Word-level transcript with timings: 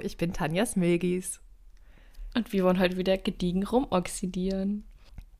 Hallo, 0.00 0.06
ich 0.06 0.16
bin 0.16 0.32
Tanja 0.32 0.64
Smilgis. 0.64 1.40
Und 2.34 2.54
wir 2.54 2.64
wollen 2.64 2.78
heute 2.78 2.96
wieder 2.96 3.18
gediegen 3.18 3.64
rumoxidieren. 3.64 4.84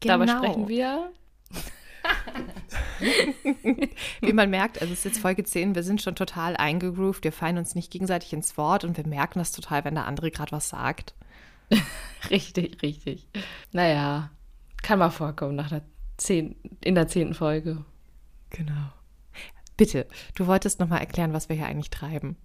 Genau. 0.00 0.18
Dabei 0.18 0.26
sprechen 0.26 0.68
wir. 0.68 1.12
Wie 4.20 4.32
man 4.34 4.50
merkt, 4.50 4.82
also 4.82 4.92
es 4.92 4.98
ist 5.00 5.04
jetzt 5.04 5.20
Folge 5.20 5.44
10, 5.44 5.74
wir 5.74 5.82
sind 5.82 6.02
schon 6.02 6.14
total 6.14 6.56
eingegroovt, 6.56 7.24
wir 7.24 7.32
fallen 7.32 7.56
uns 7.56 7.74
nicht 7.74 7.90
gegenseitig 7.90 8.34
ins 8.34 8.58
Wort 8.58 8.84
und 8.84 8.98
wir 8.98 9.06
merken 9.06 9.38
das 9.38 9.52
total, 9.52 9.84
wenn 9.84 9.94
der 9.94 10.06
andere 10.06 10.30
gerade 10.30 10.52
was 10.52 10.68
sagt. 10.68 11.14
richtig, 12.30 12.82
richtig. 12.82 13.28
Naja, 13.72 14.30
kann 14.82 14.98
mal 14.98 15.10
vorkommen 15.10 15.56
nach 15.56 15.70
der 15.70 15.82
zehn, 16.18 16.56
in 16.84 16.94
der 16.94 17.08
zehnten 17.08 17.34
Folge. 17.34 17.82
Genau. 18.50 18.92
Bitte, 19.78 20.06
du 20.34 20.46
wolltest 20.46 20.80
nochmal 20.80 21.00
erklären, 21.00 21.32
was 21.32 21.48
wir 21.48 21.56
hier 21.56 21.66
eigentlich 21.66 21.90
treiben. 21.90 22.36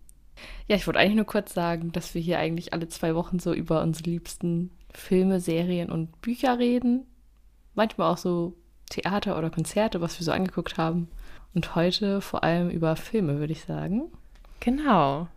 Ja, 0.68 0.76
ich 0.76 0.88
wollte 0.88 1.00
eigentlich 1.00 1.16
nur 1.16 1.26
kurz 1.26 1.54
sagen, 1.54 1.92
dass 1.92 2.14
wir 2.14 2.22
hier 2.22 2.40
eigentlich 2.40 2.74
alle 2.74 2.88
zwei 2.88 3.16
Wochen 3.16 3.40
so 3.40 3.54
über 3.54 3.82
unsere 3.82 4.10
liebsten 4.10 4.72
Filme, 4.94 5.40
Serien 5.40 5.90
und 5.92 6.22
Bücher 6.22 6.60
reden. 6.60 7.06
Manchmal 7.74 8.12
auch 8.12 8.18
so 8.18 8.56
Theater 8.90 9.38
oder 9.38 9.50
Konzerte, 9.50 10.02
was 10.02 10.20
wir 10.20 10.26
so 10.26 10.32
angeguckt 10.32 10.78
haben. 10.78 11.10
Und 11.54 11.76
heute 11.76 12.22
vor 12.22 12.44
allem 12.44 12.70
über 12.70 12.96
Filme, 12.96 13.40
würde 13.40 13.54
ich 13.54 13.64
sagen. 13.64 14.12
Genau. 14.60 15.28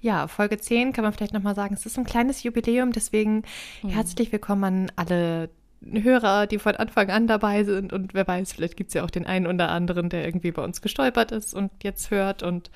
Ja, 0.00 0.26
Folge 0.26 0.58
10 0.58 0.92
kann 0.92 1.04
man 1.04 1.12
vielleicht 1.12 1.34
nochmal 1.34 1.54
sagen, 1.54 1.74
es 1.74 1.86
ist 1.86 1.98
ein 1.98 2.04
kleines 2.04 2.42
Jubiläum, 2.42 2.92
deswegen 2.92 3.42
mhm. 3.82 3.90
herzlich 3.90 4.32
willkommen 4.32 4.64
an 4.64 4.92
alle 4.96 5.50
Hörer, 5.84 6.48
die 6.48 6.58
von 6.58 6.74
Anfang 6.74 7.10
an 7.10 7.28
dabei 7.28 7.62
sind 7.62 7.92
und 7.92 8.12
wer 8.12 8.26
weiß, 8.26 8.52
vielleicht 8.52 8.76
gibt 8.76 8.88
es 8.88 8.94
ja 8.94 9.04
auch 9.04 9.10
den 9.10 9.26
einen 9.26 9.46
oder 9.46 9.68
anderen, 9.68 10.08
der 10.08 10.24
irgendwie 10.24 10.50
bei 10.50 10.64
uns 10.64 10.82
gestolpert 10.82 11.30
ist 11.30 11.54
und 11.54 11.70
jetzt 11.84 12.10
hört 12.10 12.42
und 12.42 12.70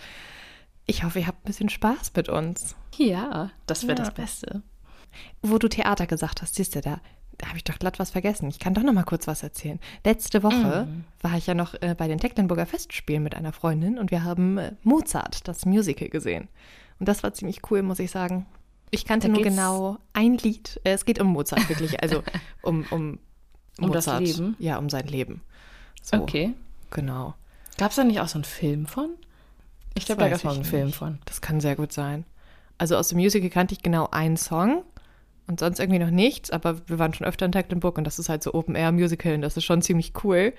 ich 0.87 1.05
hoffe, 1.05 1.21
ihr 1.21 1.27
habt 1.27 1.45
ein 1.45 1.47
bisschen 1.47 1.69
Spaß 1.69 2.13
mit 2.17 2.29
uns. 2.29 2.77
Ja, 2.97 3.51
das 3.67 3.83
wäre 3.83 3.99
ja. 3.99 4.05
das 4.05 4.15
Beste. 4.15 4.63
Wo 5.43 5.59
du 5.59 5.69
Theater 5.69 6.07
gesagt 6.07 6.43
hast, 6.43 6.55
siehst 6.55 6.75
du 6.75 6.81
da, 6.81 7.01
da 7.39 7.49
habe 7.49 7.57
ich 7.57 7.65
doch 7.65 7.79
glatt 7.79 7.99
was 7.99 8.11
vergessen. 8.11 8.49
Ich 8.49 8.59
kann 8.59 8.75
doch 8.75 8.83
noch 8.83 8.93
mal 8.93 9.05
kurz 9.05 9.27
was 9.27 9.43
erzählen. 9.43 9.81
Letzte 10.05 10.43
Woche 10.43 10.87
mm. 10.87 11.05
war 11.21 11.37
ich 11.37 11.47
ja 11.47 11.55
noch 11.55 11.75
äh, 11.81 11.95
bei 11.97 12.09
den 12.09 12.19
Tecklenburger 12.19 12.67
Festspielen 12.67 13.23
mit 13.23 13.35
einer 13.35 13.53
Freundin 13.53 13.99
und 13.99 14.11
wir 14.11 14.25
haben 14.25 14.59
äh, 14.59 14.73
Mozart, 14.83 15.49
das 15.49 15.67
Musical, 15.67 16.09
gesehen. 16.09 16.49
Und 16.99 17.09
das 17.09 17.23
war 17.23 17.33
ziemlich 17.35 17.61
cool, 17.71 17.83
muss 17.83 17.99
ich 17.99 18.11
sagen. 18.11 18.47
Ich 18.91 19.05
kannte 19.05 19.29
da 19.29 19.33
nur 19.33 19.43
genau 19.43 19.99
ein 20.13 20.37
Lied. 20.37 20.81
Äh, 20.85 20.93
es 20.93 21.05
geht 21.05 21.21
um 21.21 21.29
Mozart 21.29 21.69
wirklich, 21.69 22.03
also 22.03 22.23
um, 22.63 22.85
um, 22.91 23.19
um 23.79 23.89
Mozart. 23.89 24.23
das 24.23 24.37
Leben? 24.37 24.57
Ja, 24.59 24.79
um 24.79 24.89
sein 24.89 25.07
Leben. 25.07 25.43
So, 26.03 26.19
okay. 26.19 26.55
Genau. 26.91 27.35
Gab 27.79 27.91
es 27.91 27.97
da 27.97 28.05
nicht 28.05 28.21
auch 28.21 28.29
so 28.29 28.37
einen 28.37 28.45
Film 28.45 28.87
von? 28.87 29.11
Ich 29.95 30.07
glaube, 30.07 30.21
da 30.21 30.29
gab 30.29 30.39
es 30.39 30.45
mal 30.45 30.55
einen 30.55 30.65
Film 30.65 30.93
von. 30.93 31.19
Das 31.25 31.41
kann 31.41 31.61
sehr 31.61 31.77
gut 31.77 31.93
sein. 31.93 32.25
Also 32.79 32.97
aus 32.97 33.09
dem 33.09 33.19
Musical 33.19 33.51
kannte 33.51 33.75
ich 33.75 33.83
genau 33.83 34.09
einen 34.11 34.37
Song 34.37 34.83
und 35.47 35.61
sonst 35.61 35.79
irgendwie 35.79 35.99
noch 35.99 36.11
nichts, 36.11 36.51
aber 36.51 36.89
wir 36.89 36.99
waren 36.99 37.15
schon 37.15 37.27
öfter 37.27 37.47
in 37.47 37.53
Tecklenburg 37.53 37.99
und 37.99 38.05
das 38.05 38.19
ist 38.19 38.29
halt 38.29 38.43
so 38.43 38.55
Open-Air-Musical 38.55 39.35
und 39.35 39.43
das 39.43 39.57
ist 39.57 39.65
schon 39.65 39.83
ziemlich 39.83 40.13
cool. 40.25 40.53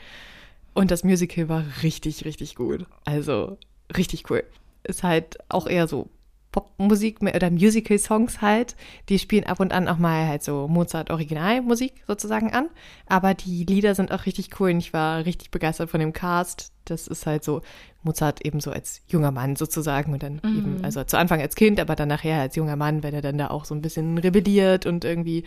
Und 0.73 0.92
das 0.92 1.03
Musical 1.03 1.50
war 1.50 1.64
richtig, 1.84 2.25
richtig 2.25 2.56
gut. 2.56 2.86
Also 3.06 3.58
richtig 3.95 4.30
cool. 4.30 4.44
Ist 4.84 5.03
halt 5.03 5.38
auch 5.50 5.68
eher 5.68 5.88
so 5.88 6.09
Popmusik 6.54 7.22
oder 7.22 7.50
Musical-Songs 7.50 8.42
halt. 8.42 8.78
Die 9.09 9.20
spielen 9.20 9.44
ab 9.44 9.59
und 9.59 9.73
an 9.73 9.90
auch 9.90 9.98
mal 9.98 10.28
halt 10.28 10.44
so 10.44 10.70
Mozart-Originalmusik 10.70 12.03
sozusagen 12.08 12.53
an. 12.53 12.69
Aber 13.08 13.34
die 13.34 13.66
Lieder 13.66 13.96
sind 13.96 14.14
auch 14.14 14.25
richtig 14.25 14.59
cool 14.59 14.69
und 14.69 14.78
ich 14.78 14.94
war 14.94 15.25
richtig 15.25 15.52
begeistert 15.52 15.90
von 15.90 16.00
dem 16.00 16.14
Cast. 16.14 16.72
Das 16.86 17.08
ist 17.08 17.25
halt 17.25 17.44
so 17.44 17.62
Mozart 18.03 18.46
eben 18.46 18.62
so 18.62 18.72
als 18.72 19.02
junger 19.08 19.31
Mann 19.31 19.56
sozusagen 19.56 20.14
und 20.14 20.24
dann 20.24 20.40
mhm. 20.44 20.58
eben, 20.58 20.84
also 20.84 21.03
zu 21.03 21.18
Anfang 21.18 21.41
als 21.41 21.56
Kind, 21.56 21.80
aber 21.80 21.96
dann 21.96 22.09
nachher 22.09 22.40
als 22.40 22.56
junger 22.56 22.75
Mann, 22.75 23.03
wenn 23.03 23.14
er 23.14 23.22
dann 23.22 23.38
da 23.38 23.50
auch 23.50 23.66
so 23.66 23.74
ein 23.74 23.81
bisschen 23.81 24.18
rebelliert 24.18 24.85
und 24.85 25.03
irgendwie 25.03 25.44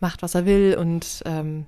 macht, 0.00 0.22
was 0.22 0.34
er 0.34 0.44
will. 0.44 0.76
Und 0.78 1.22
ähm, 1.24 1.66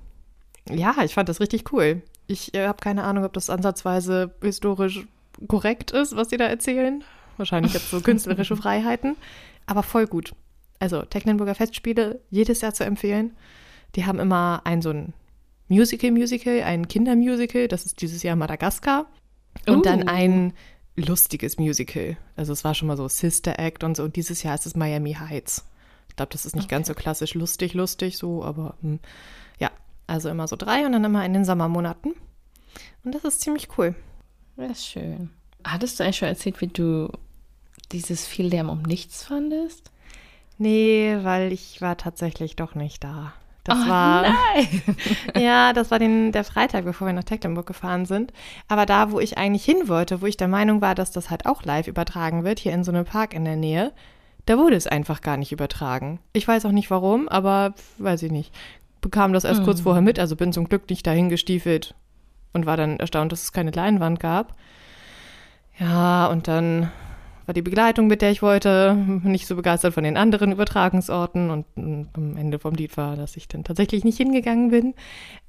ja, 0.69 0.95
ich 1.03 1.13
fand 1.13 1.29
das 1.29 1.39
richtig 1.39 1.71
cool. 1.71 2.01
Ich 2.27 2.53
äh, 2.53 2.67
habe 2.67 2.79
keine 2.81 3.03
Ahnung, 3.03 3.23
ob 3.23 3.33
das 3.33 3.49
ansatzweise 3.49 4.35
historisch 4.41 5.07
korrekt 5.47 5.91
ist, 5.91 6.15
was 6.15 6.29
sie 6.29 6.37
da 6.37 6.45
erzählen. 6.45 7.03
Wahrscheinlich 7.37 7.73
jetzt 7.73 7.89
so 7.89 8.01
künstlerische 8.01 8.55
Freiheiten. 8.57 9.15
Aber 9.65 9.83
voll 9.83 10.07
gut. 10.07 10.33
Also 10.79 11.01
Tecklenburger 11.01 11.55
Festspiele, 11.55 12.21
jedes 12.29 12.61
Jahr 12.61 12.73
zu 12.73 12.85
empfehlen. 12.85 13.35
Die 13.95 14.05
haben 14.05 14.19
immer 14.19 14.61
ein 14.65 14.81
so 14.81 14.89
ein 14.89 15.13
Musical-Musical, 15.67 16.61
ein 16.63 16.87
Kindermusical, 16.87 17.67
das 17.67 17.85
ist 17.85 18.01
dieses 18.01 18.23
Jahr 18.23 18.35
Madagaskar. 18.35 19.07
Und 19.65 19.79
uh. 19.79 19.81
dann 19.81 20.07
ein 20.07 20.53
lustiges 20.95 21.57
Musical. 21.57 22.17
Also 22.35 22.53
es 22.53 22.63
war 22.63 22.73
schon 22.73 22.87
mal 22.87 22.97
so 22.97 23.07
Sister 23.07 23.57
Act 23.59 23.83
und 23.83 23.97
so. 23.97 24.03
Und 24.03 24.15
dieses 24.15 24.43
Jahr 24.43 24.55
ist 24.55 24.65
es 24.65 24.75
Miami 24.75 25.13
Heights. 25.13 25.65
Ich 26.09 26.15
glaube, 26.15 26.31
das 26.31 26.45
ist 26.45 26.55
nicht 26.55 26.65
okay. 26.65 26.75
ganz 26.75 26.87
so 26.87 26.93
klassisch 26.93 27.33
lustig, 27.33 27.73
lustig 27.73 28.17
so, 28.17 28.43
aber 28.43 28.75
hm, 28.81 28.99
ja, 29.59 29.71
also 30.07 30.29
immer 30.29 30.47
so 30.47 30.55
drei 30.55 30.85
und 30.85 30.93
dann 30.93 31.03
immer 31.03 31.25
in 31.25 31.33
den 31.33 31.45
Sommermonaten. 31.45 32.13
Und 33.03 33.15
das 33.15 33.23
ist 33.23 33.41
ziemlich 33.41 33.67
cool. 33.77 33.95
Das 34.55 34.71
ist 34.71 34.85
schön. 34.85 35.29
Hattest 35.63 35.99
du 35.99 36.03
eigentlich 36.03 36.17
schon 36.17 36.27
erzählt, 36.27 36.61
wie 36.61 36.67
du 36.67 37.11
dieses 37.87 38.25
viel 38.25 38.47
Lärm 38.47 38.69
um 38.69 38.81
nichts 38.81 39.23
fandest? 39.23 39.91
Nee, 40.57 41.17
weil 41.21 41.51
ich 41.51 41.81
war 41.81 41.97
tatsächlich 41.97 42.55
doch 42.55 42.75
nicht 42.75 43.03
da. 43.03 43.33
Das 43.65 43.79
oh, 43.83 43.89
war 43.89 44.21
nein. 44.21 44.81
ja, 45.43 45.73
das 45.73 45.89
war 45.89 45.97
den, 45.97 46.31
der 46.31 46.43
Freitag, 46.43 46.85
bevor 46.85 47.07
wir 47.07 47.13
nach 47.13 47.23
Tecklenburg 47.23 47.65
gefahren 47.65 48.05
sind. 48.05 48.31
Aber 48.67 48.85
da, 48.85 49.11
wo 49.11 49.19
ich 49.19 49.37
eigentlich 49.37 49.65
hin 49.65 49.87
wollte, 49.87 50.21
wo 50.21 50.27
ich 50.27 50.37
der 50.37 50.47
Meinung 50.47 50.81
war, 50.81 50.93
dass 50.93 51.11
das 51.11 51.31
halt 51.31 51.47
auch 51.47 51.63
live 51.63 51.87
übertragen 51.87 52.43
wird, 52.43 52.59
hier 52.59 52.73
in 52.73 52.83
so 52.83 52.91
einem 52.91 53.05
Park 53.05 53.33
in 53.33 53.43
der 53.43 53.55
Nähe, 53.55 53.91
da 54.45 54.59
wurde 54.59 54.75
es 54.75 54.85
einfach 54.85 55.21
gar 55.21 55.37
nicht 55.37 55.51
übertragen. 55.51 56.19
Ich 56.31 56.47
weiß 56.47 56.65
auch 56.65 56.71
nicht 56.71 56.91
warum, 56.91 57.27
aber 57.27 57.73
weiß 57.97 58.21
ich 58.23 58.31
nicht. 58.31 58.53
Bekam 59.01 59.33
das 59.33 59.43
erst 59.43 59.61
mhm. 59.61 59.65
kurz 59.65 59.81
vorher 59.81 60.03
mit, 60.03 60.19
also 60.19 60.35
bin 60.35 60.53
zum 60.53 60.69
Glück 60.69 60.87
nicht 60.89 61.05
dahin 61.05 61.29
gestiefelt 61.29 61.95
und 62.53 62.67
war 62.67 62.77
dann 62.77 62.99
erstaunt, 62.99 63.31
dass 63.31 63.41
es 63.41 63.51
keine 63.51 63.71
Leinwand 63.71 64.19
gab. 64.19 64.55
Ja, 65.79 66.27
und 66.27 66.47
dann 66.47 66.91
war 67.45 67.53
die 67.53 67.61
Begleitung, 67.61 68.07
mit 68.07 68.21
der 68.21 68.31
ich 68.31 68.41
wollte, 68.41 68.95
nicht 69.23 69.47
so 69.47 69.55
begeistert 69.55 69.93
von 69.93 70.03
den 70.03 70.17
anderen 70.17 70.51
Übertragungsorten 70.51 71.49
und, 71.49 71.65
und 71.75 72.09
am 72.13 72.37
Ende 72.37 72.59
vom 72.59 72.73
Lied 72.73 72.97
war, 72.97 73.15
dass 73.15 73.37
ich 73.37 73.47
dann 73.47 73.63
tatsächlich 73.63 74.03
nicht 74.03 74.17
hingegangen 74.17 74.69
bin. 74.69 74.93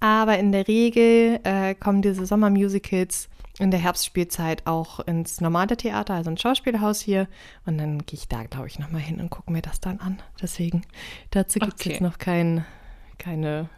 Aber 0.00 0.38
in 0.38 0.52
der 0.52 0.68
Regel 0.68 1.40
äh, 1.44 1.74
kommen 1.74 2.02
diese 2.02 2.26
Sommermusicals 2.26 3.28
in 3.58 3.70
der 3.70 3.80
Herbstspielzeit 3.80 4.66
auch 4.66 5.00
ins 5.00 5.40
normale 5.40 5.76
Theater, 5.76 6.14
also 6.14 6.30
ins 6.30 6.42
Schauspielhaus 6.42 7.00
hier. 7.00 7.26
Und 7.64 7.78
dann 7.78 8.04
gehe 8.04 8.18
ich 8.18 8.28
da, 8.28 8.44
glaube 8.44 8.66
ich, 8.66 8.78
nochmal 8.78 9.00
hin 9.00 9.20
und 9.20 9.30
gucke 9.30 9.50
mir 9.50 9.62
das 9.62 9.80
dann 9.80 9.98
an. 10.00 10.18
Deswegen, 10.40 10.82
dazu 11.30 11.58
gibt 11.58 11.74
es 11.74 11.80
okay. 11.80 11.90
jetzt 11.90 12.00
noch 12.02 12.18
kein, 12.18 12.66
keine, 13.18 13.70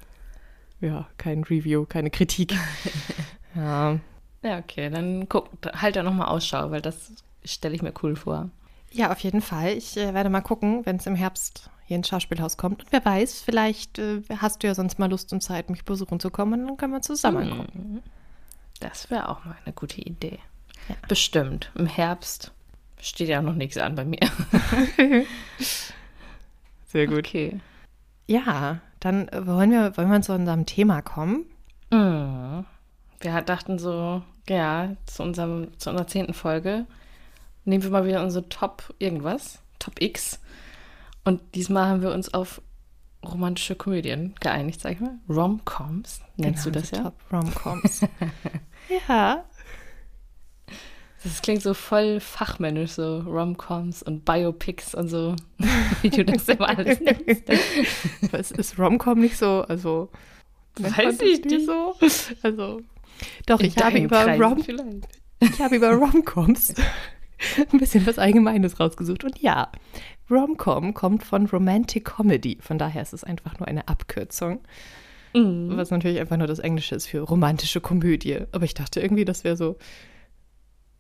ja, 0.80 1.06
kein 1.16 1.44
Review, 1.44 1.84
keine 1.86 2.10
Kritik. 2.10 2.54
ja. 3.54 3.98
Ja, 4.42 4.58
okay, 4.58 4.88
dann 4.88 5.28
guck, 5.28 5.48
halt 5.74 5.96
da 5.96 6.04
nochmal 6.04 6.28
Ausschau, 6.28 6.70
weil 6.70 6.80
das 6.80 7.12
stelle 7.44 7.74
ich 7.74 7.82
mir 7.82 7.92
cool 8.02 8.16
vor. 8.16 8.50
Ja, 8.90 9.12
auf 9.12 9.20
jeden 9.20 9.42
Fall. 9.42 9.72
Ich 9.72 9.96
äh, 9.96 10.14
werde 10.14 10.30
mal 10.30 10.40
gucken, 10.40 10.84
wenn 10.86 10.96
es 10.96 11.06
im 11.06 11.14
Herbst 11.14 11.70
hier 11.84 11.96
ins 11.96 12.08
Schauspielhaus 12.08 12.56
kommt. 12.56 12.84
Und 12.84 12.92
wer 12.92 13.04
weiß, 13.04 13.40
vielleicht 13.40 13.98
äh, 13.98 14.22
hast 14.38 14.62
du 14.62 14.66
ja 14.66 14.74
sonst 14.74 14.98
mal 14.98 15.10
Lust 15.10 15.32
und 15.32 15.42
Zeit, 15.42 15.70
mich 15.70 15.84
besuchen 15.84 16.20
zu 16.20 16.30
kommen 16.30 16.60
und 16.60 16.66
dann 16.68 16.76
können 16.76 16.92
wir 16.92 17.02
zusammen 17.02 17.50
gucken. 17.50 17.92
Mhm. 17.94 18.02
Das 18.80 19.10
wäre 19.10 19.28
auch 19.28 19.44
mal 19.44 19.56
eine 19.64 19.74
gute 19.74 20.00
Idee. 20.00 20.38
Ja. 20.88 20.96
Bestimmt. 21.08 21.70
Im 21.74 21.86
Herbst 21.86 22.52
steht 23.00 23.28
ja 23.28 23.42
noch 23.42 23.54
nichts 23.54 23.76
an 23.78 23.94
bei 23.94 24.04
mir. 24.04 24.20
Sehr 26.86 27.06
gut. 27.06 27.18
Okay. 27.18 27.60
Ja, 28.26 28.80
dann 29.00 29.28
wollen 29.32 29.70
wir, 29.70 29.96
wollen 29.96 30.10
wir 30.10 30.22
zu 30.22 30.32
unserem 30.34 30.66
Thema 30.66 31.02
kommen. 31.02 31.46
Mhm. 31.90 32.64
Wir 33.20 33.40
dachten 33.42 33.78
so, 33.78 34.22
ja, 34.48 34.90
zu, 35.06 35.22
unserem, 35.22 35.78
zu 35.78 35.90
unserer 35.90 36.06
zehnten 36.06 36.34
Folge 36.34 36.86
nehmen 37.64 37.82
wir 37.82 37.90
mal 37.90 38.06
wieder 38.06 38.22
unsere 38.22 38.48
Top 38.48 38.94
irgendwas, 38.98 39.60
Top 39.78 40.00
X. 40.00 40.40
Und 41.24 41.40
diesmal 41.54 41.86
haben 41.86 42.02
wir 42.02 42.12
uns 42.12 42.32
auf 42.32 42.62
romantische 43.24 43.74
Komödien 43.74 44.34
geeinigt, 44.40 44.80
sag 44.80 44.92
ich 44.92 45.00
mal. 45.00 45.18
Rom-Coms, 45.28 46.20
nennst 46.36 46.64
genau, 46.64 46.74
du 46.74 46.80
das 46.80 46.90
ja? 46.90 47.02
Top 47.02 47.14
Rom-Coms. 47.32 48.02
ja. 49.08 49.44
Das 51.24 51.42
klingt 51.42 51.62
so 51.62 51.74
voll 51.74 52.20
fachmännisch, 52.20 52.92
so 52.92 53.20
Rom-Coms 53.20 54.04
und 54.04 54.24
Biopics 54.24 54.94
und 54.94 55.08
so, 55.08 55.34
wie 56.02 56.10
du 56.10 56.24
das 56.24 56.48
immer 56.48 56.68
alles 56.68 57.00
nennst. 57.02 57.44
Was 58.30 58.50
ist 58.52 58.78
Rom-Com 58.78 59.18
nicht 59.18 59.36
so? 59.36 59.62
Also, 59.68 60.10
weiß 60.78 61.20
ich 61.22 61.44
nicht 61.44 61.66
so. 61.66 61.94
Also, 62.42 62.80
doch, 63.46 63.60
ich 63.60 63.76
habe, 63.78 63.98
über 63.98 64.38
Rom 64.38 64.62
ich 65.40 65.60
habe 65.60 65.76
über 65.76 65.92
Rom-Coms 65.92 66.74
ein 67.72 67.78
bisschen 67.78 68.06
was 68.06 68.18
Allgemeines 68.18 68.80
rausgesucht. 68.80 69.24
Und 69.24 69.38
ja, 69.40 69.70
Rom-Com 70.30 70.94
kommt 70.94 71.22
von 71.22 71.46
Romantic 71.46 72.04
Comedy. 72.04 72.58
Von 72.60 72.78
daher 72.78 73.02
ist 73.02 73.12
es 73.12 73.24
einfach 73.24 73.58
nur 73.58 73.68
eine 73.68 73.88
Abkürzung. 73.88 74.60
Mhm. 75.34 75.76
Was 75.76 75.90
natürlich 75.90 76.20
einfach 76.20 76.36
nur 76.36 76.46
das 76.46 76.58
Englische 76.58 76.94
ist 76.94 77.06
für 77.06 77.20
romantische 77.20 77.80
Komödie. 77.80 78.40
Aber 78.52 78.64
ich 78.64 78.74
dachte 78.74 79.00
irgendwie, 79.00 79.24
das 79.24 79.44
wäre 79.44 79.56
so 79.56 79.76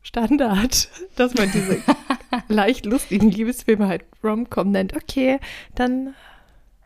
Standard, 0.02 0.88
dass 1.16 1.34
man 1.34 1.50
diese 1.52 1.82
leicht 2.48 2.86
lustigen 2.86 3.30
Liebesfilme 3.30 3.88
halt 3.88 4.04
Rom-Com 4.22 4.70
nennt, 4.70 4.94
okay, 4.96 5.38
dann, 5.74 6.14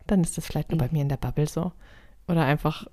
dann 0.07 0.23
ist 0.23 0.37
das 0.37 0.47
vielleicht 0.47 0.71
nur 0.71 0.79
bei 0.79 0.89
mir 0.91 1.03
in 1.03 1.09
der 1.09 1.17
Bubble 1.17 1.47
so. 1.47 1.73
Oder 2.29 2.45
einfach 2.45 2.87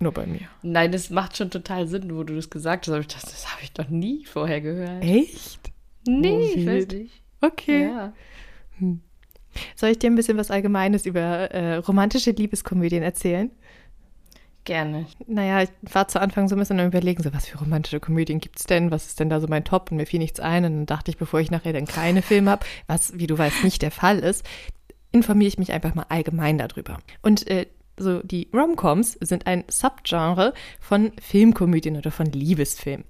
nur 0.00 0.12
bei 0.12 0.26
mir. 0.26 0.48
Nein, 0.62 0.92
das 0.92 1.10
macht 1.10 1.36
schon 1.36 1.50
total 1.50 1.86
Sinn, 1.88 2.14
wo 2.14 2.24
du 2.24 2.36
das 2.36 2.50
gesagt 2.50 2.86
hast. 2.86 2.92
Aber 2.92 3.00
ich 3.00 3.08
dachte, 3.08 3.26
das 3.26 3.50
habe 3.52 3.62
ich 3.62 3.72
doch 3.72 3.88
nie 3.88 4.24
vorher 4.26 4.60
gehört. 4.60 5.02
Echt? 5.02 5.73
Nee, 6.06 6.32
Oh, 6.32 6.58
ich 6.58 6.66
weiß 6.66 6.88
nicht. 6.88 7.22
Okay. 7.40 7.84
Ja. 7.84 8.12
Soll 9.76 9.90
ich 9.90 9.98
dir 9.98 10.10
ein 10.10 10.16
bisschen 10.16 10.36
was 10.36 10.50
Allgemeines 10.50 11.06
über 11.06 11.20
äh, 11.20 11.76
romantische 11.76 12.32
Liebeskomödien 12.32 13.02
erzählen? 13.02 13.50
Gerne. 14.64 15.06
Naja, 15.26 15.62
ich 15.62 15.68
war 15.92 16.08
zu 16.08 16.20
Anfang 16.20 16.48
so 16.48 16.56
ein 16.56 16.58
bisschen 16.58 16.80
am 16.80 16.86
überlegen, 16.86 17.22
so 17.22 17.34
was 17.34 17.46
für 17.46 17.58
romantische 17.58 18.00
Komödien 18.00 18.40
gibt's 18.40 18.64
denn? 18.64 18.90
Was 18.90 19.06
ist 19.06 19.20
denn 19.20 19.28
da 19.28 19.38
so 19.40 19.46
mein 19.46 19.64
Top? 19.64 19.90
Und 19.90 19.98
mir 19.98 20.06
fiel 20.06 20.20
nichts 20.20 20.40
ein. 20.40 20.64
Und 20.64 20.72
dann 20.72 20.86
dachte 20.86 21.10
ich, 21.10 21.18
bevor 21.18 21.40
ich 21.40 21.50
nachher 21.50 21.74
dann 21.74 21.86
keine 21.86 22.22
Filme 22.22 22.50
habe, 22.50 22.64
was, 22.86 23.16
wie 23.18 23.26
du 23.26 23.36
weißt, 23.36 23.62
nicht 23.62 23.82
der 23.82 23.90
Fall 23.90 24.18
ist, 24.20 24.44
informiere 25.12 25.48
ich 25.48 25.58
mich 25.58 25.72
einfach 25.72 25.94
mal 25.94 26.06
allgemein 26.08 26.56
darüber. 26.58 26.98
Und 27.20 27.46
äh, 27.46 27.66
so 27.98 28.22
die 28.22 28.48
Romcoms 28.52 29.12
sind 29.20 29.46
ein 29.46 29.64
Subgenre 29.68 30.54
von 30.80 31.12
Filmkomödien 31.20 31.96
oder 31.96 32.10
von 32.10 32.26
Liebesfilmen. 32.26 33.04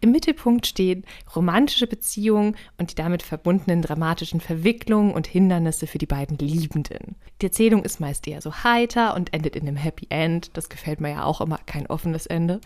Im 0.00 0.12
Mittelpunkt 0.12 0.66
stehen 0.66 1.04
romantische 1.34 1.86
Beziehungen 1.86 2.56
und 2.76 2.90
die 2.90 2.94
damit 2.94 3.22
verbundenen 3.22 3.82
dramatischen 3.82 4.40
Verwicklungen 4.40 5.12
und 5.12 5.26
Hindernisse 5.26 5.86
für 5.86 5.98
die 5.98 6.06
beiden 6.06 6.38
Liebenden. 6.38 7.16
Die 7.42 7.46
Erzählung 7.46 7.82
ist 7.84 8.00
meist 8.00 8.26
eher 8.28 8.40
so 8.40 8.52
heiter 8.52 9.14
und 9.14 9.32
endet 9.34 9.56
in 9.56 9.66
einem 9.66 9.76
Happy 9.76 10.06
End. 10.10 10.50
Das 10.54 10.68
gefällt 10.68 11.00
mir 11.00 11.10
ja 11.10 11.24
auch 11.24 11.40
immer, 11.40 11.58
kein 11.66 11.86
offenes 11.88 12.26
Ende. 12.26 12.60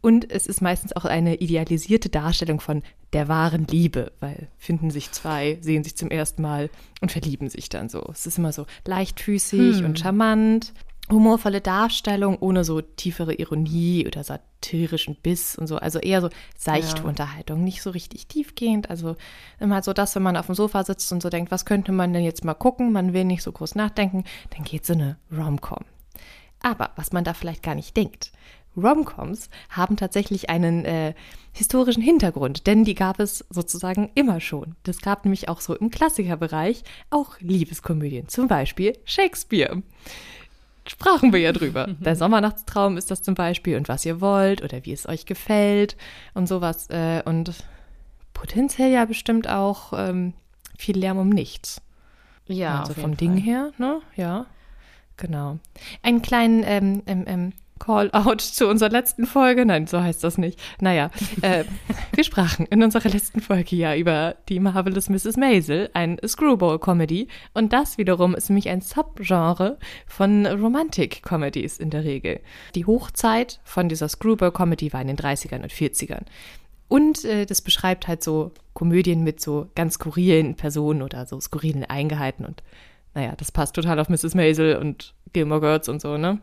Und 0.00 0.30
es 0.30 0.46
ist 0.46 0.60
meistens 0.60 0.94
auch 0.94 1.04
eine 1.04 1.36
idealisierte 1.36 2.08
Darstellung 2.08 2.60
von 2.60 2.82
der 3.12 3.28
wahren 3.28 3.66
Liebe, 3.66 4.12
weil 4.20 4.48
finden 4.58 4.90
sich 4.90 5.12
zwei, 5.12 5.58
sehen 5.60 5.84
sich 5.84 5.96
zum 5.96 6.10
ersten 6.10 6.42
Mal 6.42 6.70
und 7.00 7.12
verlieben 7.12 7.48
sich 7.48 7.68
dann 7.68 7.88
so. 7.88 8.02
Es 8.10 8.26
ist 8.26 8.38
immer 8.38 8.52
so 8.52 8.66
leichtfüßig 8.86 9.84
und 9.84 9.98
charmant 9.98 10.72
humorvolle 11.12 11.60
Darstellung 11.60 12.38
ohne 12.38 12.64
so 12.64 12.80
tiefere 12.80 13.34
Ironie 13.34 14.06
oder 14.06 14.24
satirischen 14.24 15.16
Biss 15.16 15.56
und 15.56 15.66
so. 15.66 15.76
Also 15.76 15.98
eher 15.98 16.20
so 16.20 16.30
seichte 16.56 17.02
Ja. 17.02 17.08
Unterhaltung, 17.08 17.62
nicht 17.62 17.82
so 17.82 17.90
richtig 17.90 18.26
tiefgehend. 18.26 18.90
Also 18.90 19.16
immer 19.60 19.82
so 19.82 19.92
das, 19.92 20.14
wenn 20.14 20.22
man 20.22 20.36
auf 20.36 20.46
dem 20.46 20.54
Sofa 20.54 20.84
sitzt 20.84 21.12
und 21.12 21.22
so 21.22 21.28
denkt, 21.28 21.50
was 21.50 21.64
könnte 21.64 21.92
man 21.92 22.12
denn 22.12 22.24
jetzt 22.24 22.44
mal 22.44 22.54
gucken? 22.54 22.92
Man 22.92 23.12
will 23.12 23.24
nicht 23.24 23.42
so 23.42 23.52
groß 23.52 23.74
nachdenken, 23.74 24.24
dann 24.50 24.64
geht 24.64 24.86
so 24.86 24.94
eine 24.94 25.16
Rom-Com. 25.30 25.84
Aber 26.62 26.90
was 26.96 27.12
man 27.12 27.24
da 27.24 27.34
vielleicht 27.34 27.62
gar 27.62 27.74
nicht 27.74 27.96
denkt. 27.96 28.32
Romcoms 28.76 29.50
haben 29.68 29.96
tatsächlich 29.96 30.48
einen 30.48 30.84
äh, 30.84 31.14
historischen 31.52 32.02
Hintergrund, 32.02 32.66
denn 32.66 32.84
die 32.84 32.94
gab 32.94 33.20
es 33.20 33.44
sozusagen 33.50 34.10
immer 34.14 34.40
schon. 34.40 34.76
Das 34.84 35.00
gab 35.00 35.24
nämlich 35.24 35.48
auch 35.48 35.60
so 35.60 35.76
im 35.76 35.90
Klassikerbereich 35.90 36.82
auch 37.10 37.38
Liebeskomödien, 37.40 38.28
zum 38.28 38.48
Beispiel 38.48 38.96
Shakespeare 39.04 39.82
sprachen 40.86 41.32
wir 41.32 41.40
ja 41.40 41.52
drüber. 41.52 41.86
Der 42.00 42.16
Sommernachtstraum 42.16 42.96
ist 42.96 43.10
das 43.10 43.22
zum 43.22 43.34
Beispiel 43.34 43.76
und 43.76 43.88
was 43.88 44.04
ihr 44.04 44.20
wollt 44.20 44.62
oder 44.62 44.84
wie 44.84 44.92
es 44.92 45.08
euch 45.08 45.26
gefällt 45.26 45.96
und 46.34 46.48
sowas. 46.48 46.88
Äh, 46.90 47.22
und 47.24 47.52
potenziell 48.32 48.90
ja 48.90 49.04
bestimmt 49.04 49.48
auch 49.48 49.92
ähm, 49.94 50.34
viel 50.76 50.98
Lärm 50.98 51.18
um 51.18 51.28
nichts. 51.28 51.80
Ja, 52.46 52.80
also 52.80 52.94
vom 52.94 53.16
Ding 53.16 53.34
Fall. 53.34 53.42
her, 53.42 53.72
ne? 53.78 54.00
Ja, 54.16 54.46
genau. 55.16 55.58
Einen 56.02 56.22
kleinen 56.22 56.62
ähm, 56.64 57.02
ähm, 57.06 57.24
ähm, 57.26 57.52
Call-out 57.82 58.40
zu 58.40 58.68
unserer 58.68 58.90
letzten 58.90 59.26
Folge. 59.26 59.66
Nein, 59.66 59.88
so 59.88 60.00
heißt 60.00 60.22
das 60.22 60.38
nicht. 60.38 60.60
Naja, 60.80 61.10
äh, 61.42 61.64
wir 62.12 62.22
sprachen 62.22 62.64
in 62.66 62.80
unserer 62.80 63.08
letzten 63.08 63.40
Folge 63.40 63.74
ja 63.74 63.96
über 63.96 64.36
die 64.48 64.60
Marvelous 64.60 65.08
Mrs. 65.08 65.36
Maisel, 65.36 65.90
ein 65.92 66.16
Screwball-Comedy. 66.24 67.26
Und 67.54 67.72
das 67.72 67.98
wiederum 67.98 68.36
ist 68.36 68.50
nämlich 68.50 68.68
ein 68.68 68.82
Subgenre 68.82 69.78
von 70.06 70.46
Romantic-Comedies 70.46 71.78
in 71.78 71.90
der 71.90 72.04
Regel. 72.04 72.40
Die 72.76 72.86
Hochzeit 72.86 73.58
von 73.64 73.88
dieser 73.88 74.08
Screwball-Comedy 74.08 74.92
war 74.92 75.00
in 75.00 75.08
den 75.08 75.16
30ern 75.16 75.62
und 75.62 75.72
40ern. 75.72 76.22
Und 76.86 77.24
äh, 77.24 77.46
das 77.46 77.62
beschreibt 77.62 78.06
halt 78.06 78.22
so 78.22 78.52
Komödien 78.74 79.24
mit 79.24 79.40
so 79.40 79.66
ganz 79.74 79.94
skurrilen 79.94 80.54
Personen 80.54 81.02
oder 81.02 81.26
so 81.26 81.40
skurrilen 81.40 81.84
Eingeheiten. 81.84 82.44
Und 82.44 82.62
naja, 83.14 83.34
das 83.36 83.50
passt 83.50 83.74
total 83.74 83.98
auf 83.98 84.08
Mrs. 84.08 84.36
Maisel 84.36 84.76
und 84.76 85.14
Gilmore 85.32 85.60
Girls 85.60 85.88
und 85.88 86.00
so, 86.00 86.16
ne? 86.16 86.38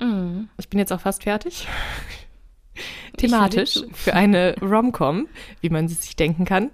Mhm. 0.00 0.48
Ich 0.58 0.68
bin 0.68 0.78
jetzt 0.78 0.92
auch 0.92 1.00
fast 1.00 1.24
fertig. 1.24 1.66
Thematisch 3.16 3.80
für 3.92 4.14
eine 4.14 4.54
Rom-Com, 4.60 5.26
wie 5.60 5.70
man 5.70 5.88
sie 5.88 5.94
sich 5.94 6.14
denken 6.14 6.44
kann, 6.44 6.70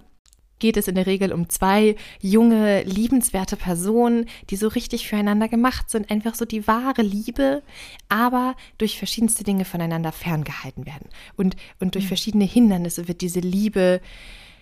geht 0.59 0.77
es 0.77 0.87
in 0.87 0.95
der 0.95 1.05
Regel 1.05 1.33
um 1.33 1.49
zwei 1.49 1.95
junge, 2.21 2.83
liebenswerte 2.83 3.55
Personen, 3.55 4.27
die 4.49 4.55
so 4.55 4.67
richtig 4.67 5.07
füreinander 5.07 5.47
gemacht 5.47 5.89
sind. 5.89 6.09
Einfach 6.09 6.35
so 6.35 6.45
die 6.45 6.67
wahre 6.67 7.01
Liebe, 7.01 7.61
aber 8.09 8.55
durch 8.77 8.97
verschiedenste 8.97 9.43
Dinge 9.43 9.65
voneinander 9.65 10.11
ferngehalten 10.11 10.85
werden. 10.85 11.09
Und, 11.35 11.55
und 11.79 11.95
durch 11.95 12.07
verschiedene 12.07 12.45
Hindernisse 12.45 13.07
wird 13.07 13.21
diese 13.21 13.41
Liebe 13.41 14.01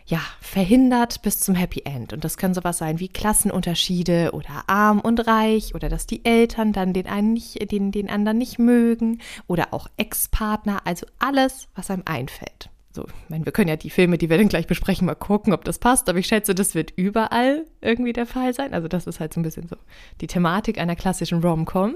ja, 0.06 0.22
verhindert 0.42 1.22
bis 1.22 1.40
zum 1.40 1.56
Happy 1.56 1.82
End. 1.86 2.14
Und 2.14 2.24
das 2.24 2.38
kann 2.38 2.54
sowas 2.54 2.78
sein 2.78 3.00
wie 3.00 3.08
Klassenunterschiede 3.08 4.32
oder 4.34 4.64
arm 4.68 5.00
und 5.00 5.28
reich 5.28 5.76
oder 5.76 5.90
dass 5.90 6.08
die 6.08 6.26
Eltern 6.26 6.74
dann 6.74 6.94
den 6.94 7.08
einen 7.08 7.34
nicht, 7.34 7.72
den, 7.72 7.92
den 7.92 8.10
anderen 8.10 8.38
nicht 8.38 8.60
mögen 8.60 9.20
oder 9.48 9.74
auch 9.74 9.88
Ex-Partner, 9.98 10.82
also 10.86 11.06
alles, 11.20 11.68
was 11.76 11.90
einem 11.90 12.04
einfällt. 12.06 12.70
So, 12.96 13.06
ich 13.06 13.30
meine, 13.30 13.44
wir 13.44 13.52
können 13.52 13.70
ja 13.70 13.76
die 13.76 13.90
Filme, 13.90 14.20
die 14.20 14.30
wir 14.30 14.38
dann 14.38 14.50
gleich 14.50 14.68
besprechen, 14.68 15.08
mal 15.08 15.16
gucken, 15.16 15.52
ob 15.52 15.66
das 15.66 15.80
passt, 15.80 16.10
aber 16.10 16.20
ich 16.20 16.28
schätze, 16.28 16.54
das 16.54 16.76
wird 16.76 16.92
überall 16.96 17.66
irgendwie 17.82 18.14
der 18.14 18.28
Fall 18.28 18.54
sein. 18.54 18.76
Also 18.76 18.88
das 18.88 19.08
ist 19.08 19.20
halt 19.20 19.34
so 19.34 19.40
ein 19.40 19.44
bisschen 19.44 19.68
so 19.68 19.78
die 20.22 20.28
Thematik 20.28 20.78
einer 20.78 20.96
klassischen 20.96 21.42
Rom-Com. 21.42 21.96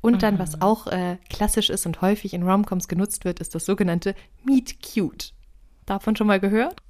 Und 0.00 0.22
dann, 0.22 0.38
was 0.38 0.62
auch 0.62 0.86
äh, 0.86 1.18
klassisch 1.28 1.68
ist 1.68 1.84
und 1.84 2.00
häufig 2.00 2.32
in 2.32 2.44
Rom-Coms 2.44 2.88
genutzt 2.88 3.26
wird, 3.26 3.40
ist 3.40 3.54
das 3.54 3.66
sogenannte 3.66 4.14
Meet 4.42 4.78
Cute. 4.82 5.34
Davon 5.84 6.16
schon 6.16 6.28
mal 6.28 6.40
gehört? 6.40 6.80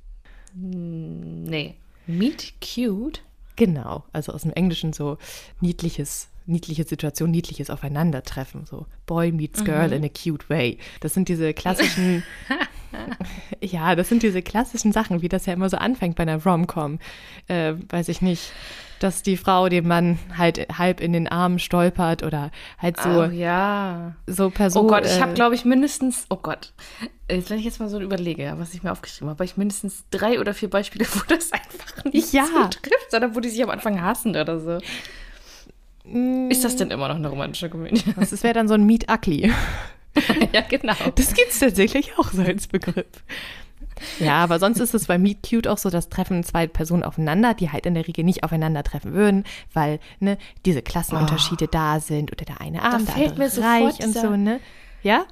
Nee. 0.55 1.75
Meet 2.06 2.55
cute? 2.61 3.21
Genau, 3.56 4.05
also 4.13 4.32
aus 4.32 4.43
dem 4.43 4.53
Englischen 4.53 4.93
so 4.93 5.19
niedliches, 5.61 6.29
niedliche 6.47 6.85
Situation, 6.85 7.31
niedliches 7.31 7.71
Aufeinandertreffen, 7.71 8.67
so 8.67 8.87
Boy 9.06 9.31
meets 9.31 9.65
Girl 9.65 9.93
in 9.93 10.05
a 10.05 10.09
cute 10.09 10.49
way. 10.49 10.79
Das 11.01 11.15
sind 11.15 11.29
diese 11.29 11.53
klassischen, 11.55 12.25
ja, 13.61 13.94
das 13.94 14.08
sind 14.08 14.22
diese 14.22 14.43
klassischen 14.43 14.93
Sachen, 14.93 15.22
wie 15.22 15.29
das 15.29 15.46
ja 15.46 15.53
immer 15.53 15.69
so 15.69 15.77
anfängt 15.77 16.17
bei 16.17 16.22
einer 16.22 16.43
Rom-Com. 16.43 16.99
Äh, 17.49 17.75
weiß 17.89 18.08
ich 18.08 18.22
nicht, 18.22 18.53
dass 19.01 19.22
die 19.22 19.37
Frau 19.37 19.69
den 19.69 19.87
Mann 19.87 20.19
halt 20.37 20.69
halb 20.79 21.01
in 21.01 21.13
den 21.13 21.27
Armen 21.29 21.58
stolpert 21.58 22.22
oder 22.22 22.51
halt 22.79 22.99
so, 23.01 23.08
oh 23.08 23.25
ja. 23.25 24.15
so 24.27 24.51
Personen. 24.51 24.87
Oh 24.87 24.89
Gott, 24.89 25.06
ich 25.06 25.20
habe, 25.20 25.32
äh, 25.32 25.34
glaube 25.34 25.55
ich, 25.55 25.65
mindestens, 25.65 26.27
oh 26.31 26.37
Gott, 26.37 26.72
Jetzt, 27.31 27.49
wenn 27.49 27.58
ich 27.58 27.65
jetzt 27.65 27.81
mal 27.81 27.89
so 27.89 27.99
überlege, 27.99 28.53
was 28.58 28.75
ich 28.75 28.82
mir 28.82 28.93
aufgeschrieben 28.93 29.31
habe, 29.31 29.37
habe 29.37 29.44
ich 29.46 29.56
mindestens 29.56 30.05
drei 30.11 30.39
oder 30.39 30.53
vier 30.53 30.69
Beispiele, 30.69 31.06
wo 31.15 31.20
das 31.29 31.51
einfach 31.53 32.05
nicht 32.05 32.32
Ja. 32.32 32.44
zutrifft, 32.44 33.11
sondern 33.11 33.34
wo 33.34 33.41
die 33.41 33.49
sich 33.49 33.63
am 33.63 33.70
Anfang 33.70 34.03
hassen 34.03 34.37
oder 34.37 34.61
so. 34.61 34.79
Ist 36.51 36.65
das 36.65 36.77
denn 36.77 36.91
immer 36.91 37.08
noch 37.08 37.15
eine 37.15 37.29
romantische 37.29 37.70
Komödie? 37.70 38.03
Das 38.19 38.43
wäre 38.43 38.55
dann 38.55 38.69
so 38.69 38.75
ein 38.75 38.84
Meet 38.84 39.11
Ugly. 39.11 39.53
ja, 40.53 40.61
genau. 40.63 40.95
Das 41.15 41.35
gibt 41.35 41.53
es 41.53 41.59
tatsächlich 41.59 42.19
auch 42.19 42.31
so 42.33 42.43
als 42.43 42.67
Begriff. 42.67 43.07
Ja, 44.19 44.43
aber 44.43 44.59
sonst 44.59 44.81
ist 44.81 44.95
es 44.95 45.07
bei 45.07 45.19
Meet 45.19 45.49
Cute 45.49 45.69
auch 45.69 45.79
so, 45.79 45.91
dass 45.91 46.09
treffen 46.09 46.43
zwei 46.45 46.67
Personen 46.67 47.03
aufeinander, 47.03 47.55
die 47.55 47.71
halt 47.71 47.87
in 47.87 47.95
der 47.95 48.07
Regel 48.07 48.25
nicht 48.25 48.45
aufeinandertreffen 48.45 49.13
würden, 49.13 49.45
weil 49.73 50.01
ne, 50.21 50.39
diese 50.65 50.83
Klassenunterschiede 50.83 51.69
da 51.69 52.01
sind 52.01 52.33
oder 52.33 52.45
der 52.45 52.61
eine 52.61 52.83
arm, 52.83 53.05
der 53.05 53.15
fällt 53.15 53.39
andere 53.39 53.51
mir 53.51 53.63
reich 53.63 54.05
und 54.05 54.15
so, 54.15 54.37
ne? 54.37 54.61
Ja? 55.03 55.25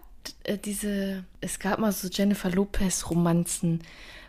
Äh, 0.45 0.59
diese, 0.59 1.25
es 1.41 1.59
gab 1.59 1.79
mal 1.79 1.93
so 1.93 2.09
Jennifer 2.09 2.51
Lopez-Romanzen, 2.51 3.83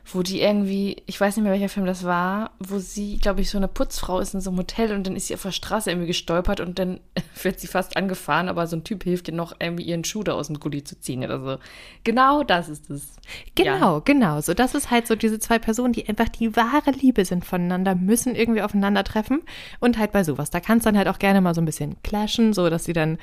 wo 0.05 0.23
die 0.23 0.41
irgendwie, 0.41 1.03
ich 1.05 1.19
weiß 1.21 1.35
nicht 1.35 1.43
mehr 1.43 1.51
welcher 1.53 1.69
Film 1.69 1.85
das 1.85 2.03
war, 2.03 2.51
wo 2.59 2.79
sie, 2.79 3.17
glaube 3.17 3.41
ich, 3.41 3.49
so 3.49 3.57
eine 3.57 3.67
Putzfrau 3.67 4.19
ist 4.19 4.33
in 4.33 4.41
so 4.41 4.49
einem 4.49 4.59
Hotel 4.59 4.93
und 4.93 5.05
dann 5.05 5.15
ist 5.15 5.27
sie 5.27 5.33
auf 5.35 5.43
der 5.43 5.51
Straße 5.51 5.89
irgendwie 5.91 6.07
gestolpert 6.07 6.59
und 6.59 6.79
dann 6.79 6.99
wird 7.43 7.59
sie 7.59 7.67
fast 7.67 7.97
angefahren, 7.97 8.49
aber 8.49 8.67
so 8.67 8.75
ein 8.75 8.83
Typ 8.83 9.03
hilft 9.03 9.27
ihr 9.27 9.33
noch 9.33 9.53
irgendwie 9.59 9.83
ihren 9.83 10.03
Schuh 10.03 10.23
da 10.23 10.33
aus 10.33 10.47
dem 10.47 10.59
Gully 10.59 10.83
zu 10.83 10.99
ziehen 10.99 11.23
oder 11.23 11.39
so. 11.39 11.57
Genau 12.03 12.43
das 12.43 12.67
ist 12.69 12.89
es. 12.89 13.15
Genau, 13.55 13.95
Ja. 13.97 14.01
genau. 14.03 14.41
So, 14.41 14.53
das 14.53 14.73
ist 14.75 14.89
halt 14.91 15.07
so 15.07 15.15
diese 15.15 15.39
zwei 15.39 15.59
Personen, 15.59 15.93
die 15.93 16.07
einfach 16.09 16.29
die 16.29 16.55
wahre 16.55 16.91
Liebe 16.91 17.23
sind 17.25 17.45
voneinander, 17.45 17.95
müssen 17.95 18.35
irgendwie 18.35 18.61
aufeinandertreffen. 18.61 19.41
Und 19.79 19.97
halt 19.97 20.11
bei 20.11 20.23
sowas. 20.23 20.49
Da 20.49 20.59
kann 20.59 20.79
es 20.79 20.83
dann 20.83 20.97
halt 20.97 21.07
auch 21.07 21.19
gerne 21.19 21.41
mal 21.41 21.53
so 21.55 21.61
ein 21.61 21.65
bisschen 21.65 21.95
clashen, 22.03 22.53
so 22.53 22.69
dass 22.69 22.85
sie 22.85 22.93
dann, 22.93 23.17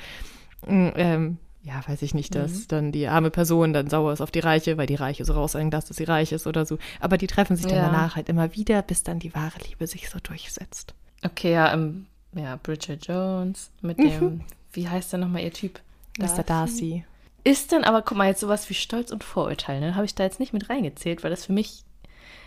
mm, 0.67 0.87
ähm, 0.95 1.37
ja, 1.61 1.81
weiß 1.87 2.01
ich 2.01 2.13
nicht, 2.13 2.35
dass 2.35 2.67
dann 2.67 2.91
die 2.91 3.07
arme 3.07 3.31
Person 3.31 3.73
dann 3.73 3.89
sauer 3.89 4.13
ist 4.13 4.21
auf 4.21 4.31
die 4.31 4.39
Reiche, 4.39 4.77
weil 4.77 4.87
die 4.87 4.95
Reiche 4.95 5.25
so 5.25 5.33
raushängen, 5.33 5.71
dass 5.71 5.87
sie 5.87 6.03
reich 6.05 6.31
ist 6.31 6.47
oder 6.47 6.65
so. 6.65 6.77
Aber 6.99 7.17
die 7.17 7.27
treffen 7.27 7.55
sich 7.57 7.65
dann 7.65 7.75
Ja. 7.75 7.85
danach 7.87 8.15
halt 8.15 8.29
immer 8.29 8.55
wieder, 8.55 8.81
bis 8.81 9.03
dann 9.03 9.19
die 9.19 9.33
wahre 9.35 9.59
Liebe 9.67 9.85
sich 9.87 10.09
so 10.09 10.19
durchsetzt. 10.19 10.93
Okay, 11.23 11.51
ja, 11.53 11.73
ähm, 11.73 12.05
ja, 12.33 12.57
Bridget 12.61 13.05
Jones 13.07 13.71
mit 13.81 13.97
dem, 13.99 14.41
wie 14.71 14.87
heißt 14.87 15.11
der 15.11 15.19
nochmal 15.19 15.43
ihr 15.43 15.51
Typ? 15.53 15.79
Mr. 16.17 16.43
Darcy. 16.43 17.03
Ist 17.43 17.71
denn 17.71 17.83
aber, 17.83 18.01
guck 18.01 18.17
mal, 18.17 18.27
jetzt 18.27 18.41
sowas 18.41 18.69
wie 18.69 18.73
Stolz 18.73 19.11
und 19.11 19.23
Vorurteil, 19.23 19.79
ne? 19.79 19.95
Habe 19.95 20.05
ich 20.05 20.15
da 20.15 20.23
jetzt 20.23 20.39
nicht 20.39 20.53
mit 20.53 20.69
reingezählt, 20.69 21.23
weil 21.23 21.29
das 21.31 21.45
für 21.45 21.53
mich 21.53 21.83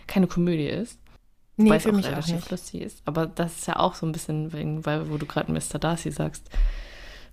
keine 0.07 0.27
Komödie 0.27 0.67
ist. 0.67 0.97
Nee, 1.57 1.71
es 1.73 1.83
für 1.83 1.89
auch 1.89 1.93
mich 1.93 2.07
auch 2.07 2.27
nicht. 2.27 2.49
lustig 2.51 2.81
ist. 2.81 3.01
Aber 3.05 3.27
das 3.27 3.57
ist 3.59 3.67
ja 3.67 3.77
auch 3.77 3.93
so 3.95 4.05
ein 4.05 4.11
bisschen, 4.11 4.53
wegen, 4.53 4.85
weil, 4.85 5.09
wo 5.11 5.17
du 5.17 5.25
gerade 5.25 5.51
Mr. 5.51 5.77
Darcy 5.79 6.11
sagst, 6.11 6.49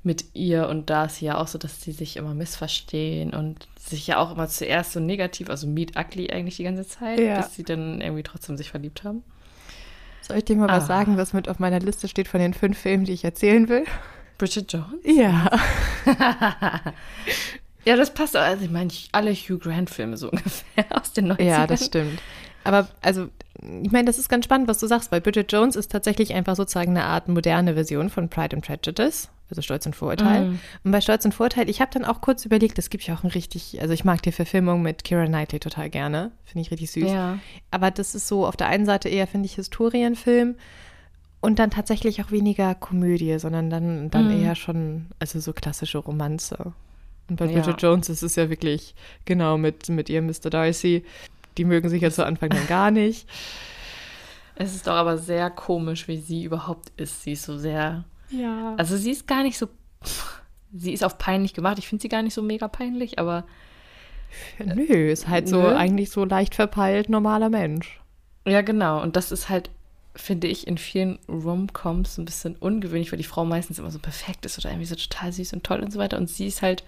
mit 0.03 0.25
ihr 0.35 0.69
und 0.69 0.89
Darcy 0.89 1.27
ja 1.27 1.37
auch 1.39 1.47
so, 1.49 1.59
dass 1.59 1.83
sie 1.83 1.93
sich 1.93 2.17
immer 2.17 2.33
missverstehen 2.35 3.35
und 3.35 3.69
sich 3.79 4.07
ja 4.07 4.17
auch 4.19 4.33
immer 4.33 4.49
zuerst 4.49 4.93
so 4.93 5.01
negativ, 5.01 5.51
also 5.51 5.67
meet 5.67 5.97
ugly 5.99 6.31
eigentlich 6.31 6.57
die 6.57 6.65
ganze 6.65 6.87
Zeit, 6.87 7.19
Ja. 7.21 7.37
bis 7.41 7.55
sie 7.55 7.65
dann 7.65 8.01
irgendwie 8.01 8.23
trotzdem 8.23 8.57
sich 8.57 8.71
verliebt 8.71 9.05
haben. 9.05 9.23
Soll 10.23 10.39
ich 10.39 10.45
dir 10.47 10.57
mal 10.57 10.69
was 10.69 10.85
Ah. 10.85 10.87
sagen, 10.87 11.17
was 11.19 11.33
mit 11.35 11.49
auf 11.49 11.59
meiner 11.59 11.81
Liste 11.81 12.09
steht 12.09 12.29
von 12.29 12.41
den 12.41 12.55
fünf 12.55 12.79
Filmen, 12.79 13.05
die 13.05 13.13
ich 13.13 13.25
erzählen 13.25 13.69
will? 13.69 13.85
Bridget 14.39 14.73
Jones? 14.73 15.01
Ja. 15.05 15.51
Ja, 17.87 17.97
das 17.97 18.13
passt. 18.13 18.37
Also 18.37 18.63
ich 18.65 18.71
meine, 18.71 18.91
alle 19.13 19.33
Hugh 19.33 19.59
Grant-Filme 19.59 20.17
so 20.19 20.29
ungefähr 20.31 20.85
aus 20.91 21.13
den 21.13 21.33
90ern. 21.33 21.43
Ja, 21.43 21.67
das 21.67 21.87
stimmt. 21.87 22.21
Aber 22.65 22.89
also, 23.01 23.29
ich 23.83 23.91
meine, 23.91 24.05
das 24.07 24.19
ist 24.19 24.29
ganz 24.29 24.45
spannend, 24.45 24.69
was 24.69 24.79
du 24.79 24.87
sagst, 24.87 25.13
weil 25.13 25.21
Bridget 25.21 25.51
Jones 25.53 25.77
ist 25.77 25.91
tatsächlich 25.91 26.35
einfach 26.35 26.57
sozusagen 26.57 26.91
eine 26.91 27.05
Art 27.05 27.29
moderne 27.29 27.75
Version 27.75 28.11
von 28.11 28.29
Pride 28.29 28.57
and 28.57 28.65
Prejudice, 28.65 29.29
also 29.51 29.63
Stolz 29.63 29.85
und 29.87 29.97
Vorurteil. 29.97 30.47
Mhm. 30.47 30.61
Und 30.85 30.93
bei 30.93 31.01
Stolz 31.01 31.25
und 31.25 31.33
Vorurteil, 31.35 31.69
ich 31.69 31.81
habe 31.81 31.91
dann 31.93 32.05
auch 32.05 32.21
kurz 32.21 32.45
überlegt, 32.45 32.79
es 32.79 32.91
gibt 32.91 33.05
ja 33.05 33.15
auch 33.15 33.25
ein 33.25 33.31
richtig, 33.31 33.81
also 33.81 33.93
ich 33.93 34.05
mag 34.05 34.23
die 34.23 34.33
Verfilmung 34.33 34.83
mit 34.83 35.05
Keira 35.05 35.27
Knightley 35.27 35.61
total 35.61 35.91
gerne, 35.91 36.31
finde 36.45 36.63
ich 36.63 36.71
richtig 36.71 36.91
süß. 36.93 37.11
Ja. 37.11 37.39
Aber 37.71 37.91
das 37.91 38.15
ist 38.15 38.29
so 38.29 38.47
auf 38.47 38.57
der 38.57 38.69
einen 38.69 38.87
Seite 38.87 39.09
eher, 39.09 39.27
finde 39.27 39.47
ich, 39.47 39.55
Historienfilm 39.57 40.55
und 41.41 41.59
dann 41.59 41.71
tatsächlich 41.71 42.23
auch 42.23 42.31
weniger 42.31 42.75
Komödie, 42.75 43.39
sondern 43.39 43.71
dann, 43.71 44.11
dann 44.11 44.27
Mhm. 44.37 44.45
eher 44.45 44.55
schon, 44.55 45.07
also 45.19 45.41
so 45.41 45.53
klassische 45.53 45.99
Romanze. 45.99 46.73
Und 47.29 47.37
bei 47.37 47.47
Ja. 47.47 47.61
Bridget 47.61 47.81
Jones 47.83 48.09
ist 48.09 48.23
es 48.23 48.37
ja 48.37 48.51
wirklich, 48.51 48.95
genau, 49.25 49.57
mit, 49.57 49.89
mit 49.89 50.09
ihr 50.11 50.21
Mr. 50.23 50.51
Darcy. 50.51 51.05
Die 51.61 51.67
mögen 51.67 51.91
sich 51.91 52.01
ja 52.01 52.11
zu 52.11 52.25
Anfang 52.25 52.49
dann 52.49 52.67
gar 52.69 52.91
nicht. 52.91 53.29
Es 54.55 54.75
ist 54.75 54.87
doch 54.87 54.95
aber 54.95 55.19
sehr 55.19 55.51
komisch, 55.51 56.09
wie 56.09 56.17
sie 56.17 56.43
überhaupt 56.43 56.91
ist. 56.97 57.23
Sie 57.23 57.33
ist 57.33 57.43
so 57.43 57.59
sehr. 57.59 58.05
Ja. 58.31 58.75
Also 58.79 58.97
sie 58.97 59.11
ist 59.11 59.27
gar 59.27 59.43
nicht 59.43 59.59
so. 59.59 59.69
Sie 60.73 60.95
ist 60.95 61.05
auf 61.05 61.19
peinlich 61.19 61.53
gemacht. 61.53 61.79
Ich 61.79 61.87
finde 61.87 62.01
sie 62.01 62.09
gar 62.09 62.23
nicht 62.23 62.33
so 62.33 62.41
mega 62.41 62.67
peinlich, 62.67 63.19
aber 63.19 63.45
Nö, 64.59 65.11
ist 65.11 65.29
halt 65.29 65.49
so 65.49 65.61
Nö. 65.61 65.75
eigentlich 65.77 66.09
so 66.11 66.25
leicht 66.25 66.55
verpeilt 66.55 67.11
normaler 67.11 67.51
Mensch. 67.51 68.01
ja, 68.47 68.63
genau. 68.63 69.03
Und 69.03 69.17
das 69.17 69.33
ist 69.33 69.51
halt, 69.51 69.69
finde 70.17 70.47
ich, 70.47 70.67
in 70.67 70.79
vielen 70.79 71.19
Rom-Coms 71.29 72.17
ein 72.17 72.25
bisschen 72.25 72.57
ungewöhnlich, 72.57 73.13
weil 73.13 73.19
die 73.19 73.25
Frau 73.25 73.45
meistens 73.45 73.79
immer 73.79 73.91
so 73.91 73.99
perfekt 73.99 74.47
ist 74.47 74.59
oder 74.59 74.71
irgendwie 74.71 74.87
so 74.87 74.95
total 74.95 75.31
süß 75.31 75.53
und 75.53 75.63
toll 75.65 75.81
und 75.81 75.93
so 75.93 75.99
weiter. 75.99 76.17
Und 76.17 76.31
sie 76.31 76.47
ist 76.47 76.63
halt 76.63 76.85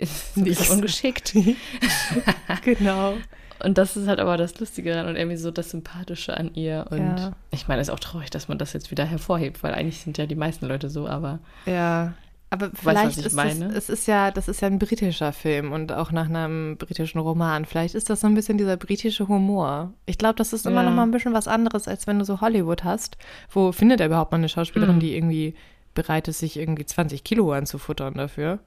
ist 0.00 0.36
Nicht 0.36 0.70
ungeschickt. 0.70 1.34
genau. 2.64 3.14
Und 3.62 3.76
das 3.76 3.96
ist 3.96 4.08
halt 4.08 4.20
aber 4.20 4.36
das 4.38 4.58
Lustige 4.58 4.90
daran 4.90 5.06
und 5.08 5.16
irgendwie 5.16 5.36
so 5.36 5.50
das 5.50 5.70
Sympathische 5.70 6.34
an 6.36 6.54
ihr. 6.54 6.86
Und 6.90 6.98
Ja. 7.18 7.32
ich 7.50 7.68
meine, 7.68 7.82
es 7.82 7.88
ist 7.88 7.94
auch 7.94 8.00
traurig, 8.00 8.30
dass 8.30 8.48
man 8.48 8.56
das 8.58 8.72
jetzt 8.72 8.90
wieder 8.90 9.04
hervorhebt, 9.04 9.62
weil 9.62 9.74
eigentlich 9.74 10.00
sind 10.00 10.16
ja 10.16 10.26
die 10.26 10.34
meisten 10.34 10.66
Leute 10.66 10.88
so, 10.88 11.06
aber 11.06 11.40
Ja. 11.66 12.14
Aber 12.52 12.70
vielleicht 12.74 13.16
ich 13.18 13.26
ist 13.26 13.32
es, 13.38 13.60
es 13.76 13.88
ist 13.90 14.06
ja, 14.08 14.32
das 14.32 14.48
ist 14.48 14.60
ja 14.60 14.66
ein 14.66 14.80
britischer 14.80 15.32
Film 15.32 15.70
und 15.70 15.92
auch 15.92 16.10
nach 16.10 16.24
einem 16.24 16.76
britischen 16.78 17.20
Roman. 17.20 17.64
Vielleicht 17.64 17.94
ist 17.94 18.10
das 18.10 18.22
so 18.22 18.26
ein 18.26 18.34
bisschen 18.34 18.58
dieser 18.58 18.76
britische 18.76 19.28
Humor. 19.28 19.92
Ich 20.04 20.18
glaube, 20.18 20.34
das 20.34 20.52
ist 20.52 20.66
immer 20.66 20.82
Ja. 20.82 20.88
noch 20.90 20.96
mal 20.96 21.04
ein 21.04 21.12
bisschen 21.12 21.32
was 21.32 21.46
anderes, 21.46 21.86
als 21.86 22.08
wenn 22.08 22.18
du 22.18 22.24
so 22.24 22.40
Hollywood 22.40 22.82
hast. 22.82 23.18
Wo 23.52 23.70
findet 23.70 24.00
er 24.00 24.06
überhaupt 24.06 24.32
mal 24.32 24.38
eine 24.38 24.48
Schauspielerin, 24.48 24.96
Mhm. 24.96 25.00
die 25.00 25.14
irgendwie 25.14 25.54
bereit 25.94 26.26
ist, 26.26 26.40
sich 26.40 26.56
irgendwie 26.58 26.84
20 26.84 27.22
Kilo 27.22 27.52
anzufuttern 27.52 28.14
dafür? 28.14 28.58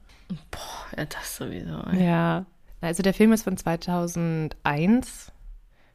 Ja, 0.96 1.04
das 1.06 1.36
sowieso. 1.36 1.82
Ja. 1.92 2.46
Also 2.80 3.02
der 3.02 3.14
Film 3.14 3.32
ist 3.32 3.44
von 3.44 3.56
2001. 3.56 5.32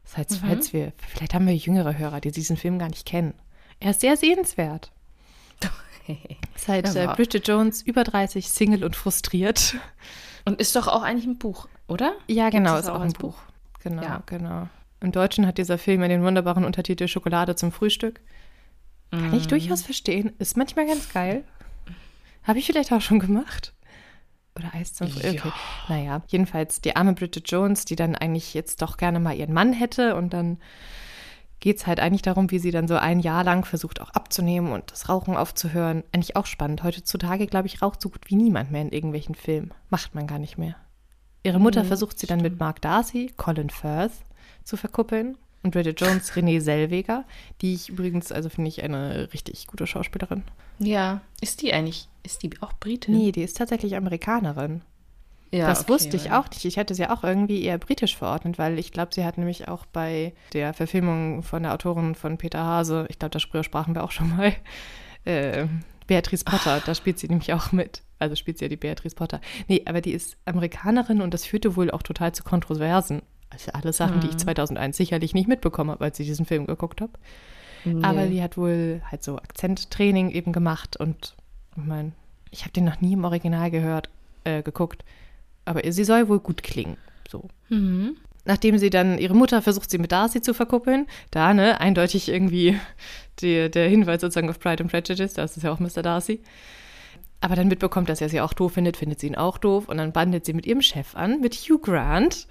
Das 0.03 0.17
heißt, 0.17 0.31
Mhm. 0.43 0.47
falls 0.47 0.73
wir, 0.73 0.91
vielleicht 1.07 1.33
haben 1.33 1.45
wir 1.47 1.55
jüngere 1.55 1.97
Hörer, 1.97 2.19
die 2.21 2.31
diesen 2.31 2.57
Film 2.57 2.79
gar 2.79 2.89
nicht 2.89 3.05
kennen. 3.05 3.33
Er 3.79 3.91
ist 3.91 4.01
sehr 4.01 4.17
sehenswert. 4.17 4.91
Ist 6.55 6.67
halt 6.67 6.91
Ja, 6.95 7.11
äh, 7.11 7.15
Bridget 7.15 7.47
Jones, 7.47 7.83
über 7.83 8.03
30, 8.03 8.49
Single 8.49 8.83
und 8.83 8.95
frustriert. 8.95 9.75
Und 10.43 10.59
ist 10.59 10.75
doch 10.75 10.87
auch 10.87 11.03
eigentlich 11.03 11.27
ein 11.27 11.37
Buch, 11.37 11.67
oder? 11.87 12.13
Ja, 12.27 12.49
genau, 12.49 12.77
ist 12.77 12.89
auch 12.89 12.95
ein 12.95 13.01
als 13.03 13.13
Buch. 13.13 13.37
Genau, 13.83 14.01
Ja. 14.01 14.23
genau. 14.25 14.67
Im 15.01 15.11
Deutschen 15.11 15.45
hat 15.45 15.59
dieser 15.59 15.77
Film 15.77 16.01
ja 16.01 16.07
den 16.07 16.23
wunderbaren 16.23 16.65
Untertitel 16.65 17.07
Schokolade 17.07 17.55
zum 17.55 17.71
Frühstück. 17.71 18.21
Kann 19.11 19.33
ich 19.35 19.45
Mhm. 19.45 19.49
durchaus 19.49 19.83
verstehen. 19.83 20.33
Ist 20.39 20.57
manchmal 20.57 20.87
ganz 20.87 21.13
geil. 21.13 21.43
Habe 22.43 22.57
ich 22.57 22.65
vielleicht 22.65 22.91
auch 22.91 23.01
schon 23.01 23.19
gemacht. 23.19 23.73
Oder 24.59 24.73
Eis 24.73 24.93
zum 24.93 25.07
Frühstück. 25.07 25.33
Ja. 25.33 25.45
Okay. 25.45 25.53
Naja, 25.87 26.21
jedenfalls 26.27 26.81
die 26.81 26.95
arme 26.95 27.13
Bridget 27.13 27.49
Jones, 27.49 27.85
die 27.85 27.95
dann 27.95 28.15
eigentlich 28.15 28.53
jetzt 28.53 28.81
doch 28.81 28.97
gerne 28.97 29.19
mal 29.19 29.35
ihren 29.35 29.53
Mann 29.53 29.73
hätte 29.73 30.15
und 30.15 30.33
dann 30.33 30.59
geht 31.59 31.77
es 31.77 31.87
halt 31.87 31.99
eigentlich 31.99 32.21
darum, 32.21 32.51
wie 32.51 32.59
sie 32.59 32.71
dann 32.71 32.87
so 32.87 32.95
ein 32.95 33.19
Jahr 33.19 33.43
lang 33.43 33.65
versucht 33.65 33.99
auch 34.01 34.11
abzunehmen 34.11 34.71
und 34.71 34.91
das 34.91 35.09
Rauchen 35.09 35.35
aufzuhören. 35.35 36.03
Eigentlich 36.11 36.35
auch 36.35 36.45
spannend. 36.45 36.83
Heutzutage, 36.83 37.47
glaube 37.47 37.67
ich, 37.67 37.81
raucht 37.81 38.01
so 38.01 38.09
gut 38.09 38.21
wie 38.27 38.35
niemand 38.35 38.71
mehr 38.71 38.81
in 38.81 38.91
irgendwelchen 38.91 39.35
Filmen. 39.35 39.73
Macht 39.89 40.15
man 40.15 40.27
gar 40.27 40.39
nicht 40.39 40.57
mehr. 40.57 40.75
Ihre 41.43 41.59
Mutter 41.59 41.83
Mhm, 41.83 41.87
versucht 41.87 42.19
sie 42.19 42.27
dann 42.27 42.41
mit 42.41 42.59
Mark 42.59 42.81
Darcy, 42.81 43.33
Colin 43.35 43.69
Firth 43.69 44.11
zu 44.63 44.77
verkuppeln 44.77 45.37
und 45.63 45.71
Bridget 45.71 45.99
Jones, 45.99 46.31
Renée 46.33 46.61
Zellweger, 46.61 47.25
die 47.61 47.73
ich 47.73 47.89
übrigens, 47.89 48.31
also 48.31 48.49
finde 48.49 48.69
ich 48.69 48.83
eine 48.83 49.31
richtig 49.33 49.67
gute 49.67 49.87
Schauspielerin. 49.87 50.43
Ja, 50.79 51.21
ist 51.41 51.61
die 51.61 51.73
eigentlich, 51.73 52.07
ist 52.23 52.43
die 52.43 52.51
auch 52.61 52.73
Britin? 52.79 53.17
Nee, 53.17 53.31
die 53.31 53.43
ist 53.43 53.57
tatsächlich 53.57 53.95
Amerikanerin. 53.95 54.81
ja, 55.51 55.67
das 55.67 55.81
okay, 55.81 55.89
wusste 55.89 56.15
ich 56.15 56.31
auch 56.31 56.49
nicht. 56.49 56.63
Ich 56.63 56.77
hätte 56.77 56.95
sie 56.95 57.07
auch 57.07 57.23
irgendwie 57.23 57.63
eher 57.63 57.77
britisch 57.77 58.15
verordnet, 58.15 58.57
weil 58.57 58.79
ich 58.79 58.91
glaube, 58.91 59.13
sie 59.13 59.25
hat 59.25 59.37
nämlich 59.37 59.67
auch 59.67 59.85
bei 59.85 60.33
der 60.53 60.73
Verfilmung 60.73 61.43
von 61.43 61.63
der 61.63 61.73
Autorin 61.73 62.15
von 62.15 62.37
Peter 62.37 62.63
Hase, 62.63 63.05
ich 63.09 63.19
glaube, 63.19 63.37
darüber 63.37 63.63
sprachen 63.63 63.95
wir 63.95 64.03
auch 64.03 64.11
schon 64.11 64.35
mal, 64.37 64.53
äh, 65.25 65.67
Beatrice 66.07 66.43
Potter, 66.43 66.81
da 66.83 66.95
spielt 66.95 67.19
sie 67.19 67.27
nämlich 67.27 67.53
auch 67.53 67.71
mit. 67.71 68.01
Also 68.17 68.35
spielt 68.35 68.57
sie 68.57 68.65
ja 68.65 68.69
die 68.69 68.77
Beatrice 68.77 69.15
Potter. 69.15 69.39
Nee, 69.67 69.83
aber 69.85 70.01
die 70.01 70.11
ist 70.11 70.37
Amerikanerin 70.45 71.21
und 71.21 71.33
das 71.33 71.45
führte 71.45 71.75
wohl 71.75 71.91
auch 71.91 72.01
total 72.01 72.33
zu 72.33 72.43
Kontroversen. 72.43 73.21
Also 73.67 73.71
alle 73.73 73.93
Sachen, 73.93 74.19
die 74.21 74.27
ich 74.27 74.33
Mhm. 74.33 74.39
2001 74.39 74.97
sicherlich 74.97 75.33
nicht 75.33 75.47
mitbekommen 75.47 75.91
habe, 75.91 76.05
als 76.05 76.19
ich 76.19 76.27
diesen 76.27 76.45
Film 76.45 76.65
geguckt 76.65 77.01
habe. 77.01 77.11
Nee. 77.85 78.03
Aber 78.03 78.25
die 78.27 78.41
hat 78.41 78.57
wohl 78.57 79.01
halt 79.09 79.23
so 79.23 79.37
Akzenttraining 79.37 80.31
eben 80.31 80.51
gemacht 80.51 80.97
und 80.97 81.35
ich 81.77 81.83
meine, 81.83 82.11
ich 82.51 82.61
habe 82.61 82.71
den 82.71 82.85
noch 82.85 82.99
nie 83.01 83.13
im 83.13 83.23
Original 83.23 83.71
gehört, 83.71 84.09
äh, 84.43 84.63
geguckt. 84.63 85.03
Aber 85.65 85.81
sie 85.91 86.03
soll 86.03 86.27
wohl 86.29 86.39
gut 86.39 86.63
klingen. 86.63 86.97
So. 87.29 87.47
Mhm. 87.69 88.17
Nachdem 88.45 88.77
sie 88.77 88.89
dann, 88.89 89.17
ihre 89.17 89.35
Mutter 89.35 89.61
versucht, 89.61 89.91
sie 89.91 89.97
mit 89.99 90.11
Darcy 90.11 90.41
zu 90.41 90.53
verkuppeln, 90.53 91.05
da, 91.29 91.53
ne, 91.53 91.79
eindeutig 91.79 92.29
irgendwie 92.29 92.79
die, 93.41 93.69
der 93.69 93.87
Hinweis 93.89 94.21
sozusagen 94.21 94.49
auf 94.49 94.59
Pride 94.59 94.83
and 94.83 94.91
Prejudice, 94.91 95.33
das 95.33 95.55
ist 95.57 95.63
ja 95.63 95.71
auch 95.71 95.79
Mr. 95.79 96.01
Darcy. 96.01 96.41
Aber 97.41 97.55
dann 97.55 97.67
mitbekommt, 97.69 98.09
dass 98.09 98.19
er 98.19 98.27
sie 98.29 98.41
auch 98.41 98.51
doof 98.53 98.73
findet, 98.73 98.97
findet 98.97 99.19
sie 99.21 99.27
ihn 99.27 99.35
auch 99.35 99.57
doof 99.57 99.87
und 99.87 99.97
dann 99.97 100.11
bandet 100.11 100.45
sie 100.45 100.53
mit 100.53 100.65
ihrem 100.65 100.81
Chef 100.81 101.15
an, 101.15 101.39
mit 101.39 101.55
Hugh 101.55 101.79
Grant. 101.81 102.47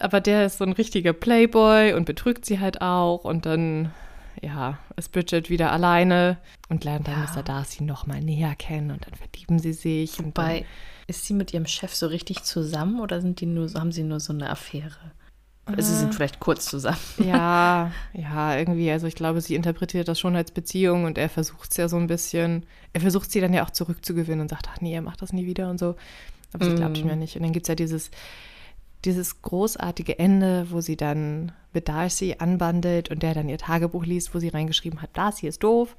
Aber 0.00 0.20
der 0.20 0.46
ist 0.46 0.58
so 0.58 0.64
ein 0.64 0.72
richtiger 0.72 1.12
Playboy 1.12 1.92
und 1.94 2.04
betrügt 2.06 2.44
sie 2.46 2.58
halt 2.58 2.80
auch 2.80 3.24
und 3.24 3.46
dann, 3.46 3.92
ja, 4.40 4.78
ist 4.96 5.12
Bridget 5.12 5.50
wieder 5.50 5.72
alleine 5.72 6.38
und 6.68 6.84
lernt 6.84 7.06
dann 7.06 7.22
Ja. 7.22 7.30
Mr. 7.34 7.42
Darcy 7.42 7.84
nochmal 7.84 8.20
näher 8.22 8.54
kennen 8.56 8.90
und 8.90 9.06
dann 9.06 9.14
verlieben 9.14 9.58
sie 9.58 9.72
sich. 9.74 10.18
Wobei, 10.24 10.64
ist 11.06 11.26
sie 11.26 11.34
mit 11.34 11.52
ihrem 11.52 11.66
Chef 11.66 11.94
so 11.94 12.06
richtig 12.06 12.42
zusammen 12.44 13.00
oder 13.00 13.20
sind 13.20 13.40
die 13.40 13.46
nur, 13.46 13.68
haben 13.74 13.92
sie 13.92 14.02
nur 14.02 14.20
so 14.20 14.32
eine 14.32 14.48
Affäre? 14.50 15.12
Also 15.66 15.82
sie 15.82 15.96
Ah. 15.96 15.98
sind 16.00 16.14
vielleicht 16.14 16.40
kurz 16.40 16.64
zusammen. 16.66 16.96
Ja, 17.24 17.92
ja, 18.14 18.56
irgendwie. 18.56 18.90
Also 18.90 19.06
ich 19.06 19.14
glaube, 19.14 19.40
sie 19.40 19.54
interpretiert 19.54 20.08
das 20.08 20.18
schon 20.18 20.34
als 20.34 20.50
Beziehung 20.50 21.04
und 21.04 21.18
er 21.18 21.28
versucht 21.28 21.70
es 21.72 21.76
ja 21.76 21.88
so 21.88 21.96
ein 21.98 22.06
bisschen. 22.06 22.64
Er 22.94 23.00
versucht 23.02 23.30
sie 23.30 23.40
dann 23.40 23.52
ja 23.52 23.64
auch 23.64 23.70
zurückzugewinnen 23.70 24.40
und 24.40 24.48
sagt, 24.48 24.66
ach 24.72 24.80
nee, 24.80 24.94
er 24.94 25.02
macht 25.02 25.20
das 25.22 25.32
nie 25.32 25.46
wieder 25.46 25.68
und 25.70 25.78
so. 25.78 25.94
Aber 26.52 26.64
sie 26.64 26.74
glaubt 26.74 26.98
ihm 26.98 27.08
ja 27.08 27.14
nicht. 27.16 27.36
Und 27.36 27.42
dann 27.42 27.52
gibt 27.52 27.64
es 27.66 27.68
ja 27.68 27.74
dieses, 27.76 28.10
dieses 29.04 29.42
großartige 29.42 30.18
Ende, 30.18 30.66
wo 30.70 30.80
sie 30.80 30.96
dann 30.96 31.52
mit 31.72 31.88
Darcy 31.88 32.36
anbandelt 32.38 33.10
und 33.10 33.22
der 33.22 33.34
dann 33.34 33.48
ihr 33.48 33.58
Tagebuch 33.58 34.04
liest, 34.04 34.34
wo 34.34 34.38
sie 34.38 34.48
reingeschrieben 34.48 35.02
hat, 35.02 35.16
Darcy 35.16 35.46
ist 35.46 35.62
doof. 35.62 35.96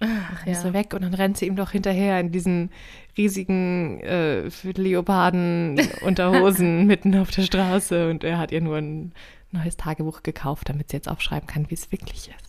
Ach, 0.00 0.46
ist 0.46 0.64
er 0.64 0.72
weg 0.72 0.92
und 0.92 1.02
dann 1.02 1.14
rennt 1.14 1.36
sie 1.36 1.46
ihm 1.46 1.54
doch 1.54 1.70
hinterher 1.70 2.18
in 2.18 2.32
diesen 2.32 2.70
riesigen 3.16 4.00
äh, 4.00 4.48
Leoparden-Unterhosen 4.62 6.84
mitten 6.86 7.16
auf 7.16 7.30
der 7.30 7.42
Straße 7.42 8.10
und 8.10 8.24
er 8.24 8.38
hat 8.38 8.50
ihr 8.50 8.60
nur 8.60 8.76
ein 8.76 9.12
neues 9.52 9.76
Tagebuch 9.76 10.24
gekauft, 10.24 10.68
damit 10.68 10.90
sie 10.90 10.96
jetzt 10.96 11.08
aufschreiben 11.08 11.46
kann, 11.46 11.70
wie 11.70 11.74
es 11.74 11.92
wirklich 11.92 12.28
ist. 12.28 12.43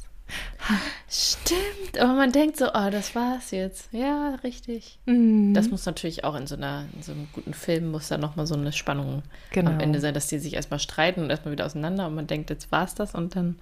Stimmt, 1.09 1.99
aber 1.99 2.13
man 2.13 2.31
denkt 2.31 2.57
so, 2.57 2.67
oh, 2.67 2.89
das 2.89 3.13
war's 3.15 3.51
jetzt. 3.51 3.89
Ja, 3.93 4.35
richtig. 4.43 4.97
Mhm. 5.05 5.53
Das 5.53 5.69
muss 5.69 5.85
natürlich 5.85 6.23
auch 6.23 6.35
in 6.35 6.47
so, 6.47 6.55
einer, 6.55 6.85
in 6.93 7.03
so 7.03 7.11
einem 7.11 7.27
guten 7.33 7.53
Film, 7.53 7.91
muss 7.91 8.07
da 8.07 8.17
nochmal 8.17 8.47
so 8.47 8.55
eine 8.55 8.71
Spannung 8.71 9.21
Genau. 9.51 9.71
am 9.71 9.79
Ende 9.79 9.99
sein, 9.99 10.13
dass 10.13 10.27
die 10.27 10.39
sich 10.39 10.55
erstmal 10.55 10.79
streiten 10.79 11.21
und 11.21 11.29
erstmal 11.29 11.51
wieder 11.51 11.65
auseinander 11.65 12.07
und 12.07 12.15
man 12.15 12.27
denkt, 12.27 12.49
jetzt 12.49 12.71
war's 12.71 12.95
das 12.95 13.13
und 13.13 13.35
dann, 13.35 13.57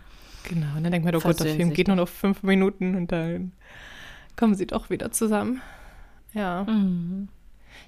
Genau, 0.45 0.67
und 0.77 0.83
dann 0.83 0.91
denkt 0.91 1.05
man, 1.05 1.15
oh 1.15 1.19
Gott, 1.19 1.39
der 1.39 1.55
Film 1.55 1.73
geht 1.73 1.87
nur 1.87 1.95
noch 1.97 2.07
fünf 2.09 2.43
Minuten 2.43 2.95
und 2.95 3.11
dann 3.11 3.51
kommen 4.35 4.55
sie 4.55 4.67
doch 4.67 4.89
wieder 4.89 5.11
zusammen. 5.11 5.61
Ja. 6.33 6.65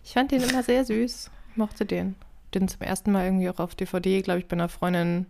Ich 0.04 0.14
fand 0.14 0.32
den 0.32 0.42
immer 0.44 0.64
sehr 0.64 0.86
süß. 0.86 1.32
Ich 1.52 1.58
mochte 1.58 1.86
den. 1.86 2.16
Den 2.54 2.68
zum 2.68 2.82
ersten 2.82 3.12
Mal 3.12 3.26
irgendwie 3.26 3.50
auch 3.50 3.60
auf 3.60 3.76
DVD, 3.76 4.22
glaube 4.22 4.40
ich, 4.40 4.48
bei 4.48 4.54
einer 4.54 4.70
Freundin 4.70 5.26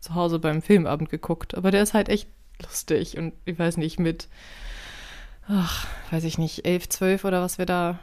zu 0.00 0.14
Hause 0.14 0.38
beim 0.38 0.60
Filmabend 0.60 1.08
geguckt. 1.08 1.54
Aber 1.54 1.70
der 1.70 1.82
ist 1.82 1.94
halt 1.94 2.08
echt 2.10 2.28
lustig 2.62 3.18
und 3.18 3.34
ich 3.44 3.58
weiß 3.58 3.76
nicht, 3.76 3.98
mit, 3.98 4.28
ach, 5.48 5.86
weiß 6.10 6.24
ich 6.24 6.38
nicht, 6.38 6.66
elf, 6.66 6.88
zwölf 6.88 7.24
oder 7.24 7.42
was 7.42 7.58
wir 7.58 7.66
da, 7.66 7.98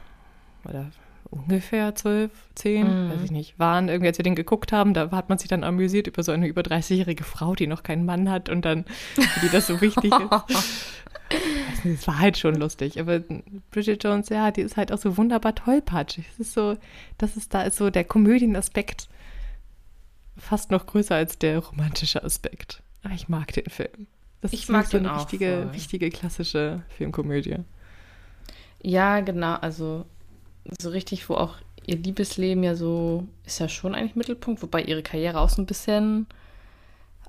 oder 0.64 0.90
ungefähr 1.30 1.94
zwölf, 1.94 2.30
zehn, 2.54 2.86
mm. 2.86 3.10
weiß 3.10 3.22
ich 3.24 3.30
nicht, 3.30 3.58
waren 3.58 3.88
irgendwie, 3.88 4.08
als 4.08 4.18
wir 4.18 4.22
den 4.22 4.36
geguckt 4.36 4.72
haben, 4.72 4.94
da 4.94 5.10
hat 5.10 5.28
man 5.28 5.38
sich 5.38 5.48
dann 5.48 5.64
amüsiert 5.64 6.06
über 6.06 6.22
so 6.22 6.32
eine 6.32 6.46
über 6.46 6.62
30-jährige 6.62 7.24
Frau, 7.24 7.54
die 7.54 7.66
noch 7.66 7.82
keinen 7.82 8.04
Mann 8.04 8.30
hat 8.30 8.48
und 8.48 8.64
dann, 8.64 8.84
wie 9.40 9.48
das 9.48 9.66
so 9.66 9.80
wichtig 9.80 10.12
ist. 10.12 10.84
Es 11.84 12.06
war 12.06 12.18
halt 12.18 12.38
schon 12.38 12.54
lustig, 12.54 13.00
aber 13.00 13.20
Bridget 13.70 14.04
Jones, 14.04 14.28
ja, 14.28 14.50
die 14.50 14.60
ist 14.60 14.76
halt 14.76 14.92
auch 14.92 14.98
so 14.98 15.16
wunderbar 15.16 15.54
tollpatschig. 15.54 16.26
Es 16.32 16.38
ist 16.38 16.52
so, 16.52 16.76
das 17.18 17.36
ist, 17.36 17.54
da 17.54 17.62
ist 17.62 17.76
so 17.76 17.90
der 17.90 18.04
Komödienaspekt 18.04 19.08
fast 20.36 20.70
noch 20.70 20.86
größer 20.86 21.14
als 21.14 21.38
der 21.38 21.58
romantische 21.58 22.22
Aspekt. 22.22 22.82
Aber 23.02 23.14
ich 23.14 23.28
mag 23.28 23.52
den 23.52 23.68
Film. 23.68 24.06
Das 24.44 24.52
ich 24.52 24.64
ist 24.64 24.68
mag 24.68 24.86
so 24.86 24.98
eine 24.98 25.16
richtige, 25.16 25.70
richtige 25.72 26.10
klassische 26.10 26.82
Filmkomödie. 26.88 27.60
Ja, 28.82 29.20
genau, 29.20 29.54
also 29.54 30.04
so 30.78 30.90
richtig, 30.90 31.30
wo 31.30 31.34
auch 31.36 31.54
ihr 31.86 31.96
Liebesleben 31.96 32.62
ja 32.62 32.74
so, 32.74 33.26
ist 33.46 33.58
ja 33.58 33.70
schon 33.70 33.94
eigentlich 33.94 34.16
Mittelpunkt, 34.16 34.60
wobei 34.60 34.82
ihre 34.82 35.02
Karriere 35.02 35.40
auch 35.40 35.48
so 35.48 35.62
ein 35.62 35.66
bisschen 35.66 36.26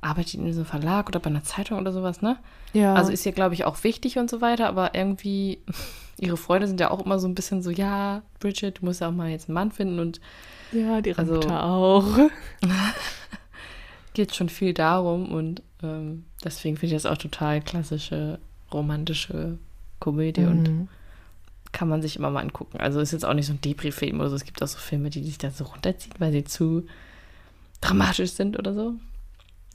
arbeitet 0.02 0.34
in 0.34 0.52
so 0.52 0.60
einem 0.60 0.66
Verlag 0.66 1.08
oder 1.08 1.22
bei 1.22 1.30
einer 1.30 1.46
Zeitung 1.46 1.80
oder 1.80 1.94
sowas, 1.94 2.22
ne? 2.22 2.38
Ja. 2.74 2.96
Also 2.96 3.14
ist 3.14 3.26
ihr, 3.26 3.32
glaube 3.32 3.54
ich, 3.54 3.64
auch 3.64 3.86
wichtig 3.86 4.18
und 4.18 4.30
so 4.30 4.42
weiter, 4.42 4.68
aber 4.68 4.94
irgendwie, 4.94 5.60
ihre 6.18 6.36
Freunde 6.36 6.68
sind 6.68 6.82
ja 6.82 6.92
auch 6.92 7.06
immer 7.06 7.18
so 7.20 7.30
ein 7.30 7.36
bisschen 7.36 7.62
so, 7.62 7.70
ja, 7.70 8.24
Bridget, 8.42 8.82
du 8.82 8.86
musst 8.88 9.00
ja 9.00 9.08
auch 9.08 9.14
mal 9.14 9.30
jetzt 9.30 9.48
einen 9.48 9.54
Mann 9.54 9.72
finden 9.72 10.00
und 10.00 10.20
ja, 10.74 11.00
die 11.00 11.16
also, 11.16 11.36
Mutter 11.36 11.64
auch. 11.64 12.18
geht 14.14 14.36
schon 14.36 14.50
viel 14.50 14.74
darum 14.74 15.32
und 15.32 15.62
ähm, 15.86 16.26
deswegen 16.44 16.78
finde 16.78 16.96
ich 16.96 17.02
das 17.02 17.12
auch 17.12 17.18
total 17.18 17.62
klassische 17.62 18.40
romantische 18.72 19.58
Komödie 20.00 20.42
mhm. 20.42 20.48
und 20.48 20.88
kann 21.72 21.90
man 21.90 22.02
sich 22.02 22.16
immer 22.16 22.30
mal 22.30 22.42
angucken. 22.42 22.78
Also 22.80 23.00
ist 23.00 23.12
jetzt 23.12 23.26
auch 23.26 23.34
nicht 23.34 23.48
so 23.48 23.54
ein 23.54 23.62
Depri-Film 23.62 24.20
oder 24.20 24.30
so. 24.30 24.36
Es 24.36 24.46
gibt 24.46 24.64
auch 24.64 24.68
so 24.68 24.78
Filme, 24.78 25.10
die 25.10 25.24
sich 25.24 25.38
da 25.38 25.52
so 25.52 25.66
runterziehen, 25.66 26.16
weil 26.20 26.32
sie 26.32 26.46
zu 26.46 26.86
dramatisch 27.82 28.32
sind 28.32 28.58
oder 28.58 28.74
so. 28.74 28.96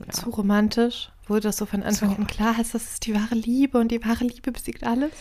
Ja. 0.00 0.12
Zu 0.12 0.30
romantisch? 0.30 1.10
Wurde 1.26 1.42
das 1.42 1.58
so 1.58 1.66
von 1.66 1.82
Anfang 1.82 2.16
an 2.16 2.26
klar 2.26 2.56
heißt, 2.56 2.74
das 2.74 2.92
ist 2.92 3.06
die 3.06 3.14
wahre 3.14 3.34
Liebe 3.34 3.78
und 3.78 3.88
die 3.92 4.02
wahre 4.04 4.24
Liebe 4.24 4.50
besiegt 4.50 4.82
alles? 4.82 5.12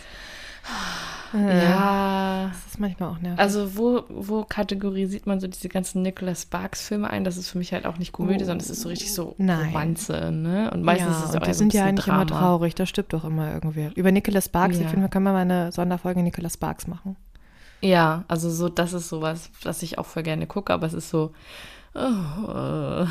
Ja. 1.33 2.49
Das 2.49 2.65
ist 2.65 2.79
manchmal 2.79 3.09
auch 3.09 3.19
nervig. 3.19 3.39
Also, 3.39 3.77
wo, 3.77 4.03
wo 4.09 4.43
kategorisiert 4.43 5.27
man 5.27 5.39
so 5.39 5.47
diese 5.47 5.69
ganzen 5.69 6.01
Nicholas 6.01 6.43
Sparks-Filme 6.43 7.09
ein? 7.09 7.23
Das 7.23 7.37
ist 7.37 7.49
für 7.49 7.57
mich 7.57 7.71
halt 7.73 7.85
auch 7.85 7.97
nicht 7.97 8.11
Komödie, 8.11 8.43
oh. 8.43 8.47
sondern 8.47 8.59
es 8.59 8.69
ist 8.69 8.81
so 8.81 8.89
richtig 8.89 9.13
so 9.13 9.35
Nein. 9.37 9.67
Romanze, 9.67 10.31
ne? 10.31 10.71
Und 10.71 10.83
meistens 10.83 11.11
ja, 11.11 11.17
ist 11.19 11.29
es 11.29 11.35
auch 11.35 11.43
die 11.45 11.53
sind 11.53 11.73
ja 11.73 11.85
eigentlich 11.85 12.05
Drama. 12.05 12.23
immer 12.23 12.31
traurig, 12.31 12.75
das 12.75 12.89
stimmt 12.89 13.13
doch 13.13 13.23
immer 13.23 13.53
irgendwie. 13.53 13.91
Über 13.95 14.11
Nicholas 14.11 14.45
Sparks, 14.45 14.77
ja. 14.77 14.83
ich 14.83 14.87
finde, 14.89 15.09
können 15.09 15.25
wir 15.25 15.33
mal 15.33 15.41
eine 15.41 15.71
Sonderfolge 15.71 16.23
Nicholas 16.23 16.55
Sparks 16.55 16.87
machen. 16.87 17.15
Ja, 17.81 18.25
also 18.27 18.49
so, 18.49 18.67
das 18.67 18.93
ist 18.93 19.09
sowas, 19.09 19.51
was 19.63 19.83
ich 19.83 19.97
auch 19.97 20.05
voll 20.05 20.23
gerne 20.23 20.47
gucke, 20.47 20.73
aber 20.73 20.87
es 20.87 20.93
ist 20.93 21.09
so. 21.09 21.31
Oh. 21.93 23.05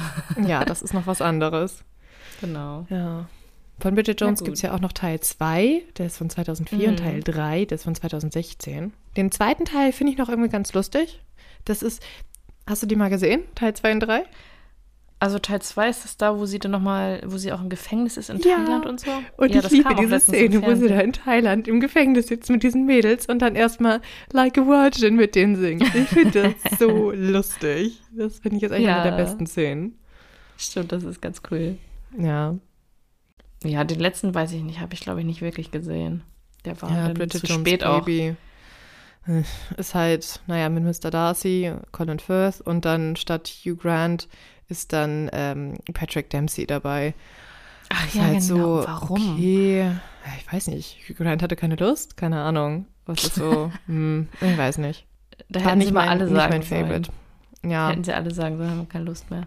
Ja, 0.46 0.64
das 0.64 0.82
ist 0.82 0.94
noch 0.94 1.06
was 1.06 1.22
anderes. 1.22 1.84
Genau. 2.40 2.86
Ja. 2.90 3.26
Von 3.80 3.94
Bridget 3.94 4.20
Jones 4.20 4.42
gibt 4.42 4.56
es 4.56 4.62
ja 4.62 4.74
auch 4.74 4.80
noch 4.80 4.92
Teil 4.92 5.20
2, 5.20 5.82
der 5.96 6.06
ist 6.06 6.16
von 6.16 6.28
2004, 6.28 6.78
mhm. 6.78 6.84
und 6.84 6.96
Teil 6.98 7.22
3, 7.22 7.64
der 7.66 7.76
ist 7.76 7.84
von 7.84 7.94
2016. 7.94 8.92
Den 9.16 9.30
zweiten 9.30 9.64
Teil 9.64 9.92
finde 9.92 10.12
ich 10.12 10.18
noch 10.18 10.28
irgendwie 10.28 10.48
ganz 10.48 10.72
lustig. 10.72 11.20
Das 11.64 11.82
ist, 11.82 12.02
hast 12.66 12.82
du 12.82 12.86
die 12.86 12.96
mal 12.96 13.10
gesehen, 13.10 13.42
Teil 13.54 13.74
2 13.74 13.92
und 13.92 14.00
3? 14.00 14.24
Also 15.20 15.40
Teil 15.40 15.60
2 15.60 15.88
ist 15.88 16.04
das 16.04 16.16
da, 16.16 16.38
wo 16.38 16.46
sie 16.46 16.60
dann 16.60 16.70
nochmal, 16.70 17.22
wo 17.26 17.38
sie 17.38 17.52
auch 17.52 17.60
im 17.60 17.68
Gefängnis 17.68 18.16
ist 18.16 18.30
in 18.30 18.38
ja. 18.38 18.56
Thailand 18.56 18.86
und 18.86 19.00
so. 19.00 19.10
Und 19.36 19.52
ja, 19.52 19.64
ich 19.64 19.70
liebe 19.70 19.94
diese 19.96 20.20
Szene, 20.20 20.62
wo 20.62 20.74
sie 20.76 20.86
da 20.86 21.00
in 21.00 21.12
Thailand 21.12 21.66
im 21.66 21.80
Gefängnis 21.80 22.28
sitzt 22.28 22.50
mit 22.50 22.62
diesen 22.62 22.86
Mädels 22.86 23.26
und 23.26 23.40
dann 23.42 23.56
erstmal 23.56 24.00
Like 24.32 24.58
a 24.58 24.66
Virgin 24.66 25.16
mit 25.16 25.34
denen 25.34 25.56
singt. 25.56 25.92
Ich 25.94 26.08
finde 26.08 26.54
das 26.62 26.78
so 26.78 27.10
lustig. 27.14 28.00
Das 28.12 28.38
finde 28.38 28.56
ich 28.56 28.62
jetzt 28.62 28.72
eigentlich 28.72 28.86
ja. 28.86 29.02
eine 29.02 29.10
der 29.10 29.24
besten 29.24 29.46
Szenen. 29.46 29.98
Stimmt, 30.56 30.92
das 30.92 31.02
ist 31.02 31.20
ganz 31.20 31.42
cool. 31.50 31.78
Ja. 32.16 32.56
Ja, 33.64 33.84
den 33.84 33.98
letzten 33.98 34.34
weiß 34.34 34.52
ich 34.52 34.62
nicht, 34.62 34.80
habe 34.80 34.94
ich 34.94 35.00
glaube 35.00 35.20
ich 35.20 35.26
nicht 35.26 35.40
wirklich 35.40 35.70
gesehen. 35.70 36.22
Der 36.64 36.80
war 36.80 36.90
ja, 36.90 37.12
Bridget 37.12 37.46
zu 37.46 37.46
spät 37.46 37.80
Baby. 37.80 38.36
auch. 39.26 39.28
Äh, 39.28 39.42
ist 39.76 39.94
halt, 39.94 40.40
naja, 40.46 40.68
mit 40.68 40.84
Mr. 40.84 41.10
Darcy, 41.10 41.72
Colin 41.92 42.18
Firth 42.18 42.60
und 42.60 42.84
dann 42.84 43.16
statt 43.16 43.48
Hugh 43.48 43.76
Grant 43.76 44.28
ist 44.68 44.92
dann 44.92 45.30
ähm, 45.32 45.78
Patrick 45.92 46.30
Dempsey 46.30 46.66
dabei. 46.66 47.14
Ach 47.90 48.06
ist 48.06 48.14
ja, 48.14 48.22
halt 48.24 48.40
genau. 48.40 48.80
So, 48.80 48.86
Warum? 48.86 49.34
Okay, 49.34 49.92
ich 50.38 50.52
weiß 50.52 50.68
nicht. 50.68 50.98
Hugh 51.08 51.14
Grant 51.14 51.42
hatte 51.42 51.56
keine 51.56 51.76
Lust, 51.76 52.16
keine 52.16 52.42
Ahnung. 52.42 52.86
Was 53.06 53.24
ist 53.24 53.34
so? 53.36 53.72
hm, 53.86 54.28
ich 54.40 54.58
weiß 54.58 54.78
nicht. 54.78 55.06
Da 55.48 55.60
hätten 55.60 55.78
nicht 55.78 55.92
mal 55.92 56.08
alle 56.08 56.28
sagen 56.28 56.58
nicht 56.58 56.70
mein 56.70 56.80
Favorite. 56.80 57.10
Ja. 57.64 57.90
Hätten 57.90 58.04
sie 58.04 58.12
alle 58.12 58.32
sagen 58.32 58.58
sollen, 58.58 58.70
haben 58.70 58.88
keine 58.88 59.04
Lust 59.04 59.30
mehr. 59.30 59.46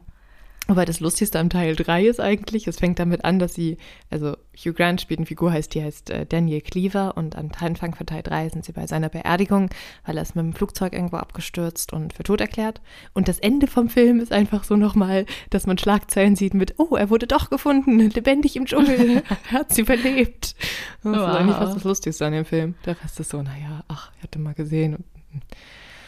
Wobei 0.67 0.86
das 0.86 1.00
Lustigste 1.00 1.39
am 1.39 1.50
Teil 1.50 1.76
3 1.76 2.06
ist 2.06 2.21
eigentlich, 2.21 2.67
es 2.67 2.78
fängt 2.78 3.00
damit 3.00 3.26
an, 3.26 3.39
dass 3.39 3.56
sie, 3.56 3.78
also 4.10 4.38
Hugh 4.56 4.74
Grant 4.74 5.02
spielt 5.02 5.19
eine 5.19 5.26
Figur, 5.26 5.52
heißt, 5.52 5.74
die 5.74 5.84
heißt 5.84 6.12
äh, 6.12 6.26
Daniel 6.26 6.62
Cleaver 6.62 7.17
und 7.17 7.36
am 7.36 7.50
Anfang 7.60 7.95
von 7.95 8.06
Teil 8.06 8.21
3 8.21 8.50
sind 8.50 8.63
sie 8.63 8.71
bei 8.71 8.86
seiner 8.86 9.10
Beerdigung, 9.10 9.69
weil 10.06 10.17
er 10.17 10.21
ist 10.21 10.36
mit 10.36 10.45
dem 10.45 10.54
Flugzeug 10.54 10.93
irgendwo 10.93 11.17
abgestürzt 11.17 11.93
und 11.93 12.13
für 12.13 12.24
tot 12.24 12.41
erklärt. 12.41 12.80
Und 13.13 13.28
das 13.28 13.39
Ende 13.39 13.65
vom 13.67 13.89
Film 13.89 14.19
ist 14.19 14.32
einfach 14.32 14.63
so 14.63 14.76
nochmal, 14.76 15.26
dass 15.50 15.65
man 15.65 15.78
Schlagzeilen 15.80 16.36
sieht 16.36 16.54
mit, 16.54 16.76
oh, 16.78 16.95
er 16.95 17.10
wurde 17.10 17.28
doch 17.28 17.50
gefunden, 17.50 18.00
lebendig 18.12 18.56
im 18.56 18.65
Dschungel, 18.65 19.24
er 19.52 19.52
hat 19.52 19.74
sie 19.74 19.82
überlebt. 19.82 20.56
Das 21.04 21.15
wow. 21.15 21.15
ist 21.15 21.36
eigentlich 21.36 21.58
fast 21.58 21.76
das 21.76 21.84
Lustigste 21.84 22.26
an 22.26 22.34
dem 22.34 22.45
Film. 22.45 22.76
Der 22.86 23.02
Rest 23.04 23.19
ist 23.19 23.32
so, 23.32 23.41
naja, 23.41 23.84
ach, 23.88 24.12
ich 24.17 24.24
hatte 24.24 24.39
mal 24.39 24.54
gesehen. 24.54 25.04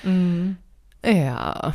Mhm. 0.04 0.58
Ja. 1.04 1.74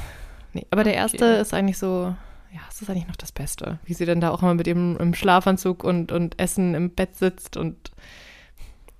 Nee, 0.54 0.66
aber 0.70 0.84
der 0.84 0.94
erste 0.94 1.24
okay. 1.24 1.40
ist 1.42 1.52
eigentlich 1.52 1.76
so, 1.76 2.14
ja, 2.52 2.60
es 2.68 2.80
ist 2.80 2.90
eigentlich 2.90 3.08
noch 3.08 3.16
das 3.16 3.32
Beste. 3.32 3.78
Wie 3.84 3.94
sie 3.94 4.06
dann 4.06 4.20
da 4.20 4.30
auch 4.30 4.42
immer 4.42 4.54
mit 4.54 4.66
ihrem 4.66 5.14
Schlafanzug 5.14 5.84
und, 5.84 6.12
und 6.12 6.38
Essen 6.38 6.74
im 6.74 6.90
Bett 6.90 7.16
sitzt 7.16 7.56
und 7.56 7.90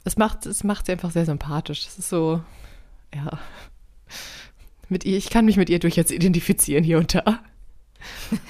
es 0.05 0.17
macht, 0.17 0.47
es 0.47 0.65
macht 0.65 0.87
sie 0.87 0.93
einfach 0.93 1.11
sehr 1.11 1.27
sympathisch. 1.27 1.87
Es 1.87 1.99
ist 1.99 2.09
so, 2.09 2.43
ja. 3.15 3.39
Mit 4.89 5.05
ihr, 5.05 5.17
ich 5.17 5.31
kann 5.31 5.45
mich 5.45 5.57
mit 5.57 5.69
ihr 5.69 5.79
durchaus 5.79 6.11
identifizieren 6.11 6.83
hier 6.83 6.99
und 6.99 7.15
da. 7.15 7.41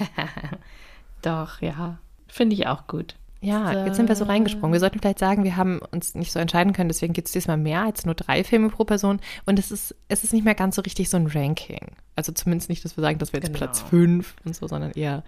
Doch, 1.21 1.61
ja. 1.61 1.99
Finde 2.27 2.55
ich 2.55 2.67
auch 2.67 2.87
gut. 2.87 3.15
Ja, 3.41 3.85
jetzt 3.85 3.95
sind 3.95 4.09
wir 4.09 4.15
so 4.17 4.25
reingesprungen. 4.25 4.73
Wir 4.73 4.81
sollten 4.81 4.99
vielleicht 4.99 5.19
sagen, 5.19 5.45
wir 5.45 5.55
haben 5.55 5.79
uns 5.91 6.13
nicht 6.13 6.31
so 6.31 6.39
entscheiden 6.39 6.73
können, 6.73 6.89
deswegen 6.89 7.13
gibt 7.13 7.27
es 7.27 7.31
diesmal 7.31 7.57
mehr 7.57 7.83
als 7.83 8.05
nur 8.05 8.15
drei 8.15 8.43
Filme 8.43 8.69
pro 8.69 8.83
Person. 8.83 9.21
Und 9.45 9.57
es 9.59 9.71
ist, 9.71 9.95
es 10.09 10.25
ist 10.25 10.33
nicht 10.33 10.43
mehr 10.43 10.55
ganz 10.55 10.75
so 10.75 10.81
richtig 10.81 11.09
so 11.09 11.15
ein 11.15 11.27
Ranking. 11.27 11.91
Also 12.17 12.33
zumindest 12.33 12.69
nicht, 12.69 12.83
dass 12.83 12.97
wir 12.97 13.01
sagen, 13.01 13.17
das 13.17 13.31
wäre 13.31 13.41
jetzt 13.41 13.53
genau. 13.53 13.57
Platz 13.59 13.81
fünf 13.81 14.35
und 14.43 14.55
so, 14.55 14.67
sondern 14.67 14.91
eher, 14.91 15.23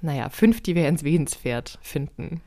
naja, 0.00 0.28
fünf, 0.28 0.60
die 0.60 0.76
wir 0.76 0.84
erwähnenswert 0.84 1.78
finden. 1.82 2.40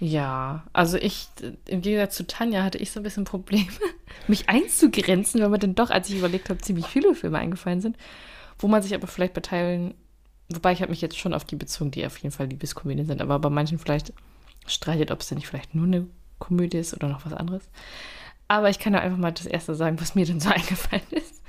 Ja, 0.00 0.64
also 0.72 0.96
ich, 0.98 1.28
im 1.68 1.80
Gegensatz 1.80 2.16
zu 2.16 2.26
Tanja, 2.26 2.64
hatte 2.64 2.78
ich 2.78 2.90
so 2.90 2.98
ein 2.98 3.04
bisschen 3.04 3.24
Probleme, 3.24 3.68
mich 4.26 4.48
einzugrenzen, 4.48 5.40
weil 5.40 5.48
mir 5.48 5.58
dann 5.58 5.76
doch, 5.76 5.90
als 5.90 6.10
ich 6.10 6.18
überlegt 6.18 6.50
habe, 6.50 6.60
ziemlich 6.60 6.86
viele 6.86 7.14
Filme 7.14 7.38
eingefallen 7.38 7.80
sind, 7.80 7.96
wo 8.58 8.66
man 8.66 8.82
sich 8.82 8.94
aber 8.94 9.06
vielleicht 9.06 9.34
bei 9.34 9.40
Teilen 9.40 9.94
Wobei 10.48 10.72
ich 10.72 10.82
habe 10.82 10.90
mich 10.90 11.00
jetzt 11.00 11.18
schon 11.18 11.34
auf 11.34 11.44
die 11.44 11.56
bezogen, 11.56 11.90
die 11.90 12.06
auf 12.06 12.18
jeden 12.18 12.32
Fall 12.32 12.46
Liebeskomödien 12.46 13.06
sind, 13.06 13.22
aber 13.22 13.38
bei 13.38 13.50
manchen 13.50 13.78
vielleicht 13.78 14.12
streitet, 14.66 15.10
ob 15.10 15.20
es 15.20 15.28
denn 15.28 15.38
nicht 15.38 15.48
vielleicht 15.48 15.74
nur 15.74 15.86
eine 15.86 16.06
Komödie 16.38 16.78
ist 16.78 16.94
oder 16.94 17.08
noch 17.08 17.24
was 17.24 17.32
anderes. 17.32 17.68
Aber 18.48 18.68
ich 18.68 18.78
kann 18.78 18.92
ja 18.92 19.00
einfach 19.00 19.18
mal 19.18 19.32
das 19.32 19.46
erste 19.46 19.74
sagen, 19.74 20.00
was 20.00 20.14
mir 20.14 20.26
denn 20.26 20.40
so 20.40 20.50
eingefallen 20.54 21.02
ist. 21.10 21.42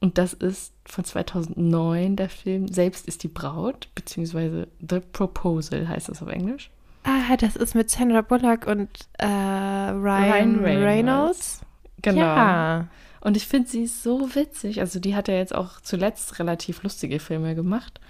Und 0.00 0.16
das 0.16 0.32
ist 0.32 0.72
von 0.86 1.04
2009 1.04 2.16
der 2.16 2.30
Film 2.30 2.68
Selbst 2.68 3.06
ist 3.06 3.22
die 3.22 3.28
Braut, 3.28 3.88
beziehungsweise 3.94 4.68
The 4.80 5.00
Proposal 5.00 5.88
heißt 5.88 6.08
es 6.08 6.22
auf 6.22 6.28
Englisch. 6.28 6.70
Ah, 7.04 7.36
das 7.36 7.56
ist 7.56 7.74
mit 7.74 7.90
Sandra 7.90 8.22
Bullock 8.22 8.66
und 8.66 8.88
äh, 9.18 9.26
Ryan, 9.26 10.00
Ryan 10.00 10.58
Reynolds. 10.58 10.84
Reynolds. 10.84 11.60
Genau. 12.02 12.20
Ja. 12.20 12.88
Und 13.20 13.36
ich 13.36 13.46
finde 13.46 13.68
sie 13.68 13.86
so 13.86 14.34
witzig. 14.34 14.80
Also 14.80 14.98
die 14.98 15.14
hat 15.14 15.28
ja 15.28 15.34
jetzt 15.34 15.54
auch 15.54 15.80
zuletzt 15.80 16.38
relativ 16.38 16.82
lustige 16.82 17.20
Filme 17.20 17.54
gemacht. 17.54 18.00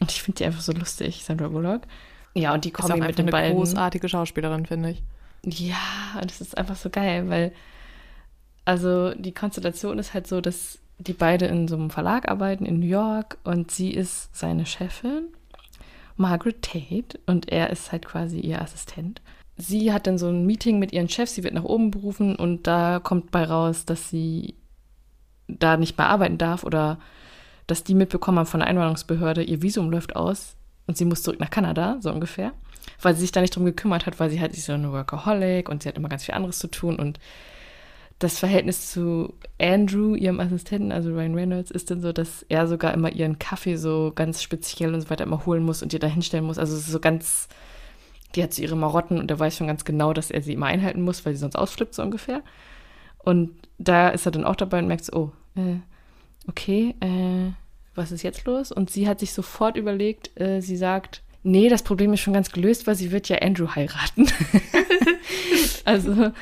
Und 0.00 0.10
ich 0.10 0.22
finde 0.22 0.38
die 0.38 0.44
einfach 0.44 0.60
so 0.60 0.72
lustig, 0.72 1.24
Sandra 1.24 1.48
Bullock. 1.48 1.82
Ja, 2.34 2.52
und 2.52 2.64
die 2.64 2.72
Kombi 2.72 3.00
mit 3.00 3.18
den 3.18 3.26
eine 3.26 3.30
beiden. 3.30 3.56
großartige 3.56 4.08
Schauspielerin, 4.08 4.66
finde 4.66 4.90
ich. 4.90 5.02
Ja, 5.44 6.20
das 6.22 6.40
ist 6.40 6.58
einfach 6.58 6.76
so 6.76 6.90
geil, 6.90 7.28
weil 7.28 7.52
also 8.64 9.14
die 9.14 9.32
Konstellation 9.32 9.98
ist 9.98 10.14
halt 10.14 10.26
so, 10.26 10.40
dass 10.40 10.78
die 10.98 11.12
beide 11.12 11.46
in 11.46 11.68
so 11.68 11.76
einem 11.76 11.90
Verlag 11.90 12.28
arbeiten 12.30 12.64
in 12.66 12.80
New 12.80 12.86
York 12.86 13.38
und 13.44 13.70
sie 13.70 13.90
ist 13.90 14.34
seine 14.34 14.64
Chefin, 14.64 15.28
Margaret 16.16 16.62
Tate, 16.62 17.18
und 17.26 17.50
er 17.50 17.70
ist 17.70 17.92
halt 17.92 18.06
quasi 18.06 18.40
ihr 18.40 18.62
Assistent 18.62 19.20
sie 19.56 19.92
hat 19.92 20.06
dann 20.06 20.18
so 20.18 20.28
ein 20.28 20.46
Meeting 20.46 20.78
mit 20.78 20.92
ihren 20.92 21.08
Chefs, 21.08 21.34
sie 21.34 21.44
wird 21.44 21.54
nach 21.54 21.64
oben 21.64 21.90
berufen 21.90 22.36
und 22.36 22.66
da 22.66 23.00
kommt 23.00 23.30
bei 23.30 23.44
raus, 23.44 23.84
dass 23.84 24.10
sie 24.10 24.54
da 25.48 25.76
nicht 25.76 25.98
mehr 25.98 26.08
arbeiten 26.08 26.38
darf 26.38 26.64
oder 26.64 26.98
dass 27.66 27.84
die 27.84 27.94
mitbekommen 27.94 28.38
haben 28.38 28.46
von 28.46 28.60
der 28.60 28.68
Einwanderungsbehörde, 28.68 29.42
ihr 29.42 29.62
Visum 29.62 29.90
läuft 29.90 30.16
aus. 30.16 30.56
und 30.86 30.98
sie 30.98 31.06
muss 31.06 31.22
zurück 31.22 31.40
nach 31.40 31.50
Kanada, 31.50 31.96
so 32.00 32.12
ungefähr, 32.12 32.52
weil 33.00 33.14
sie 33.14 33.22
sich 33.22 33.32
da 33.32 33.40
nicht 33.40 33.56
drum 33.56 33.64
gekümmert 33.64 34.06
hat, 34.06 34.20
weil 34.20 34.28
sie 34.30 34.40
halt 34.40 34.52
ist 34.52 34.66
so 34.66 34.72
eine 34.72 34.92
Workaholic 34.92 35.68
und 35.68 35.82
sie 35.82 35.88
hat 35.88 35.96
immer 35.96 36.10
ganz 36.10 36.24
viel 36.24 36.34
anderes 36.34 36.58
zu 36.58 36.68
tun 36.68 36.96
und 36.96 37.18
das 38.18 38.38
Verhältnis 38.38 38.90
zu 38.90 39.34
Andrew, 39.60 40.14
ihrem 40.14 40.40
Assistenten, 40.40 40.92
also 40.92 41.10
Ryan 41.10 41.34
Reynolds, 41.34 41.70
ist 41.70 41.90
dann 41.90 42.00
so, 42.00 42.12
dass 42.12 42.44
er 42.48 42.68
sogar 42.68 42.94
immer 42.94 43.12
ihren 43.12 43.38
Kaffee 43.38 43.76
so 43.76 44.12
ganz 44.14 44.42
speziell 44.42 44.94
und 44.94 45.00
so 45.00 45.10
weiter 45.10 45.24
immer 45.24 45.44
holen 45.46 45.64
muss 45.64 45.82
und 45.82 45.92
ihr 45.92 45.98
da 45.98 46.06
hinstellen 46.06 46.44
muss. 46.44 46.58
Also 46.58 46.74
es 46.74 46.82
ist 46.82 46.92
so 46.92 47.00
ganz, 47.00 47.48
die 48.34 48.42
hat 48.42 48.52
so 48.52 48.62
ihre 48.62 48.76
Marotten 48.76 49.18
und 49.18 49.30
er 49.30 49.38
weiß 49.38 49.56
schon 49.56 49.66
ganz 49.66 49.84
genau, 49.84 50.12
dass 50.12 50.30
er 50.30 50.42
sie 50.42 50.54
immer 50.54 50.66
einhalten 50.66 51.02
muss, 51.02 51.24
weil 51.24 51.34
sie 51.34 51.40
sonst 51.40 51.56
ausflippt, 51.56 51.94
so 51.94 52.02
ungefähr. 52.02 52.42
Und 53.18 53.50
da 53.78 54.08
ist 54.08 54.26
er 54.26 54.32
dann 54.32 54.44
auch 54.44 54.56
dabei 54.56 54.80
und 54.80 54.88
merkt 54.88 55.04
so, 55.04 55.12
oh, 55.16 55.32
äh, 55.60 55.76
okay, 56.48 56.94
äh, 57.00 57.52
was 57.94 58.12
ist 58.12 58.22
jetzt 58.22 58.44
los? 58.44 58.72
Und 58.72 58.90
sie 58.90 59.08
hat 59.08 59.20
sich 59.20 59.32
sofort 59.32 59.76
überlegt, 59.76 60.38
äh, 60.40 60.60
sie 60.60 60.76
sagt, 60.76 61.22
nee, 61.42 61.68
das 61.68 61.82
Problem 61.82 62.12
ist 62.12 62.20
schon 62.20 62.34
ganz 62.34 62.50
gelöst, 62.50 62.86
weil 62.86 62.96
sie 62.96 63.12
wird 63.12 63.28
ja 63.28 63.38
Andrew 63.38 63.68
heiraten. 63.68 64.26
also 65.84 66.32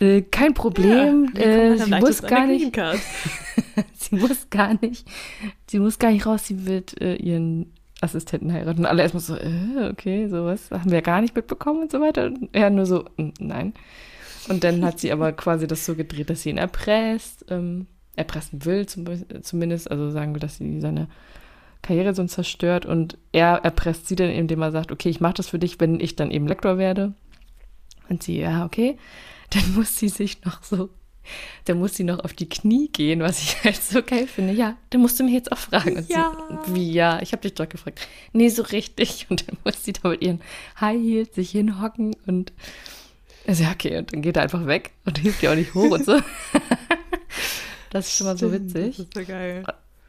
äh, 0.00 0.22
kein 0.22 0.54
Problem, 0.54 1.32
ja, 1.34 1.42
äh, 1.42 1.78
sie 1.78 1.90
muss 1.90 2.22
gar 2.22 2.46
nicht. 2.46 2.76
sie 3.94 4.16
muss 4.16 4.50
gar 4.50 4.74
nicht, 4.80 5.06
sie 5.68 5.78
muss 5.78 5.98
gar 5.98 6.10
nicht 6.10 6.26
raus, 6.26 6.46
sie 6.46 6.66
wird 6.66 7.00
äh, 7.00 7.16
ihren 7.16 7.72
Assistenten 8.04 8.52
heiraten. 8.52 8.80
Und 8.80 8.86
alle 8.86 9.02
erstmal 9.02 9.22
so, 9.22 9.36
äh, 9.36 9.90
okay, 9.90 10.28
sowas 10.28 10.70
haben 10.70 10.90
wir 10.90 11.02
gar 11.02 11.20
nicht 11.20 11.34
mitbekommen 11.34 11.82
und 11.82 11.92
so 11.92 12.00
weiter. 12.00 12.26
Und 12.26 12.48
er 12.52 12.70
nur 12.70 12.86
so, 12.86 13.04
nein. 13.38 13.74
Und 14.48 14.64
dann 14.64 14.84
hat 14.84 15.00
sie 15.00 15.12
aber 15.12 15.32
quasi 15.44 15.66
das 15.66 15.84
so 15.84 15.94
gedreht, 15.94 16.30
dass 16.30 16.42
sie 16.42 16.50
ihn 16.50 16.58
erpresst, 16.58 17.46
ähm, 17.50 17.86
erpressen 18.16 18.64
will 18.64 18.86
zum, 18.86 19.06
zumindest, 19.42 19.90
also 19.90 20.10
sagen 20.10 20.34
wir, 20.34 20.40
dass 20.40 20.58
sie 20.58 20.80
seine 20.80 21.08
Karriere 21.82 22.14
so 22.14 22.24
zerstört 22.24 22.86
und 22.86 23.18
er 23.32 23.56
erpresst 23.64 24.08
sie 24.08 24.16
dann, 24.16 24.30
indem 24.30 24.62
er 24.62 24.72
sagt, 24.72 24.90
okay, 24.90 25.10
ich 25.10 25.20
mache 25.20 25.34
das 25.34 25.48
für 25.48 25.58
dich, 25.58 25.80
wenn 25.80 26.00
ich 26.00 26.16
dann 26.16 26.30
eben 26.30 26.46
Lektor 26.46 26.78
werde. 26.78 27.12
Und 28.08 28.22
sie, 28.22 28.38
ja, 28.38 28.64
okay. 28.64 28.96
Dann 29.50 29.74
muss 29.74 29.98
sie 29.98 30.08
sich 30.08 30.44
noch 30.44 30.62
so, 30.62 30.88
dann 31.64 31.78
muss 31.78 31.94
sie 31.94 32.04
noch 32.04 32.20
auf 32.20 32.32
die 32.32 32.48
Knie 32.48 32.88
gehen, 32.88 33.20
was 33.20 33.42
ich 33.42 33.56
halt 33.64 33.82
so 33.82 34.02
geil 34.02 34.26
finde. 34.26 34.52
Ja, 34.52 34.76
dann 34.90 35.00
musst 35.00 35.18
du 35.18 35.24
mir 35.24 35.32
jetzt 35.32 35.52
auch 35.52 35.58
fragen. 35.58 35.96
Und 35.96 36.08
ja. 36.08 36.36
Sie, 36.66 36.74
wie, 36.74 36.92
ja, 36.92 37.20
ich 37.22 37.32
habe 37.32 37.42
dich 37.42 37.54
doch 37.54 37.68
gefragt. 37.68 38.06
Nee, 38.32 38.48
so 38.48 38.62
richtig. 38.62 39.26
Und 39.30 39.48
dann 39.48 39.56
muss 39.64 39.84
sie 39.84 39.92
da 39.92 40.08
mit 40.08 40.22
ihren 40.22 40.40
High 40.80 41.00
Heels 41.00 41.34
sich 41.34 41.50
hinhocken 41.50 42.16
und 42.26 42.52
also 43.46 43.64
ja, 43.64 43.72
okay, 43.72 43.98
und 43.98 44.10
dann 44.10 44.22
geht 44.22 44.36
er 44.36 44.42
einfach 44.42 44.66
weg 44.66 44.92
und 45.04 45.18
hilft 45.18 45.42
ihr 45.42 45.50
auch 45.50 45.54
nicht 45.54 45.74
hoch 45.74 45.90
und 45.90 46.04
so. 46.06 46.18
das 47.90 48.08
ist 48.08 48.16
schon 48.16 48.26
mal 48.26 48.38
so 48.38 48.50
witzig. 48.50 48.96
Das 48.96 49.06
ist 49.06 49.14
so 49.14 49.22
geil. 49.22 49.64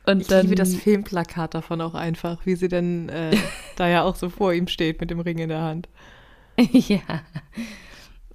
Und 0.06 0.22
ich 0.22 0.28
dann, 0.28 0.44
liebe 0.44 0.56
das 0.56 0.76
Filmplakat 0.76 1.54
davon 1.54 1.82
auch 1.82 1.96
einfach, 1.96 2.46
wie 2.46 2.56
sie 2.56 2.68
dann 2.68 3.10
äh, 3.10 3.36
da 3.76 3.90
ja 3.90 4.04
auch 4.04 4.16
so 4.16 4.30
vor 4.30 4.54
ihm 4.54 4.68
steht 4.68 5.02
mit 5.02 5.10
dem 5.10 5.20
Ring 5.20 5.40
in 5.40 5.50
der 5.50 5.62
Hand. 5.62 5.90
ja. 6.58 7.02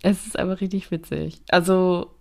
Es 0.03 0.27
ist 0.27 0.39
aber 0.39 0.61
richtig 0.61 0.91
witzig. 0.91 1.43
Also, 1.49 2.15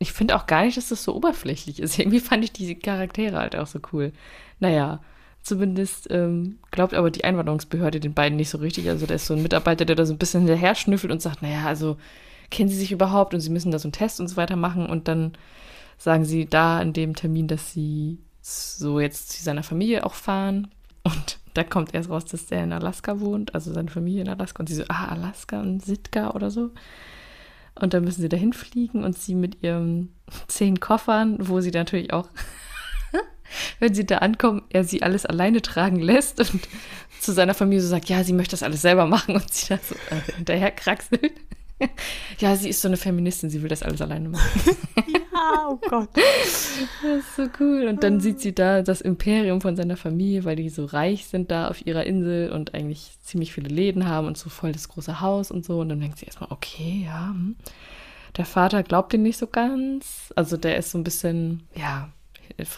ich 0.00 0.12
finde 0.12 0.34
auch 0.34 0.46
gar 0.46 0.64
nicht, 0.64 0.78
dass 0.78 0.88
das 0.88 1.04
so 1.04 1.14
oberflächlich 1.14 1.78
ist. 1.78 1.98
Irgendwie 2.00 2.20
fand 2.20 2.42
ich 2.42 2.52
diese 2.52 2.74
Charaktere 2.74 3.36
halt 3.36 3.54
auch 3.54 3.68
so 3.68 3.78
cool. 3.92 4.12
Naja, 4.58 5.00
zumindest 5.42 6.10
ähm, 6.10 6.58
glaubt 6.70 6.94
aber 6.94 7.10
die 7.10 7.22
Einwanderungsbehörde 7.22 8.00
den 8.00 8.14
beiden 8.14 8.36
nicht 8.36 8.50
so 8.50 8.58
richtig. 8.58 8.88
Also, 8.88 9.06
da 9.06 9.14
ist 9.14 9.26
so 9.26 9.34
ein 9.34 9.42
Mitarbeiter, 9.42 9.84
der 9.84 9.96
da 9.96 10.06
so 10.06 10.14
ein 10.14 10.18
bisschen 10.18 10.40
hinterher 10.40 10.74
schnüffelt 10.74 11.12
und 11.12 11.22
sagt: 11.22 11.42
Naja, 11.42 11.66
also, 11.66 11.98
kennen 12.50 12.70
sie 12.70 12.76
sich 12.76 12.92
überhaupt? 12.92 13.34
Und 13.34 13.40
sie 13.40 13.50
müssen 13.50 13.70
da 13.70 13.78
so 13.78 13.86
einen 13.86 13.92
Test 13.92 14.20
und 14.20 14.28
so 14.28 14.36
weiter 14.36 14.56
machen. 14.56 14.86
Und 14.86 15.06
dann 15.06 15.32
sagen 15.98 16.24
sie 16.24 16.46
da 16.46 16.78
an 16.78 16.94
dem 16.94 17.14
Termin, 17.14 17.46
dass 17.46 17.72
sie 17.72 18.18
so 18.40 19.00
jetzt 19.00 19.30
zu 19.32 19.42
seiner 19.42 19.62
Familie 19.62 20.04
auch 20.06 20.14
fahren. 20.14 20.68
Und 21.02 21.38
da 21.52 21.62
kommt 21.62 21.94
erst 21.94 22.08
raus, 22.08 22.24
dass 22.24 22.46
der 22.46 22.64
in 22.64 22.72
Alaska 22.72 23.20
wohnt, 23.20 23.54
also 23.54 23.72
seine 23.72 23.90
Familie 23.90 24.22
in 24.22 24.28
Alaska. 24.30 24.60
Und 24.60 24.68
sie 24.68 24.76
so, 24.76 24.84
ah, 24.88 25.08
Alaska 25.08 25.60
und 25.60 25.84
Sitka 25.84 26.30
oder 26.30 26.50
so. 26.50 26.70
Und 27.82 27.94
dann 27.94 28.04
müssen 28.04 28.22
sie 28.22 28.28
dahin 28.28 28.52
fliegen 28.52 29.04
und 29.04 29.18
sie 29.18 29.34
mit 29.34 29.62
ihren 29.62 30.14
zehn 30.48 30.80
Koffern, 30.80 31.36
wo 31.40 31.60
sie 31.60 31.70
natürlich 31.70 32.12
auch, 32.12 32.28
wenn 33.80 33.94
sie 33.94 34.06
da 34.06 34.18
ankommen, 34.18 34.62
er 34.70 34.84
sie 34.84 35.02
alles 35.02 35.26
alleine 35.26 35.62
tragen 35.62 36.00
lässt 36.00 36.40
und 36.40 36.60
zu 37.20 37.32
seiner 37.32 37.54
Familie 37.54 37.82
so 37.82 37.88
sagt, 37.88 38.08
ja, 38.08 38.24
sie 38.24 38.32
möchte 38.32 38.52
das 38.52 38.62
alles 38.62 38.82
selber 38.82 39.06
machen 39.06 39.34
und 39.34 39.52
sie 39.52 39.68
dann 39.68 39.80
so 39.82 39.94
äh, 39.94 40.32
hinterher 40.36 40.70
kraxelt. 40.70 41.32
ja, 42.38 42.56
sie 42.56 42.68
ist 42.68 42.80
so 42.80 42.88
eine 42.88 42.96
Feministin, 42.96 43.50
sie 43.50 43.62
will 43.62 43.68
das 43.68 43.82
alles 43.82 44.00
alleine 44.02 44.28
machen. 44.28 44.76
ja, 44.96 45.68
oh 45.68 45.78
Gott. 45.88 46.10
Das 47.02 47.20
ist 47.20 47.36
so 47.36 47.46
cool. 47.60 47.86
Und 47.88 48.02
dann 48.02 48.20
sieht 48.20 48.40
sie 48.40 48.54
da 48.54 48.82
das 48.82 49.00
Imperium 49.00 49.60
von 49.60 49.76
seiner 49.76 49.96
Familie, 49.96 50.44
weil 50.44 50.56
die 50.56 50.68
so 50.68 50.84
reich 50.84 51.26
sind 51.26 51.50
da 51.50 51.68
auf 51.68 51.86
ihrer 51.86 52.04
Insel 52.04 52.50
und 52.52 52.74
eigentlich 52.74 53.12
ziemlich 53.22 53.52
viele 53.52 53.68
Läden 53.68 54.06
haben 54.06 54.26
und 54.26 54.36
so 54.36 54.50
voll 54.50 54.72
das 54.72 54.88
große 54.88 55.20
Haus 55.20 55.50
und 55.50 55.64
so. 55.64 55.80
Und 55.80 55.88
dann 55.88 56.00
denkt 56.00 56.18
sie 56.18 56.26
erstmal, 56.26 56.50
okay, 56.50 57.04
ja. 57.06 57.30
Hm. 57.30 57.56
Der 58.36 58.44
Vater 58.44 58.82
glaubt 58.82 59.12
ihn 59.14 59.22
nicht 59.22 59.38
so 59.38 59.46
ganz. 59.46 60.32
Also 60.36 60.56
der 60.56 60.76
ist 60.76 60.90
so 60.90 60.98
ein 60.98 61.04
bisschen, 61.04 61.64
ja, 61.74 62.10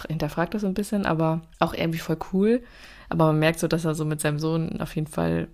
hinterfragt 0.09 0.55
das 0.55 0.63
so 0.63 0.69
ein 0.69 0.75
bisschen, 0.75 1.07
aber 1.07 1.43
auch 1.59 1.75
irgendwie 1.75 1.99
voll 1.99 2.19
cool. 2.33 2.63
Aber 3.09 3.27
man 3.27 3.39
merkt 3.39 3.59
so, 3.59 3.69
dass 3.69 3.85
er 3.85 3.95
so 3.95 4.05
mit 4.05 4.21
seinem 4.21 4.39
Sohn 4.39 4.81
auf 4.81 4.95
jeden 4.95 5.07
Fall, 5.09 5.49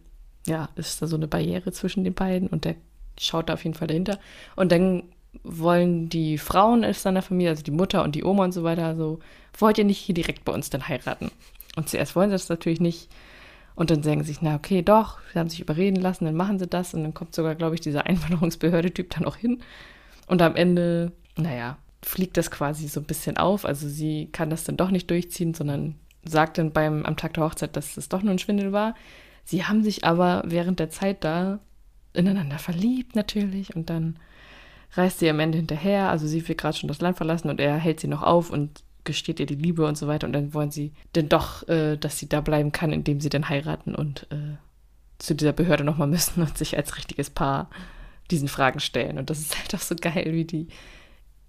ja, 0.47 0.69
ist 0.77 1.03
da 1.03 1.07
so 1.07 1.17
eine 1.17 1.27
Barriere 1.27 1.73
zwischen 1.73 2.05
den 2.05 2.15
beiden 2.15 2.49
und 2.49 2.65
der 2.65 2.77
schaut 3.21 3.49
da 3.49 3.55
auf 3.55 3.65
jeden 3.65 3.75
Fall 3.75 3.89
dahinter. 3.89 4.19
Und 4.57 4.73
dann 4.73 5.05
wollen 5.45 6.09
die 6.09 6.39
Frauen 6.39 6.85
aus 6.85 7.03
seiner 7.03 7.23
Familie, 7.23 7.51
also 7.51 7.63
die 7.63 7.71
Mutter 7.71 8.03
und 8.03 8.15
die 8.15 8.25
Oma 8.25 8.45
und 8.45 8.53
so 8.53 8.65
weiter, 8.65 8.97
so, 8.97 9.21
wollt 9.59 9.79
ihr 9.79 9.85
nicht 9.85 9.99
hier 9.99 10.15
direkt 10.15 10.45
bei 10.45 10.53
uns 10.53 10.71
dann 10.71 10.89
heiraten? 10.89 11.31
Und 11.77 11.89
zuerst 11.89 12.17
wollen 12.17 12.31
sie 12.31 12.35
das 12.35 12.49
natürlich 12.49 12.81
nicht. 12.81 13.09
Und 13.75 13.91
dann 13.91 14.03
sagen 14.03 14.23
sie 14.23 14.33
sich, 14.33 14.43
na 14.43 14.57
okay, 14.57 14.83
doch, 14.83 15.19
sie 15.33 15.39
haben 15.39 15.49
sich 15.49 15.61
überreden 15.61 16.01
lassen, 16.01 16.25
dann 16.25 16.35
machen 16.35 16.59
sie 16.59 16.67
das. 16.67 16.95
Und 16.95 17.05
dann 17.05 17.15
kommt 17.15 17.35
sogar, 17.35 17.55
glaube 17.55 17.77
ich, 17.77 17.81
dieser 17.81 18.07
Einwanderungsbehörde-Typ 18.07 19.11
dann 19.11 19.25
auch 19.25 19.37
hin. 19.37 19.63
Und 20.27 20.43
am 20.43 20.57
Ende, 20.57 21.13
naja, 21.37 21.79
fliegt 22.03 22.37
das 22.37 22.51
quasi 22.51 22.89
so 22.89 23.01
ein 23.01 23.07
bisschen 23.07 23.37
auf. 23.37 23.65
Also 23.65 23.89
sie 23.89 24.29
kann 24.33 24.51
das 24.51 24.65
dann 24.65 24.77
doch 24.77 24.91
nicht 24.91 25.11
durchziehen, 25.11 25.55
sondern 25.55 25.95
sagt 26.25 26.59
dann 26.59 26.73
beim, 26.73 27.05
am 27.05 27.17
Tag 27.17 27.35
der 27.35 27.45
Hochzeit, 27.45 27.77
dass 27.77 27.97
es 27.97 28.09
doch 28.09 28.23
nur 28.23 28.33
ein 28.33 28.39
Schwindel 28.39 28.73
war. 28.73 28.95
Sie 29.45 29.65
haben 29.65 29.83
sich 29.83 30.05
aber 30.05 30.43
während 30.45 30.81
der 30.81 30.91
Zeit 30.91 31.25
da 31.25 31.61
ineinander 32.13 32.59
verliebt 32.59 33.15
natürlich 33.17 33.75
und 33.77 33.91
dann 33.91 34.19
reist 34.93 35.19
sie 35.19 35.29
am 35.29 35.41
Ende 35.41 35.59
hinterher, 35.59 36.11
also 36.11 36.27
sie 36.27 36.47
will 36.49 36.57
gerade 36.57 36.77
schon 36.77 36.89
das 36.89 37.01
Land 37.01 37.17
verlassen 37.17 37.51
und 37.51 37.61
er 37.61 37.77
hält 37.77 38.01
sie 38.01 38.09
noch 38.09 38.23
auf 38.23 38.51
und 38.51 38.83
gesteht 39.05 39.41
ihr 39.41 39.47
die 39.47 39.55
Liebe 39.55 39.87
und 39.87 39.97
so 39.97 40.07
weiter 40.07 40.27
und 40.27 40.33
dann 40.33 40.55
wollen 40.55 40.71
sie 40.71 40.93
denn 41.15 41.29
doch, 41.29 41.67
äh, 41.69 41.97
dass 41.97 42.19
sie 42.19 42.29
da 42.29 42.41
bleiben 42.41 42.73
kann, 42.73 42.93
indem 42.93 43.21
sie 43.21 43.29
dann 43.29 43.49
heiraten 43.49 43.95
und 43.95 44.27
äh, 44.31 44.57
zu 45.19 45.35
dieser 45.35 45.53
Behörde 45.53 45.85
nochmal 45.85 46.09
müssen 46.09 46.43
und 46.43 46.57
sich 46.57 46.77
als 46.77 46.97
richtiges 46.97 47.31
Paar 47.31 47.71
diesen 48.31 48.49
Fragen 48.49 48.81
stellen 48.81 49.19
und 49.19 49.31
das 49.31 49.41
ist 49.41 49.59
halt 49.59 49.75
auch 49.75 49.81
so 49.81 49.95
geil, 49.95 50.29
wie 50.33 50.45
die 50.45 50.69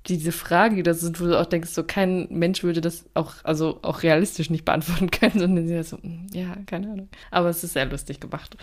diese 0.08 0.32
Fragen, 0.32 0.76
die 0.76 0.84
da 0.84 0.94
sind, 0.94 1.20
wo 1.20 1.26
du 1.26 1.40
auch 1.40 1.46
denkst, 1.46 1.70
so 1.70 1.84
kein 1.84 2.28
Mensch 2.30 2.64
würde 2.64 2.82
das 2.82 3.06
auch, 3.14 3.34
also 3.44 3.80
auch 3.82 4.02
realistisch 4.02 4.50
nicht 4.50 4.66
beantworten 4.66 5.12
können, 5.12 5.40
sondern 5.40 5.68
sie 5.68 5.84
so, 5.84 5.98
hm, 5.98 6.28
ja, 6.32 6.56
keine 6.66 6.92
Ahnung. 6.92 7.10
Aber 7.32 7.50
es 7.50 7.64
ist 7.64 7.74
sehr 7.74 7.86
lustig 7.86 8.20
gemacht. 8.20 8.58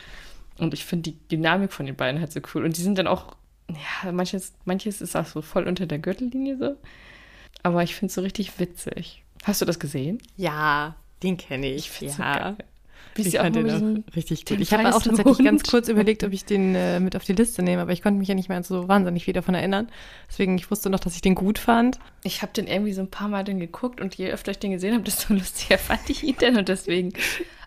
Und 0.59 0.75
ich 0.75 0.85
finde 0.85 1.11
die 1.11 1.29
Dynamik 1.29 1.73
von 1.73 1.87
den 1.87 1.97
beiden 1.97 2.21
halt 2.21 2.33
so 2.33 2.41
cool. 2.55 2.65
Und 2.65 2.77
die 2.77 2.83
sind 2.83 2.99
dann 2.99 3.07
auch, 3.07 3.37
ja, 3.69 4.13
manches, 4.13 4.55
manches 4.65 5.01
ist 5.01 5.17
auch 5.17 5.27
so 5.27 5.43
voll 5.43 5.67
unter 5.69 5.87
der 5.87 5.99
Gürtellinie 5.99 6.57
so. 6.59 6.77
Aber 7.63 7.83
ich 7.83 7.95
finde 7.95 8.11
es 8.11 8.15
so 8.15 8.21
richtig 8.21 8.59
witzig. 8.59 9.25
Hast 9.45 9.61
du 9.61 9.65
das 9.65 9.79
gesehen? 9.79 10.19
Ja, 10.37 10.97
den 11.23 11.37
kenne 11.37 11.67
ich. 11.67 11.91
ich 12.03 12.17
ja. 12.17 12.57
ich 13.17 13.37
fand 13.37 13.57
den 13.57 13.71
auch 13.71 14.15
richtig 14.17 14.45
gut. 14.45 14.61
Ich 14.61 14.73
habe 14.73 14.89
auch 14.95 15.03
tatsächlich 15.03 15.39
Hund. 15.39 15.45
ganz 15.45 15.63
kurz 15.65 15.89
überlegt, 15.89 16.25
ob 16.25 16.33
ich 16.33 16.45
den 16.45 16.75
äh, 16.75 17.01
mit 17.01 17.17
auf 17.17 17.25
die 17.25 17.33
Liste 17.33 17.63
nehme, 17.63 17.83
aber 17.83 17.93
ich 17.93 18.03
konnte 18.03 18.19
mich 18.19 18.29
ja 18.29 18.35
nicht 18.35 18.49
mehr 18.49 18.63
so 18.63 18.89
wahnsinnig 18.89 19.25
viel 19.25 19.35
davon 19.35 19.55
erinnern. 19.55 19.89
Deswegen, 20.29 20.57
ich 20.57 20.71
wusste 20.71 20.91
noch, 20.91 21.01
dass 21.01 21.15
ich 21.15 21.23
den 21.23 21.35
gut 21.35 21.59
fand. 21.59 21.99
Ich 22.23 22.43
habe 22.43 22.53
den 22.53 22.67
irgendwie 22.67 22.93
so 22.93 23.01
ein 23.01 23.11
paar 23.11 23.29
Mal 23.29 23.45
dann 23.45 23.59
geguckt 23.59 24.01
und 24.01 24.15
je 24.15 24.31
öfter 24.31 24.51
ich 24.51 24.59
den 24.59 24.73
gesehen 24.73 24.95
habe, 24.95 25.03
desto 25.05 25.35
lustiger 25.35 25.79
fand 25.79 26.09
ich 26.11 26.23
ihn 26.23 26.37
denn 26.41 26.57
und 26.57 26.69
deswegen, 26.69 27.13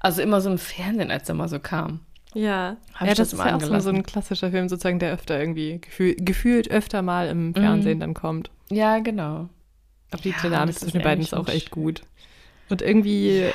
also 0.01 0.21
immer 0.21 0.41
so 0.41 0.49
im 0.49 0.57
Fernsehen, 0.57 1.11
als 1.11 1.29
er 1.29 1.35
mal 1.35 1.49
so 1.49 1.59
kam. 1.59 2.01
Ja, 2.33 2.77
Hab 2.93 3.07
ja 3.07 3.13
das, 3.13 3.29
das 3.29 3.33
ist 3.33 3.45
ja 3.45 3.55
auch 3.55 3.61
so, 3.61 3.79
so 3.79 3.89
ein 3.89 4.03
klassischer 4.03 4.51
Film, 4.51 4.69
sozusagen, 4.69 4.99
der 4.99 5.13
öfter 5.13 5.39
irgendwie 5.39 5.79
gefühl, 5.79 6.15
gefühlt 6.15 6.69
öfter 6.69 7.01
mal 7.01 7.27
im 7.27 7.55
Fernsehen 7.55 7.97
mhm. 7.97 8.01
dann 8.01 8.13
kommt. 8.13 8.51
Ja, 8.69 8.99
genau. 8.99 9.49
Aber 10.11 10.21
die 10.21 10.29
ja, 10.29 10.35
Dynamik 10.41 10.77
zwischen 10.77 10.99
den 10.99 11.03
beiden 11.03 11.23
ist 11.23 11.33
auch 11.33 11.47
echt 11.47 11.71
gut. 11.71 12.01
Und 12.69 12.83
irgendwie 12.83 13.39
ja. 13.39 13.49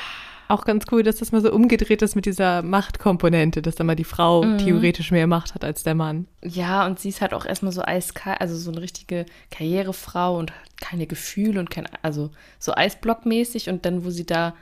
auch 0.49 0.65
ganz 0.65 0.87
cool, 0.91 1.05
dass 1.05 1.17
das 1.17 1.31
mal 1.31 1.41
so 1.41 1.53
umgedreht 1.53 2.03
ist 2.03 2.17
mit 2.17 2.27
dieser 2.27 2.63
Machtkomponente, 2.63 3.63
dass 3.63 3.77
dann 3.77 3.87
mal 3.87 3.95
die 3.95 4.05
Frau 4.05 4.43
mhm. 4.43 4.59
theoretisch 4.59 5.13
mehr 5.13 5.29
Macht 5.29 5.55
hat 5.55 5.65
als 5.65 5.85
der 5.85 5.95
Mann. 5.95 6.27
Ja, 6.43 6.85
und 6.85 6.99
sie 6.99 7.11
ist 7.11 7.21
halt 7.21 7.33
auch 7.33 7.47
erstmal 7.47 7.73
so 7.73 7.83
eiskalt, 7.83 8.41
also 8.41 8.57
so 8.57 8.73
eine 8.73 8.81
richtige 8.81 9.27
Karrierefrau 9.53 10.37
und 10.37 10.53
keine 10.81 11.07
Gefühle 11.07 11.61
und 11.61 11.71
kein, 11.71 11.89
also 12.03 12.31
so 12.59 12.75
Eisblockmäßig 12.75 13.69
und 13.69 13.87
dann, 13.87 14.05
wo 14.05 14.11
sie 14.11 14.27
da 14.27 14.55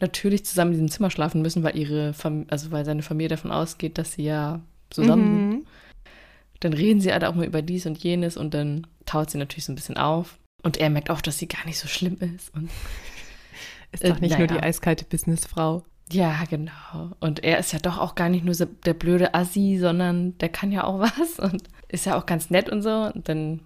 natürlich 0.00 0.44
zusammen 0.44 0.72
in 0.72 0.78
diesem 0.78 0.90
Zimmer 0.90 1.10
schlafen 1.10 1.42
müssen, 1.42 1.62
weil 1.62 1.76
ihre 1.76 2.12
Fam 2.12 2.46
also 2.48 2.70
weil 2.70 2.84
seine 2.84 3.02
Familie 3.02 3.28
davon 3.28 3.50
ausgeht, 3.50 3.98
dass 3.98 4.12
sie 4.12 4.24
ja 4.24 4.60
zusammen 4.90 5.46
mhm. 5.46 5.50
sind. 5.50 5.66
Dann 6.60 6.72
reden 6.72 7.00
sie 7.00 7.12
halt 7.12 7.24
auch 7.24 7.34
mal 7.34 7.46
über 7.46 7.62
dies 7.62 7.86
und 7.86 7.98
jenes 7.98 8.36
und 8.36 8.54
dann 8.54 8.86
taut 9.06 9.30
sie 9.30 9.38
natürlich 9.38 9.64
so 9.64 9.72
ein 9.72 9.76
bisschen 9.76 9.96
auf. 9.96 10.38
Und 10.62 10.76
er 10.76 10.90
merkt 10.90 11.10
auch, 11.10 11.20
dass 11.20 11.38
sie 11.38 11.46
gar 11.46 11.64
nicht 11.66 11.78
so 11.78 11.86
schlimm 11.86 12.18
ist. 12.36 12.52
Und, 12.54 12.70
ist 13.92 14.04
doch 14.04 14.20
nicht 14.20 14.32
äh, 14.32 14.38
naja. 14.38 14.38
nur 14.38 14.58
die 14.58 14.62
eiskalte 14.62 15.04
Businessfrau. 15.04 15.84
Ja, 16.10 16.44
genau. 16.48 17.12
Und 17.20 17.44
er 17.44 17.58
ist 17.58 17.72
ja 17.72 17.78
doch 17.78 17.98
auch 17.98 18.14
gar 18.14 18.28
nicht 18.28 18.44
nur 18.44 18.54
der 18.54 18.94
blöde 18.94 19.34
Assi, 19.34 19.78
sondern 19.78 20.36
der 20.38 20.48
kann 20.48 20.72
ja 20.72 20.84
auch 20.84 20.98
was 21.18 21.38
und 21.38 21.62
ist 21.88 22.06
ja 22.06 22.18
auch 22.18 22.26
ganz 22.26 22.50
nett 22.50 22.68
und 22.70 22.82
so. 22.82 23.10
Und 23.14 23.28
dann, 23.28 23.60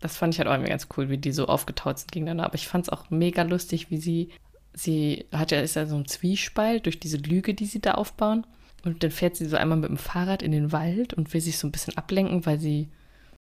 das 0.00 0.16
fand 0.16 0.34
ich 0.34 0.38
halt 0.38 0.48
auch 0.48 0.54
immer 0.54 0.64
ganz 0.64 0.88
cool, 0.96 1.08
wie 1.10 1.18
die 1.18 1.32
so 1.32 1.46
aufgetaut 1.46 1.98
sind 1.98 2.12
gegeneinander. 2.12 2.46
Aber 2.46 2.54
ich 2.54 2.68
fand 2.68 2.86
es 2.86 2.88
auch 2.90 3.10
mega 3.10 3.42
lustig, 3.42 3.90
wie 3.90 3.98
sie, 3.98 4.30
sie 4.74 5.26
hat 5.32 5.50
ja, 5.50 5.60
ist 5.60 5.76
ja 5.76 5.86
so 5.86 5.96
ein 5.96 6.06
Zwiespalt 6.06 6.86
durch 6.86 7.00
diese 7.00 7.16
Lüge, 7.16 7.54
die 7.54 7.66
sie 7.66 7.80
da 7.80 7.92
aufbauen. 7.92 8.46
Und 8.84 9.02
dann 9.02 9.10
fährt 9.10 9.36
sie 9.36 9.46
so 9.46 9.56
einmal 9.56 9.78
mit 9.78 9.88
dem 9.88 9.96
Fahrrad 9.96 10.42
in 10.42 10.52
den 10.52 10.72
Wald 10.72 11.14
und 11.14 11.32
will 11.32 11.40
sich 11.40 11.58
so 11.58 11.66
ein 11.66 11.72
bisschen 11.72 11.96
ablenken, 11.96 12.44
weil 12.44 12.58
sie 12.58 12.90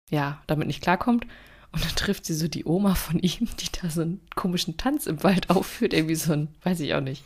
ja 0.09 0.41
damit 0.47 0.67
nicht 0.67 0.81
klarkommt. 0.81 1.27
Und 1.71 1.83
dann 1.83 1.95
trifft 1.95 2.25
sie 2.25 2.33
so 2.33 2.47
die 2.47 2.65
Oma 2.65 2.95
von 2.95 3.19
ihm, 3.19 3.47
die 3.59 3.67
da 3.81 3.89
so 3.89 4.01
einen 4.01 4.21
komischen 4.35 4.77
Tanz 4.77 5.05
im 5.05 5.23
Wald 5.23 5.49
aufführt, 5.49 5.93
irgendwie 5.93 6.15
so 6.15 6.33
ein, 6.33 6.47
weiß 6.63 6.79
ich 6.79 6.93
auch 6.95 7.01
nicht, 7.01 7.23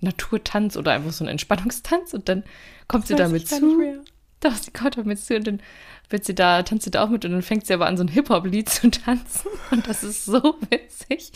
Naturtanz 0.00 0.76
oder 0.76 0.92
einfach 0.92 1.12
so 1.12 1.24
ein 1.24 1.28
Entspannungstanz. 1.28 2.14
Und 2.14 2.28
dann 2.28 2.44
kommt 2.88 3.04
das 3.04 3.08
sie 3.08 3.16
damit 3.16 3.48
zu. 3.48 4.02
Doch, 4.40 4.54
sie 4.56 4.70
kommt 4.70 4.96
damit 4.96 5.18
zu 5.18 5.36
und 5.36 5.46
dann 5.46 5.62
wird 6.10 6.24
sie 6.24 6.34
da, 6.34 6.62
tanzt 6.62 6.84
sie 6.84 6.90
da 6.90 7.04
auch 7.04 7.08
mit 7.08 7.24
und 7.24 7.32
dann 7.32 7.42
fängt 7.42 7.66
sie 7.66 7.72
aber 7.72 7.86
an, 7.86 7.96
so 7.96 8.04
ein 8.04 8.08
Hip-Hop-Lied 8.08 8.68
zu 8.68 8.90
tanzen. 8.90 9.50
Und 9.70 9.88
das 9.88 10.04
ist 10.04 10.26
so 10.26 10.56
witzig, 10.68 11.32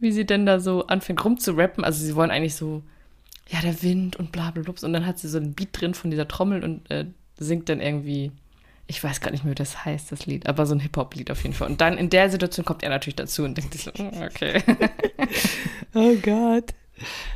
wie 0.00 0.12
sie 0.12 0.26
denn 0.26 0.46
da 0.46 0.60
so 0.60 0.86
anfängt 0.86 1.24
rumzurappen. 1.24 1.84
Also 1.84 2.04
sie 2.04 2.16
wollen 2.16 2.30
eigentlich 2.30 2.56
so 2.56 2.82
ja, 3.50 3.60
der 3.60 3.82
Wind 3.82 4.16
und 4.16 4.32
bla 4.32 4.50
bla 4.50 4.62
bla. 4.62 4.74
Und 4.82 4.92
dann 4.92 5.06
hat 5.06 5.18
sie 5.18 5.28
so 5.28 5.38
ein 5.38 5.54
Beat 5.54 5.68
drin 5.72 5.94
von 5.94 6.10
dieser 6.10 6.28
Trommel 6.28 6.64
und 6.64 6.90
äh, 6.90 7.06
singt 7.36 7.68
dann 7.68 7.80
irgendwie, 7.80 8.32
ich 8.86 9.02
weiß 9.02 9.20
gar 9.20 9.30
nicht 9.30 9.44
mehr, 9.44 9.52
wie 9.52 9.56
das 9.56 9.84
heißt, 9.84 10.12
das 10.12 10.26
Lied, 10.26 10.48
aber 10.48 10.66
so 10.66 10.74
ein 10.74 10.80
Hip-Hop-Lied 10.80 11.30
auf 11.30 11.42
jeden 11.42 11.54
Fall. 11.54 11.68
Und 11.68 11.80
dann 11.80 11.98
in 11.98 12.10
der 12.10 12.30
Situation 12.30 12.64
kommt 12.64 12.82
er 12.82 12.90
natürlich 12.90 13.16
dazu 13.16 13.44
und 13.44 13.56
denkt 13.56 13.74
sich 13.74 13.84
so, 13.84 13.90
mm, 13.90 14.22
okay. 14.22 14.62
oh 15.94 16.14
Gott. 16.22 16.74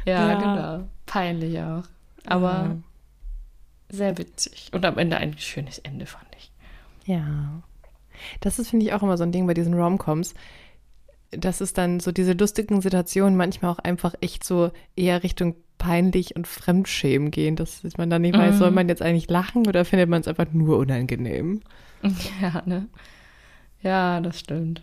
Ja, 0.05 0.31
ja, 0.31 0.35
genau. 0.35 0.89
Peinlich 1.07 1.59
auch. 1.59 1.85
Aber 2.27 2.51
ja. 2.53 2.77
sehr 3.89 4.19
witzig. 4.19 4.69
Und 4.73 4.85
am 4.85 4.99
Ende 4.99 5.17
ein 5.17 5.37
schönes 5.39 5.79
Ende, 5.79 6.07
fand 6.07 6.27
ich. 6.37 6.53
Ja. 7.07 7.63
Das 8.41 8.59
ist, 8.59 8.71
finde 8.71 8.87
ich, 8.87 8.93
auch 8.93 9.03
immer 9.03 9.17
so 9.17 9.25
ein 9.25 9.33
Ding 9.33 9.47
bei 9.47 9.55
diesen 9.55 9.75
Romcoms 9.75 10.35
dass 11.39 11.61
es 11.61 11.73
dann 11.73 12.01
so 12.01 12.13
diese 12.13 12.33
lustigen 12.33 12.81
Situationen 12.81 13.37
manchmal 13.37 13.73
auch 13.73 13.79
einfach 13.79 14.15
echt 14.21 14.45
so 14.45 14.71
eher 14.97 15.23
Richtung 15.23 15.57
peinlich 15.79 16.37
und 16.37 16.47
Fremdschämen 16.47 17.31
gehen, 17.31 17.57
dass 17.57 17.83
man 17.97 18.09
dann 18.09 18.23
nicht 18.23 18.37
weiß, 18.37 18.57
soll 18.57 18.71
mhm. 18.71 18.77
man 18.77 18.89
jetzt 18.89 19.03
eigentlich 19.03 19.29
lachen 19.29 19.67
oder 19.67 19.85
findet 19.85 20.09
man 20.09 20.21
es 20.21 20.29
einfach 20.29 20.53
nur 20.53 20.79
unangenehm? 20.79 21.61
Ja, 22.43 22.63
ne? 22.67 22.89
Ja, 23.81 24.21
das 24.21 24.39
stimmt. 24.39 24.83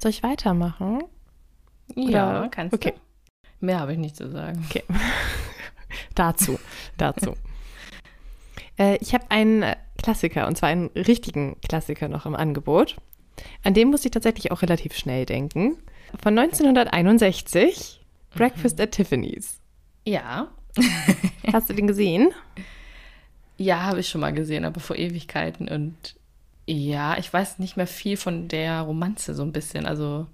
Soll 0.00 0.10
ich 0.10 0.24
weitermachen? 0.24 1.04
Ja, 1.94 2.40
oder? 2.40 2.48
kannst 2.48 2.74
okay. 2.74 2.92
du. 3.60 3.66
Mehr 3.66 3.78
habe 3.78 3.92
ich 3.92 3.98
nicht 3.98 4.16
zu 4.16 4.30
sagen. 4.30 4.64
Okay. 4.68 4.82
dazu, 6.14 6.58
dazu. 6.96 7.34
äh, 8.78 8.96
ich 8.96 9.14
habe 9.14 9.30
einen 9.30 9.64
Klassiker, 9.96 10.46
und 10.46 10.56
zwar 10.56 10.68
einen 10.68 10.88
richtigen 10.88 11.56
Klassiker 11.60 12.08
noch 12.08 12.26
im 12.26 12.34
Angebot. 12.34 12.96
An 13.62 13.74
den 13.74 13.90
musste 13.90 14.08
ich 14.08 14.12
tatsächlich 14.12 14.52
auch 14.52 14.62
relativ 14.62 14.96
schnell 14.96 15.26
denken. 15.26 15.76
Von 16.22 16.38
1961, 16.38 18.00
Breakfast 18.34 18.78
mhm. 18.78 18.82
at 18.84 18.92
Tiffany's. 18.92 19.60
Ja. 20.06 20.48
Hast 21.52 21.68
du 21.68 21.74
den 21.74 21.86
gesehen? 21.86 22.32
Ja, 23.56 23.82
habe 23.82 24.00
ich 24.00 24.08
schon 24.08 24.20
mal 24.20 24.32
gesehen, 24.32 24.64
aber 24.64 24.80
vor 24.80 24.96
Ewigkeiten. 24.96 25.68
Und 25.68 26.16
ja, 26.66 27.16
ich 27.18 27.32
weiß 27.32 27.58
nicht 27.58 27.76
mehr 27.76 27.86
viel 27.86 28.16
von 28.16 28.48
der 28.48 28.82
Romanze 28.82 29.34
so 29.34 29.42
ein 29.42 29.52
bisschen. 29.52 29.86
Also. 29.86 30.26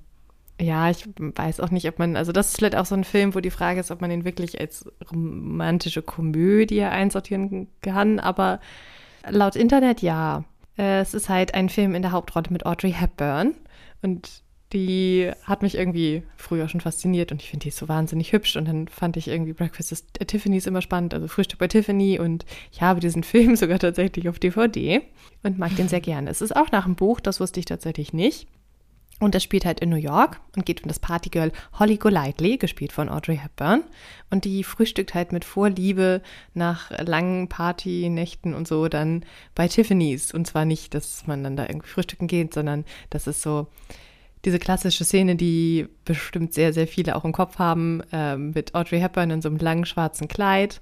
Ja, 0.60 0.90
ich 0.90 1.04
weiß 1.16 1.60
auch 1.60 1.70
nicht, 1.70 1.88
ob 1.88 1.98
man, 1.98 2.16
also 2.16 2.32
das 2.32 2.48
ist 2.48 2.56
vielleicht 2.56 2.76
auch 2.76 2.86
so 2.86 2.94
ein 2.94 3.04
Film, 3.04 3.34
wo 3.34 3.40
die 3.40 3.50
Frage 3.50 3.80
ist, 3.80 3.90
ob 3.90 4.02
man 4.02 4.10
ihn 4.10 4.26
wirklich 4.26 4.60
als 4.60 4.90
romantische 5.10 6.02
Komödie 6.02 6.82
einsortieren 6.82 7.68
kann, 7.80 8.18
aber 8.18 8.60
laut 9.28 9.56
Internet 9.56 10.02
ja. 10.02 10.44
Äh, 10.80 11.00
es 11.00 11.12
ist 11.12 11.28
halt 11.28 11.54
ein 11.54 11.68
Film 11.68 11.94
in 11.94 12.02
der 12.02 12.12
Hauptrolle 12.12 12.46
mit 12.50 12.64
Audrey 12.64 12.92
Hepburn 12.92 13.54
und 14.00 14.42
die 14.72 15.30
hat 15.42 15.62
mich 15.62 15.74
irgendwie 15.76 16.22
früher 16.36 16.68
schon 16.68 16.80
fasziniert 16.80 17.32
und 17.32 17.42
ich 17.42 17.50
finde 17.50 17.64
die 17.64 17.70
so 17.70 17.88
wahnsinnig 17.88 18.32
hübsch. 18.32 18.56
Und 18.56 18.68
dann 18.68 18.86
fand 18.86 19.16
ich 19.16 19.26
irgendwie 19.26 19.52
Breakfast 19.52 20.06
at 20.20 20.28
Tiffany's 20.28 20.66
immer 20.66 20.80
spannend, 20.80 21.12
also 21.12 21.26
Frühstück 21.26 21.58
bei 21.58 21.66
Tiffany. 21.66 22.20
Und 22.20 22.46
ich 22.70 22.80
habe 22.80 23.00
diesen 23.00 23.22
Film 23.24 23.56
sogar 23.56 23.80
tatsächlich 23.80 24.28
auf 24.28 24.38
DVD 24.38 25.02
und 25.42 25.58
mag 25.58 25.74
den 25.76 25.88
sehr 25.88 26.00
gerne. 26.00 26.30
Es 26.30 26.40
ist 26.40 26.54
auch 26.54 26.70
nach 26.70 26.86
einem 26.86 26.94
Buch, 26.94 27.18
das 27.20 27.40
wusste 27.40 27.58
ich 27.58 27.66
tatsächlich 27.66 28.12
nicht. 28.12 28.46
Und 29.20 29.34
das 29.34 29.42
spielt 29.42 29.66
halt 29.66 29.80
in 29.80 29.90
New 29.90 29.96
York 29.96 30.40
und 30.56 30.64
geht 30.64 30.82
um 30.82 30.88
das 30.88 30.98
Partygirl 30.98 31.52
Holly 31.78 31.98
Golightly, 31.98 32.56
gespielt 32.56 32.90
von 32.90 33.10
Audrey 33.10 33.36
Hepburn. 33.36 33.84
Und 34.30 34.46
die 34.46 34.64
frühstückt 34.64 35.14
halt 35.14 35.30
mit 35.30 35.44
Vorliebe 35.44 36.22
nach 36.54 36.90
langen 37.06 37.48
Partynächten 37.48 38.54
und 38.54 38.66
so 38.66 38.88
dann 38.88 39.24
bei 39.54 39.68
Tiffany's. 39.68 40.32
Und 40.32 40.46
zwar 40.46 40.64
nicht, 40.64 40.94
dass 40.94 41.26
man 41.26 41.44
dann 41.44 41.56
da 41.56 41.66
irgendwie 41.66 41.88
frühstücken 41.88 42.26
geht, 42.26 42.54
sondern 42.54 42.86
das 43.10 43.26
ist 43.26 43.42
so, 43.42 43.68
diese 44.44 44.58
klassische 44.58 45.04
Szene, 45.04 45.36
die 45.36 45.86
bestimmt 46.04 46.54
sehr, 46.54 46.72
sehr 46.72 46.86
viele 46.86 47.14
auch 47.14 47.24
im 47.24 47.32
Kopf 47.32 47.58
haben, 47.58 48.02
äh, 48.12 48.36
mit 48.36 48.74
Audrey 48.74 49.00
Hepburn 49.00 49.30
in 49.30 49.42
so 49.42 49.48
einem 49.48 49.58
langen 49.58 49.84
schwarzen 49.84 50.28
Kleid, 50.28 50.80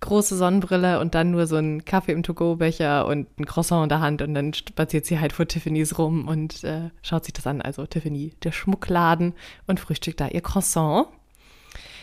große 0.00 0.36
Sonnenbrille 0.36 1.00
und 1.00 1.14
dann 1.14 1.30
nur 1.30 1.46
so 1.46 1.56
ein 1.56 1.84
Kaffee 1.84 2.12
im 2.12 2.22
To-Go-Becher 2.22 3.06
und 3.06 3.38
ein 3.38 3.46
Croissant 3.46 3.84
in 3.84 3.88
der 3.88 4.00
Hand 4.00 4.22
und 4.22 4.34
dann 4.34 4.52
spaziert 4.52 5.06
sie 5.06 5.18
halt 5.18 5.32
vor 5.32 5.48
Tiffany's 5.48 5.98
rum 5.98 6.28
und 6.28 6.64
äh, 6.64 6.90
schaut 7.02 7.24
sich 7.24 7.34
das 7.34 7.46
an. 7.46 7.62
Also 7.62 7.86
Tiffany, 7.86 8.34
der 8.42 8.52
Schmuckladen 8.52 9.34
und 9.66 9.80
frühstückt 9.80 10.20
da 10.20 10.28
ihr 10.28 10.42
Croissant. 10.42 11.08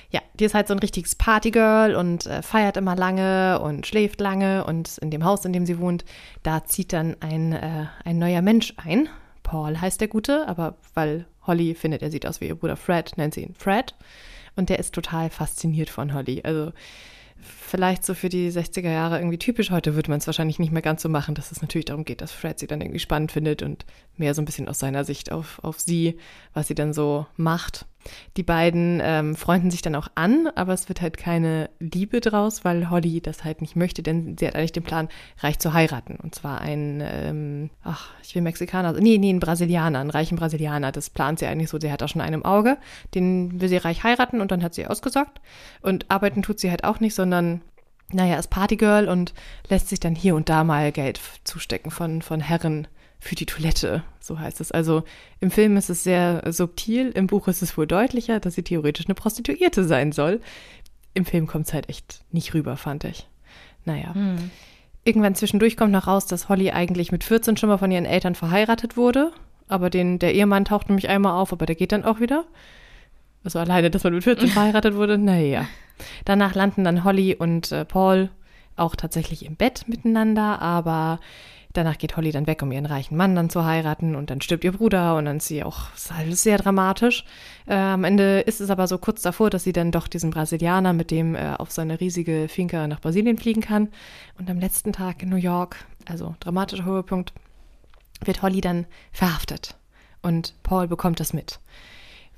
Ja, 0.09 0.21
die 0.35 0.45
ist 0.45 0.53
halt 0.53 0.67
so 0.67 0.75
ein 0.75 0.79
richtiges 0.79 1.15
Partygirl 1.15 1.95
und 1.95 2.25
äh, 2.27 2.41
feiert 2.41 2.77
immer 2.77 2.95
lange 2.95 3.59
und 3.59 3.87
schläft 3.87 4.21
lange 4.21 4.63
und 4.65 4.97
in 4.99 5.09
dem 5.09 5.23
Haus, 5.23 5.43
in 5.45 5.53
dem 5.53 5.65
sie 5.65 5.79
wohnt, 5.79 6.05
da 6.43 6.65
zieht 6.65 6.93
dann 6.93 7.15
ein, 7.19 7.53
äh, 7.53 7.85
ein 8.03 8.19
neuer 8.19 8.41
Mensch 8.41 8.73
ein, 8.77 9.09
Paul 9.43 9.79
heißt 9.79 10.01
der 10.01 10.07
Gute, 10.07 10.47
aber 10.47 10.75
weil 10.93 11.25
Holly 11.45 11.75
findet, 11.75 12.01
er 12.01 12.09
sieht 12.09 12.25
aus 12.25 12.41
wie 12.41 12.47
ihr 12.47 12.55
Bruder 12.55 12.77
Fred, 12.77 13.17
nennt 13.17 13.33
sie 13.33 13.43
ihn 13.43 13.53
Fred. 13.53 13.93
Und 14.55 14.69
der 14.69 14.79
ist 14.79 14.93
total 14.93 15.29
fasziniert 15.29 15.89
von 15.89 16.13
Holly. 16.13 16.41
Also 16.43 16.71
vielleicht 17.43 18.05
so 18.05 18.13
für 18.13 18.29
die 18.29 18.51
60er 18.51 18.91
Jahre 18.91 19.17
irgendwie 19.17 19.37
typisch. 19.37 19.71
Heute 19.71 19.95
würde 19.95 20.09
man 20.09 20.19
es 20.19 20.27
wahrscheinlich 20.27 20.59
nicht 20.59 20.71
mehr 20.71 20.81
ganz 20.81 21.01
so 21.01 21.09
machen, 21.09 21.35
dass 21.35 21.51
es 21.51 21.61
natürlich 21.61 21.85
darum 21.85 22.05
geht, 22.05 22.21
dass 22.21 22.31
Fred 22.31 22.59
sie 22.59 22.67
dann 22.67 22.81
irgendwie 22.81 22.99
spannend 22.99 23.31
findet 23.31 23.61
und 23.61 23.85
mehr 24.17 24.33
so 24.33 24.41
ein 24.41 24.45
bisschen 24.45 24.69
aus 24.69 24.79
seiner 24.79 25.03
Sicht 25.03 25.31
auf, 25.31 25.59
auf 25.63 25.79
sie, 25.79 26.17
was 26.53 26.67
sie 26.67 26.75
dann 26.75 26.93
so 26.93 27.25
macht. 27.35 27.85
Die 28.37 28.43
beiden 28.43 28.99
ähm, 29.03 29.35
freunden 29.35 29.71
sich 29.71 29.81
dann 29.81 29.95
auch 29.95 30.07
an, 30.15 30.49
aber 30.55 30.73
es 30.73 30.89
wird 30.89 31.01
halt 31.01 31.17
keine 31.17 31.69
Liebe 31.79 32.21
draus, 32.21 32.65
weil 32.65 32.89
Holly 32.89 33.21
das 33.21 33.43
halt 33.43 33.61
nicht 33.61 33.75
möchte, 33.75 34.03
denn 34.03 34.37
sie 34.37 34.47
hat 34.47 34.55
eigentlich 34.55 34.71
den 34.71 34.83
Plan, 34.83 35.09
reich 35.39 35.59
zu 35.59 35.73
heiraten. 35.73 36.17
Und 36.21 36.35
zwar 36.35 36.61
einen, 36.61 37.01
ähm, 37.01 37.69
ach, 37.83 38.09
ich 38.23 38.35
will 38.35 38.41
Mexikaner, 38.41 38.93
nee, 38.93 39.17
nee, 39.17 39.29
einen 39.29 39.39
Brasilianer, 39.39 39.99
einen 39.99 40.09
reichen 40.09 40.37
Brasilianer. 40.37 40.91
Das 40.91 41.09
plant 41.09 41.39
sie 41.39 41.47
eigentlich 41.47 41.69
so, 41.69 41.79
sie 41.79 41.91
hat 41.91 42.03
auch 42.03 42.09
schon 42.09 42.21
einen 42.21 42.35
im 42.35 42.45
Auge, 42.45 42.77
den 43.15 43.61
will 43.61 43.69
sie 43.69 43.77
reich 43.77 44.03
heiraten 44.03 44.41
und 44.41 44.51
dann 44.51 44.63
hat 44.63 44.73
sie 44.73 44.87
ausgesorgt. 44.87 45.41
Und 45.81 46.09
arbeiten 46.09 46.41
tut 46.41 46.59
sie 46.59 46.69
halt 46.69 46.83
auch 46.83 46.99
nicht, 46.99 47.15
sondern 47.15 47.61
naja, 48.11 48.37
ist 48.37 48.49
Partygirl 48.49 49.09
und 49.09 49.33
lässt 49.69 49.89
sich 49.89 49.99
dann 49.99 50.15
hier 50.15 50.35
und 50.35 50.49
da 50.49 50.63
mal 50.63 50.91
Geld 50.91 51.19
zustecken 51.43 51.91
von, 51.91 52.21
von 52.21 52.39
Herren 52.39 52.87
für 53.23 53.35
die 53.35 53.45
Toilette, 53.45 54.03
so 54.19 54.37
heißt 54.37 54.59
es. 54.59 54.71
Also 54.71 55.03
im 55.39 55.49
Film 55.49 55.77
ist 55.77 55.89
es 55.89 56.03
sehr 56.03 56.43
subtil, 56.51 57.09
im 57.11 57.27
Buch 57.27 57.47
ist 57.47 57.61
es 57.61 57.77
wohl 57.77 57.87
deutlicher, 57.87 58.41
dass 58.41 58.55
sie 58.55 58.63
theoretisch 58.63 59.05
eine 59.05 59.15
Prostituierte 59.15 59.85
sein 59.85 60.11
soll. 60.11 60.41
Im 61.13 61.25
Film 61.25 61.47
kommt 61.47 61.67
es 61.67 61.73
halt 61.73 61.87
echt 61.87 62.21
nicht 62.31 62.53
rüber, 62.53 62.75
fand 62.75 63.05
ich. 63.05 63.27
Naja. 63.85 64.13
Hm. 64.13 64.51
Irgendwann 65.05 65.35
zwischendurch 65.35 65.77
kommt 65.77 65.93
noch 65.93 66.07
raus, 66.07 66.25
dass 66.25 66.49
Holly 66.49 66.71
eigentlich 66.71 67.11
mit 67.11 67.23
14 67.23 67.55
schon 67.55 67.69
mal 67.69 67.77
von 67.77 67.91
ihren 67.91 68.05
Eltern 68.05 68.35
verheiratet 68.35 68.97
wurde. 68.97 69.31
Aber 69.69 69.89
den, 69.89 70.19
der 70.19 70.33
Ehemann 70.33 70.65
taucht 70.65 70.89
nämlich 70.89 71.07
einmal 71.07 71.39
auf, 71.39 71.53
aber 71.53 71.65
der 71.65 71.75
geht 71.75 71.93
dann 71.93 72.03
auch 72.03 72.19
wieder. 72.19 72.45
Also 73.45 73.59
alleine, 73.59 73.89
dass 73.89 74.03
man 74.03 74.13
mit 74.13 74.23
14 74.23 74.49
verheiratet 74.49 74.95
wurde, 74.95 75.17
naja. 75.17 75.65
Danach 76.25 76.55
landen 76.55 76.83
dann 76.83 77.05
Holly 77.05 77.35
und 77.35 77.71
äh, 77.71 77.85
Paul 77.85 78.29
auch 78.75 78.95
tatsächlich 78.95 79.45
im 79.45 79.55
Bett 79.55 79.85
miteinander, 79.87 80.61
aber 80.61 81.19
Danach 81.73 81.97
geht 81.97 82.15
Holly 82.15 82.31
dann 82.31 82.45
weg, 82.45 82.61
um 82.61 82.71
ihren 82.71 82.85
reichen 82.85 83.17
Mann 83.17 83.35
dann 83.35 83.49
zu 83.49 83.65
heiraten 83.65 84.15
und 84.15 84.29
dann 84.29 84.41
stirbt 84.41 84.63
ihr 84.63 84.71
Bruder 84.71 85.15
und 85.15 85.25
dann 85.25 85.37
ist 85.37 85.47
sie 85.47 85.63
auch 85.63 85.93
ist 85.95 86.11
alles 86.11 86.43
sehr 86.43 86.59
dramatisch. 86.59 87.25
Äh, 87.65 87.73
am 87.73 88.03
Ende 88.03 88.41
ist 88.41 88.61
es 88.61 88.69
aber 88.69 88.87
so 88.87 88.99
kurz 88.99 89.23
davor, 89.23 89.49
dass 89.49 89.63
sie 89.63 89.73
dann 89.73 89.91
doch 89.91 90.07
diesen 90.07 90.29
Brasilianer 90.29 90.93
mit 90.93 91.09
dem 91.09 91.33
äh, 91.33 91.55
auf 91.57 91.71
seine 91.71 91.99
riesige 91.99 92.47
Finca 92.47 92.87
nach 92.87 93.01
Brasilien 93.01 93.37
fliegen 93.39 93.61
kann. 93.61 93.89
Und 94.37 94.49
am 94.51 94.59
letzten 94.59 94.93
Tag 94.93 95.23
in 95.23 95.29
New 95.29 95.35
York, 95.35 95.85
also 96.05 96.35
dramatischer 96.39 96.85
Höhepunkt, 96.85 97.33
wird 98.23 98.41
Holly 98.43 98.61
dann 98.61 98.85
verhaftet 99.11 99.75
und 100.23 100.55
Paul 100.63 100.87
bekommt 100.87 101.19
das 101.19 101.33
mit, 101.33 101.59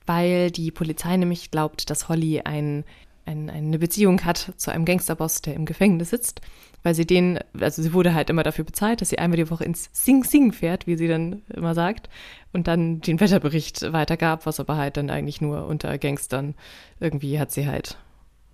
weil 0.05 0.51
die 0.51 0.71
Polizei 0.71 1.15
nämlich 1.15 1.51
glaubt, 1.51 1.89
dass 1.89 2.09
Holly 2.09 2.41
ein, 2.41 2.83
eine 3.25 3.79
Beziehung 3.79 4.25
hat 4.25 4.53
zu 4.57 4.71
einem 4.71 4.85
Gangsterboss, 4.85 5.41
der 5.41 5.53
im 5.53 5.65
Gefängnis 5.65 6.09
sitzt, 6.09 6.41
weil 6.85 6.93
sie 6.93 7.07
den, 7.07 7.39
also 7.59 7.81
sie 7.81 7.93
wurde 7.93 8.13
halt 8.13 8.29
immer 8.29 8.43
dafür 8.43 8.63
bezahlt, 8.63 9.01
dass 9.01 9.09
sie 9.09 9.17
einmal 9.17 9.37
die 9.37 9.49
Woche 9.49 9.63
ins 9.63 9.89
Sing 9.91 10.23
Sing 10.23 10.51
fährt, 10.51 10.85
wie 10.85 10.95
sie 10.95 11.07
dann 11.07 11.41
immer 11.51 11.73
sagt, 11.73 12.09
und 12.53 12.67
dann 12.67 13.01
den 13.01 13.19
Wetterbericht 13.19 13.91
weitergab, 13.91 14.45
was 14.45 14.59
aber 14.59 14.77
halt 14.77 14.95
dann 14.95 15.09
eigentlich 15.09 15.41
nur 15.41 15.65
unter 15.65 15.97
Gangstern 15.97 16.53
irgendwie 16.99 17.39
hat 17.39 17.51
sie 17.51 17.65
halt 17.65 17.97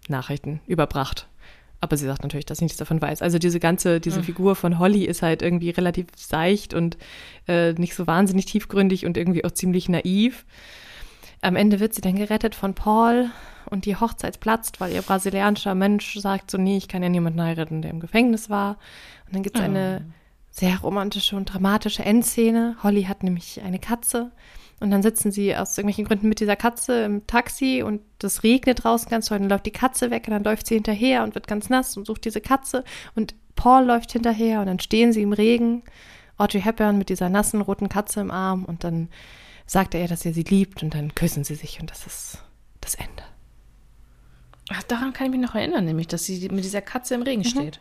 Nachrichten 0.07 0.61
überbracht. 0.65 1.27
Aber 1.81 1.97
sie 1.97 2.05
sagt 2.05 2.23
natürlich, 2.23 2.45
dass 2.45 2.59
sie 2.59 2.63
nichts 2.63 2.77
davon 2.77 3.01
weiß. 3.01 3.21
Also 3.21 3.37
diese 3.37 3.59
ganze, 3.59 3.99
diese 3.99 4.19
mhm. 4.19 4.23
Figur 4.23 4.55
von 4.55 4.79
Holly 4.79 5.03
ist 5.03 5.23
halt 5.23 5.41
irgendwie 5.41 5.71
relativ 5.71 6.05
seicht 6.15 6.73
und 6.73 6.97
äh, 7.49 7.73
nicht 7.73 7.95
so 7.95 8.07
wahnsinnig 8.07 8.45
tiefgründig 8.45 9.05
und 9.05 9.17
irgendwie 9.17 9.43
auch 9.43 9.51
ziemlich 9.51 9.89
naiv. 9.89 10.45
Am 11.41 11.57
Ende 11.57 11.81
wird 11.81 11.93
sie 11.93 12.01
dann 12.01 12.15
gerettet 12.15 12.55
von 12.55 12.75
Paul 12.75 13.29
und 13.71 13.85
die 13.85 13.95
Hochzeit 13.95 14.39
platzt, 14.39 14.79
weil 14.79 14.91
ihr 14.91 15.01
brasilianischer 15.01 15.73
Mensch 15.73 16.19
sagt 16.19 16.51
so, 16.51 16.57
nee, 16.57 16.77
ich 16.77 16.87
kann 16.87 17.01
ja 17.01 17.09
niemanden 17.09 17.41
heiraten, 17.41 17.81
der 17.81 17.91
im 17.91 17.99
Gefängnis 17.99 18.49
war. 18.49 18.77
Und 19.25 19.35
dann 19.35 19.43
gibt 19.43 19.57
es 19.57 19.63
eine 19.63 20.05
oh. 20.05 20.11
sehr 20.51 20.77
romantische 20.79 21.35
und 21.35 21.45
dramatische 21.45 22.03
Endszene. 22.03 22.75
Holly 22.83 23.03
hat 23.03 23.23
nämlich 23.23 23.61
eine 23.61 23.79
Katze 23.79 24.31
und 24.81 24.91
dann 24.91 25.03
sitzen 25.03 25.31
sie 25.31 25.55
aus 25.55 25.77
irgendwelchen 25.77 26.05
Gründen 26.05 26.27
mit 26.27 26.39
dieser 26.39 26.55
Katze 26.55 27.03
im 27.03 27.27
Taxi 27.27 27.83
und 27.83 28.01
das 28.19 28.43
regnet 28.43 28.83
draußen 28.83 29.09
ganz 29.09 29.27
toll. 29.27 29.39
Dann 29.39 29.49
läuft 29.49 29.67
die 29.67 29.71
Katze 29.71 30.11
weg 30.11 30.23
und 30.27 30.33
dann 30.33 30.43
läuft 30.43 30.67
sie 30.67 30.73
hinterher 30.73 31.23
und 31.23 31.35
wird 31.35 31.47
ganz 31.47 31.69
nass 31.69 31.95
und 31.95 32.07
sucht 32.07 32.25
diese 32.25 32.41
Katze. 32.41 32.83
Und 33.15 33.35
Paul 33.55 33.85
läuft 33.85 34.11
hinterher 34.11 34.59
und 34.59 34.65
dann 34.65 34.79
stehen 34.79 35.13
sie 35.13 35.21
im 35.21 35.33
Regen. 35.33 35.83
Audrey 36.37 36.61
Hepburn 36.61 36.97
mit 36.97 37.09
dieser 37.09 37.29
nassen 37.29 37.61
roten 37.61 37.89
Katze 37.89 38.21
im 38.21 38.31
Arm 38.31 38.65
und 38.65 38.83
dann 38.83 39.09
sagt 39.67 39.93
er, 39.93 40.07
dass 40.07 40.25
er 40.25 40.33
sie 40.33 40.43
liebt 40.43 40.81
und 40.81 40.95
dann 40.95 41.13
küssen 41.13 41.43
sie 41.43 41.55
sich 41.55 41.79
und 41.79 41.91
das 41.91 42.07
ist 42.07 42.39
das 42.81 42.95
Ende. 42.95 43.23
Ach, 44.71 44.83
daran 44.83 45.13
kann 45.13 45.27
ich 45.27 45.31
mich 45.31 45.41
noch 45.41 45.55
erinnern, 45.55 45.85
nämlich, 45.85 46.07
dass 46.07 46.25
sie 46.25 46.49
mit 46.49 46.63
dieser 46.63 46.81
Katze 46.81 47.15
im 47.15 47.23
Regen 47.23 47.41
mhm. 47.41 47.45
steht. 47.45 47.79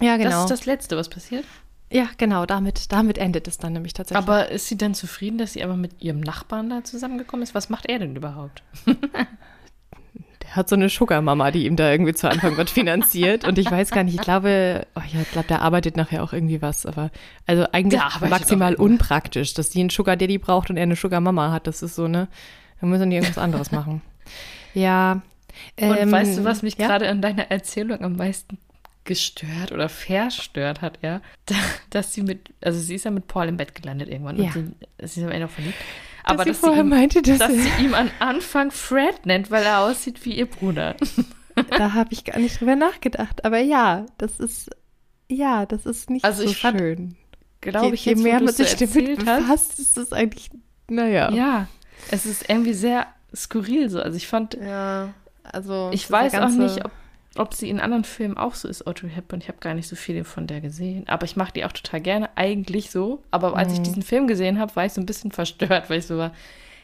Ja, 0.00 0.16
genau. 0.16 0.30
Das 0.30 0.42
ist 0.42 0.50
das 0.50 0.66
Letzte, 0.66 0.96
was 0.96 1.08
passiert. 1.08 1.44
Ja, 1.90 2.06
genau, 2.18 2.44
damit, 2.44 2.92
damit 2.92 3.16
endet 3.16 3.48
es 3.48 3.58
dann 3.58 3.72
nämlich 3.72 3.94
tatsächlich. 3.94 4.22
Aber 4.22 4.50
ist 4.50 4.68
sie 4.68 4.76
denn 4.76 4.94
zufrieden, 4.94 5.38
dass 5.38 5.54
sie 5.54 5.64
aber 5.64 5.76
mit 5.76 6.02
ihrem 6.02 6.20
Nachbarn 6.20 6.68
da 6.68 6.84
zusammengekommen 6.84 7.42
ist? 7.42 7.54
Was 7.54 7.70
macht 7.70 7.86
er 7.86 7.98
denn 7.98 8.14
überhaupt? 8.14 8.62
der 8.86 10.56
hat 10.56 10.68
so 10.68 10.76
eine 10.76 10.90
Sugar-Mama, 10.90 11.50
die 11.50 11.64
ihm 11.64 11.76
da 11.76 11.90
irgendwie 11.90 12.12
zu 12.12 12.28
Anfang 12.28 12.58
was 12.58 12.70
finanziert. 12.70 13.46
Und 13.46 13.58
ich 13.58 13.70
weiß 13.70 13.90
gar 13.90 14.04
nicht, 14.04 14.14
ich 14.14 14.20
glaube, 14.20 14.86
oh, 14.94 15.00
ich 15.06 15.30
glaube, 15.30 15.48
der 15.48 15.62
arbeitet 15.62 15.96
nachher 15.96 16.22
auch 16.22 16.34
irgendwie 16.34 16.60
was. 16.60 16.84
Aber 16.84 17.10
also 17.46 17.64
eigentlich 17.72 18.02
maximal 18.28 18.74
unpraktisch, 18.74 19.54
dass 19.54 19.70
sie 19.72 19.80
einen 19.80 19.90
Sugar-Daddy 19.90 20.38
braucht 20.38 20.68
und 20.68 20.76
er 20.76 20.82
eine 20.82 20.96
Sugar-Mama 20.96 21.52
hat. 21.52 21.66
Das 21.66 21.82
ist 21.82 21.94
so, 21.94 22.06
ne? 22.06 22.28
Dann 22.80 22.90
müssen 22.90 23.08
die 23.08 23.16
irgendwas 23.16 23.38
anderes 23.38 23.72
machen. 23.72 24.02
Ja. 24.74 25.22
Und 25.80 25.96
ähm, 25.96 26.12
weißt 26.12 26.38
du, 26.38 26.44
was 26.44 26.62
mich 26.62 26.76
ja? 26.78 26.86
gerade 26.86 27.08
an 27.08 27.22
deiner 27.22 27.50
Erzählung 27.50 28.02
am 28.02 28.16
meisten 28.16 28.58
gestört 29.04 29.72
oder 29.72 29.88
verstört 29.88 30.82
hat 30.82 30.98
er, 31.02 31.22
dass 31.90 32.12
sie 32.12 32.22
mit, 32.22 32.50
also 32.60 32.78
sie 32.78 32.94
ist 32.94 33.04
ja 33.04 33.10
mit 33.10 33.26
Paul 33.26 33.48
im 33.48 33.56
Bett 33.56 33.74
gelandet 33.74 34.08
irgendwann 34.08 34.36
ja. 34.36 34.44
und 34.44 34.52
sie, 34.52 35.06
sie 35.06 35.20
ist 35.20 35.26
am 35.26 35.32
Ende 35.32 35.46
noch 35.46 35.52
verliebt. 35.52 35.78
Aber 36.24 36.44
dass, 36.44 36.60
dass, 36.60 36.74
sie, 36.74 36.80
ihm, 36.80 36.88
meinte, 36.90 37.22
dass, 37.22 37.38
dass 37.38 37.52
sie 37.52 37.70
ihm 37.84 37.94
am 37.94 38.10
Anfang 38.18 38.70
Fred 38.70 39.24
nennt, 39.24 39.50
weil 39.50 39.64
er 39.64 39.80
aussieht 39.80 40.24
wie 40.24 40.34
ihr 40.36 40.46
Bruder. 40.46 40.94
Da 41.70 41.92
habe 41.92 42.12
ich 42.12 42.24
gar 42.24 42.38
nicht 42.38 42.60
drüber 42.60 42.76
nachgedacht. 42.76 43.44
Aber 43.44 43.58
ja, 43.58 44.06
das 44.16 44.38
ist, 44.38 44.70
ja, 45.28 45.66
das 45.66 45.86
ist 45.86 46.08
nicht 46.08 46.24
also 46.24 46.44
so 46.44 46.50
ich 46.50 46.56
fand, 46.56 46.78
schön. 46.78 47.16
Glaube 47.60 47.96
ich, 47.96 48.04
je 48.04 48.12
jetzt, 48.12 48.22
mehr 48.22 48.40
man 48.40 48.54
sich 48.54 48.76
damit 48.76 49.18
befasst, 49.18 49.80
ist 49.80 49.96
das 49.96 50.12
eigentlich, 50.12 50.50
naja. 50.88 51.32
Ja, 51.32 51.66
es 52.12 52.26
ist 52.26 52.48
irgendwie 52.48 52.74
sehr 52.74 53.08
skurril 53.34 53.90
so. 53.90 54.00
Also 54.00 54.16
ich 54.16 54.28
fand, 54.28 54.54
ja, 54.54 55.12
also 55.52 55.90
ich 55.92 56.10
weiß 56.10 56.34
auch 56.34 56.48
nicht, 56.50 56.84
ob 56.84 56.90
ob 57.36 57.54
sie 57.54 57.68
in 57.68 57.80
anderen 57.80 58.04
Filmen 58.04 58.36
auch 58.36 58.54
so 58.54 58.68
ist, 58.68 58.86
Audrey 58.86 59.10
Hepburn. 59.10 59.40
Ich 59.40 59.48
habe 59.48 59.58
gar 59.58 59.74
nicht 59.74 59.88
so 59.88 59.96
viele 59.96 60.24
von 60.24 60.46
der 60.46 60.60
gesehen. 60.60 61.06
Aber 61.08 61.24
ich 61.24 61.36
mache 61.36 61.52
die 61.52 61.64
auch 61.64 61.72
total 61.72 62.00
gerne, 62.00 62.30
eigentlich 62.36 62.90
so. 62.90 63.22
Aber 63.30 63.56
als 63.56 63.68
mhm. 63.68 63.74
ich 63.74 63.82
diesen 63.82 64.02
Film 64.02 64.26
gesehen 64.26 64.58
habe, 64.58 64.74
war 64.76 64.86
ich 64.86 64.92
so 64.92 65.00
ein 65.00 65.06
bisschen 65.06 65.30
verstört, 65.32 65.88
weil 65.88 65.98
ich 65.98 66.06
so 66.06 66.18
war, 66.18 66.32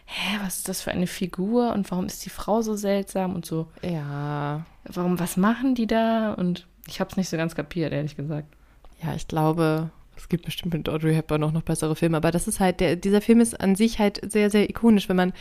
hä, 0.04 0.38
was 0.42 0.58
ist 0.58 0.68
das 0.68 0.82
für 0.82 0.90
eine 0.90 1.06
Figur 1.06 1.72
und 1.72 1.90
warum 1.90 2.06
ist 2.06 2.24
die 2.24 2.30
Frau 2.30 2.62
so 2.62 2.76
seltsam 2.76 3.34
und 3.34 3.46
so. 3.46 3.66
Ja. 3.82 4.64
Warum, 4.84 5.18
was 5.18 5.36
machen 5.36 5.74
die 5.74 5.86
da? 5.86 6.34
Und 6.34 6.66
ich 6.86 7.00
habe 7.00 7.10
es 7.10 7.16
nicht 7.16 7.28
so 7.28 7.36
ganz 7.36 7.54
kapiert, 7.54 7.92
ehrlich 7.92 8.16
gesagt. 8.16 8.48
Ja, 9.02 9.14
ich 9.14 9.26
glaube, 9.26 9.90
es 10.16 10.28
gibt 10.28 10.44
bestimmt 10.44 10.74
mit 10.74 10.88
Audrey 10.88 11.14
Hepburn 11.14 11.42
auch 11.42 11.52
noch 11.52 11.62
bessere 11.62 11.96
Filme, 11.96 12.18
aber 12.18 12.30
das 12.30 12.46
ist 12.46 12.60
halt, 12.60 12.80
der, 12.80 12.96
dieser 12.96 13.20
Film 13.20 13.40
ist 13.40 13.60
an 13.60 13.74
sich 13.74 13.98
halt 13.98 14.20
sehr, 14.30 14.50
sehr 14.50 14.68
ikonisch, 14.68 15.08
wenn 15.08 15.16
man 15.16 15.32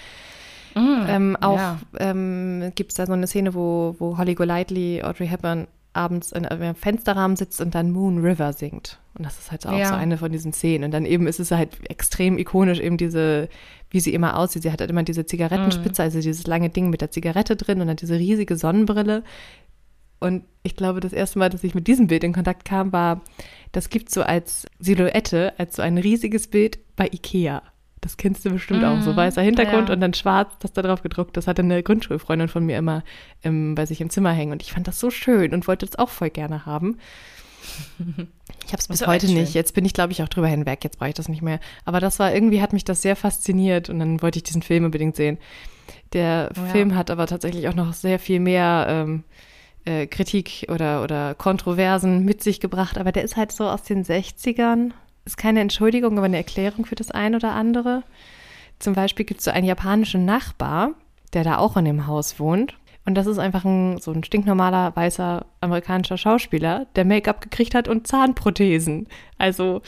Mm, 0.75 1.05
ähm, 1.07 1.37
auch 1.39 1.57
ja. 1.57 1.79
ähm, 1.99 2.71
gibt 2.75 2.91
es 2.91 2.97
da 2.97 3.05
so 3.05 3.13
eine 3.13 3.27
Szene, 3.27 3.53
wo, 3.53 3.95
wo 3.99 4.17
Holly 4.17 4.35
Golightly, 4.35 5.01
Audrey 5.03 5.27
Hepburn 5.27 5.67
abends 5.93 6.31
in 6.31 6.45
einem 6.45 6.75
Fensterrahmen 6.75 7.37
sitzt 7.37 7.61
und 7.61 7.75
dann 7.75 7.91
Moon 7.91 8.19
River 8.19 8.53
singt. 8.53 8.99
Und 9.15 9.25
das 9.25 9.37
ist 9.37 9.51
halt 9.51 9.67
auch 9.67 9.77
ja. 9.77 9.89
so 9.89 9.93
eine 9.93 10.17
von 10.17 10.31
diesen 10.31 10.53
Szenen. 10.53 10.85
Und 10.85 10.91
dann 10.91 11.05
eben 11.05 11.27
ist 11.27 11.39
es 11.39 11.51
halt 11.51 11.69
extrem 11.89 12.39
ikonisch, 12.39 12.79
eben 12.79 12.97
diese, 12.97 13.47
wie 13.91 13.99
sie 13.99 14.13
immer 14.13 14.37
aussieht. 14.37 14.63
Sie 14.63 14.71
hat 14.71 14.79
halt 14.81 14.89
immer 14.89 15.03
diese 15.03 15.25
Zigarettenspitze, 15.25 16.01
mm. 16.01 16.05
also 16.05 16.19
dieses 16.19 16.47
lange 16.47 16.69
Ding 16.69 16.89
mit 16.89 17.01
der 17.01 17.11
Zigarette 17.11 17.55
drin 17.55 17.79
und 17.79 17.87
dann 17.87 17.95
diese 17.95 18.17
riesige 18.17 18.57
Sonnenbrille. 18.57 19.23
Und 20.19 20.45
ich 20.63 20.75
glaube, 20.75 20.99
das 20.99 21.13
erste 21.13 21.37
Mal, 21.37 21.49
dass 21.49 21.63
ich 21.63 21.75
mit 21.75 21.85
diesem 21.85 22.07
Bild 22.07 22.23
in 22.23 22.33
Kontakt 22.33 22.65
kam, 22.65 22.91
war, 22.91 23.21
das 23.71 23.89
gibt 23.89 24.09
so 24.09 24.23
als 24.23 24.65
Silhouette, 24.79 25.53
als 25.57 25.75
so 25.75 25.81
ein 25.81 25.97
riesiges 25.97 26.47
Bild 26.47 26.79
bei 26.95 27.07
Ikea. 27.07 27.61
Das 28.03 28.17
kennst 28.17 28.43
du 28.43 28.49
bestimmt 28.49 28.81
mhm. 28.81 28.85
auch. 28.85 29.01
So 29.01 29.13
mhm. 29.13 29.15
weißer 29.15 29.41
Hintergrund 29.41 29.87
ja. 29.87 29.95
und 29.95 30.01
dann 30.01 30.13
schwarz, 30.13 30.51
das 30.59 30.73
da 30.73 30.81
drauf 30.81 31.01
gedruckt. 31.01 31.37
Das 31.37 31.47
hatte 31.47 31.61
eine 31.61 31.81
Grundschulfreundin 31.81 32.49
von 32.49 32.65
mir 32.65 32.77
immer 32.77 33.03
im, 33.41 33.75
bei 33.75 33.85
sich 33.85 34.01
im 34.01 34.09
Zimmer 34.09 34.31
hängen. 34.31 34.51
Und 34.51 34.61
ich 34.61 34.73
fand 34.73 34.87
das 34.87 34.99
so 34.99 35.09
schön 35.09 35.53
und 35.53 35.67
wollte 35.67 35.85
das 35.85 35.97
auch 35.97 36.09
voll 36.09 36.29
gerne 36.29 36.65
haben. 36.65 36.97
Ich 38.65 38.71
habe 38.71 38.79
es 38.79 38.87
bis 38.87 39.05
heute 39.05 39.27
nicht. 39.27 39.53
Jetzt 39.53 39.73
bin 39.73 39.83
ich, 39.83 39.93
glaube 39.93 40.13
ich, 40.13 40.23
auch 40.23 40.29
drüber 40.29 40.47
hinweg. 40.47 40.83
Jetzt 40.83 40.97
brauche 40.97 41.09
ich 41.09 41.15
das 41.15 41.27
nicht 41.27 41.41
mehr. 41.41 41.59
Aber 41.85 41.99
das 41.99 42.17
war 42.17 42.33
irgendwie, 42.33 42.61
hat 42.61 42.71
mich 42.71 42.85
das 42.85 43.01
sehr 43.01 43.15
fasziniert 43.15 43.89
und 43.89 43.99
dann 43.99 44.21
wollte 44.21 44.39
ich 44.39 44.43
diesen 44.43 44.61
Film 44.61 44.85
unbedingt 44.85 45.17
sehen. 45.17 45.37
Der 46.13 46.49
oh, 46.57 46.71
Film 46.71 46.91
ja. 46.91 46.95
hat 46.95 47.11
aber 47.11 47.27
tatsächlich 47.27 47.67
auch 47.67 47.73
noch 47.73 47.93
sehr 47.93 48.19
viel 48.19 48.39
mehr 48.39 48.85
ähm, 48.89 49.23
äh, 49.85 50.07
Kritik 50.07 50.67
oder, 50.69 51.03
oder 51.03 51.35
Kontroversen 51.35 52.23
mit 52.23 52.41
sich 52.41 52.59
gebracht. 52.59 52.97
Aber 52.97 53.11
der 53.11 53.23
ist 53.23 53.35
halt 53.35 53.51
so 53.51 53.67
aus 53.67 53.83
den 53.83 54.05
60ern 54.05 54.91
ist 55.25 55.37
keine 55.37 55.61
Entschuldigung, 55.61 56.17
aber 56.17 56.25
eine 56.25 56.37
Erklärung 56.37 56.85
für 56.85 56.95
das 56.95 57.11
ein 57.11 57.35
oder 57.35 57.51
andere. 57.53 58.03
Zum 58.79 58.93
Beispiel 58.93 59.25
gibt 59.25 59.39
es 59.39 59.45
so 59.45 59.51
einen 59.51 59.65
japanischen 59.65 60.25
Nachbar, 60.25 60.91
der 61.33 61.43
da 61.43 61.57
auch 61.57 61.77
in 61.77 61.85
dem 61.85 62.07
Haus 62.07 62.39
wohnt. 62.39 62.75
Und 63.05 63.15
das 63.15 63.27
ist 63.27 63.37
einfach 63.37 63.65
ein, 63.65 63.99
so 63.99 64.11
ein 64.11 64.23
stinknormaler, 64.23 64.95
weißer 64.95 65.45
amerikanischer 65.61 66.17
Schauspieler, 66.17 66.87
der 66.95 67.05
Make-up 67.05 67.41
gekriegt 67.41 67.75
hat 67.75 67.87
und 67.87 68.07
Zahnprothesen. 68.07 69.07
Also, 69.37 69.81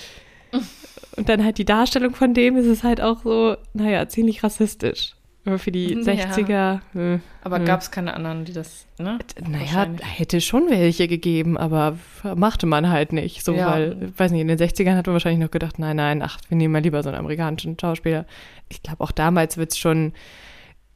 und 1.15 1.29
dann 1.29 1.43
halt 1.43 1.57
die 1.57 1.65
Darstellung 1.65 2.13
von 2.13 2.33
dem 2.33 2.57
ist 2.57 2.65
es 2.65 2.83
halt 2.83 3.01
auch 3.01 3.23
so, 3.23 3.55
naja, 3.73 4.07
ziemlich 4.07 4.43
rassistisch. 4.43 5.15
Aber 5.45 5.59
für 5.59 5.71
die 5.71 5.95
60er. 5.95 6.49
Ja. 6.49 6.81
Äh, 6.95 7.19
aber 7.43 7.61
äh. 7.61 7.65
gab 7.65 7.81
es 7.81 7.91
keine 7.91 8.15
anderen, 8.15 8.45
die 8.45 8.53
das, 8.53 8.87
ne? 8.97 9.19
Naja, 9.47 9.87
hätte 10.01 10.41
schon 10.41 10.69
welche 10.69 11.07
gegeben, 11.07 11.55
aber 11.55 11.97
machte 12.35 12.65
man 12.65 12.89
halt 12.89 13.13
nicht. 13.13 13.45
So, 13.45 13.53
ja. 13.53 13.71
weil, 13.71 14.11
weiß 14.17 14.31
nicht, 14.31 14.41
in 14.41 14.47
den 14.47 14.57
60ern 14.57 14.95
hat 14.95 15.05
man 15.05 15.13
wahrscheinlich 15.13 15.41
noch 15.41 15.51
gedacht, 15.51 15.77
nein, 15.77 15.97
nein, 15.97 16.23
ach, 16.23 16.39
wir 16.49 16.57
nehmen 16.57 16.71
mal 16.71 16.81
lieber 16.81 17.03
so 17.03 17.09
einen 17.09 17.19
amerikanischen 17.19 17.77
Schauspieler. 17.79 18.25
Ich 18.69 18.81
glaube, 18.81 19.03
auch 19.03 19.11
damals 19.11 19.57
wird 19.57 19.71
es 19.71 19.77
schon 19.77 20.13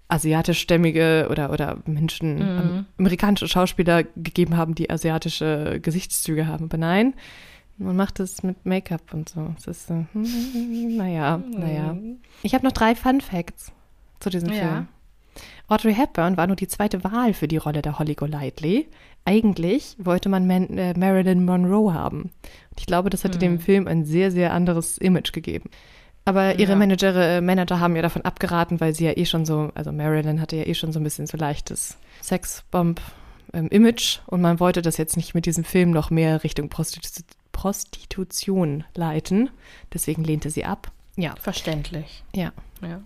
asiatischstämmige 0.07 1.27
oder, 1.29 1.51
oder 1.51 1.77
Menschen, 1.85 2.39
mhm. 2.39 2.85
amerikanische 2.97 3.47
Schauspieler 3.47 4.03
gegeben 4.15 4.57
haben, 4.57 4.73
die 4.73 4.89
asiatische 4.89 5.79
Gesichtszüge 5.79 6.47
haben. 6.47 6.65
Aber 6.65 6.77
nein, 6.77 7.13
man 7.77 7.95
macht 7.95 8.19
es 8.19 8.41
mit 8.41 8.65
Make-up 8.65 9.13
und 9.13 9.29
so. 9.29 9.53
Es 9.59 9.67
ist 9.67 9.87
so, 9.87 9.93
hm, 10.13 10.97
naja, 10.97 11.39
naja. 11.51 11.93
Mhm. 11.93 12.17
Ich 12.41 12.55
habe 12.55 12.65
noch 12.65 12.71
drei 12.71 12.95
Fun 12.95 13.21
Facts 13.21 13.71
zu 14.19 14.29
diesem 14.29 14.51
ja. 14.51 14.55
Film. 14.55 14.87
Audrey 15.67 15.93
Hepburn 15.93 16.35
war 16.37 16.47
nur 16.47 16.55
die 16.55 16.67
zweite 16.67 17.03
Wahl 17.03 17.33
für 17.33 17.47
die 17.47 17.57
Rolle 17.57 17.81
der 17.81 17.99
Holly 17.99 18.15
Golightly. 18.15 18.87
Eigentlich 19.25 19.95
wollte 19.99 20.27
man 20.27 20.47
Man 20.47 20.77
äh, 20.77 20.97
Marilyn 20.97 21.45
Monroe 21.45 21.93
haben. 21.93 22.21
Und 22.21 22.79
ich 22.79 22.85
glaube, 22.85 23.09
das 23.09 23.23
hätte 23.23 23.37
mhm. 23.37 23.41
dem 23.41 23.59
Film 23.59 23.87
ein 23.87 24.03
sehr, 24.03 24.31
sehr 24.31 24.53
anderes 24.53 24.97
Image 24.97 25.31
gegeben. 25.31 25.69
Aber 26.25 26.59
ihre 26.59 26.73
ja. 26.73 26.77
Manager, 26.77 27.15
äh, 27.15 27.41
Manager 27.41 27.79
haben 27.79 27.95
ja 27.95 28.01
davon 28.01 28.23
abgeraten, 28.23 28.79
weil 28.79 28.93
sie 28.93 29.05
ja 29.05 29.17
eh 29.17 29.25
schon 29.25 29.45
so, 29.45 29.71
also 29.75 29.91
Marilyn 29.91 30.41
hatte 30.41 30.57
ja 30.57 30.67
eh 30.67 30.73
schon 30.73 30.91
so 30.91 30.99
ein 30.99 31.03
bisschen 31.03 31.27
so 31.27 31.37
leichtes 31.37 31.97
Sexbomb-Image 32.21 34.17
ähm, 34.17 34.23
und 34.27 34.41
man 34.41 34.59
wollte 34.59 34.81
das 34.81 34.97
jetzt 34.97 35.17
nicht 35.17 35.33
mit 35.33 35.45
diesem 35.45 35.63
Film 35.63 35.91
noch 35.91 36.09
mehr 36.09 36.43
Richtung 36.43 36.69
Prostitu 36.69 37.23
Prostitution 37.51 38.85
leiten. 38.95 39.49
Deswegen 39.93 40.23
lehnte 40.23 40.49
sie 40.49 40.63
ab. 40.63 40.91
Ja. 41.17 41.35
Verständlich. 41.35 42.23
Ja. 42.33 42.53
ja. 42.81 43.01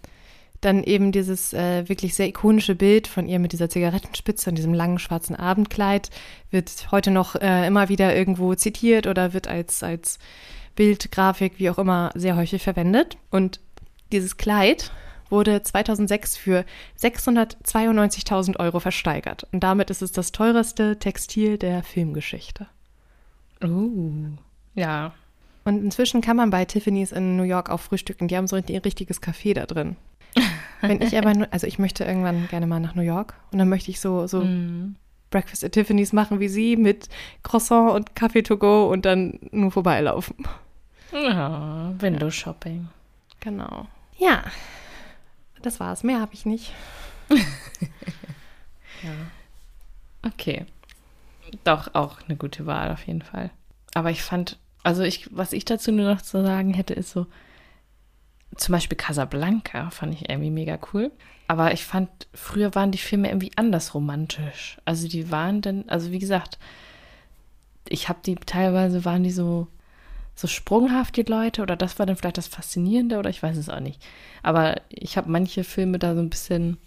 Dann 0.63 0.81
eben 0.81 1.11
dieses 1.11 1.53
äh, 1.53 1.89
wirklich 1.89 2.15
sehr 2.15 2.29
ikonische 2.29 2.73
Bild 2.73 3.07
von 3.07 3.27
ihr 3.27 3.37
mit 3.37 3.51
dieser 3.51 3.69
Zigarettenspitze 3.69 4.49
und 4.49 4.55
diesem 4.55 4.73
langen 4.73 4.97
schwarzen 4.97 5.35
Abendkleid 5.35 6.09
wird 6.51 6.87
heute 6.89 7.11
noch 7.11 7.35
äh, 7.35 7.67
immer 7.67 7.89
wieder 7.89 8.15
irgendwo 8.15 8.55
zitiert 8.55 9.05
oder 9.05 9.33
wird 9.33 9.49
als, 9.49 9.83
als 9.83 10.19
Bild, 10.73 11.11
Grafik, 11.11 11.55
wie 11.57 11.69
auch 11.69 11.77
immer, 11.77 12.11
sehr 12.15 12.37
häufig 12.37 12.63
verwendet. 12.63 13.17
Und 13.29 13.59
dieses 14.13 14.37
Kleid 14.37 14.93
wurde 15.29 15.63
2006 15.63 16.37
für 16.37 16.63
692.000 16.97 18.57
Euro 18.57 18.79
versteigert. 18.79 19.45
Und 19.51 19.65
damit 19.65 19.89
ist 19.89 20.01
es 20.01 20.13
das 20.13 20.31
teuerste 20.31 20.97
Textil 20.97 21.57
der 21.57 21.83
Filmgeschichte. 21.83 22.67
Oh, 23.61 23.89
ja. 24.75 25.13
Und 25.65 25.83
inzwischen 25.83 26.21
kann 26.21 26.37
man 26.37 26.51
bei 26.51 26.63
Tiffany's 26.63 27.11
in 27.11 27.35
New 27.35 27.43
York 27.43 27.69
auch 27.69 27.81
frühstücken. 27.81 28.29
Die 28.29 28.37
haben 28.37 28.47
so 28.47 28.55
ein 28.55 28.63
richtiges 28.63 29.21
Café 29.21 29.53
da 29.53 29.65
drin. 29.65 29.97
Wenn 30.81 31.01
ich 31.01 31.17
aber, 31.17 31.47
also 31.51 31.65
ich 31.67 31.79
möchte 31.79 32.03
irgendwann 32.03 32.47
gerne 32.49 32.67
mal 32.67 32.79
nach 32.79 32.95
New 32.95 33.03
York 33.03 33.33
und 33.51 33.59
dann 33.59 33.69
möchte 33.69 33.89
ich 33.91 33.99
so, 33.99 34.27
so 34.27 34.41
mm. 34.41 34.95
Breakfast 35.29 35.63
at 35.63 35.71
Tiffany's 35.71 36.13
machen 36.13 36.39
wie 36.39 36.49
sie 36.49 36.75
mit 36.75 37.09
Croissant 37.41 37.91
und 37.91 38.15
Kaffee 38.15 38.43
to 38.43 38.57
go 38.57 38.91
und 38.91 39.05
dann 39.05 39.39
nur 39.51 39.71
vorbeilaufen. 39.71 40.35
Ja, 41.11 41.93
Window 41.99 42.29
Shopping. 42.29 42.89
Genau. 43.39 43.87
Ja, 44.17 44.43
das 45.61 45.79
war's. 45.79 46.03
Mehr 46.03 46.19
habe 46.19 46.33
ich 46.33 46.45
nicht. 46.45 46.73
ja. 47.29 47.39
Okay. 50.23 50.65
Doch, 51.63 51.93
auch 51.93 52.17
eine 52.27 52.35
gute 52.35 52.65
Wahl 52.65 52.91
auf 52.91 53.05
jeden 53.05 53.21
Fall. 53.21 53.51
Aber 53.93 54.09
ich 54.11 54.23
fand, 54.23 54.57
also 54.83 55.03
ich, 55.03 55.29
was 55.35 55.53
ich 55.53 55.65
dazu 55.65 55.91
nur 55.91 56.13
noch 56.13 56.21
zu 56.21 56.41
sagen 56.43 56.73
hätte, 56.73 56.93
ist 56.93 57.11
so, 57.11 57.27
zum 58.55 58.73
Beispiel 58.73 58.97
Casablanca 58.97 59.89
fand 59.89 60.13
ich 60.13 60.29
irgendwie 60.29 60.51
mega 60.51 60.77
cool. 60.93 61.11
Aber 61.47 61.73
ich 61.73 61.83
fand, 61.85 62.09
früher 62.33 62.73
waren 62.75 62.91
die 62.91 62.97
Filme 62.97 63.27
irgendwie 63.27 63.51
anders 63.55 63.93
romantisch. 63.93 64.77
Also 64.85 65.07
die 65.07 65.29
waren 65.31 65.61
dann, 65.61 65.85
also 65.87 66.11
wie 66.11 66.19
gesagt, 66.19 66.57
ich 67.89 68.09
habe 68.09 68.19
die 68.25 68.35
teilweise 68.35 69.05
waren 69.05 69.23
die 69.23 69.31
so 69.31 69.67
so 70.35 70.47
sprunghaft 70.47 71.15
die 71.15 71.23
Leute 71.23 71.61
oder 71.61 71.75
das 71.75 71.99
war 71.99 72.05
dann 72.05 72.15
vielleicht 72.15 72.37
das 72.37 72.47
Faszinierende 72.47 73.19
oder 73.19 73.29
ich 73.29 73.43
weiß 73.43 73.57
es 73.57 73.69
auch 73.69 73.79
nicht. 73.79 74.03
Aber 74.41 74.81
ich 74.89 75.15
habe 75.17 75.29
manche 75.29 75.63
Filme 75.63 75.99
da 75.99 76.15
so 76.15 76.21
ein 76.21 76.29
bisschen, 76.29 76.77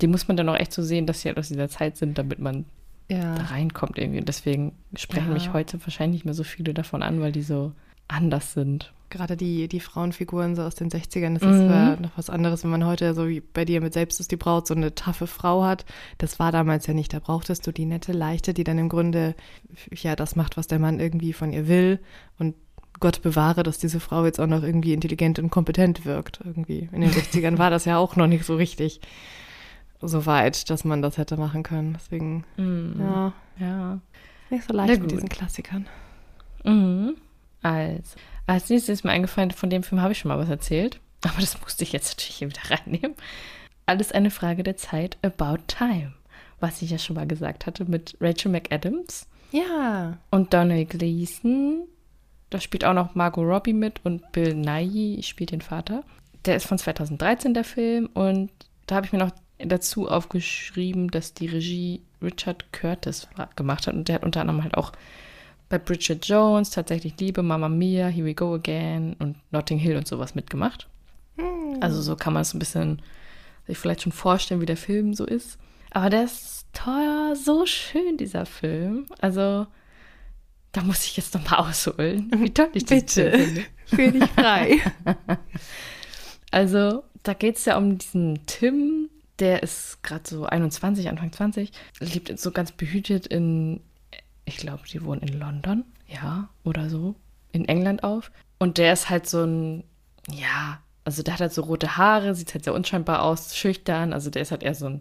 die 0.00 0.06
muss 0.06 0.28
man 0.28 0.36
dann 0.36 0.48
auch 0.48 0.56
echt 0.56 0.72
so 0.72 0.82
sehen, 0.82 1.06
dass 1.06 1.20
sie 1.20 1.28
halt 1.28 1.38
aus 1.38 1.48
dieser 1.48 1.68
Zeit 1.68 1.96
sind, 1.96 2.16
damit 2.16 2.38
man 2.38 2.64
ja. 3.08 3.34
da 3.34 3.44
reinkommt 3.44 3.98
irgendwie. 3.98 4.20
Und 4.20 4.28
deswegen 4.28 4.72
sprechen 4.96 5.28
ja. 5.28 5.34
mich 5.34 5.52
heute 5.52 5.80
wahrscheinlich 5.84 6.18
nicht 6.20 6.24
mehr 6.26 6.34
so 6.34 6.44
viele 6.44 6.74
davon 6.74 7.02
an, 7.02 7.20
weil 7.20 7.32
die 7.32 7.42
so 7.42 7.72
anders 8.06 8.52
sind. 8.52 8.92
Gerade 9.12 9.36
die, 9.36 9.68
die 9.68 9.78
Frauenfiguren 9.78 10.56
so 10.56 10.62
aus 10.62 10.74
den 10.74 10.88
60ern, 10.88 11.34
das 11.34 11.42
mhm. 11.42 11.50
ist 11.50 11.70
äh, 11.70 12.00
noch 12.00 12.16
was 12.16 12.30
anderes, 12.30 12.64
wenn 12.64 12.70
man 12.70 12.86
heute 12.86 13.12
so 13.12 13.28
wie 13.28 13.40
bei 13.40 13.66
dir 13.66 13.82
mit 13.82 13.92
Selbst 13.92 14.20
ist 14.20 14.32
die 14.32 14.38
Braut 14.38 14.66
so 14.66 14.72
eine 14.72 14.94
taffe 14.94 15.26
Frau 15.26 15.64
hat. 15.64 15.84
Das 16.16 16.38
war 16.38 16.50
damals 16.50 16.86
ja 16.86 16.94
nicht. 16.94 17.12
Da 17.12 17.18
brauchtest 17.18 17.66
du 17.66 17.72
die 17.72 17.84
nette 17.84 18.12
Leichte, 18.12 18.54
die 18.54 18.64
dann 18.64 18.78
im 18.78 18.88
Grunde 18.88 19.34
ja 19.90 20.16
das 20.16 20.34
macht, 20.34 20.56
was 20.56 20.66
der 20.66 20.78
Mann 20.78 20.98
irgendwie 20.98 21.34
von 21.34 21.52
ihr 21.52 21.68
will. 21.68 22.00
Und 22.38 22.54
Gott 23.00 23.20
bewahre, 23.20 23.62
dass 23.62 23.76
diese 23.76 24.00
Frau 24.00 24.24
jetzt 24.24 24.40
auch 24.40 24.46
noch 24.46 24.62
irgendwie 24.62 24.94
intelligent 24.94 25.38
und 25.38 25.50
kompetent 25.50 26.06
wirkt. 26.06 26.40
Irgendwie. 26.42 26.88
In 26.90 27.02
den 27.02 27.10
60ern 27.12 27.58
war 27.58 27.68
das 27.68 27.84
ja 27.84 27.98
auch 27.98 28.16
noch 28.16 28.28
nicht 28.28 28.46
so 28.46 28.56
richtig 28.56 29.02
so 30.00 30.24
weit, 30.24 30.70
dass 30.70 30.84
man 30.84 31.02
das 31.02 31.18
hätte 31.18 31.36
machen 31.36 31.62
können. 31.62 31.92
Deswegen, 31.92 32.44
mm. 32.56 32.98
ja. 32.98 33.32
Ja. 33.60 34.00
Nicht 34.48 34.64
so 34.64 34.72
leicht 34.72 35.02
mit 35.02 35.10
diesen 35.10 35.28
Klassikern. 35.28 35.86
Mhm. 36.64 37.16
Also, 37.62 38.16
als 38.46 38.68
nächstes 38.68 38.98
ist 38.98 39.04
mir 39.04 39.12
eingefallen, 39.12 39.50
von 39.50 39.70
dem 39.70 39.82
Film 39.82 40.00
habe 40.00 40.12
ich 40.12 40.18
schon 40.18 40.28
mal 40.28 40.38
was 40.38 40.48
erzählt. 40.48 41.00
Aber 41.22 41.40
das 41.40 41.60
musste 41.60 41.84
ich 41.84 41.92
jetzt 41.92 42.10
natürlich 42.10 42.36
hier 42.36 42.48
wieder 42.48 42.70
reinnehmen. 42.70 43.14
Alles 43.86 44.12
eine 44.12 44.30
Frage 44.30 44.62
der 44.62 44.76
Zeit, 44.76 45.18
About 45.22 45.62
Time. 45.66 46.12
Was 46.60 46.82
ich 46.82 46.90
ja 46.90 46.98
schon 46.98 47.16
mal 47.16 47.26
gesagt 47.26 47.66
hatte 47.66 47.84
mit 47.84 48.16
Rachel 48.20 48.50
McAdams. 48.50 49.26
Ja. 49.50 50.18
Und 50.30 50.54
Donald 50.54 50.90
Gleason 50.90 51.88
da 52.52 52.60
spielt 52.60 52.84
auch 52.84 52.92
noch 52.92 53.14
Margot 53.14 53.46
Robbie 53.46 53.72
mit 53.72 54.04
und 54.04 54.30
Bill 54.32 54.54
Nighy 54.54 55.22
spielt 55.22 55.52
den 55.52 55.62
Vater. 55.62 56.04
Der 56.44 56.56
ist 56.56 56.66
von 56.66 56.76
2013, 56.76 57.54
der 57.54 57.64
Film. 57.64 58.10
Und 58.12 58.50
da 58.86 58.96
habe 58.96 59.06
ich 59.06 59.12
mir 59.12 59.20
noch 59.20 59.32
dazu 59.58 60.08
aufgeschrieben, 60.08 61.10
dass 61.10 61.32
die 61.32 61.46
Regie 61.46 62.02
Richard 62.20 62.70
Curtis 62.72 63.26
gemacht 63.56 63.86
hat. 63.86 63.94
Und 63.94 64.08
der 64.08 64.16
hat 64.16 64.24
unter 64.24 64.42
anderem 64.42 64.62
halt 64.62 64.76
auch 64.76 64.92
bei 65.72 65.78
Bridget 65.78 66.26
Jones, 66.26 66.68
Tatsächlich 66.68 67.14
Liebe, 67.18 67.42
Mama 67.42 67.70
Mia, 67.70 68.08
Here 68.08 68.26
We 68.26 68.34
Go 68.34 68.54
Again 68.54 69.16
und 69.18 69.36
Notting 69.52 69.78
Hill 69.78 69.96
und 69.96 70.06
sowas 70.06 70.34
mitgemacht. 70.34 70.86
Hm. 71.38 71.78
Also 71.80 72.02
so 72.02 72.14
kann 72.14 72.34
man 72.34 72.42
es 72.42 72.52
ein 72.52 72.58
bisschen 72.58 73.00
sich 73.66 73.78
vielleicht 73.78 74.02
schon 74.02 74.12
vorstellen, 74.12 74.60
wie 74.60 74.66
der 74.66 74.76
Film 74.76 75.14
so 75.14 75.24
ist. 75.24 75.58
Aber 75.90 76.10
der 76.10 76.24
ist 76.24 76.66
teuer, 76.74 77.34
so 77.36 77.64
schön, 77.64 78.18
dieser 78.18 78.44
Film. 78.44 79.06
Also 79.18 79.66
da 80.72 80.82
muss 80.82 81.06
ich 81.06 81.16
jetzt 81.16 81.32
nochmal 81.32 81.60
ausholen, 81.60 82.30
wie 82.36 82.52
toll 82.52 82.68
ich 82.74 82.84
das 82.84 83.00
Bitte, 83.00 83.30
finde. 83.30 83.62
fühl 83.86 84.12
dich 84.12 84.30
frei. 84.30 84.78
also, 86.50 87.02
da 87.22 87.32
geht 87.32 87.56
es 87.56 87.64
ja 87.64 87.78
um 87.78 87.96
diesen 87.96 88.44
Tim, 88.44 89.08
der 89.38 89.62
ist 89.62 90.02
gerade 90.02 90.28
so 90.28 90.44
21, 90.44 91.08
Anfang 91.08 91.32
20, 91.32 91.72
lebt 92.00 92.38
so 92.38 92.50
ganz 92.50 92.72
behütet 92.72 93.26
in, 93.26 93.80
ich 94.44 94.56
glaube, 94.56 94.82
die 94.90 95.04
wohnen 95.04 95.22
in 95.22 95.38
London, 95.38 95.84
ja, 96.06 96.48
oder 96.64 96.90
so, 96.90 97.14
in 97.52 97.66
England 97.66 98.04
auf. 98.04 98.30
Und 98.58 98.78
der 98.78 98.92
ist 98.92 99.10
halt 99.10 99.28
so 99.28 99.44
ein, 99.44 99.84
ja, 100.28 100.80
also 101.04 101.22
der 101.22 101.34
hat 101.34 101.40
halt 101.40 101.52
so 101.52 101.62
rote 101.62 101.96
Haare, 101.96 102.34
sieht 102.34 102.54
halt 102.54 102.64
sehr 102.64 102.74
unscheinbar 102.74 103.22
aus, 103.22 103.56
schüchtern, 103.56 104.12
also 104.12 104.30
der 104.30 104.42
ist 104.42 104.50
halt 104.50 104.62
eher 104.62 104.74
so 104.74 104.86
ein, 104.86 105.00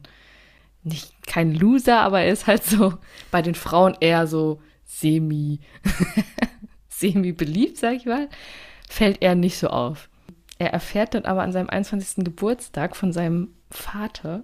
nicht 0.84 1.28
kein 1.28 1.54
Loser, 1.54 2.02
aber 2.02 2.22
er 2.22 2.32
ist 2.34 2.48
halt 2.48 2.64
so 2.64 2.96
bei 3.30 3.42
den 3.42 3.56
Frauen 3.56 3.96
eher 4.00 4.26
so 4.26 4.62
semi, 4.84 5.60
semi 6.90 7.32
beliebt, 7.32 7.78
sag 7.78 7.96
ich 7.96 8.06
mal, 8.06 8.30
fällt 8.90 9.22
er 9.22 9.36
nicht 9.36 9.58
so 9.58 9.68
auf. 9.68 10.10
Er 10.58 10.74
erfährt 10.74 11.14
dann 11.14 11.26
aber 11.26 11.42
an 11.42 11.52
seinem 11.52 11.70
21. 11.70 12.24
Geburtstag 12.24 12.96
von 12.96 13.14
seinem 13.14 13.54
Vater, 13.72 14.44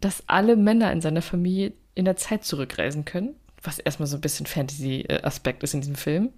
dass 0.00 0.24
alle 0.28 0.56
Männer 0.56 0.92
in 0.92 1.00
seiner 1.00 1.22
Familie 1.22 1.72
in 1.94 2.04
der 2.04 2.16
Zeit 2.16 2.44
zurückreisen 2.44 3.04
können, 3.04 3.34
was 3.62 3.78
erstmal 3.78 4.06
so 4.06 4.16
ein 4.16 4.20
bisschen 4.20 4.46
Fantasy-Aspekt 4.46 5.62
ist 5.62 5.74
in 5.74 5.80
diesem 5.80 5.96
Film. 5.96 6.30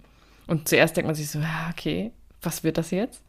Und 0.47 0.67
zuerst 0.67 0.97
denkt 0.97 1.07
man 1.07 1.15
sich 1.15 1.29
so, 1.29 1.39
okay, 1.69 2.11
was 2.41 2.63
wird 2.63 2.77
das 2.77 2.91
jetzt? 2.91 3.23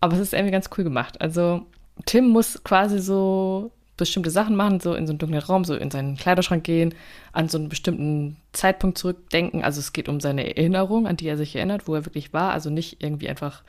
Aber 0.00 0.14
es 0.14 0.20
ist 0.20 0.34
irgendwie 0.34 0.52
ganz 0.52 0.68
cool 0.76 0.84
gemacht. 0.84 1.20
Also 1.20 1.66
Tim 2.06 2.28
muss 2.28 2.62
quasi 2.64 2.98
so 2.98 3.70
bestimmte 3.96 4.30
Sachen 4.30 4.56
machen, 4.56 4.80
so 4.80 4.94
in 4.94 5.06
so 5.06 5.12
einen 5.12 5.18
dunklen 5.18 5.42
Raum, 5.42 5.64
so 5.64 5.76
in 5.76 5.90
seinen 5.90 6.16
Kleiderschrank 6.16 6.64
gehen, 6.64 6.94
an 7.32 7.48
so 7.48 7.58
einen 7.58 7.68
bestimmten 7.68 8.36
Zeitpunkt 8.52 8.98
zurückdenken. 8.98 9.62
Also 9.62 9.78
es 9.78 9.92
geht 9.92 10.08
um 10.08 10.18
seine 10.18 10.56
Erinnerung, 10.56 11.06
an 11.06 11.16
die 11.16 11.28
er 11.28 11.36
sich 11.36 11.54
erinnert, 11.54 11.86
wo 11.86 11.94
er 11.94 12.04
wirklich 12.04 12.32
war. 12.32 12.52
Also 12.52 12.70
nicht 12.70 13.02
irgendwie 13.02 13.28
einfach, 13.28 13.62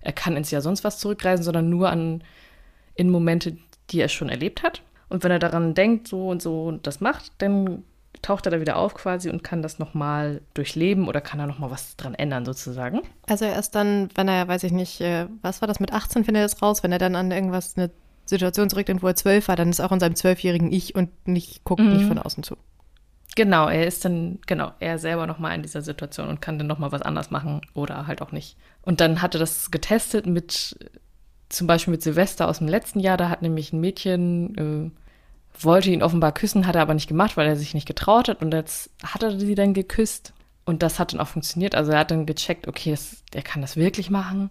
er 0.00 0.12
kann 0.12 0.36
ins 0.36 0.50
Jahr 0.52 0.62
sonst 0.62 0.84
was 0.84 0.98
zurückreisen, 0.98 1.44
sondern 1.44 1.68
nur 1.68 1.90
an 1.90 2.22
in 2.94 3.10
Momente, 3.10 3.56
die 3.90 4.00
er 4.00 4.08
schon 4.08 4.28
erlebt 4.28 4.62
hat. 4.62 4.82
Und 5.08 5.24
wenn 5.24 5.32
er 5.32 5.40
daran 5.40 5.74
denkt, 5.74 6.06
so 6.06 6.28
und 6.28 6.40
so 6.40 6.66
und 6.66 6.86
das 6.86 7.00
macht, 7.00 7.32
dann 7.38 7.82
taucht 8.22 8.46
er 8.46 8.50
da 8.50 8.60
wieder 8.60 8.76
auf 8.76 8.94
quasi 8.94 9.30
und 9.30 9.42
kann 9.42 9.62
das 9.62 9.78
nochmal 9.78 10.40
durchleben 10.54 11.08
oder 11.08 11.20
kann 11.20 11.38
da 11.38 11.46
nochmal 11.46 11.70
was 11.70 11.96
dran 11.96 12.14
ändern 12.14 12.44
sozusagen. 12.44 13.02
Also 13.26 13.44
erst 13.44 13.74
dann, 13.74 14.08
wenn 14.14 14.28
er, 14.28 14.46
weiß 14.48 14.62
ich 14.64 14.72
nicht, 14.72 15.00
äh, 15.00 15.26
was 15.42 15.60
war 15.60 15.68
das 15.68 15.80
mit 15.80 15.92
18, 15.92 16.24
findet 16.24 16.40
er 16.40 16.44
das 16.44 16.60
raus, 16.62 16.82
wenn 16.82 16.92
er 16.92 16.98
dann 16.98 17.16
an 17.16 17.30
irgendwas 17.30 17.76
eine 17.76 17.90
Situation 18.26 18.70
zurückdenkt, 18.70 19.02
wo 19.02 19.08
er 19.08 19.16
zwölf 19.16 19.48
war, 19.48 19.56
dann 19.56 19.70
ist 19.70 19.80
auch 19.80 19.92
in 19.92 20.00
seinem 20.00 20.14
zwölfjährigen 20.14 20.72
Ich 20.72 20.94
und 20.94 21.10
nicht, 21.26 21.64
guckt 21.64 21.82
mhm. 21.82 21.92
nicht 21.92 22.06
von 22.06 22.18
außen 22.18 22.42
zu. 22.42 22.56
Genau, 23.36 23.68
er 23.68 23.86
ist 23.86 24.04
dann, 24.04 24.38
genau, 24.46 24.72
er 24.80 24.98
selber 24.98 25.26
nochmal 25.26 25.54
in 25.54 25.62
dieser 25.62 25.82
Situation 25.82 26.28
und 26.28 26.40
kann 26.40 26.58
dann 26.58 26.66
nochmal 26.66 26.92
was 26.92 27.02
anders 27.02 27.30
machen 27.30 27.60
oder 27.74 28.06
halt 28.06 28.22
auch 28.22 28.32
nicht. 28.32 28.56
Und 28.82 29.00
dann 29.00 29.22
hat 29.22 29.34
er 29.34 29.38
das 29.38 29.70
getestet 29.70 30.26
mit, 30.26 30.76
zum 31.48 31.66
Beispiel 31.66 31.92
mit 31.92 32.02
Silvester 32.02 32.48
aus 32.48 32.58
dem 32.58 32.68
letzten 32.68 32.98
Jahr, 32.98 33.16
da 33.16 33.28
hat 33.28 33.42
nämlich 33.42 33.72
ein 33.72 33.80
Mädchen, 33.80 34.56
äh, 34.56 35.00
wollte 35.64 35.90
ihn 35.90 36.02
offenbar 36.02 36.32
küssen, 36.32 36.66
hat 36.66 36.76
er 36.76 36.82
aber 36.82 36.94
nicht 36.94 37.08
gemacht, 37.08 37.36
weil 37.36 37.46
er 37.46 37.56
sich 37.56 37.74
nicht 37.74 37.86
getraut 37.86 38.28
hat 38.28 38.42
und 38.42 38.52
jetzt 38.52 38.90
hat 39.04 39.22
er 39.22 39.38
sie 39.38 39.54
dann 39.54 39.74
geküsst 39.74 40.32
und 40.64 40.82
das 40.82 40.98
hat 40.98 41.12
dann 41.12 41.20
auch 41.20 41.28
funktioniert. 41.28 41.74
Also 41.74 41.92
er 41.92 42.00
hat 42.00 42.10
dann 42.10 42.26
gecheckt, 42.26 42.68
okay, 42.68 42.90
das, 42.90 43.22
er 43.34 43.42
kann 43.42 43.62
das 43.62 43.76
wirklich 43.76 44.10
machen. 44.10 44.50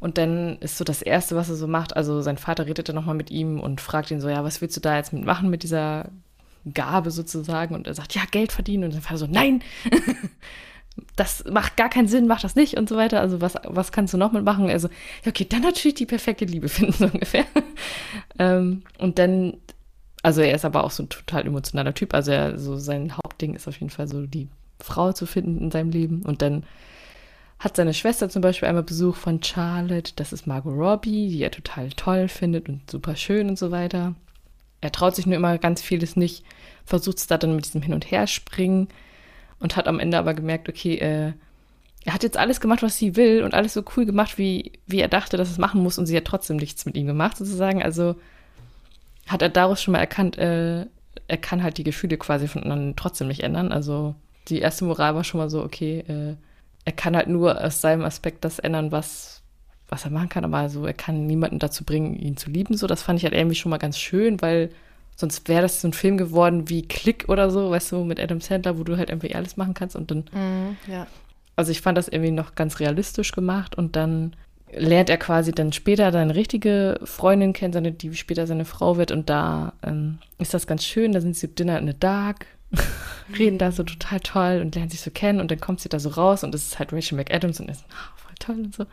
Und 0.00 0.16
dann 0.16 0.58
ist 0.58 0.78
so 0.78 0.84
das 0.84 1.02
Erste, 1.02 1.34
was 1.34 1.48
er 1.48 1.56
so 1.56 1.66
macht, 1.66 1.96
also 1.96 2.22
sein 2.22 2.38
Vater 2.38 2.66
redet 2.66 2.88
dann 2.88 2.94
nochmal 2.94 3.16
mit 3.16 3.30
ihm 3.30 3.58
und 3.58 3.80
fragt 3.80 4.10
ihn 4.10 4.20
so, 4.20 4.28
ja, 4.28 4.44
was 4.44 4.60
willst 4.60 4.76
du 4.76 4.80
da 4.80 4.96
jetzt 4.96 5.12
mitmachen 5.12 5.50
mit 5.50 5.64
dieser 5.64 6.10
Gabe 6.72 7.10
sozusagen? 7.10 7.74
Und 7.74 7.88
er 7.88 7.94
sagt, 7.94 8.14
ja, 8.14 8.22
Geld 8.30 8.52
verdienen. 8.52 8.84
Und 8.84 8.92
sein 8.92 9.02
Vater 9.02 9.18
so, 9.18 9.26
nein, 9.26 9.62
das 11.16 11.44
macht 11.50 11.76
gar 11.76 11.88
keinen 11.88 12.08
Sinn, 12.08 12.28
mach 12.28 12.40
das 12.40 12.54
nicht 12.54 12.76
und 12.76 12.88
so 12.88 12.96
weiter. 12.96 13.20
Also 13.20 13.40
was, 13.40 13.54
was 13.64 13.90
kannst 13.90 14.14
du 14.14 14.18
noch 14.18 14.30
mitmachen? 14.30 14.70
Also, 14.70 14.88
ja, 15.24 15.30
okay, 15.30 15.46
dann 15.48 15.62
natürlich 15.62 15.96
die 15.96 16.06
perfekte 16.06 16.44
Liebe 16.44 16.68
finden, 16.68 16.92
so 16.98 17.06
ungefähr. 17.06 17.44
ähm, 18.38 18.82
und 18.98 19.18
dann, 19.18 19.54
also 20.22 20.40
er 20.40 20.54
ist 20.54 20.64
aber 20.64 20.84
auch 20.84 20.90
so 20.90 21.04
ein 21.04 21.08
total 21.08 21.46
emotionaler 21.46 21.94
Typ. 21.94 22.14
Also 22.14 22.32
er, 22.32 22.58
so 22.58 22.76
sein 22.76 23.16
Hauptding 23.16 23.54
ist 23.54 23.68
auf 23.68 23.78
jeden 23.78 23.90
Fall 23.90 24.08
so 24.08 24.26
die 24.26 24.48
Frau 24.80 25.12
zu 25.12 25.26
finden 25.26 25.58
in 25.58 25.70
seinem 25.70 25.90
Leben. 25.90 26.22
Und 26.22 26.42
dann 26.42 26.64
hat 27.58 27.76
seine 27.76 27.94
Schwester 27.94 28.28
zum 28.28 28.42
Beispiel 28.42 28.68
einmal 28.68 28.84
Besuch 28.84 29.16
von 29.16 29.42
Charlotte, 29.42 30.12
das 30.16 30.32
ist 30.32 30.46
Margot 30.46 30.74
Robbie, 30.76 31.28
die 31.28 31.42
er 31.42 31.50
total 31.50 31.90
toll 31.90 32.28
findet 32.28 32.68
und 32.68 32.88
super 32.90 33.16
schön 33.16 33.48
und 33.48 33.58
so 33.58 33.70
weiter. 33.70 34.14
Er 34.80 34.92
traut 34.92 35.16
sich 35.16 35.26
nur 35.26 35.36
immer 35.36 35.58
ganz 35.58 35.82
vieles 35.82 36.14
nicht, 36.14 36.44
versucht 36.84 37.18
es 37.18 37.26
da 37.26 37.36
dann 37.36 37.56
mit 37.56 37.64
diesem 37.66 37.82
Hin- 37.82 37.94
und 37.94 38.08
Herspringen 38.10 38.88
und 39.58 39.76
hat 39.76 39.88
am 39.88 39.98
Ende 39.98 40.18
aber 40.18 40.34
gemerkt, 40.34 40.68
okay, 40.68 40.98
äh, 40.98 41.32
er 42.04 42.14
hat 42.14 42.22
jetzt 42.22 42.36
alles 42.36 42.60
gemacht, 42.60 42.82
was 42.82 42.96
sie 42.96 43.16
will 43.16 43.42
und 43.42 43.54
alles 43.54 43.74
so 43.74 43.82
cool 43.96 44.06
gemacht, 44.06 44.38
wie, 44.38 44.72
wie 44.86 45.00
er 45.00 45.08
dachte, 45.08 45.36
dass 45.36 45.50
es 45.50 45.58
machen 45.58 45.82
muss 45.82 45.98
und 45.98 46.06
sie 46.06 46.16
hat 46.16 46.24
trotzdem 46.26 46.56
nichts 46.56 46.86
mit 46.86 46.96
ihm 46.96 47.06
gemacht, 47.06 47.36
sozusagen. 47.36 47.82
Also 47.82 48.14
hat 49.28 49.42
er 49.42 49.48
daraus 49.48 49.82
schon 49.82 49.92
mal 49.92 49.98
erkannt, 49.98 50.38
äh, 50.38 50.86
er 51.26 51.36
kann 51.40 51.62
halt 51.62 51.78
die 51.78 51.84
Gefühle 51.84 52.16
quasi 52.16 52.48
von 52.48 52.62
anderen 52.62 52.96
trotzdem 52.96 53.28
nicht 53.28 53.42
ändern. 53.42 53.72
Also 53.72 54.14
die 54.48 54.60
erste 54.60 54.84
Moral 54.84 55.14
war 55.14 55.24
schon 55.24 55.38
mal 55.38 55.50
so, 55.50 55.62
okay, 55.62 56.00
äh, 56.08 56.34
er 56.84 56.92
kann 56.92 57.16
halt 57.16 57.28
nur 57.28 57.62
aus 57.62 57.80
seinem 57.80 58.04
Aspekt 58.04 58.44
das 58.44 58.58
ändern, 58.58 58.92
was, 58.92 59.42
was 59.88 60.04
er 60.04 60.10
machen 60.10 60.30
kann, 60.30 60.44
aber 60.44 60.58
also 60.58 60.86
er 60.86 60.94
kann 60.94 61.26
niemanden 61.26 61.58
dazu 61.58 61.84
bringen, 61.84 62.16
ihn 62.16 62.36
zu 62.36 62.50
lieben. 62.50 62.76
So, 62.76 62.86
das 62.86 63.02
fand 63.02 63.18
ich 63.18 63.24
halt 63.24 63.34
irgendwie 63.34 63.56
schon 63.56 63.70
mal 63.70 63.78
ganz 63.78 63.98
schön, 63.98 64.40
weil 64.40 64.70
Sonst 65.18 65.48
wäre 65.48 65.62
das 65.62 65.80
so 65.80 65.88
ein 65.88 65.92
Film 65.92 66.16
geworden 66.16 66.68
wie 66.68 66.86
Klick 66.86 67.24
oder 67.26 67.50
so, 67.50 67.70
weißt 67.70 67.90
du, 67.90 68.04
mit 68.04 68.20
Adam 68.20 68.40
Sandler, 68.40 68.78
wo 68.78 68.84
du 68.84 68.96
halt 68.96 69.10
irgendwie 69.10 69.34
alles 69.34 69.56
machen 69.56 69.74
kannst 69.74 69.96
und 69.96 70.12
dann. 70.12 70.18
Mhm, 70.32 70.76
ja. 70.86 71.08
Also 71.56 71.72
ich 71.72 71.80
fand 71.80 71.98
das 71.98 72.06
irgendwie 72.06 72.30
noch 72.30 72.54
ganz 72.54 72.78
realistisch 72.78 73.32
gemacht 73.32 73.74
und 73.74 73.96
dann 73.96 74.36
lernt 74.72 75.10
er 75.10 75.16
quasi 75.16 75.52
dann 75.52 75.72
später 75.72 76.12
seine 76.12 76.34
richtige 76.34 77.00
Freundin 77.04 77.52
kennen, 77.52 77.72
seine, 77.72 77.92
die 77.92 78.14
später 78.14 78.46
seine 78.46 78.64
Frau 78.64 78.96
wird 78.96 79.10
und 79.10 79.30
da 79.30 79.72
ähm, 79.82 80.18
ist 80.38 80.54
das 80.54 80.66
ganz 80.66 80.84
schön, 80.84 81.12
da 81.12 81.20
sind 81.20 81.36
sie 81.36 81.48
Dinner 81.48 81.78
in 81.78 81.86
the 81.86 81.98
Dark, 81.98 82.46
reden 83.38 83.58
da 83.58 83.72
so 83.72 83.82
total 83.82 84.20
toll 84.20 84.60
und 84.62 84.74
lernen 84.74 84.90
sich 84.90 85.00
so 85.00 85.10
kennen 85.10 85.40
und 85.40 85.50
dann 85.50 85.60
kommt 85.60 85.80
sie 85.80 85.88
da 85.88 85.98
so 85.98 86.10
raus 86.10 86.44
und 86.44 86.54
es 86.54 86.66
ist 86.66 86.78
halt 86.78 86.92
Rachel 86.92 87.16
McAdams 87.16 87.60
und 87.60 87.70
ist 87.70 87.84
oh, 87.88 88.16
voll 88.16 88.34
toll 88.38 88.64
und 88.64 88.74
so. 88.74 88.86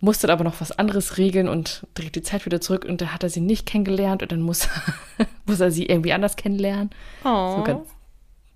Musste 0.00 0.30
aber 0.30 0.44
noch 0.44 0.60
was 0.60 0.72
anderes 0.72 1.16
regeln 1.16 1.48
und 1.48 1.86
dreht 1.94 2.14
die 2.14 2.22
Zeit 2.22 2.44
wieder 2.44 2.60
zurück 2.60 2.84
und 2.84 3.00
da 3.00 3.06
hat 3.06 3.22
er 3.22 3.30
sie 3.30 3.40
nicht 3.40 3.64
kennengelernt 3.64 4.22
und 4.22 4.32
dann 4.32 4.42
muss, 4.42 4.68
muss 5.46 5.60
er 5.60 5.70
sie 5.70 5.86
irgendwie 5.86 6.12
anders 6.12 6.36
kennenlernen. 6.36 6.90
Oh. 7.24 7.56
So 7.56 7.64
ganz 7.64 7.88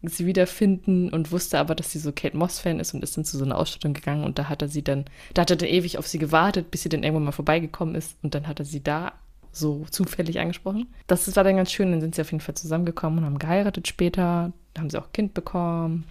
sie 0.03 0.27
wiederfinden 0.27 1.11
und 1.11 1.33
wusste 1.33 1.59
aber, 1.59 1.75
dass 1.75 1.91
sie 1.91 1.99
so 1.99 2.13
Kate 2.13 2.37
Moss-Fan 2.37 2.79
ist 2.79 2.95
und 2.95 3.03
ist 3.03 3.17
dann 3.17 3.25
zu 3.25 3.37
so 3.37 3.45
einer 3.45 3.59
Ausstattung 3.59 3.95
gegangen 3.95 4.25
und 4.25 4.39
da 4.39 4.49
hat 4.49 4.63
er 4.63 4.69
sie 4.69 4.83
dann, 4.83 5.07
da 5.35 5.43
hat 5.43 5.51
er 5.51 5.57
dann 5.57 5.69
ewig 5.69 5.99
auf 5.99 6.07
sie 6.07 6.19
gewartet, 6.19 6.71
bis 6.71 6.83
sie 6.83 6.89
dann 6.89 7.03
irgendwann 7.03 7.25
mal 7.25 7.33
vorbeigekommen 7.33 7.95
ist 7.95 8.17
und 8.23 8.35
dann 8.35 8.47
hat 8.47 8.61
er 8.61 8.65
sie 8.65 8.83
da 8.83 9.13
so 9.51 9.87
zufällig 9.91 10.39
angesprochen. 10.39 10.87
Das 11.07 11.35
war 11.35 11.43
dann 11.43 11.57
ganz 11.57 11.73
schön, 11.73 11.91
dann 11.91 12.01
sind 12.01 12.15
sie 12.15 12.21
auf 12.21 12.31
jeden 12.31 12.41
Fall 12.41 12.55
zusammengekommen 12.55 13.21
und 13.21 13.25
haben 13.25 13.39
geheiratet 13.39 13.89
später, 13.89 14.53
da 14.75 14.81
haben 14.81 14.91
sie 14.91 14.99
auch 14.99 15.13
Kind 15.13 15.35
bekommen. 15.35 16.05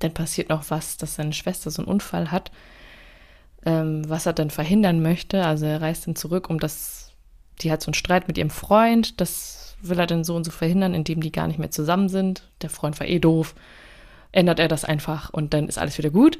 Dann 0.00 0.12
passiert 0.12 0.50
noch 0.50 0.68
was, 0.68 0.96
dass 0.96 1.14
seine 1.14 1.32
Schwester 1.32 1.70
so 1.70 1.82
einen 1.82 1.90
Unfall 1.90 2.30
hat, 2.30 2.52
ähm, 3.64 4.08
was 4.08 4.26
er 4.26 4.32
dann 4.34 4.50
verhindern 4.50 5.00
möchte. 5.00 5.44
Also 5.44 5.66
er 5.66 5.80
reist 5.80 6.06
dann 6.06 6.14
zurück, 6.14 6.50
um 6.50 6.60
das, 6.60 7.12
die 7.60 7.72
hat 7.72 7.80
so 7.80 7.88
einen 7.88 7.94
Streit 7.94 8.28
mit 8.28 8.36
ihrem 8.36 8.50
Freund, 8.50 9.20
das 9.20 9.67
will 9.80 9.98
er 9.98 10.06
denn 10.06 10.24
so 10.24 10.34
und 10.34 10.44
so 10.44 10.50
verhindern, 10.50 10.94
indem 10.94 11.20
die 11.20 11.32
gar 11.32 11.46
nicht 11.46 11.58
mehr 11.58 11.70
zusammen 11.70 12.08
sind. 12.08 12.42
Der 12.62 12.70
Freund 12.70 12.98
war 13.00 13.06
eh 13.06 13.18
doof. 13.18 13.54
Ändert 14.32 14.58
er 14.58 14.68
das 14.68 14.84
einfach 14.84 15.30
und 15.30 15.54
dann 15.54 15.68
ist 15.68 15.78
alles 15.78 15.98
wieder 15.98 16.10
gut. 16.10 16.38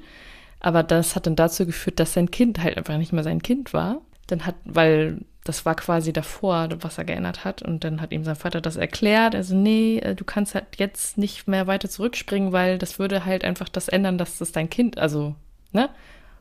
Aber 0.61 0.83
das 0.83 1.15
hat 1.15 1.27
dann 1.27 1.37
dazu 1.37 1.67
geführt, 1.67 2.01
dass 2.01 2.13
sein 2.13 2.31
Kind 2.31 2.63
halt 2.63 2.77
einfach 2.77 2.99
nicht 2.99 3.13
mehr 3.13 3.23
sein 3.23 3.43
Kind 3.43 3.73
war. 3.73 4.01
Dann 4.27 4.45
hat, 4.45 4.57
weil 4.65 5.21
das 5.45 5.65
war 5.65 5.75
quasi 5.77 6.13
davor, 6.13 6.69
was 6.81 6.99
er 6.99 7.05
geändert 7.05 7.45
hat. 7.45 7.63
Und 7.63 7.85
dann 7.85 8.01
hat 8.01 8.13
ihm 8.13 8.25
sein 8.25 8.37
Vater 8.37 8.61
das 8.61 8.77
erklärt. 8.77 9.35
Also, 9.35 9.55
nee, 9.55 9.99
äh, 9.99 10.15
du 10.15 10.25
kannst 10.25 10.55
halt 10.55 10.67
jetzt 10.77 11.17
nicht 11.17 11.49
mehr 11.49 11.67
weiter 11.67 11.89
zurückspringen, 11.89 12.53
weil 12.53 12.77
das 12.77 12.99
würde 12.99 13.25
halt 13.25 13.45
einfach 13.45 13.69
das 13.69 13.89
ändern, 13.89 14.19
dass 14.19 14.39
das 14.39 14.53
dein 14.53 14.69
Kind, 14.69 14.99
also, 14.99 15.35
ne? 15.73 15.89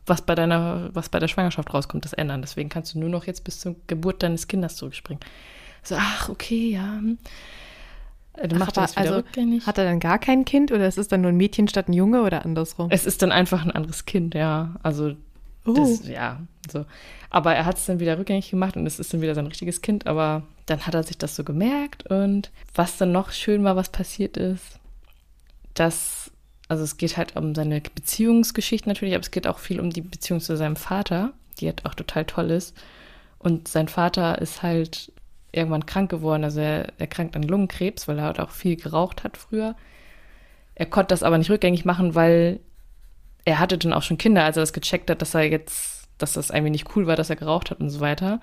Was 0.04 0.22
bei 0.22 0.34
deiner, 0.34 0.90
was 0.94 1.10
bei 1.10 1.18
der 1.18 1.28
Schwangerschaft 1.28 1.72
rauskommt, 1.72 2.04
das 2.04 2.14
ändern. 2.14 2.40
Deswegen 2.40 2.70
kannst 2.70 2.94
du 2.94 2.98
nur 2.98 3.10
noch 3.10 3.26
jetzt 3.26 3.44
bis 3.44 3.60
zur 3.60 3.76
Geburt 3.86 4.22
deines 4.22 4.48
Kindes 4.48 4.76
zurückspringen. 4.76 5.20
So, 5.88 5.96
ach, 5.98 6.28
okay, 6.28 6.70
ja. 6.70 6.98
Hm. 6.98 7.18
Äh, 8.34 8.48
dann 8.48 8.58
macht 8.58 8.76
er 8.76 8.82
das 8.82 8.96
also, 8.96 9.14
rückgängig. 9.16 9.66
Hat 9.66 9.78
er 9.78 9.84
dann 9.84 10.00
gar 10.00 10.18
kein 10.18 10.44
Kind 10.44 10.70
oder 10.70 10.86
ist 10.86 10.98
es 10.98 11.08
dann 11.08 11.22
nur 11.22 11.30
ein 11.30 11.36
Mädchen 11.36 11.66
statt 11.66 11.88
ein 11.88 11.94
Junge 11.94 12.22
oder 12.22 12.44
andersrum? 12.44 12.88
Es 12.90 13.06
ist 13.06 13.22
dann 13.22 13.32
einfach 13.32 13.64
ein 13.64 13.70
anderes 13.70 14.04
Kind, 14.04 14.34
ja. 14.34 14.76
Also, 14.82 15.14
uh. 15.66 15.74
das, 15.74 16.06
ja, 16.06 16.40
so. 16.70 16.84
Aber 17.30 17.54
er 17.54 17.64
hat 17.64 17.78
es 17.78 17.86
dann 17.86 18.00
wieder 18.00 18.18
rückgängig 18.18 18.50
gemacht 18.50 18.76
und 18.76 18.86
es 18.86 18.98
ist 18.98 19.12
dann 19.12 19.22
wieder 19.22 19.34
sein 19.34 19.46
richtiges 19.46 19.80
Kind, 19.80 20.06
aber 20.06 20.42
dann 20.66 20.86
hat 20.86 20.94
er 20.94 21.02
sich 21.02 21.16
das 21.16 21.34
so 21.34 21.44
gemerkt 21.44 22.06
und 22.10 22.50
was 22.74 22.98
dann 22.98 23.12
noch 23.12 23.32
schön 23.32 23.64
war, 23.64 23.76
was 23.76 23.88
passiert 23.88 24.36
ist, 24.36 24.78
dass, 25.72 26.30
also 26.68 26.84
es 26.84 26.98
geht 26.98 27.16
halt 27.16 27.36
um 27.36 27.54
seine 27.54 27.80
Beziehungsgeschichte 27.80 28.88
natürlich, 28.88 29.14
aber 29.14 29.22
es 29.22 29.30
geht 29.30 29.46
auch 29.46 29.58
viel 29.58 29.80
um 29.80 29.90
die 29.90 30.02
Beziehung 30.02 30.40
zu 30.40 30.56
seinem 30.56 30.76
Vater, 30.76 31.32
die 31.60 31.66
halt 31.66 31.86
auch 31.86 31.94
total 31.94 32.26
toll 32.26 32.50
ist. 32.50 32.76
Und 33.38 33.68
sein 33.68 33.88
Vater 33.88 34.40
ist 34.40 34.62
halt 34.62 35.12
irgendwann 35.52 35.86
krank 35.86 36.10
geworden. 36.10 36.44
Also 36.44 36.60
er 36.60 36.92
erkrankt 36.98 37.36
an 37.36 37.42
Lungenkrebs, 37.42 38.08
weil 38.08 38.18
er 38.18 38.24
halt 38.24 38.40
auch 38.40 38.50
viel 38.50 38.76
geraucht 38.76 39.24
hat 39.24 39.36
früher. 39.36 39.76
Er 40.74 40.86
konnte 40.86 41.08
das 41.08 41.22
aber 41.22 41.38
nicht 41.38 41.50
rückgängig 41.50 41.84
machen, 41.84 42.14
weil 42.14 42.60
er 43.44 43.58
hatte 43.58 43.78
dann 43.78 43.92
auch 43.92 44.02
schon 44.02 44.18
Kinder, 44.18 44.44
als 44.44 44.56
er 44.56 44.62
das 44.62 44.72
gecheckt 44.72 45.10
hat, 45.10 45.22
dass 45.22 45.34
er 45.34 45.42
jetzt, 45.42 46.08
dass 46.18 46.34
das 46.34 46.50
irgendwie 46.50 46.70
nicht 46.70 46.94
cool 46.94 47.06
war, 47.06 47.16
dass 47.16 47.30
er 47.30 47.36
geraucht 47.36 47.70
hat 47.70 47.80
und 47.80 47.90
so 47.90 48.00
weiter. 48.00 48.40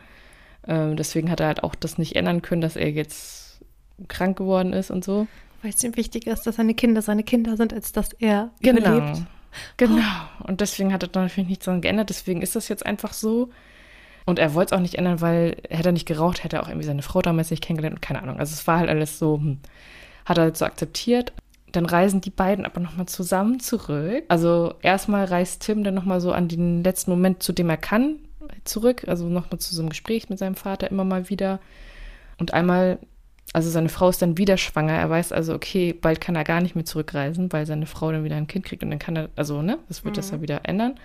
Ähm, 0.68 0.97
deswegen 0.97 1.30
hat 1.30 1.39
er 1.39 1.47
halt 1.47 1.64
auch 1.64 1.76
das 1.76 1.97
nicht 1.97 2.16
ändern 2.16 2.41
können, 2.41 2.62
dass 2.62 2.76
er 2.76 2.89
jetzt 2.89 3.62
krank 4.08 4.38
geworden 4.38 4.74
ist 4.74 4.91
und 4.91 5.03
so. 5.03 5.28
Weil 5.62 5.72
es 5.72 5.84
ihm 5.84 5.95
wichtiger 5.95 6.34
ist, 6.34 6.43
dass 6.43 6.56
seine 6.58 6.74
Kinder 6.74 7.01
seine 7.01 7.24
Kinder 7.24 7.56
sind, 7.56 7.74
als 7.74 7.91
dass 7.91 8.14
er 8.14 8.51
genau. 8.62 8.97
überlebt. 8.97 9.22
Genau. 9.78 10.01
Und 10.43 10.62
deswegen 10.62 10.91
hat 10.91 11.03
er 11.03 11.10
dann 11.10 11.24
natürlich 11.24 11.49
nichts 11.49 11.66
daran 11.66 11.82
geändert. 11.82 12.10
Deswegen 12.10 12.41
ist 12.41 12.56
das 12.56 12.68
jetzt 12.68 12.86
einfach 12.86 13.14
so. 13.14 13.49
Und 14.26 14.39
er 14.39 14.55
wollte 14.55 14.73
es 14.73 14.78
auch 14.78 14.82
nicht 14.82 14.95
ändern, 14.95 15.21
weil 15.21 15.57
hätte 15.69 15.89
er 15.89 15.91
nicht 15.91 16.07
geraucht, 16.07 16.43
hätte 16.43 16.57
er 16.57 16.63
auch 16.63 16.67
irgendwie 16.67 16.88
seine 16.88 17.03
Frau 17.03 17.21
damals 17.21 17.51
nicht 17.51 17.63
kennengelernt 17.63 17.97
und 17.97 18.01
keine 18.01 18.23
Ahnung. 18.23 18.39
Also 18.39 18.53
es 18.53 18.65
war 18.65 18.80
halt 18.80 18.89
alles 18.89 19.19
so, 19.19 19.38
hm, 19.38 19.59
hat 20.26 20.38
er 20.39 20.53
so 20.55 20.65
akzeptiert. 20.65 21.32
Dann 21.71 21.86
reisen 21.86 22.21
die 22.21 22.32
beiden 22.32 22.65
aber 22.65 22.82
nochmal 22.82 23.05
zusammen 23.05 23.59
zurück. 23.59 24.23
Also 24.28 24.73
erstmal 24.82 25.26
reist 25.26 25.61
Tim 25.61 25.84
dann 25.84 25.93
nochmal 25.93 26.21
so 26.21 26.32
an 26.32 26.47
den 26.47 26.84
letzten 26.84 27.11
Moment, 27.11 27.43
zu 27.43 27.53
dem 27.53 27.69
er 27.69 27.78
kann, 27.78 28.15
zurück. 28.63 29.03
Also 29.07 29.28
nochmal 29.28 29.59
zu 29.59 29.76
so 29.76 29.82
einem 29.82 29.89
Gespräch 29.89 30.30
mit 30.30 30.39
seinem 30.39 30.55
Vater 30.55 30.89
immer 30.89 31.03
mal 31.03 31.30
wieder. 31.30 31.59
Und 32.39 32.53
einmal, 32.53 32.97
also 33.53 33.69
seine 33.69 33.89
Frau 33.89 34.09
ist 34.09 34.23
dann 34.23 34.39
wieder 34.39 34.57
schwanger. 34.57 34.93
Er 34.93 35.09
weiß 35.09 35.34
also, 35.34 35.53
okay, 35.53 35.93
bald 35.93 36.19
kann 36.19 36.36
er 36.36 36.45
gar 36.45 36.61
nicht 36.61 36.73
mehr 36.73 36.86
zurückreisen, 36.86 37.53
weil 37.53 37.67
seine 37.67 37.86
Frau 37.86 38.11
dann 38.11 38.23
wieder 38.23 38.38
ein 38.38 38.47
Kind 38.47 38.65
kriegt 38.65 38.84
und 38.84 38.89
dann 38.89 38.99
kann 38.99 39.15
er, 39.15 39.30
also, 39.36 39.61
ne, 39.61 39.78
das 39.88 40.03
wird 40.03 40.15
mhm. 40.15 40.17
das 40.17 40.32
ja 40.32 40.41
wieder 40.41 40.61
ändern 40.63 40.95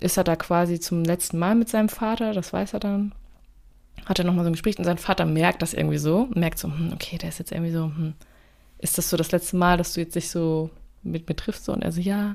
ist 0.00 0.16
er 0.16 0.24
da 0.24 0.36
quasi 0.36 0.80
zum 0.80 1.04
letzten 1.04 1.38
Mal 1.38 1.54
mit 1.54 1.68
seinem 1.68 1.88
Vater, 1.88 2.32
das 2.32 2.52
weiß 2.52 2.74
er 2.74 2.80
dann. 2.80 3.12
Hat 4.06 4.18
er 4.18 4.24
nochmal 4.24 4.44
so 4.44 4.50
ein 4.50 4.54
Gespräch 4.54 4.78
und 4.78 4.84
sein 4.84 4.98
Vater 4.98 5.26
merkt 5.26 5.62
das 5.62 5.74
irgendwie 5.74 5.98
so, 5.98 6.28
merkt 6.34 6.58
so, 6.58 6.68
hm, 6.68 6.92
okay, 6.94 7.18
der 7.18 7.28
ist 7.28 7.38
jetzt 7.38 7.52
irgendwie 7.52 7.72
so, 7.72 7.84
hm, 7.84 8.14
ist 8.78 8.96
das 8.96 9.10
so 9.10 9.16
das 9.16 9.30
letzte 9.30 9.56
Mal, 9.56 9.76
dass 9.76 9.92
du 9.92 10.00
jetzt 10.00 10.16
dich 10.16 10.30
so 10.30 10.70
mit 11.02 11.28
mir 11.28 11.36
triffst? 11.36 11.68
Und 11.68 11.82
er 11.82 11.92
so, 11.92 12.00
ja. 12.00 12.30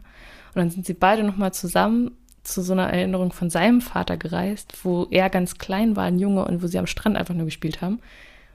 Und 0.54 0.56
dann 0.56 0.70
sind 0.70 0.86
sie 0.86 0.94
beide 0.94 1.24
nochmal 1.24 1.54
zusammen 1.54 2.12
zu 2.44 2.62
so 2.62 2.74
einer 2.74 2.90
Erinnerung 2.90 3.32
von 3.32 3.50
seinem 3.50 3.82
Vater 3.82 4.18
gereist, 4.18 4.78
wo 4.84 5.08
er 5.10 5.30
ganz 5.32 5.58
klein 5.58 5.96
war, 5.96 6.06
ein 6.06 6.20
Junge, 6.20 6.46
und 6.46 6.62
wo 6.62 6.68
sie 6.68 6.78
am 6.78 6.88
Strand 6.88 7.18
einfach 7.18 7.34
nur 7.34 7.46
gespielt 7.46 7.82
haben. 7.82 8.00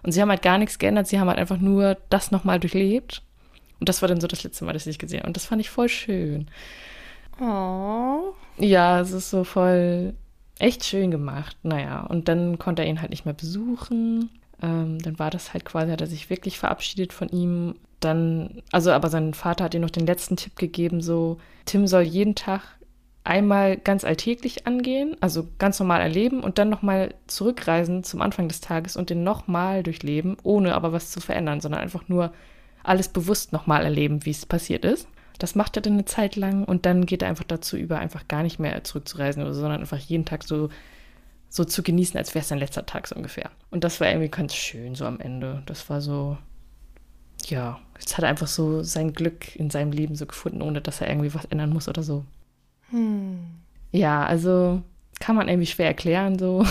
Und 0.03 0.13
sie 0.13 0.23
haben 0.23 0.31
halt 0.31 0.43
gar 0.43 0.59
nichts 0.59 0.79
geändert, 0.79 1.09
sie 1.09 1.19
haben 1.19 1.29
halt 1.29 1.39
einfach 1.39 1.59
nur 1.59 1.99
das 2.09 2.31
nochmal 2.31 2.61
durchlebt. 2.61 3.23
Und 3.81 3.89
das 3.89 4.03
war 4.03 4.09
dann 4.09 4.21
so 4.21 4.27
das 4.27 4.45
letzte 4.45 4.65
Mal, 4.65 4.73
dass 4.73 4.87
ich 4.87 4.99
gesehen 4.99 5.21
habe. 5.21 5.29
Und 5.29 5.37
das 5.37 5.47
fand 5.47 5.61
ich 5.61 5.71
voll 5.71 5.89
schön. 5.89 6.49
Oh. 7.41 8.35
Ja, 8.59 9.01
es 9.01 9.13
ist 9.13 9.31
so 9.31 9.45
voll 9.45 10.15
echt 10.59 10.85
schön 10.85 11.11
gemacht. 11.11 11.57
Naja, 11.63 12.03
und 12.03 12.29
dann 12.29 12.59
konnte 12.59 12.83
er 12.83 12.89
ihn 12.89 13.01
halt 13.01 13.11
nicht 13.11 13.25
mehr 13.25 13.35
besuchen. 13.35 14.31
Ähm, 14.63 14.99
dann 15.01 15.19
war 15.19 15.31
das 15.31 15.53
halt 15.55 15.65
quasi, 15.65 15.91
hat 15.91 16.01
er 16.03 16.07
sich 16.07 16.31
wirklich 16.31 16.59
verabschiedet 16.59 17.13
von 17.13 17.29
ihm. 17.29 17.77
Dann, 18.01 18.63
also, 18.73 18.93
aber 18.93 19.09
sein 19.09 19.35
Vater 19.35 19.65
hat 19.65 19.75
ihm 19.75 19.83
noch 19.83 19.91
den 19.91 20.07
letzten 20.07 20.37
Tipp 20.37 20.57
gegeben, 20.57 21.03
so, 21.03 21.39
Tim 21.67 21.87
soll 21.87 22.03
jeden 22.03 22.35
Tag 22.35 22.63
einmal 23.25 23.77
ganz 23.77 24.05
alltäglich 24.05 24.67
angehen, 24.67 25.17
also 25.21 25.47
ganz 25.59 25.79
normal 25.79 26.01
erleben 26.01 26.43
und 26.43 26.57
dann 26.57 26.71
nochmal 26.71 27.15
zurückreisen 27.27 28.03
zum 28.03 28.23
Anfang 28.23 28.49
des 28.49 28.63
Tages 28.63 28.97
und 28.97 29.11
den 29.11 29.23
nochmal 29.23 29.83
durchleben, 29.83 30.39
ohne 30.43 30.75
aber 30.75 30.93
was 30.93 31.11
zu 31.11 31.21
verändern, 31.21 31.61
sondern 31.61 31.83
einfach 31.83 32.09
nur 32.09 32.33
alles 32.83 33.09
bewusst 33.09 33.53
nochmal 33.53 33.85
erleben, 33.85 34.25
wie 34.25 34.31
es 34.31 34.47
passiert 34.47 34.87
ist. 34.87 35.07
Das 35.41 35.55
macht 35.55 35.77
er 35.77 35.83
dann 35.83 35.95
eine 35.95 36.05
Zeit 36.05 36.37
lang 36.37 36.65
und 36.65 36.87
dann 36.87 37.07
geht 37.07 37.23
er 37.23 37.29
einfach 37.29 37.45
dazu 37.45 37.77
über, 37.77 37.99
einfach 37.99 38.29
gar 38.29 38.43
nicht 38.43 38.59
mehr 38.59 38.85
zurückzureisen 38.85 39.43
oder 39.43 39.55
so, 39.55 39.61
sondern 39.61 39.81
einfach 39.81 39.99
jeden 39.99 40.25
Tag 40.25 40.45
so, 40.45 40.69
so 41.49 41.65
zu 41.65 41.83
genießen, 41.83 42.17
als 42.19 42.35
wäre 42.35 42.43
es 42.43 42.49
sein 42.49 42.59
letzter 42.59 42.87
Tag 42.87 43.07
so 43.09 43.17
ungefähr. 43.17 43.51
Und 43.71 43.83
das 43.83 44.01
war 44.01 44.09
irgendwie 44.09 44.29
ganz 44.29 44.55
schön 44.55 44.95
so 44.95 45.07
am 45.07 45.19
Ende. 45.19 45.63
Das 45.67 45.89
war 45.89 46.01
so, 46.01 46.37
ja, 47.47 47.81
jetzt 47.99 48.17
hat 48.17 48.25
er 48.25 48.31
einfach 48.31 48.47
so 48.47 48.83
sein 48.83 49.15
Glück 49.15 49.57
in 49.57 49.71
seinem 49.71 49.93
Leben 49.93 50.15
so 50.15 50.27
gefunden, 50.27 50.63
ohne 50.63 50.81
dass 50.83 51.01
er 51.01 51.09
irgendwie 51.09 51.35
was 51.35 51.47
ändern 51.47 51.71
muss 51.71 51.89
oder 51.89 52.03
so. 52.03 52.25
Hm. 52.91 53.41
Ja, 53.93 54.25
also 54.27 54.83
kann 55.21 55.37
man 55.37 55.49
irgendwie 55.49 55.67
schwer 55.67 55.87
erklären 55.87 56.39
so. 56.39 56.67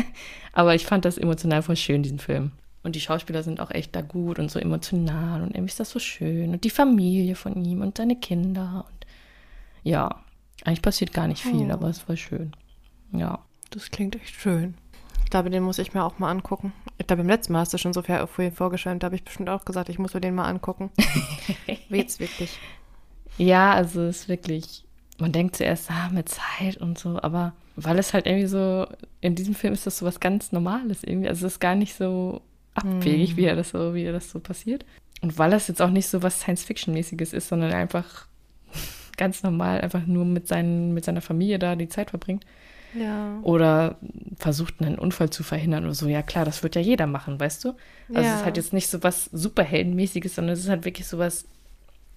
Aber 0.52 0.74
ich 0.74 0.84
fand 0.84 1.04
das 1.04 1.16
emotional 1.16 1.62
voll 1.62 1.76
schön, 1.76 2.02
diesen 2.02 2.18
Film. 2.18 2.52
Und 2.82 2.96
die 2.96 3.00
Schauspieler 3.00 3.42
sind 3.42 3.60
auch 3.60 3.70
echt 3.70 3.94
da 3.94 4.00
gut 4.00 4.38
und 4.38 4.50
so 4.50 4.58
emotional 4.58 5.42
und 5.42 5.50
irgendwie 5.50 5.70
ist 5.70 5.80
das 5.80 5.90
so 5.90 5.98
schön. 5.98 6.52
Und 6.52 6.64
die 6.64 6.70
Familie 6.70 7.34
von 7.34 7.62
ihm 7.62 7.82
und 7.82 7.98
seine 7.98 8.16
Kinder. 8.16 8.86
Und 8.88 9.06
ja, 9.82 10.22
eigentlich 10.64 10.82
passiert 10.82 11.12
gar 11.12 11.28
nicht 11.28 11.42
viel, 11.42 11.70
oh. 11.70 11.72
aber 11.72 11.88
es 11.88 12.08
war 12.08 12.16
schön. 12.16 12.52
Ja. 13.12 13.40
Das 13.70 13.90
klingt 13.90 14.16
echt 14.16 14.34
schön. 14.34 14.74
Ich 15.24 15.30
glaube, 15.30 15.50
den 15.50 15.62
muss 15.62 15.78
ich 15.78 15.94
mir 15.94 16.04
auch 16.04 16.18
mal 16.18 16.30
angucken. 16.30 16.72
Ich 16.98 17.06
glaube, 17.06 17.22
beim 17.22 17.28
letzten 17.28 17.52
Mal 17.52 17.60
hast 17.60 17.72
du 17.72 17.78
schon 17.78 17.92
so 17.92 18.02
viel 18.02 18.26
vorhin 18.26 18.52
vorgestellt. 18.52 19.02
Da 19.02 19.06
habe 19.06 19.14
ich 19.14 19.24
bestimmt 19.24 19.48
auch 19.48 19.64
gesagt, 19.64 19.88
ich 19.88 19.98
muss 19.98 20.12
mir 20.12 20.20
den 20.20 20.34
mal 20.34 20.48
angucken. 20.48 20.90
Wie 21.88 21.98
jetzt 21.98 22.18
wirklich. 22.18 22.58
Ja, 23.38 23.72
also 23.72 24.02
es 24.02 24.22
ist 24.22 24.28
wirklich, 24.28 24.84
man 25.18 25.30
denkt 25.30 25.54
zuerst, 25.54 25.88
ah, 25.90 26.08
mit 26.10 26.28
Zeit 26.28 26.78
und 26.78 26.98
so, 26.98 27.22
aber 27.22 27.52
weil 27.76 27.98
es 27.98 28.12
halt 28.12 28.26
irgendwie 28.26 28.48
so, 28.48 28.86
in 29.20 29.36
diesem 29.36 29.54
Film 29.54 29.72
ist 29.72 29.86
das 29.86 29.98
so 29.98 30.06
was 30.06 30.18
ganz 30.18 30.50
Normales 30.50 31.04
irgendwie. 31.04 31.28
Also 31.28 31.46
es 31.46 31.54
ist 31.54 31.60
gar 31.60 31.76
nicht 31.76 31.94
so 31.94 32.42
abwegig, 32.74 33.32
mhm. 33.32 33.36
wie 33.36 33.44
er 33.44 33.56
das 33.56 33.70
so, 33.70 33.94
wie 33.94 34.04
er 34.04 34.12
das 34.12 34.30
so 34.30 34.40
passiert. 34.40 34.84
Und 35.22 35.38
weil 35.38 35.50
das 35.50 35.68
jetzt 35.68 35.82
auch 35.82 35.90
nicht 35.90 36.06
so 36.06 36.22
was 36.22 36.40
Science-Fiction-mäßiges 36.40 37.32
ist, 37.32 37.48
sondern 37.48 37.72
einfach 37.72 38.26
ganz 39.16 39.42
normal 39.42 39.80
einfach 39.80 40.06
nur 40.06 40.24
mit, 40.24 40.48
seinen, 40.48 40.94
mit 40.94 41.04
seiner 41.04 41.20
Familie 41.20 41.58
da 41.58 41.76
die 41.76 41.88
Zeit 41.88 42.10
verbringt, 42.10 42.44
Ja. 42.94 43.38
Oder 43.42 43.96
versucht 44.36 44.80
einen 44.80 44.98
Unfall 44.98 45.30
zu 45.30 45.42
verhindern 45.42 45.84
oder 45.84 45.94
so. 45.94 46.08
Ja, 46.08 46.22
klar, 46.22 46.44
das 46.44 46.62
wird 46.62 46.74
ja 46.74 46.80
jeder 46.80 47.06
machen, 47.06 47.38
weißt 47.38 47.64
du? 47.64 47.74
Also 48.08 48.22
ja. 48.22 48.34
es 48.34 48.40
ist 48.40 48.44
halt 48.44 48.56
jetzt 48.56 48.72
nicht 48.72 48.88
so 48.88 49.02
was 49.02 49.26
Superheldenmäßiges, 49.26 50.34
sondern 50.34 50.54
es 50.54 50.60
ist 50.60 50.70
halt 50.70 50.84
wirklich 50.84 51.06
so 51.06 51.18
was, 51.18 51.44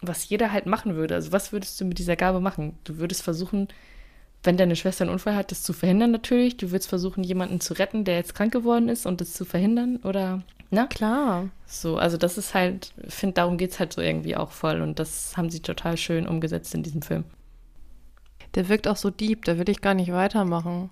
was 0.02 0.28
jeder 0.30 0.52
halt 0.52 0.66
machen 0.66 0.96
würde. 0.96 1.16
Also 1.16 1.32
was 1.32 1.52
würdest 1.52 1.80
du 1.80 1.86
mit 1.86 2.00
dieser 2.00 2.16
Gabe 2.16 2.40
machen? 2.40 2.78
Du 2.86 2.98
würdest 2.98 3.22
versuchen, 3.22 3.68
wenn 4.44 4.58
deine 4.58 4.76
Schwester 4.76 5.04
einen 5.04 5.14
Unfall 5.14 5.36
hat, 5.36 5.52
das 5.52 5.64
zu 5.64 5.74
verhindern 5.74 6.12
natürlich. 6.12 6.58
Du 6.58 6.72
würdest 6.72 6.90
versuchen, 6.90 7.24
jemanden 7.24 7.62
zu 7.62 7.74
retten, 7.74 8.04
der 8.04 8.16
jetzt 8.16 8.36
krank 8.36 8.52
geworden 8.52 8.90
ist 8.90 9.06
und 9.06 9.22
das 9.22 9.34
zu 9.34 9.46
verhindern 9.46 9.98
oder, 10.04 10.44
na? 10.70 10.88
Klar. 10.88 11.50
So, 11.66 11.98
also 11.98 12.18
das 12.18 12.38
ist 12.38 12.54
halt, 12.54 12.94
ich 13.06 13.14
finde, 13.14 13.36
darum 13.36 13.58
geht 13.58 13.72
es 13.72 13.80
halt 13.80 13.94
so 13.94 14.02
irgendwie 14.02 14.36
auch 14.36 14.52
voll 14.52 14.82
und 14.82 15.00
das 15.00 15.38
haben 15.38 15.50
sie 15.50 15.62
total 15.62 15.98
schön 15.98 16.28
umgesetzt 16.28 16.74
in 16.76 16.84
diesem 16.84 17.02
Film. 17.02 17.24
Der 18.56 18.70
wirkt 18.70 18.88
auch 18.88 18.98
so 18.98 19.10
deep, 19.10 19.46
da 19.46 19.58
will 19.58 19.70
ich 19.70 19.82
gar 19.82 19.94
nicht 19.94 20.12
weitermachen. 20.12 20.90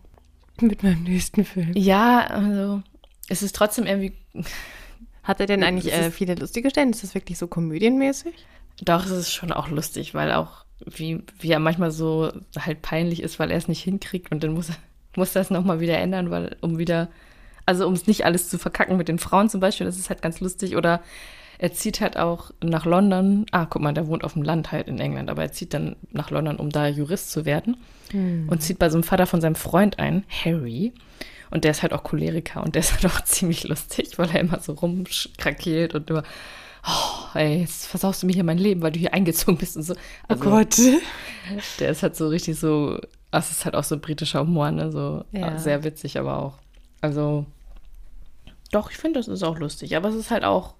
Mit 0.59 0.83
meinem 0.83 1.03
nächsten 1.03 1.45
Film. 1.45 1.71
Ja, 1.75 2.27
also 2.27 2.81
es 3.27 3.41
ist 3.41 3.55
trotzdem 3.55 3.85
irgendwie. 3.85 4.13
Hat 5.23 5.39
er 5.39 5.45
denn 5.45 5.63
eigentlich 5.63 5.93
äh, 5.93 6.09
viele 6.09 6.33
lustige 6.33 6.71
Stellen? 6.71 6.89
Ist 6.89 7.03
das 7.03 7.13
wirklich 7.13 7.37
so 7.37 7.45
komödienmäßig? 7.45 8.33
Doch, 8.81 9.05
es 9.05 9.11
ist 9.11 9.31
schon 9.31 9.51
auch 9.51 9.69
lustig, 9.69 10.15
weil 10.15 10.31
auch, 10.31 10.65
wie, 10.85 11.23
wie 11.39 11.51
er 11.51 11.59
manchmal 11.59 11.91
so 11.91 12.31
halt 12.57 12.81
peinlich 12.81 13.21
ist, 13.21 13.39
weil 13.39 13.51
er 13.51 13.57
es 13.57 13.67
nicht 13.67 13.83
hinkriegt 13.83 14.31
und 14.31 14.43
dann 14.43 14.53
muss 14.53 14.69
er 14.69 14.75
muss 15.15 15.33
das 15.33 15.49
nochmal 15.49 15.79
wieder 15.79 15.97
ändern, 15.97 16.31
weil 16.31 16.55
um 16.61 16.77
wieder, 16.77 17.09
also 17.65 17.87
um 17.87 17.93
es 17.93 18.07
nicht 18.07 18.25
alles 18.25 18.49
zu 18.49 18.57
verkacken 18.57 18.97
mit 18.97 19.07
den 19.07 19.19
Frauen 19.19 19.49
zum 19.49 19.59
Beispiel, 19.59 19.85
das 19.85 19.97
ist 19.97 20.09
halt 20.09 20.21
ganz 20.21 20.39
lustig. 20.39 20.75
Oder 20.77 21.01
er 21.57 21.73
zieht 21.73 22.01
halt 22.01 22.17
auch 22.17 22.51
nach 22.63 22.85
London. 22.85 23.45
Ah, 23.51 23.65
guck 23.65 23.81
mal, 23.81 23.93
der 23.93 24.07
wohnt 24.07 24.23
auf 24.23 24.33
dem 24.33 24.43
Land 24.43 24.71
halt 24.71 24.87
in 24.87 24.99
England, 24.99 25.29
aber 25.29 25.43
er 25.43 25.51
zieht 25.51 25.73
dann 25.73 25.95
nach 26.11 26.31
London, 26.31 26.57
um 26.57 26.69
da 26.69 26.87
Jurist 26.87 27.31
zu 27.31 27.45
werden. 27.45 27.77
Mhm. 28.13 28.47
Und 28.49 28.63
zieht 28.63 28.79
bei 28.79 28.89
so 28.89 28.97
einem 28.97 29.03
Vater 29.03 29.25
von 29.25 29.41
seinem 29.41 29.55
Freund 29.55 29.99
ein, 29.99 30.23
Harry. 30.29 30.93
Und 31.49 31.65
der 31.65 31.71
ist 31.71 31.81
halt 31.81 31.91
auch 31.91 32.03
Choleriker 32.03 32.63
und 32.63 32.75
der 32.75 32.79
ist 32.79 32.93
halt 33.03 33.05
auch 33.05 33.21
ziemlich 33.21 33.65
lustig, 33.65 34.17
weil 34.17 34.29
er 34.29 34.39
immer 34.39 34.59
so 34.59 34.73
rumkrakeelt 34.73 35.93
und 35.93 36.09
immer, 36.09 36.23
oh, 36.87 37.37
ey, 37.37 37.61
jetzt 37.61 37.85
versaust 37.85 38.23
du 38.23 38.27
mir 38.27 38.33
hier 38.33 38.43
mein 38.43 38.57
Leben, 38.57 38.81
weil 38.81 38.91
du 38.91 38.99
hier 38.99 39.13
eingezogen 39.13 39.57
bist 39.57 39.77
und 39.77 39.83
so. 39.83 39.93
Oh 39.93 39.97
also, 40.29 40.43
oh 40.43 40.49
Gott. 40.49 40.77
Der 41.79 41.89
ist 41.89 42.03
halt 42.03 42.15
so 42.15 42.27
richtig 42.27 42.59
so, 42.59 42.99
das 43.31 43.51
ist 43.51 43.65
halt 43.65 43.75
auch 43.75 43.83
so 43.83 43.97
britischer 43.97 44.41
Humor, 44.41 44.71
ne? 44.71 44.91
So 44.91 45.23
ja. 45.31 45.57
sehr 45.57 45.83
witzig, 45.83 46.17
aber 46.17 46.37
auch. 46.37 46.57
Also, 47.01 47.45
doch, 48.71 48.91
ich 48.91 48.97
finde, 48.97 49.19
das 49.19 49.27
ist 49.27 49.43
auch 49.43 49.57
lustig, 49.57 49.95
aber 49.95 50.09
es 50.09 50.15
ist 50.15 50.31
halt 50.31 50.43
auch 50.43 50.75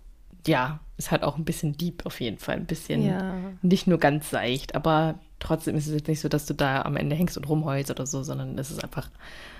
ja, 0.47 0.80
ist 0.97 1.12
halt 1.12 1.24
auch 1.24 1.38
ein 1.38 1.45
bisschen 1.45 1.78
deep 1.78 2.06
auf 2.06 2.20
jeden 2.20 2.38
Fall. 2.38 2.56
Ein 2.56 2.66
bisschen 2.66 3.04
ja. 3.04 3.36
nicht 3.62 3.88
nur 3.88 3.97
ganz 3.97 4.30
seicht, 4.30 4.76
aber 4.76 5.20
trotzdem 5.39 5.76
ist 5.76 5.88
es 5.88 5.93
jetzt 5.93 6.08
nicht 6.08 6.20
so, 6.20 6.30
dass 6.30 6.45
du 6.45 6.54
da 6.54 6.82
am 6.84 6.97
Ende 6.97 7.16
hängst 7.16 7.38
und 7.38 7.47
rumheulst 7.47 7.91
oder 7.91 8.06
so, 8.06 8.24
sondern 8.24 8.58
es 8.58 8.72
ist 8.72 8.84
einfach 8.84 9.10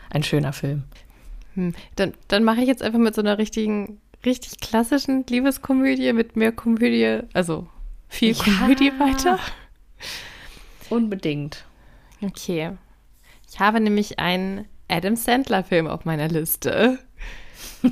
ein 0.10 0.24
schöner 0.24 0.54
Film. 0.54 0.84
Hm. 1.56 1.74
Dann, 1.96 2.14
dann 2.28 2.44
mache 2.44 2.62
ich 2.62 2.68
jetzt 2.68 2.84
einfach 2.84 3.00
mit 3.00 3.16
so 3.16 3.22
einer 3.22 3.38
richtigen, 3.38 4.00
richtig 4.26 4.60
klassischen 4.60 5.26
Liebeskomödie 5.28 6.14
mit 6.14 6.36
mehr 6.36 6.52
Komödie, 6.52 7.22
also 7.34 7.68
viel 8.08 8.34
ja. 8.34 8.44
Komödie 8.44 8.92
weiter. 9.00 9.40
Unbedingt. 10.90 11.66
Okay. 12.22 12.72
Ich 13.50 13.60
habe 13.60 13.80
nämlich 13.80 14.20
einen 14.20 14.66
Adam 14.88 15.16
Sandler-Film 15.16 15.88
auf 15.88 16.06
meiner 16.06 16.28
Liste. 16.28 17.00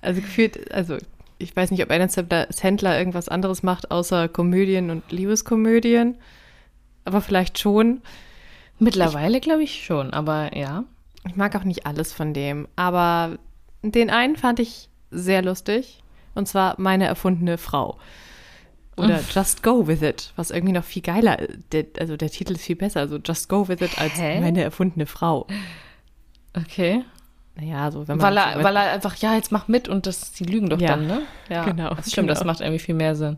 also 0.00 0.20
gefühlt, 0.20 0.72
also 0.72 0.96
ich 1.38 1.54
weiß 1.54 1.70
nicht, 1.70 1.82
ob 1.82 1.90
Adam 1.90 2.08
Sandler 2.08 2.98
irgendwas 2.98 3.28
anderes 3.28 3.62
macht, 3.62 3.90
außer 3.90 4.28
Komödien 4.28 4.90
und 4.90 5.10
Liebeskomödien. 5.10 6.16
Aber 7.04 7.20
vielleicht 7.20 7.58
schon. 7.58 8.00
Mittlerweile 8.78 9.40
glaube 9.40 9.62
ich 9.62 9.84
schon, 9.84 10.12
aber 10.12 10.56
ja. 10.56 10.84
Ich 11.28 11.36
mag 11.36 11.54
auch 11.54 11.64
nicht 11.64 11.86
alles 11.86 12.12
von 12.12 12.34
dem. 12.34 12.66
Aber 12.74 13.38
den 13.82 14.10
einen 14.10 14.36
fand 14.36 14.60
ich 14.60 14.88
sehr 15.12 15.42
lustig. 15.42 16.02
Und 16.34 16.48
zwar 16.48 16.74
meine 16.78 17.06
erfundene 17.06 17.58
Frau. 17.58 17.98
Oder 18.96 19.20
Just 19.30 19.62
Go 19.62 19.86
With 19.86 20.02
It, 20.02 20.32
was 20.36 20.50
irgendwie 20.50 20.72
noch 20.72 20.84
viel 20.84 21.02
geiler 21.02 21.38
ist. 21.38 21.98
Also 21.98 22.16
der 22.16 22.30
Titel 22.30 22.52
ist 22.52 22.62
viel 22.62 22.76
besser. 22.76 23.00
Also 23.00 23.18
Just 23.24 23.48
Go 23.48 23.68
With 23.68 23.80
It 23.80 23.98
als 23.98 24.14
Hä? 24.20 24.40
meine 24.40 24.62
erfundene 24.62 25.06
Frau. 25.06 25.46
Okay. 26.54 27.04
Naja, 27.54 27.90
so 27.90 28.08
wenn 28.08 28.16
man. 28.16 28.34
Weil 28.34 28.36
er, 28.38 28.64
weil 28.64 28.76
er 28.76 28.92
einfach, 28.92 29.14
ja, 29.16 29.34
jetzt 29.34 29.52
mach 29.52 29.68
mit 29.68 29.86
und 29.86 30.06
das, 30.06 30.32
die 30.32 30.44
lügen 30.44 30.70
doch 30.70 30.80
ja, 30.80 30.88
dann, 30.88 31.06
ne? 31.06 31.22
Ja, 31.50 31.64
genau. 31.64 31.94
Das 31.94 32.10
stimmt, 32.10 32.28
genau. 32.28 32.38
das 32.38 32.44
macht 32.44 32.60
irgendwie 32.60 32.78
viel 32.78 32.94
mehr 32.94 33.14
Sinn. 33.14 33.36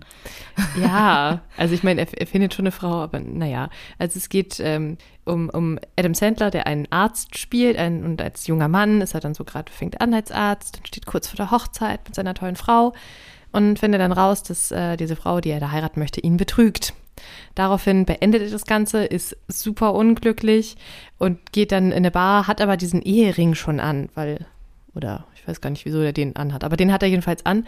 Ja, 0.80 1.40
also 1.56 1.74
ich 1.74 1.82
meine, 1.82 2.02
er, 2.02 2.06
er, 2.16 2.26
findet 2.26 2.54
schon 2.54 2.64
eine 2.64 2.72
Frau, 2.72 3.02
aber 3.02 3.18
naja. 3.18 3.70
Also 3.98 4.18
es 4.18 4.28
geht 4.28 4.60
ähm, 4.60 4.98
um, 5.24 5.48
um 5.50 5.80
Adam 5.98 6.14
Sandler, 6.14 6.52
der 6.52 6.68
einen 6.68 6.86
Arzt 6.92 7.36
spielt 7.36 7.76
ein, 7.76 8.04
und 8.04 8.22
als 8.22 8.46
junger 8.46 8.68
Mann 8.68 9.00
ist 9.00 9.14
er 9.14 9.20
dann 9.20 9.34
so 9.34 9.42
gerade, 9.42 9.72
fängt 9.72 10.00
an 10.00 10.14
als 10.14 10.30
Arzt, 10.30 10.80
steht 10.86 11.06
kurz 11.06 11.26
vor 11.26 11.36
der 11.36 11.50
Hochzeit 11.50 12.00
mit 12.06 12.14
seiner 12.14 12.34
tollen 12.34 12.56
Frau 12.56 12.92
und 13.50 13.80
findet 13.80 14.00
dann 14.00 14.12
raus, 14.12 14.44
dass 14.44 14.70
äh, 14.70 14.96
diese 14.96 15.16
Frau, 15.16 15.40
die 15.40 15.50
er 15.50 15.60
da 15.60 15.72
heiraten 15.72 15.98
möchte, 15.98 16.20
ihn 16.20 16.36
betrügt. 16.36 16.94
Daraufhin 17.54 18.04
beendet 18.04 18.42
er 18.42 18.50
das 18.50 18.66
Ganze, 18.66 19.04
ist 19.04 19.36
super 19.48 19.94
unglücklich 19.94 20.76
und 21.18 21.52
geht 21.52 21.72
dann 21.72 21.86
in 21.86 21.98
eine 21.98 22.10
Bar, 22.10 22.46
hat 22.46 22.60
aber 22.60 22.76
diesen 22.76 23.02
Ehering 23.02 23.54
schon 23.54 23.80
an, 23.80 24.08
weil, 24.14 24.46
oder 24.94 25.26
ich 25.36 25.46
weiß 25.46 25.60
gar 25.60 25.70
nicht, 25.70 25.84
wieso 25.84 26.00
er 26.00 26.12
den 26.12 26.36
anhat, 26.36 26.64
aber 26.64 26.76
den 26.76 26.92
hat 26.92 27.02
er 27.02 27.08
jedenfalls 27.08 27.46
an 27.46 27.66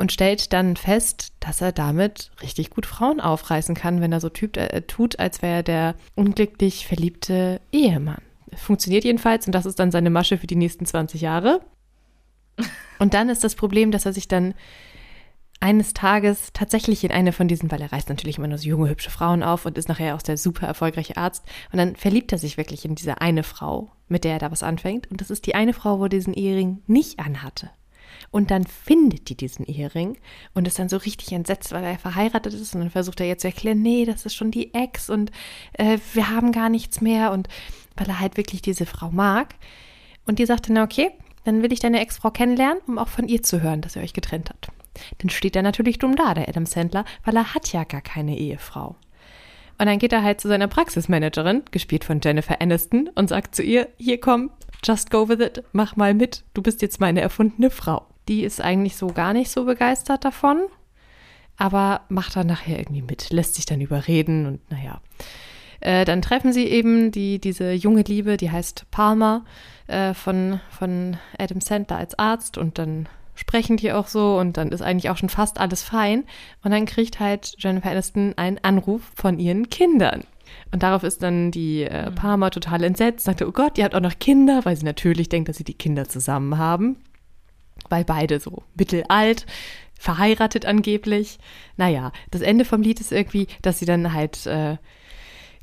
und 0.00 0.12
stellt 0.12 0.54
dann 0.54 0.76
fest, 0.76 1.34
dass 1.40 1.60
er 1.60 1.72
damit 1.72 2.30
richtig 2.42 2.70
gut 2.70 2.86
Frauen 2.86 3.20
aufreißen 3.20 3.74
kann, 3.74 4.00
wenn 4.00 4.12
er 4.12 4.20
so 4.20 4.30
typt, 4.30 4.56
äh, 4.56 4.82
tut, 4.82 5.18
als 5.18 5.42
wäre 5.42 5.56
er 5.56 5.62
der 5.62 5.94
unglücklich 6.14 6.86
verliebte 6.86 7.60
Ehemann. 7.70 8.22
Funktioniert 8.56 9.04
jedenfalls 9.04 9.46
und 9.46 9.54
das 9.54 9.66
ist 9.66 9.78
dann 9.78 9.90
seine 9.90 10.08
Masche 10.08 10.38
für 10.38 10.46
die 10.46 10.56
nächsten 10.56 10.86
20 10.86 11.20
Jahre. 11.20 11.60
Und 12.98 13.14
dann 13.14 13.28
ist 13.30 13.44
das 13.44 13.54
Problem, 13.54 13.92
dass 13.92 14.04
er 14.04 14.12
sich 14.12 14.28
dann 14.28 14.54
eines 15.60 15.92
Tages 15.92 16.50
tatsächlich 16.54 17.04
in 17.04 17.10
eine 17.10 17.32
von 17.32 17.46
diesen, 17.46 17.70
weil 17.70 17.82
er 17.82 17.92
reißt 17.92 18.08
natürlich 18.08 18.38
immer 18.38 18.48
nur 18.48 18.58
so 18.58 18.68
junge, 18.68 18.88
hübsche 18.88 19.10
Frauen 19.10 19.42
auf 19.42 19.66
und 19.66 19.76
ist 19.76 19.88
nachher 19.88 20.14
auch 20.16 20.22
der 20.22 20.38
super 20.38 20.66
erfolgreiche 20.66 21.18
Arzt. 21.18 21.44
Und 21.70 21.78
dann 21.78 21.96
verliebt 21.96 22.32
er 22.32 22.38
sich 22.38 22.56
wirklich 22.56 22.86
in 22.86 22.94
diese 22.94 23.20
eine 23.20 23.42
Frau, 23.42 23.92
mit 24.08 24.24
der 24.24 24.32
er 24.32 24.38
da 24.38 24.50
was 24.50 24.62
anfängt. 24.62 25.10
Und 25.10 25.20
das 25.20 25.30
ist 25.30 25.46
die 25.46 25.54
eine 25.54 25.74
Frau, 25.74 25.98
wo 25.98 26.04
er 26.04 26.08
diesen 26.08 26.32
Ehering 26.32 26.82
nicht 26.86 27.20
anhatte. 27.20 27.70
Und 28.30 28.50
dann 28.50 28.64
findet 28.64 29.28
die 29.28 29.36
diesen 29.36 29.66
Ehering 29.66 30.16
und 30.54 30.66
ist 30.66 30.78
dann 30.78 30.88
so 30.88 30.96
richtig 30.96 31.32
entsetzt, 31.32 31.72
weil 31.72 31.84
er 31.84 31.98
verheiratet 31.98 32.54
ist. 32.54 32.74
Und 32.74 32.80
dann 32.80 32.90
versucht 32.90 33.20
er 33.20 33.26
jetzt 33.26 33.42
zu 33.42 33.48
erklären, 33.48 33.82
nee, 33.82 34.04
das 34.06 34.24
ist 34.24 34.34
schon 34.34 34.50
die 34.50 34.72
Ex 34.72 35.10
und 35.10 35.30
äh, 35.74 35.98
wir 36.14 36.30
haben 36.30 36.52
gar 36.52 36.70
nichts 36.70 37.00
mehr. 37.00 37.32
Und 37.32 37.48
weil 37.96 38.08
er 38.08 38.20
halt 38.20 38.36
wirklich 38.36 38.62
diese 38.62 38.86
Frau 38.86 39.10
mag. 39.10 39.54
Und 40.26 40.38
die 40.38 40.46
sagt 40.46 40.70
dann, 40.70 40.78
okay, 40.78 41.10
dann 41.44 41.62
will 41.62 41.72
ich 41.72 41.80
deine 41.80 42.00
Ex-Frau 42.00 42.30
kennenlernen, 42.30 42.82
um 42.86 42.98
auch 42.98 43.08
von 43.08 43.28
ihr 43.28 43.42
zu 43.42 43.62
hören, 43.62 43.80
dass 43.82 43.96
ihr 43.96 44.02
euch 44.02 44.12
getrennt 44.12 44.50
habt. 44.50 44.70
Dann 45.18 45.30
steht 45.30 45.56
er 45.56 45.62
natürlich 45.62 45.98
dumm 45.98 46.16
da, 46.16 46.34
der 46.34 46.48
Adam 46.48 46.66
Sandler, 46.66 47.04
weil 47.24 47.36
er 47.36 47.54
hat 47.54 47.72
ja 47.72 47.84
gar 47.84 48.02
keine 48.02 48.38
Ehefrau. 48.38 48.96
Und 49.78 49.86
dann 49.86 49.98
geht 49.98 50.12
er 50.12 50.22
halt 50.22 50.40
zu 50.40 50.48
seiner 50.48 50.68
Praxismanagerin, 50.68 51.62
gespielt 51.70 52.04
von 52.04 52.20
Jennifer 52.22 52.60
Aniston, 52.60 53.08
und 53.14 53.30
sagt 53.30 53.54
zu 53.54 53.62
ihr, 53.62 53.88
hier 53.96 54.20
komm, 54.20 54.50
just 54.84 55.10
go 55.10 55.28
with 55.28 55.40
it, 55.40 55.64
mach 55.72 55.96
mal 55.96 56.12
mit, 56.12 56.44
du 56.52 56.62
bist 56.62 56.82
jetzt 56.82 57.00
meine 57.00 57.22
erfundene 57.22 57.70
Frau. 57.70 58.06
Die 58.28 58.44
ist 58.44 58.60
eigentlich 58.60 58.96
so 58.96 59.06
gar 59.06 59.32
nicht 59.32 59.50
so 59.50 59.64
begeistert 59.64 60.24
davon, 60.24 60.66
aber 61.56 62.02
macht 62.08 62.36
dann 62.36 62.46
nachher 62.46 62.78
irgendwie 62.78 63.02
mit, 63.02 63.30
lässt 63.30 63.54
sich 63.54 63.64
dann 63.66 63.80
überreden 63.80 64.46
und 64.46 64.70
naja. 64.70 65.00
Äh, 65.80 66.04
dann 66.04 66.20
treffen 66.20 66.52
sie 66.52 66.66
eben 66.66 67.10
die, 67.10 67.38
diese 67.38 67.72
junge 67.72 68.02
Liebe, 68.02 68.36
die 68.36 68.50
heißt 68.50 68.90
Palmer, 68.90 69.46
äh, 69.86 70.12
von, 70.12 70.60
von 70.70 71.16
Adam 71.38 71.62
Sandler 71.62 71.96
als 71.96 72.18
Arzt 72.18 72.58
und 72.58 72.78
dann 72.78 73.08
sprechen 73.40 73.78
die 73.78 73.90
auch 73.90 74.06
so 74.06 74.38
und 74.38 74.58
dann 74.58 74.68
ist 74.68 74.82
eigentlich 74.82 75.08
auch 75.08 75.16
schon 75.16 75.30
fast 75.30 75.58
alles 75.58 75.82
fein. 75.82 76.24
Und 76.62 76.72
dann 76.72 76.84
kriegt 76.84 77.20
halt 77.20 77.54
Jennifer 77.58 77.90
Aniston 77.90 78.34
einen 78.36 78.58
Anruf 78.58 79.00
von 79.14 79.38
ihren 79.38 79.70
Kindern. 79.70 80.24
Und 80.72 80.82
darauf 80.82 81.04
ist 81.04 81.22
dann 81.22 81.50
die 81.50 81.84
äh, 81.84 82.10
mhm. 82.10 82.14
Parma 82.16 82.50
total 82.50 82.84
entsetzt, 82.84 83.24
sagte, 83.24 83.48
oh 83.48 83.52
Gott, 83.52 83.78
ihr 83.78 83.84
habt 83.84 83.94
auch 83.94 84.00
noch 84.00 84.18
Kinder, 84.18 84.60
weil 84.64 84.76
sie 84.76 84.84
natürlich 84.84 85.30
denkt, 85.30 85.48
dass 85.48 85.56
sie 85.56 85.64
die 85.64 85.74
Kinder 85.74 86.06
zusammen 86.06 86.58
haben. 86.58 86.96
Weil 87.88 88.04
beide 88.04 88.40
so 88.40 88.62
mittelalt, 88.74 89.46
verheiratet 89.98 90.66
angeblich. 90.66 91.38
Naja, 91.78 92.12
das 92.30 92.42
Ende 92.42 92.66
vom 92.66 92.82
Lied 92.82 93.00
ist 93.00 93.10
irgendwie, 93.10 93.46
dass 93.62 93.78
sie 93.78 93.86
dann 93.86 94.12
halt 94.12 94.44
äh, 94.46 94.76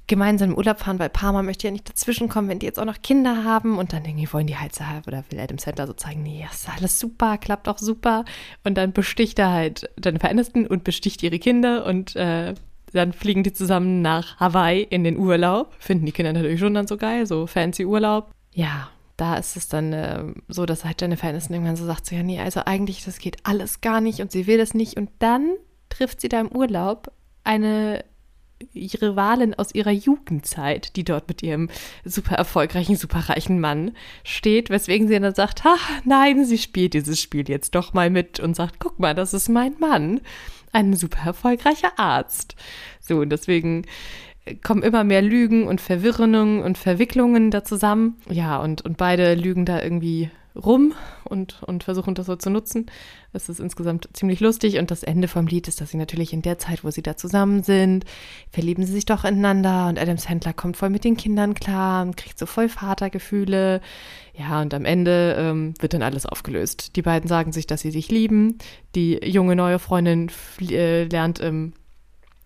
gemeinsam 0.08 0.52
im 0.52 0.58
Urlaub 0.58 0.80
fahren, 0.80 1.00
weil 1.00 1.10
Parma 1.10 1.44
möchte 1.44 1.68
ja 1.68 1.72
nicht 1.72 1.90
dazwischenkommen, 1.90 2.50
wenn 2.50 2.60
die 2.60 2.66
jetzt 2.66 2.80
auch 2.80 2.86
noch 2.86 3.02
Kinder 3.02 3.44
haben. 3.44 3.78
Und 3.78 3.94
dann 3.94 4.06
irgendwie 4.06 4.32
wollen 4.32 4.48
die 4.48 4.58
halt 4.58 4.74
so, 4.74 4.84
oder 5.06 5.24
will 5.30 5.40
Adam 5.40 5.58
Sandler 5.58 5.88
so 5.88 5.94
zeigen, 5.94 6.24
nee, 6.24 6.46
das 6.48 6.62
ist 6.62 6.70
alles 6.70 7.00
super, 7.00 7.38
klappt 7.38 7.68
auch 7.68 7.78
super. 7.78 8.26
Und 8.64 8.76
dann 8.76 8.94
besticht 8.94 9.38
er 9.40 9.52
halt 9.52 9.90
Jennifer 10.04 10.30
Aniston 10.30 10.66
und 10.66 10.84
besticht 10.84 11.22
ihre 11.24 11.40
Kinder 11.40 11.86
und 11.86 12.16
äh, 12.16 12.56
dann 12.94 13.14
fliegen 13.14 13.44
die 13.44 13.54
zusammen 13.54 14.02
nach 14.02 14.40
Hawaii 14.40 14.82
in 14.82 15.04
den 15.04 15.18
Urlaub, 15.18 15.74
finden 15.80 16.06
die 16.06 16.14
Kinder 16.14 16.34
natürlich 16.34 16.60
schon 16.60 16.74
dann 16.74 16.88
so 16.88 16.98
geil, 16.98 17.26
so 17.26 17.46
fancy 17.46 17.86
Urlaub. 17.86 18.32
Ja, 18.54 18.90
da 19.18 19.36
ist 19.36 19.58
es 19.58 19.68
dann 19.68 19.94
äh, 19.94 20.24
so, 20.48 20.66
dass 20.66 20.86
halt 20.86 21.02
Jennifer 21.02 21.28
Aniston 21.28 21.56
irgendwann 21.56 21.76
so 21.76 21.86
sagt, 21.86 22.06
so, 22.06 22.16
ja 22.16 22.24
nee, 22.24 22.40
also 22.40 22.62
eigentlich, 22.66 23.04
das 23.04 23.20
geht 23.20 23.38
alles 23.44 23.82
gar 23.82 24.00
nicht 24.00 24.22
und 24.22 24.32
sie 24.32 24.48
will 24.48 24.58
das 24.58 24.74
nicht. 24.74 24.96
Und 24.96 25.10
dann 25.20 25.52
trifft 25.90 26.22
sie 26.22 26.30
da 26.30 26.40
im 26.40 26.52
Urlaub 26.52 27.12
eine 27.44 28.06
Rivalen 28.74 29.54
aus 29.54 29.74
ihrer 29.74 29.92
Jugendzeit, 29.92 30.96
die 30.96 31.04
dort 31.04 31.28
mit 31.28 31.44
ihrem 31.44 31.70
super 32.04 32.36
erfolgreichen, 32.36 32.96
super 32.96 33.30
reichen 33.30 33.60
Mann 33.60 33.92
steht, 34.24 34.70
weswegen 34.70 35.08
sie 35.08 35.20
dann 35.20 35.36
sagt, 35.36 35.64
ha, 35.64 35.76
nein, 36.06 36.46
sie 36.46 36.58
spielt 36.58 36.94
dieses 36.94 37.22
Spiel 37.22 37.50
jetzt 37.50 37.76
doch 37.76 37.94
mal 37.94 38.10
mit 38.10 38.40
und 38.40 38.56
sagt, 38.56 38.80
guck 38.80 39.00
mal, 39.00 39.14
das 39.14 39.34
ist 39.34 39.50
mein 39.50 39.76
Mann, 39.80 40.22
ein 40.72 40.96
super 40.96 41.26
erfolgreicher 41.26 41.98
Arzt. 41.98 42.56
So, 43.00 43.20
und 43.20 43.30
deswegen 43.30 43.86
kommen 44.64 44.84
immer 44.84 45.04
mehr 45.04 45.22
Lügen 45.22 45.68
und 45.68 45.82
Verwirrungen 45.82 46.62
und 46.62 46.78
Verwicklungen 46.78 47.52
da 47.52 47.64
zusammen. 47.64 48.16
Ja, 48.30 48.58
und, 48.58 48.82
und 48.84 48.98
beide 48.98 49.36
lügen 49.36 49.66
da 49.66 49.82
irgendwie 49.82 50.30
rum 50.58 50.94
und, 51.24 51.62
und 51.64 51.84
versuchen 51.84 52.16
das 52.16 52.26
so 52.26 52.36
zu 52.36 52.50
nutzen. 52.50 52.88
Es 53.34 53.50
ist 53.50 53.60
insgesamt 53.60 54.10
ziemlich 54.14 54.40
lustig 54.40 54.80
und 54.80 54.92
das 54.92 55.04
Ende 55.04 55.28
vom 55.28 55.48
Lied 55.48 55.68
ist, 55.68 55.80
dass 55.82 55.92
sie 55.92 55.98
natürlich 55.98 56.34
in 56.34 56.42
der 56.42 56.58
Zeit, 56.58 56.84
wo 56.84 56.92
sie 56.92 57.02
da 57.02 57.16
zusammen 57.16 57.64
sind, 57.64 58.06
verlieben 58.52 58.86
sie 58.86 58.94
sich 58.94 59.06
doch 59.06 59.24
ineinander 59.24 59.88
und 59.88 60.00
Adam 60.00 60.18
Sandler 60.18 60.54
kommt 60.54 60.78
voll 60.78 60.90
mit 60.90 61.04
den 61.04 61.18
Kindern 61.18 61.54
klar 61.54 62.04
und 62.04 62.18
kriegt 62.18 62.40
so 62.40 62.46
voll 62.46 62.70
Vatergefühle. 62.70 63.82
Ja, 64.34 64.62
und 64.62 64.74
am 64.74 64.86
Ende 64.86 65.36
ähm, 65.38 65.74
wird 65.80 65.94
dann 65.94 66.04
alles 66.04 66.26
aufgelöst. 66.26 66.96
Die 66.96 67.02
beiden 67.02 67.28
sagen 67.28 67.52
sich, 67.52 67.68
dass 67.68 67.82
sie 67.82 67.92
sich 67.92 68.10
lieben. 68.10 68.58
Die 68.96 69.20
junge 69.24 69.56
neue 69.56 69.80
Freundin 69.80 70.32
äh, 70.62 71.06
lernt 71.06 71.40
im 71.40 71.74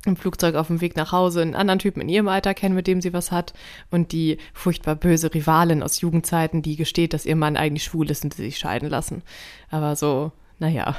im 0.05 0.15
Flugzeug 0.15 0.55
auf 0.55 0.67
dem 0.67 0.81
Weg 0.81 0.95
nach 0.95 1.11
Hause 1.11 1.41
einen 1.41 1.55
anderen 1.55 1.79
Typen 1.79 2.01
in 2.01 2.09
ihrem 2.09 2.27
Alter 2.27 2.53
kennen, 2.53 2.75
mit 2.75 2.87
dem 2.87 3.01
sie 3.01 3.13
was 3.13 3.31
hat. 3.31 3.53
Und 3.91 4.11
die 4.11 4.37
furchtbar 4.53 4.95
böse 4.95 5.33
Rivalin 5.33 5.83
aus 5.83 6.01
Jugendzeiten, 6.01 6.61
die 6.61 6.75
gesteht, 6.75 7.13
dass 7.13 7.25
ihr 7.25 7.35
Mann 7.35 7.57
eigentlich 7.57 7.83
schwul 7.83 8.09
ist 8.09 8.23
und 8.23 8.33
sie 8.33 8.43
sich 8.43 8.57
scheiden 8.57 8.89
lassen. 8.89 9.21
Aber 9.69 9.95
so, 9.95 10.31
naja, 10.59 10.95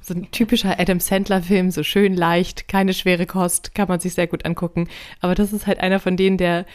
so 0.00 0.14
ein 0.14 0.30
typischer 0.30 0.78
Adam 0.78 1.00
Sandler-Film, 1.00 1.70
so 1.70 1.82
schön 1.82 2.14
leicht, 2.14 2.68
keine 2.68 2.94
schwere 2.94 3.26
Kost, 3.26 3.74
kann 3.74 3.88
man 3.88 4.00
sich 4.00 4.14
sehr 4.14 4.26
gut 4.26 4.44
angucken. 4.44 4.88
Aber 5.20 5.34
das 5.34 5.52
ist 5.52 5.66
halt 5.66 5.78
einer 5.78 6.00
von 6.00 6.16
denen, 6.16 6.38
der 6.38 6.66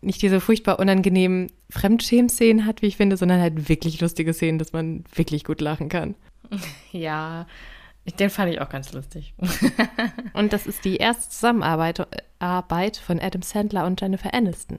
nicht 0.00 0.22
diese 0.22 0.40
furchtbar 0.40 0.78
unangenehmen 0.78 1.50
Fremdschämen-Szenen 1.70 2.66
hat, 2.66 2.82
wie 2.82 2.86
ich 2.86 2.96
finde, 2.96 3.16
sondern 3.16 3.40
halt 3.40 3.68
wirklich 3.68 4.00
lustige 4.00 4.32
Szenen, 4.32 4.58
dass 4.58 4.72
man 4.72 5.04
wirklich 5.14 5.44
gut 5.44 5.60
lachen 5.60 5.88
kann. 5.88 6.14
Ja, 6.92 7.46
den 8.12 8.30
fand 8.30 8.52
ich 8.52 8.60
auch 8.60 8.68
ganz 8.68 8.92
lustig. 8.92 9.34
und 10.32 10.52
das 10.52 10.66
ist 10.66 10.84
die 10.84 10.96
erste 10.96 11.28
Zusammenarbeit 11.28 12.06
Arbeit 12.38 12.96
von 12.96 13.20
Adam 13.20 13.42
Sandler 13.42 13.86
und 13.86 14.00
Jennifer 14.00 14.32
Aniston. 14.32 14.78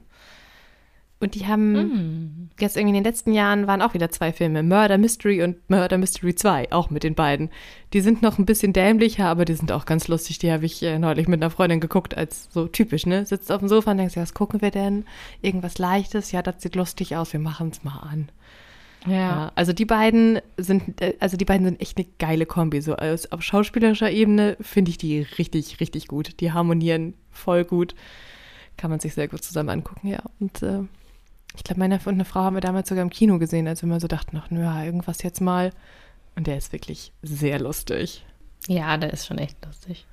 Und 1.20 1.34
die 1.34 1.46
haben 1.46 1.72
mm. 1.72 2.50
jetzt 2.60 2.76
irgendwie 2.76 2.96
in 2.96 3.02
den 3.02 3.10
letzten 3.12 3.32
Jahren 3.32 3.66
waren 3.66 3.82
auch 3.82 3.92
wieder 3.92 4.08
zwei 4.10 4.32
Filme, 4.32 4.62
Murder 4.62 4.98
Mystery 4.98 5.42
und 5.42 5.68
Murder 5.68 5.98
Mystery 5.98 6.34
2, 6.36 6.70
auch 6.70 6.90
mit 6.90 7.02
den 7.02 7.16
beiden. 7.16 7.50
Die 7.92 8.00
sind 8.00 8.22
noch 8.22 8.38
ein 8.38 8.46
bisschen 8.46 8.72
dämlicher, 8.72 9.26
aber 9.26 9.44
die 9.44 9.54
sind 9.54 9.72
auch 9.72 9.84
ganz 9.84 10.06
lustig. 10.06 10.38
Die 10.38 10.52
habe 10.52 10.64
ich 10.64 10.80
äh, 10.84 10.98
neulich 10.98 11.26
mit 11.26 11.42
einer 11.42 11.50
Freundin 11.50 11.80
geguckt, 11.80 12.16
als 12.16 12.48
so 12.52 12.68
typisch, 12.68 13.04
ne? 13.04 13.26
Sitzt 13.26 13.50
auf 13.50 13.58
dem 13.58 13.68
Sofa 13.68 13.90
und 13.90 13.98
denkst, 13.98 14.14
ja, 14.14 14.22
was 14.22 14.34
gucken 14.34 14.62
wir 14.62 14.70
denn? 14.70 15.06
Irgendwas 15.42 15.78
Leichtes? 15.78 16.30
Ja, 16.30 16.40
das 16.42 16.62
sieht 16.62 16.76
lustig 16.76 17.16
aus, 17.16 17.32
wir 17.32 17.40
machen 17.40 17.70
es 17.72 17.82
mal 17.82 17.98
an. 17.98 18.28
Ja. 19.06 19.12
ja. 19.12 19.52
Also 19.54 19.72
die 19.72 19.84
beiden 19.84 20.40
sind, 20.56 21.00
äh, 21.00 21.14
also 21.20 21.36
die 21.36 21.44
beiden 21.44 21.66
sind 21.66 21.80
echt 21.80 21.98
eine 21.98 22.06
geile 22.18 22.46
Kombi. 22.46 22.80
So 22.80 22.96
aus, 22.96 23.30
auf 23.32 23.42
schauspielerischer 23.42 24.10
Ebene 24.10 24.56
finde 24.60 24.90
ich 24.90 24.98
die 24.98 25.20
richtig, 25.38 25.80
richtig 25.80 26.08
gut. 26.08 26.40
Die 26.40 26.52
harmonieren 26.52 27.14
voll 27.30 27.64
gut. 27.64 27.94
Kann 28.76 28.90
man 28.90 29.00
sich 29.00 29.14
sehr 29.14 29.28
gut 29.28 29.42
zusammen 29.42 29.70
angucken, 29.70 30.08
ja. 30.08 30.22
Und 30.38 30.62
äh, 30.62 30.80
ich 31.56 31.64
glaube, 31.64 31.80
meine 31.80 31.96
und 31.96 32.08
eine 32.08 32.24
Frau 32.24 32.40
haben 32.40 32.56
wir 32.56 32.60
damals 32.60 32.88
sogar 32.88 33.02
im 33.02 33.10
Kino 33.10 33.38
gesehen, 33.38 33.66
als 33.66 33.82
wir 33.82 33.88
mal 33.88 34.00
so 34.00 34.06
dachten, 34.06 34.36
ach, 34.36 34.50
naja, 34.50 34.84
irgendwas 34.84 35.22
jetzt 35.22 35.40
mal. 35.40 35.72
Und 36.36 36.46
der 36.46 36.56
ist 36.56 36.72
wirklich 36.72 37.12
sehr 37.22 37.58
lustig. 37.58 38.24
Ja, 38.68 38.96
der 38.96 39.12
ist 39.12 39.26
schon 39.26 39.38
echt 39.38 39.64
lustig. 39.64 40.06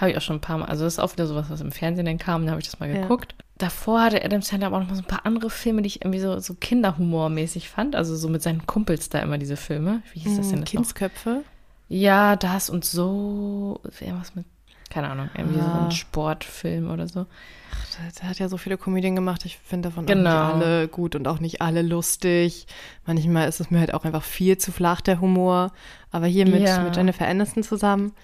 Habe 0.00 0.12
ich 0.12 0.16
auch 0.16 0.22
schon 0.22 0.36
ein 0.36 0.40
paar 0.40 0.56
Mal. 0.56 0.64
Also 0.64 0.84
das 0.84 0.94
ist 0.94 0.98
auch 0.98 1.12
wieder 1.12 1.26
sowas, 1.26 1.50
was 1.50 1.60
im 1.60 1.72
Fernsehen 1.72 2.06
dann 2.06 2.16
kam, 2.16 2.46
da 2.46 2.52
habe 2.52 2.60
ich 2.60 2.66
das 2.66 2.80
mal 2.80 2.90
geguckt. 2.90 3.34
Ja. 3.38 3.44
Davor 3.58 4.00
hatte 4.00 4.24
Adam 4.24 4.40
Sandler 4.40 4.68
aber 4.68 4.76
auch 4.76 4.80
noch 4.80 4.88
mal 4.88 4.94
so 4.94 5.02
ein 5.02 5.06
paar 5.08 5.26
andere 5.26 5.50
Filme, 5.50 5.82
die 5.82 5.88
ich 5.88 6.02
irgendwie 6.02 6.20
so, 6.20 6.38
so 6.38 6.54
Kinderhumormäßig 6.54 7.68
fand. 7.68 7.94
Also 7.94 8.16
so 8.16 8.30
mit 8.30 8.42
seinen 8.42 8.66
Kumpels 8.66 9.10
da 9.10 9.18
immer 9.18 9.36
diese 9.36 9.58
Filme. 9.58 10.02
Wie 10.14 10.20
hieß 10.20 10.38
das 10.38 10.48
denn? 10.48 10.60
Das 10.62 10.70
Kindsköpfe? 10.70 11.30
Noch? 11.30 11.42
Ja, 11.88 12.36
das 12.36 12.70
und 12.70 12.86
so. 12.86 13.78
Irgendwas 14.00 14.34
mit, 14.34 14.46
keine 14.88 15.10
Ahnung, 15.10 15.28
irgendwie 15.36 15.60
ah. 15.60 15.80
so 15.80 15.84
ein 15.84 15.90
Sportfilm 15.90 16.90
oder 16.90 17.06
so. 17.06 17.26
Ach, 17.74 18.12
der, 18.18 18.30
hat 18.30 18.38
ja 18.38 18.48
so 18.48 18.56
viele 18.56 18.78
Komödien 18.78 19.14
gemacht. 19.14 19.44
Ich 19.44 19.58
finde 19.58 19.90
davon 19.90 20.06
genau. 20.06 20.30
auch 20.30 20.54
nicht 20.54 20.64
alle 20.64 20.88
gut 20.88 21.14
und 21.14 21.28
auch 21.28 21.40
nicht 21.40 21.60
alle 21.60 21.82
lustig. 21.82 22.66
Manchmal 23.04 23.50
ist 23.50 23.60
es 23.60 23.70
mir 23.70 23.80
halt 23.80 23.92
auch 23.92 24.06
einfach 24.06 24.22
viel 24.22 24.56
zu 24.56 24.72
flach, 24.72 25.02
der 25.02 25.20
Humor. 25.20 25.72
Aber 26.10 26.24
hier 26.24 26.48
mit, 26.48 26.62
ja. 26.62 26.82
mit 26.82 26.96
Jennifer 26.96 27.28
Aniston 27.28 27.62
zusammen 27.62 28.14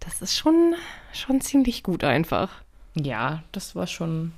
das 0.00 0.22
ist 0.22 0.36
schon, 0.36 0.74
schon 1.12 1.40
ziemlich 1.40 1.82
gut 1.82 2.04
einfach. 2.04 2.50
Ja, 2.94 3.42
das 3.52 3.74
war 3.74 3.86
schon, 3.86 4.32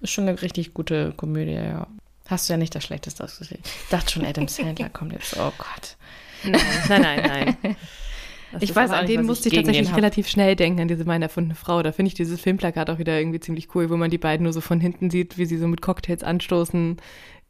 ist 0.00 0.10
schon 0.10 0.28
eine 0.28 0.40
richtig 0.42 0.74
gute 0.74 1.12
Komödie, 1.12 1.52
ja. 1.52 1.86
Hast 2.28 2.48
du 2.48 2.54
ja 2.54 2.56
nicht 2.56 2.74
das 2.74 2.84
Schlechteste 2.84 3.22
ausgesehen. 3.22 3.60
Ich 3.64 3.88
dachte 3.90 4.12
schon, 4.12 4.24
Adam 4.24 4.48
Sandler 4.48 4.88
kommt 4.88 5.12
jetzt. 5.12 5.36
Oh 5.38 5.52
Gott. 5.56 5.96
Nein, 6.42 6.60
nein, 6.88 7.22
nein, 7.22 7.56
nein. 7.62 7.76
ich 8.60 8.74
weiß 8.74 8.90
an 8.90 9.06
den 9.06 9.24
musste 9.24 9.48
ich 9.48 9.54
tatsächlich 9.54 9.94
relativ 9.94 10.28
schnell 10.28 10.56
denken, 10.56 10.80
an 10.80 10.88
diese 10.88 11.04
meine 11.04 11.26
erfundene 11.26 11.54
Frau. 11.54 11.82
Da 11.82 11.92
finde 11.92 12.08
ich 12.08 12.14
dieses 12.14 12.40
Filmplakat 12.40 12.90
auch 12.90 12.98
wieder 12.98 13.16
irgendwie 13.18 13.40
ziemlich 13.40 13.74
cool, 13.74 13.90
wo 13.90 13.96
man 13.96 14.10
die 14.10 14.18
beiden 14.18 14.44
nur 14.44 14.52
so 14.52 14.60
von 14.60 14.80
hinten 14.80 15.10
sieht, 15.10 15.38
wie 15.38 15.46
sie 15.46 15.58
so 15.58 15.68
mit 15.68 15.82
Cocktails 15.82 16.24
anstoßen 16.24 16.96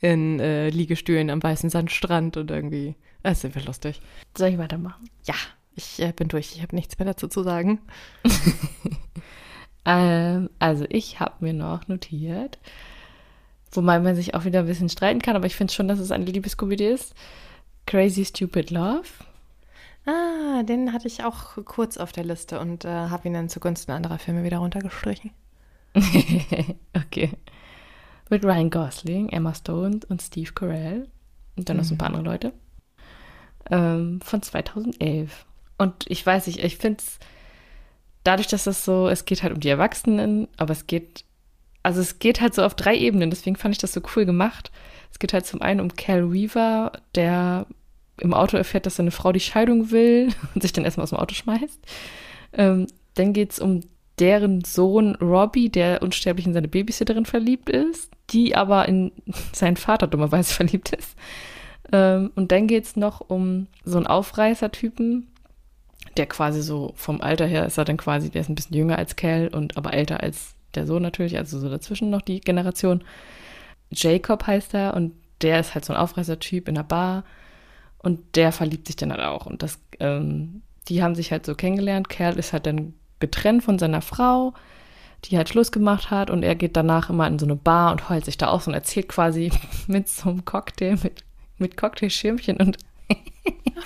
in 0.01 0.41
äh, 0.41 0.69
Liegestühlen 0.69 1.31
am 1.31 1.43
weißen 1.43 1.71
Sandstrand 1.71 2.37
und 2.37 2.51
irgendwie. 2.51 2.97
Das 3.23 3.39
ist 3.39 3.45
einfach 3.47 3.65
lustig. 3.65 4.01
Soll 4.37 4.51
ich 4.51 4.59
weitermachen? 4.59 5.09
Ja. 5.25 5.35
Ich 5.77 6.01
äh, 6.01 6.13
bin 6.13 6.29
durch, 6.29 6.57
ich 6.57 6.63
habe 6.63 6.75
nichts 6.75 6.99
mehr 6.99 7.07
dazu 7.07 7.29
zu 7.29 7.43
sagen. 7.43 7.81
ähm, 9.85 10.51
also 10.59 10.87
ich 10.89 11.21
habe 11.21 11.35
mir 11.41 11.53
noch 11.53 11.87
notiert, 11.87 12.59
wobei 13.71 14.01
man 14.01 14.17
sich 14.17 14.35
auch 14.35 14.47
wieder 14.47 14.61
ein 14.61 14.67
bisschen 14.67 14.89
streiten 14.89 15.21
kann, 15.21 15.37
aber 15.37 15.47
ich 15.47 15.55
finde 15.55 15.73
schon, 15.73 15.87
dass 15.87 15.99
es 15.99 16.11
eine 16.11 16.25
Liebeskomödie 16.25 16.87
ist. 16.87 17.15
Crazy 17.87 18.25
Stupid 18.25 18.71
Love. 18.71 19.05
Ah, 20.07 20.63
den 20.63 20.93
hatte 20.93 21.09
ich 21.09 21.25
auch 21.25 21.57
kurz 21.65 21.99
auf 21.99 22.13
der 22.13 22.25
Liste 22.25 22.59
und 22.59 22.85
äh, 22.85 22.89
habe 22.89 23.29
ihn 23.29 23.35
dann 23.35 23.49
zugunsten 23.49 23.93
anderer 23.93 24.19
Filme 24.19 24.45
wieder 24.45 24.59
runtergestrichen. 24.59 25.31
okay. 26.95 27.33
Mit 28.31 28.45
Ryan 28.45 28.71
Gosling, 28.71 29.29
Emma 29.29 29.55
Stone 29.55 30.01
und 30.09 30.23
Steve 30.23 30.53
Carell 30.53 31.09
und 31.57 31.69
dann 31.69 31.77
mhm. 31.77 31.83
noch 31.83 31.89
so 31.89 31.95
ein 31.95 31.99
paar 31.99 32.11
mhm. 32.11 32.17
andere 32.17 32.33
Leute. 32.33 32.53
Ähm, 33.71 34.21
von 34.21 34.43
2011. 34.43 35.46
Und 35.79 36.05
ich 36.09 36.25
weiß 36.25 36.47
nicht, 36.47 36.63
ich 36.63 36.77
finde 36.77 36.99
es 37.01 37.19
dadurch, 38.25 38.49
dass 38.49 38.65
das 38.65 38.85
so, 38.85 39.09
es 39.09 39.25
geht 39.25 39.43
halt 39.43 39.53
um 39.53 39.61
die 39.61 39.69
Erwachsenen, 39.69 40.49
aber 40.57 40.73
es 40.73 40.87
geht, 40.87 41.25
also 41.83 42.01
es 42.01 42.19
geht 42.19 42.41
halt 42.41 42.55
so 42.55 42.65
auf 42.65 42.75
drei 42.75 42.97
Ebenen, 42.97 43.31
deswegen 43.31 43.57
fand 43.57 43.75
ich 43.75 43.81
das 43.81 43.93
so 43.93 44.01
cool 44.15 44.27
gemacht. 44.27 44.71
Es 45.13 45.19
geht 45.19 45.33
halt 45.33 45.47
zum 45.47 45.63
einen 45.63 45.81
um 45.81 45.95
Cal 45.95 46.33
Weaver, 46.33 46.93
der 47.15 47.67
im 48.19 48.35
Auto 48.35 48.57
erfährt, 48.57 48.87
dass 48.87 48.97
seine 48.97 49.11
Frau 49.11 49.33
die 49.33 49.41
Scheidung 49.41 49.91
will 49.91 50.29
und 50.55 50.63
sich 50.63 50.73
dann 50.73 50.85
erstmal 50.85 51.05
aus 51.05 51.11
dem 51.11 51.19
Auto 51.19 51.35
schmeißt. 51.35 51.81
Ähm, 52.55 52.87
dann 53.15 53.33
geht 53.33 53.53
es 53.53 53.59
um 53.59 53.83
deren 54.19 54.65
Sohn 54.65 55.15
Robbie, 55.17 55.69
der 55.69 56.03
unsterblich 56.03 56.47
in 56.47 56.55
seine 56.55 56.69
Babysitterin 56.69 57.27
verliebt 57.27 57.69
ist, 57.69 58.11
die 58.31 58.57
aber 58.57 58.89
in 58.89 59.13
seinen 59.53 59.77
Vater 59.77 60.07
dummerweise 60.07 60.53
verliebt 60.55 60.93
ist. 60.93 61.17
Ähm, 61.93 62.33
und 62.35 62.51
dann 62.51 62.67
geht 62.67 62.85
es 62.85 62.97
noch 62.97 63.21
um 63.21 63.69
so 63.85 63.99
einen 63.99 64.07
Aufreißer-Typen, 64.07 65.29
der 66.17 66.27
quasi 66.27 66.63
so 66.63 66.93
vom 66.97 67.21
Alter 67.21 67.47
her 67.47 67.67
ist 67.67 67.79
er 67.79 67.85
dann 67.85 67.97
quasi, 67.97 68.31
der 68.31 68.41
ist 68.41 68.49
ein 68.49 68.55
bisschen 68.55 68.77
jünger 68.77 68.99
als 68.99 69.17
Cal 69.17 69.49
und 69.49 69.77
aber 69.77 69.93
älter 69.93 70.23
als 70.23 70.55
der 70.75 70.87
Sohn 70.87 71.03
natürlich, 71.03 71.37
also 71.37 71.59
so 71.59 71.69
dazwischen 71.69 72.11
noch 72.11 72.23
die 72.23 72.41
Generation. 72.41 73.03
Jacob 73.91 74.47
heißt 74.47 74.75
er 74.75 74.95
und 74.95 75.13
der 75.43 75.61
ist 75.61 75.75
halt 75.75 75.85
so 75.85 75.93
ein 75.93 75.99
Aufreißer-Typ 75.99 76.69
in 76.69 76.75
der 76.75 76.83
Bar 76.83 77.25
und 77.99 78.37
der 78.37 78.53
verliebt 78.53 78.87
sich 78.87 78.97
dann 78.97 79.11
halt 79.11 79.23
auch 79.23 79.47
und 79.47 79.63
das, 79.63 79.79
ähm, 80.01 80.63
die 80.89 81.03
haben 81.03 81.15
sich 81.15 81.33
halt 81.33 81.47
so 81.47 81.55
kennengelernt. 81.55 82.09
Cal 82.09 82.39
ist 82.39 82.53
halt 82.53 82.67
dann 82.67 82.95
getrennt 83.21 83.65
von 83.65 83.79
seiner 83.79 84.03
Frau, 84.03 84.55
die 85.25 85.37
halt 85.37 85.49
Schluss 85.49 85.73
gemacht 85.73 86.11
hat 86.11 86.31
und 86.31 86.43
er 86.43 86.55
geht 86.55 86.77
danach 86.77 87.11
immer 87.11 87.27
in 87.27 87.39
so 87.39 87.47
eine 87.47 87.57
Bar 87.57 87.93
und 87.93 88.09
heult 88.09 88.25
sich 88.25 88.39
da 88.39 88.49
aus 88.49 88.67
und 88.67 88.75
erzählt 88.75 89.09
quasi 89.09 89.51
mit 89.87 90.09
so 90.09 90.31
einem 90.31 90.45
Cocktail, 90.45 90.97
mit, 91.03 91.25
mit 91.59 91.77
Cocktailschirmchen 91.77 92.59
und 92.59 92.79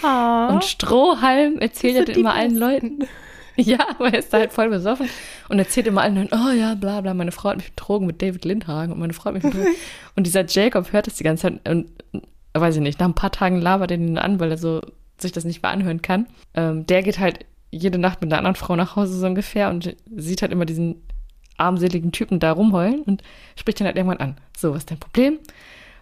Oh. 0.03 0.53
Und 0.53 0.65
Strohhalm 0.65 1.59
erzählt 1.59 2.09
er 2.09 2.17
immer 2.17 2.35
allen 2.35 2.57
Leuten. 2.57 2.99
Ja, 3.57 3.79
aber 3.91 4.11
er 4.11 4.21
ist 4.21 4.33
da 4.33 4.39
halt 4.39 4.53
voll 4.53 4.71
besoffen 4.71 5.11
und 5.51 5.59
erzählt 5.59 5.87
immer 5.87 6.01
allen 6.01 6.15
Leuten, 6.15 6.35
oh 6.35 6.51
ja, 6.51 6.75
bla 6.77 7.03
bla, 7.03 7.13
meine 7.13 7.33
Frau 7.33 7.51
hat 7.51 7.59
mich 7.59 7.73
betrogen 7.75 8.07
mit 8.07 8.23
David 8.23 8.47
Lindhagen 8.47 8.93
und 8.93 9.01
meine 9.01 9.13
Frau 9.13 9.27
hat 9.27 9.35
mich 9.35 9.43
betrogen. 9.43 9.75
und 10.17 10.27
dieser 10.27 10.47
Jacob 10.47 10.93
hört 10.93 11.09
das 11.09 11.17
die 11.17 11.25
ganze 11.25 11.43
Zeit 11.43 11.69
und, 11.69 11.91
weiß 12.55 12.77
ich 12.77 12.81
nicht, 12.81 12.99
nach 13.01 13.09
ein 13.09 13.15
paar 13.15 13.33
Tagen 13.33 13.61
labert 13.61 13.91
er 13.91 13.99
ihn 13.99 14.17
an, 14.17 14.41
weil 14.41 14.53
er 14.53 14.57
so 14.57 14.81
sich 15.19 15.33
das 15.33 15.45
nicht 15.45 15.63
mehr 15.63 15.73
anhören 15.73 16.01
kann. 16.01 16.27
Ähm, 16.55 16.87
der 16.87 17.03
geht 17.03 17.19
halt 17.19 17.45
jede 17.71 17.99
Nacht 17.99 18.23
mit 18.23 18.33
einer 18.33 18.39
anderen 18.39 18.57
Frau 18.57 18.77
nach 18.77 18.97
Hause 18.97 19.19
so 19.19 19.27
ungefähr 19.27 19.69
und 19.69 19.95
sieht 20.17 20.41
halt 20.41 20.53
immer 20.53 20.65
diesen 20.65 21.03
armseligen 21.59 22.13
Typen 22.13 22.41
da 22.41 22.53
rumheulen 22.53 23.03
und 23.03 23.23
spricht 23.57 23.81
ihn 23.81 23.87
halt 23.87 23.97
irgendwann 23.97 24.19
an. 24.19 24.37
So, 24.57 24.71
was 24.71 24.79
ist 24.79 24.91
dein 24.91 24.99
Problem? 24.99 25.39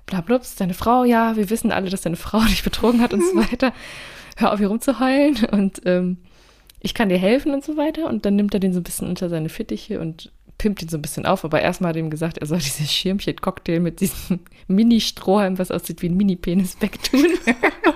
Blablups, 0.09 0.57
deine 0.57 0.75
Frau, 0.75 1.05
ja, 1.05 1.37
wir 1.37 1.51
wissen 1.51 1.71
alle, 1.71 1.91
dass 1.91 2.01
deine 2.01 2.17
Frau 2.17 2.41
dich 2.49 2.65
betrogen 2.65 3.01
hat 3.01 3.15
und 3.15 3.23
so 3.23 3.37
weiter. 3.53 3.73
Hör 4.37 4.53
auf, 4.53 4.59
hier 4.59 4.69
rumzuheulen. 4.69 5.45
Und 5.51 5.83
ähm, 5.85 6.19
ich 6.81 6.95
kann 6.95 7.09
dir 7.09 7.19
helfen 7.19 7.55
und 7.55 7.65
so 7.65 7.77
weiter. 7.77 8.09
Und 8.09 8.25
dann 8.25 8.37
nimmt 8.37 8.55
er 8.55 8.61
den 8.61 8.73
so 8.73 8.81
ein 8.81 8.85
bisschen 8.85 9.09
unter 9.09 9.29
seine 9.29 9.49
Fittiche 9.49 10.01
und 10.01 10.33
pimpt 10.59 10.83
ihn 10.83 10.89
so 10.89 10.99
ein 10.99 11.03
bisschen 11.03 11.27
auf. 11.27 11.45
Aber 11.45 11.61
erstmal 11.61 11.91
hat 11.91 11.97
er 11.97 12.03
ihm 12.03 12.11
gesagt, 12.11 12.39
er 12.39 12.47
soll 12.47 12.59
dieses 12.59 12.93
Schirmchen-Cocktail 12.93 13.81
mit 13.81 14.01
diesem 14.01 14.41
Mini-Strohhalm, 14.69 15.59
was 15.59 15.71
aussieht 15.71 16.03
wie 16.03 16.09
ein 16.09 16.17
Mini-Penis, 16.17 16.77
wegtun. 16.81 17.27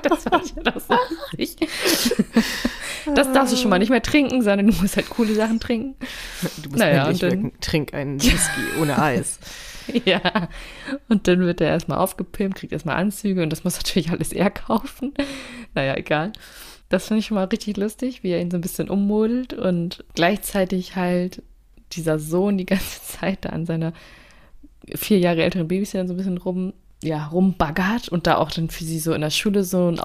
das 0.02 0.24
ich 0.44 0.56
halt 0.56 0.76
auch 0.76 0.80
so. 0.80 0.94
Das 3.14 3.32
darfst 3.32 3.52
du 3.52 3.56
schon 3.56 3.70
mal 3.70 3.78
nicht 3.78 3.90
mehr 3.90 4.02
trinken, 4.02 4.42
sondern 4.42 4.68
du 4.68 4.74
musst 4.80 4.96
halt 4.96 5.10
coole 5.10 5.34
Sachen 5.34 5.58
trinken. 5.60 5.96
Du 6.62 6.68
musst 6.70 6.78
naja, 6.78 7.08
und 7.08 7.22
dann, 7.22 7.52
trink 7.60 7.94
einen 7.94 8.22
Whisky 8.22 8.60
ohne 8.80 9.00
Eis. 9.00 9.38
ja. 10.04 10.48
Und 11.08 11.28
dann 11.28 11.40
wird 11.40 11.60
er 11.60 11.68
erstmal 11.68 11.98
aufgepimpt, 11.98 12.58
kriegt 12.58 12.72
erstmal 12.72 12.96
Anzüge 12.96 13.42
und 13.42 13.50
das 13.50 13.64
muss 13.64 13.76
natürlich 13.76 14.10
alles 14.10 14.32
er 14.32 14.50
kaufen. 14.50 15.14
Naja, 15.74 15.96
egal. 15.96 16.32
Das 16.90 17.08
finde 17.08 17.20
ich 17.20 17.26
schon 17.26 17.36
mal 17.36 17.44
richtig 17.44 17.78
lustig, 17.78 18.22
wie 18.22 18.28
er 18.28 18.42
ihn 18.42 18.50
so 18.50 18.58
ein 18.58 18.60
bisschen 18.60 18.90
ummodelt 18.90 19.54
und 19.54 20.04
gleichzeitig 20.14 20.96
halt 20.96 21.42
dieser 21.92 22.18
Sohn 22.18 22.58
die 22.58 22.66
ganze 22.66 23.00
Zeit 23.06 23.46
da 23.46 23.50
an 23.50 23.64
seiner 23.64 23.94
vier 24.94 25.18
Jahre 25.18 25.42
älteren 25.42 25.68
Babysitter 25.68 26.06
so 26.06 26.12
ein 26.12 26.18
bisschen 26.18 26.36
rum, 26.36 26.74
ja, 27.02 27.26
rumbaggert 27.26 28.08
und 28.08 28.26
da 28.26 28.36
auch 28.36 28.50
dann 28.50 28.70
für 28.70 28.84
sie 28.84 29.00
so 29.00 29.12
in 29.12 29.20
der 29.20 29.30
Schule 29.30 29.64
so 29.64 29.86
und 29.86 30.00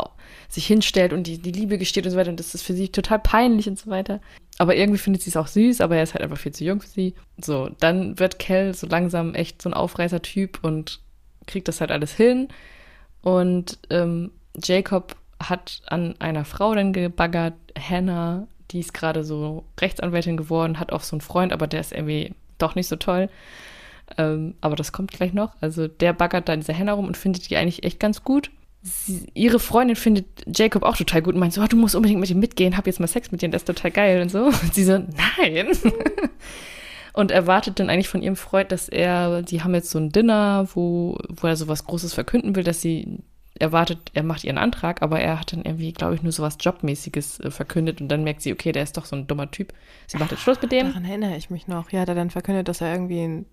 sich 0.50 0.66
hinstellt 0.66 1.14
und 1.14 1.28
die, 1.28 1.38
die 1.38 1.52
Liebe 1.52 1.78
gesteht 1.78 2.06
und 2.06 2.12
so 2.12 2.18
weiter 2.18 2.32
und 2.32 2.39
das 2.39 2.56
ist 2.56 2.64
für 2.64 2.74
sie 2.74 2.89
total 2.89 3.20
peinlich 3.20 3.70
und 3.70 3.78
so 3.78 3.89
weiter. 3.89 4.20
Aber 4.58 4.76
irgendwie 4.76 4.98
findet 4.98 5.22
sie 5.22 5.30
es 5.30 5.38
auch 5.38 5.48
süß, 5.48 5.82
aber 5.82 5.95
er 5.98 6.04
ist 6.04 6.16
halt 6.16 6.24
einfach 6.24 6.39
viel 6.39 6.52
zu 6.52 6.66
jung 6.66 6.82
für 6.82 6.88
sie. 6.88 7.14
So, 7.39 7.70
dann 7.80 8.18
wird 8.18 8.39
Kel 8.39 8.74
so 8.74 8.88
langsam 8.88 9.36
echt 9.36 9.62
so 9.62 9.70
ein 9.70 9.76
Aufreißer-Typ 9.76 10.64
und 10.64 11.00
kriegt 11.45 11.68
das 11.68 11.80
halt 11.80 11.91
alles 11.91 12.14
hin. 12.14 12.48
Und 13.22 13.78
ähm, 13.91 14.32
Jacob 14.62 15.16
hat 15.39 15.82
an 15.88 16.16
einer 16.20 16.45
Frau 16.45 16.74
dann 16.74 16.93
gebaggert, 16.93 17.54
Hannah, 17.78 18.48
die 18.72 18.80
ist 18.80 18.95
gerade 18.95 19.24
so 19.24 19.66
Rechtsanwältin 19.80 20.38
geworden, 20.38 20.80
hat 20.80 20.91
auch 20.91 21.02
so 21.02 21.16
einen 21.16 21.22
Freund, 21.22 21.54
aber 21.54 21.68
der 21.68 21.82
ist 21.82 21.91
irgendwie 21.91 22.34
doch 22.58 22.74
nicht 22.74 22.88
so 22.88 22.95
toll. 22.95 23.30
Ähm, 24.18 24.55
aber 24.62 24.76
das 24.76 24.91
kommt 24.91 25.12
gleich 25.12 25.34
noch. 25.34 25.55
Also 25.62 25.88
der 25.88 26.14
baggert 26.14 26.47
da 26.47 26.53
in 26.53 26.62
dieser 26.62 26.78
Hannah 26.78 26.93
rum 26.93 27.08
und 27.08 27.18
findet 27.18 27.49
die 27.49 27.58
eigentlich 27.58 27.84
echt 27.84 27.99
ganz 27.99 28.24
gut. 28.24 28.51
Sie, 28.82 29.28
ihre 29.34 29.60
Freundin 29.60 29.95
findet 29.95 30.26
Jacob 30.45 30.84
auch 30.84 30.95
total 30.95 31.22
gut 31.22 31.34
und 31.34 31.39
meint 31.39 31.53
so, 31.53 31.62
oh, 31.62 31.68
du 31.68 31.76
musst 31.76 31.95
unbedingt 31.95 32.22
mit 32.22 32.30
ihm 32.30 32.39
mitgehen, 32.39 32.78
hab 32.78 32.88
jetzt 32.88 32.99
mal 32.99 33.08
Sex 33.08 33.32
mit 33.32 33.41
dir, 33.41 33.49
das 33.49 33.64
ist 33.64 33.68
total 33.68 33.91
geil 33.91 34.22
und 34.22 34.30
so. 34.30 34.45
Und 34.45 34.74
sie 34.74 34.84
so, 34.84 34.97
nein. 34.97 35.68
und 37.14 37.32
erwartet 37.32 37.80
dann 37.80 37.89
eigentlich 37.89 38.08
von 38.08 38.22
ihrem 38.22 38.36
Freund, 38.36 38.72
dass 38.72 38.88
er, 38.88 39.41
die 39.41 39.64
haben 39.64 39.74
jetzt 39.74 39.89
so 39.89 39.99
ein 39.99 40.12
Dinner, 40.12 40.70
wo, 40.74 41.18
wo 41.28 41.47
er 41.47 41.55
so 41.55 41.68
was 41.68 41.86
Großes 41.86 42.14
verkünden 42.14 42.55
will, 42.55 42.64
dass 42.64 42.82
sie 42.82 43.24
erwartet, 43.60 44.12
er 44.14 44.24
macht 44.24 44.43
ihren 44.43 44.58
Antrag, 44.58 45.01
aber 45.01 45.20
er 45.20 45.39
hat 45.39 45.53
dann 45.53 45.64
irgendwie, 45.64 45.91
glaube 45.93 46.16
ich, 46.16 46.24
nur 46.24 46.32
so 46.32 46.43
was 46.43 46.58
Jobmäßiges 46.60 47.39
äh, 47.39 47.51
verkündet 47.51 48.01
und 48.01 48.08
dann 48.10 48.24
merkt 48.24 48.41
sie, 48.41 48.53
okay, 48.53 48.72
der 48.72 48.84
ist 48.84 48.97
doch 48.97 49.05
so 49.05 49.16
ein 49.16 49.28
dummer 49.28 49.49
Typ. 49.51 49.74
Sie 50.05 50.18
macht 50.18 50.32
jetzt 50.32 50.41
Schluss 50.41 50.62
mit 50.62 50.72
dem. 50.72 50.88
Daran 50.88 51.05
erinnere 51.05 51.38
ich 51.38 51.49
mich 51.49 51.68
noch. 51.68 51.91
Ja, 51.91 52.01
hat 52.01 52.10
er 52.10 52.16
dann 52.16 52.30
verkündet, 52.30 52.68
dass 52.68 52.82
er 52.82 52.91
irgendwie 52.91 53.22
ein, 53.22 53.45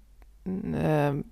eine 0.47 1.25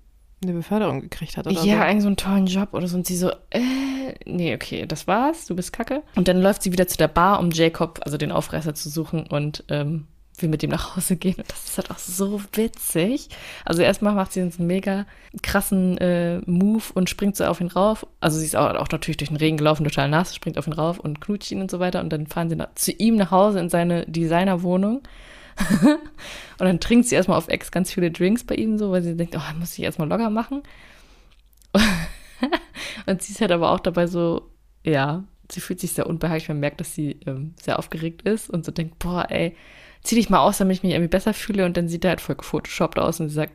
Beförderung 0.53 1.01
gekriegt 1.01 1.37
hat 1.37 1.47
oder 1.47 1.55
ja, 1.55 1.61
so. 1.61 1.67
Ja, 1.67 2.01
so 2.01 2.07
einen 2.07 2.17
tollen 2.17 2.47
Job 2.47 2.69
oder 2.73 2.87
so. 2.87 2.97
Und 2.97 3.07
sie 3.07 3.15
so, 3.15 3.29
äh, 3.49 4.13
nee, 4.25 4.53
okay, 4.53 4.85
das 4.85 5.07
war's, 5.07 5.45
du 5.45 5.55
bist 5.55 5.73
kacke. 5.73 6.03
Und 6.15 6.27
dann 6.27 6.41
läuft 6.41 6.63
sie 6.63 6.71
wieder 6.71 6.87
zu 6.87 6.97
der 6.97 7.07
Bar, 7.07 7.39
um 7.39 7.51
Jacob, 7.51 7.99
also 8.03 8.17
den 8.17 8.31
Aufreißer, 8.31 8.75
zu 8.75 8.89
suchen 8.89 9.25
und 9.27 9.63
ähm, 9.69 10.07
will 10.39 10.49
mit 10.49 10.63
ihm 10.63 10.69
nach 10.69 10.95
Hause 10.95 11.15
gehen. 11.15 11.35
Und 11.37 11.51
das 11.51 11.65
ist 11.65 11.77
halt 11.77 11.91
auch 11.91 11.97
so 11.97 12.41
witzig. 12.53 13.29
Also 13.65 13.81
erstmal 13.81 14.13
macht 14.13 14.33
sie 14.33 14.41
einen 14.41 14.53
mega 14.59 15.05
krassen 15.41 15.97
äh, 15.99 16.39
Move 16.45 16.83
und 16.93 17.09
springt 17.09 17.35
so 17.35 17.45
auf 17.45 17.61
ihn 17.61 17.67
rauf. 17.67 18.05
Also 18.19 18.39
sie 18.39 18.45
ist 18.45 18.55
auch, 18.55 18.75
auch 18.75 18.89
natürlich 18.89 19.17
durch 19.17 19.29
den 19.29 19.37
Regen 19.37 19.57
gelaufen, 19.57 19.83
total 19.83 20.09
nass, 20.09 20.35
springt 20.35 20.57
auf 20.57 20.67
ihn 20.67 20.73
rauf 20.73 20.99
und 20.99 21.21
knutscht 21.21 21.51
ihn 21.51 21.61
und 21.61 21.71
so 21.71 21.79
weiter. 21.79 22.01
Und 22.01 22.11
dann 22.11 22.27
fahren 22.27 22.49
sie 22.49 22.55
nach, 22.55 22.73
zu 22.75 22.91
ihm 22.91 23.15
nach 23.15 23.31
Hause 23.31 23.59
in 23.59 23.69
seine 23.69 24.05
Designerwohnung. 24.05 25.03
und 25.81 26.65
dann 26.65 26.79
trinkt 26.79 27.07
sie 27.07 27.15
erstmal 27.15 27.37
auf 27.37 27.47
Ex 27.47 27.71
ganz 27.71 27.91
viele 27.91 28.11
Drinks 28.11 28.43
bei 28.43 28.55
ihm 28.55 28.77
so, 28.77 28.91
weil 28.91 29.03
sie 29.03 29.15
denkt, 29.15 29.35
oh, 29.37 29.59
muss 29.59 29.77
ich 29.77 29.83
erstmal 29.83 30.07
locker 30.07 30.29
machen. 30.29 30.63
und 33.05 33.21
sie 33.21 33.33
ist 33.33 33.41
halt 33.41 33.51
aber 33.51 33.71
auch 33.71 33.79
dabei 33.79 34.07
so, 34.07 34.49
ja, 34.83 35.23
sie 35.51 35.61
fühlt 35.61 35.79
sich 35.79 35.93
sehr 35.93 36.07
unbehaglich, 36.07 36.47
man 36.47 36.59
merkt, 36.59 36.79
dass 36.79 36.95
sie 36.95 37.19
ähm, 37.25 37.53
sehr 37.61 37.79
aufgeregt 37.79 38.23
ist 38.23 38.49
und 38.49 38.65
so 38.65 38.71
denkt, 38.71 38.99
boah, 38.99 39.27
ey, 39.29 39.55
zieh 40.03 40.15
dich 40.15 40.29
mal 40.29 40.39
aus, 40.39 40.57
damit 40.57 40.77
ich 40.77 40.83
mich 40.83 40.93
irgendwie 40.93 41.09
besser 41.09 41.33
fühle. 41.33 41.65
Und 41.65 41.77
dann 41.77 41.87
sieht 41.87 42.05
er 42.05 42.09
halt 42.09 42.21
voll 42.21 42.35
gefotoshoppt 42.35 42.99
aus 42.99 43.19
und 43.19 43.29
sie 43.29 43.35
sagt, 43.35 43.53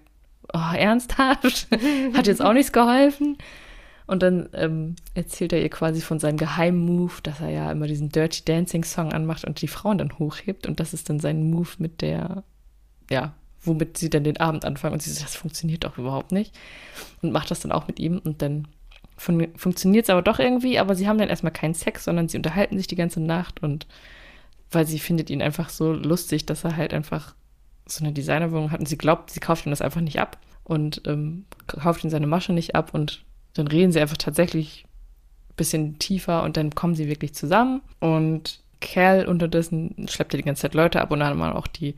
oh, 0.53 0.74
ernsthaft? 0.74 1.68
Hat 2.14 2.26
jetzt 2.26 2.42
auch 2.42 2.53
nichts 2.53 2.72
geholfen. 2.72 3.38
Und 4.09 4.23
dann 4.23 4.49
ähm, 4.55 4.97
erzählt 5.13 5.53
er 5.53 5.61
ihr 5.63 5.69
quasi 5.69 6.01
von 6.01 6.19
seinem 6.19 6.39
geheimen 6.39 6.81
Move, 6.81 7.13
dass 7.23 7.41
er 7.41 7.51
ja 7.51 7.71
immer 7.71 7.87
diesen 7.87 8.09
Dirty 8.09 8.43
Dancing 8.43 8.83
Song 8.83 9.13
anmacht 9.13 9.45
und 9.45 9.61
die 9.61 9.69
Frauen 9.69 9.99
dann 9.99 10.19
hochhebt. 10.19 10.67
Und 10.67 10.81
das 10.81 10.95
ist 10.95 11.11
dann 11.11 11.21
sein 11.21 11.51
Move 11.51 11.69
mit 11.77 12.01
der, 12.01 12.43
ja, 13.11 13.35
womit 13.61 13.99
sie 13.99 14.09
dann 14.09 14.25
den 14.25 14.39
Abend 14.39 14.65
anfangen. 14.65 14.95
Und 14.95 15.03
sie 15.03 15.11
sagt, 15.11 15.27
das 15.27 15.37
funktioniert 15.37 15.85
doch 15.85 15.99
überhaupt 15.99 16.33
nicht. 16.33 16.59
Und 17.21 17.33
macht 17.33 17.51
das 17.51 17.61
dann 17.61 17.71
auch 17.71 17.87
mit 17.87 18.01
ihm. 18.01 18.19
Und 18.19 18.41
dann 18.41 18.67
fun 19.19 19.49
funktioniert 19.57 20.07
es 20.07 20.11
aber 20.11 20.23
doch 20.23 20.39
irgendwie. 20.39 20.79
Aber 20.79 20.95
sie 20.95 21.07
haben 21.07 21.19
dann 21.19 21.29
erstmal 21.29 21.53
keinen 21.53 21.75
Sex, 21.75 22.05
sondern 22.05 22.29
sie 22.29 22.39
unterhalten 22.39 22.79
sich 22.79 22.87
die 22.87 22.97
ganze 22.97 23.21
Nacht 23.21 23.63
und 23.63 23.87
weil 24.71 24.87
sie 24.87 24.99
findet 24.99 25.31
ihn 25.31 25.43
einfach 25.43 25.69
so 25.69 25.93
lustig, 25.93 26.47
dass 26.47 26.65
er 26.65 26.77
halt 26.77 26.95
einfach 26.95 27.35
so 27.87 28.05
eine 28.05 28.13
Designerwohnung 28.13 28.71
hat 28.71 28.81
und 28.81 28.89
sie 28.89 28.99
glaubt, 28.99 29.31
sie 29.31 29.41
kauft 29.41 29.67
ihm 29.67 29.71
das 29.71 29.83
einfach 29.83 30.01
nicht 30.01 30.19
ab 30.19 30.39
und 30.65 31.03
ähm, 31.07 31.47
kauft 31.67 32.05
ihm 32.05 32.11
seine 32.11 32.27
Masche 32.27 32.53
nicht 32.53 32.75
ab 32.75 32.93
und 32.93 33.25
dann 33.59 33.67
reden 33.67 33.91
sie 33.91 34.01
einfach 34.01 34.17
tatsächlich 34.17 34.87
ein 35.51 35.57
bisschen 35.57 35.99
tiefer 35.99 36.45
und 36.45 36.57
dann 36.57 36.75
kommen 36.75 36.95
sie 36.95 37.09
wirklich 37.09 37.35
zusammen 37.35 37.81
und 37.99 38.61
Kerl 38.81 39.27
unterdessen 39.27 40.07
schleppt 40.09 40.35
er 40.35 40.39
die 40.39 40.45
ganze 40.45 40.63
Zeit 40.63 40.75
Leute 40.75 41.01
ab 41.01 41.11
und 41.11 41.21
dann 41.21 41.37
mal 41.37 41.53
auch 41.53 41.67
die 41.67 41.97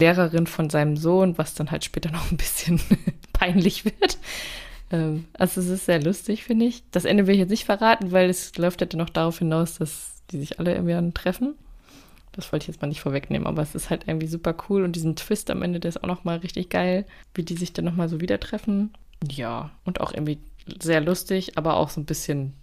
Lehrerin 0.00 0.48
von 0.48 0.68
seinem 0.68 0.96
Sohn, 0.96 1.38
was 1.38 1.54
dann 1.54 1.70
halt 1.70 1.84
später 1.84 2.10
noch 2.10 2.30
ein 2.32 2.36
bisschen 2.36 2.80
peinlich 3.32 3.84
wird. 3.84 4.18
Ähm, 4.90 5.26
also 5.34 5.60
es 5.60 5.68
ist 5.68 5.86
sehr 5.86 6.02
lustig, 6.02 6.42
finde 6.42 6.66
ich. 6.66 6.82
Das 6.90 7.04
Ende 7.04 7.26
will 7.26 7.34
ich 7.34 7.40
jetzt 7.40 7.50
nicht 7.50 7.64
verraten, 7.64 8.10
weil 8.10 8.28
es 8.28 8.56
läuft 8.58 8.80
ja 8.80 8.86
dann 8.88 8.98
noch 8.98 9.10
darauf 9.10 9.38
hinaus, 9.38 9.78
dass 9.78 10.22
die 10.32 10.40
sich 10.40 10.58
alle 10.58 10.74
irgendwie 10.74 11.12
treffen. 11.14 11.54
Das 12.32 12.50
wollte 12.50 12.64
ich 12.64 12.68
jetzt 12.68 12.82
mal 12.82 12.88
nicht 12.88 13.00
vorwegnehmen, 13.00 13.46
aber 13.46 13.62
es 13.62 13.76
ist 13.76 13.90
halt 13.90 14.08
irgendwie 14.08 14.26
super 14.26 14.56
cool 14.68 14.82
und 14.82 14.96
diesen 14.96 15.14
Twist 15.14 15.50
am 15.50 15.62
Ende, 15.62 15.78
der 15.78 15.90
ist 15.90 16.02
auch 16.02 16.08
nochmal 16.08 16.38
richtig 16.38 16.70
geil, 16.70 17.04
wie 17.34 17.44
die 17.44 17.56
sich 17.56 17.72
dann 17.72 17.84
nochmal 17.84 18.08
so 18.08 18.20
wieder 18.20 18.40
treffen. 18.40 18.90
Ja, 19.30 19.70
und 19.84 20.00
auch 20.00 20.12
irgendwie 20.12 20.38
sehr 20.80 21.00
lustig, 21.00 21.58
aber 21.58 21.76
auch 21.76 21.90
so 21.90 22.00
ein 22.00 22.04
bisschen, 22.06 22.54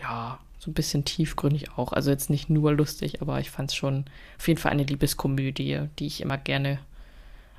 ja, 0.00 0.38
so 0.58 0.70
ein 0.70 0.74
bisschen 0.74 1.04
tiefgründig 1.04 1.72
auch. 1.76 1.92
Also 1.92 2.10
jetzt 2.10 2.30
nicht 2.30 2.48
nur 2.48 2.72
lustig, 2.72 3.20
aber 3.20 3.40
ich 3.40 3.50
fand 3.50 3.70
es 3.70 3.76
schon 3.76 4.06
auf 4.38 4.48
jeden 4.48 4.58
Fall 4.58 4.72
eine 4.72 4.84
Liebeskomödie, 4.84 5.88
die 5.98 6.06
ich 6.06 6.20
immer 6.20 6.38
gerne 6.38 6.78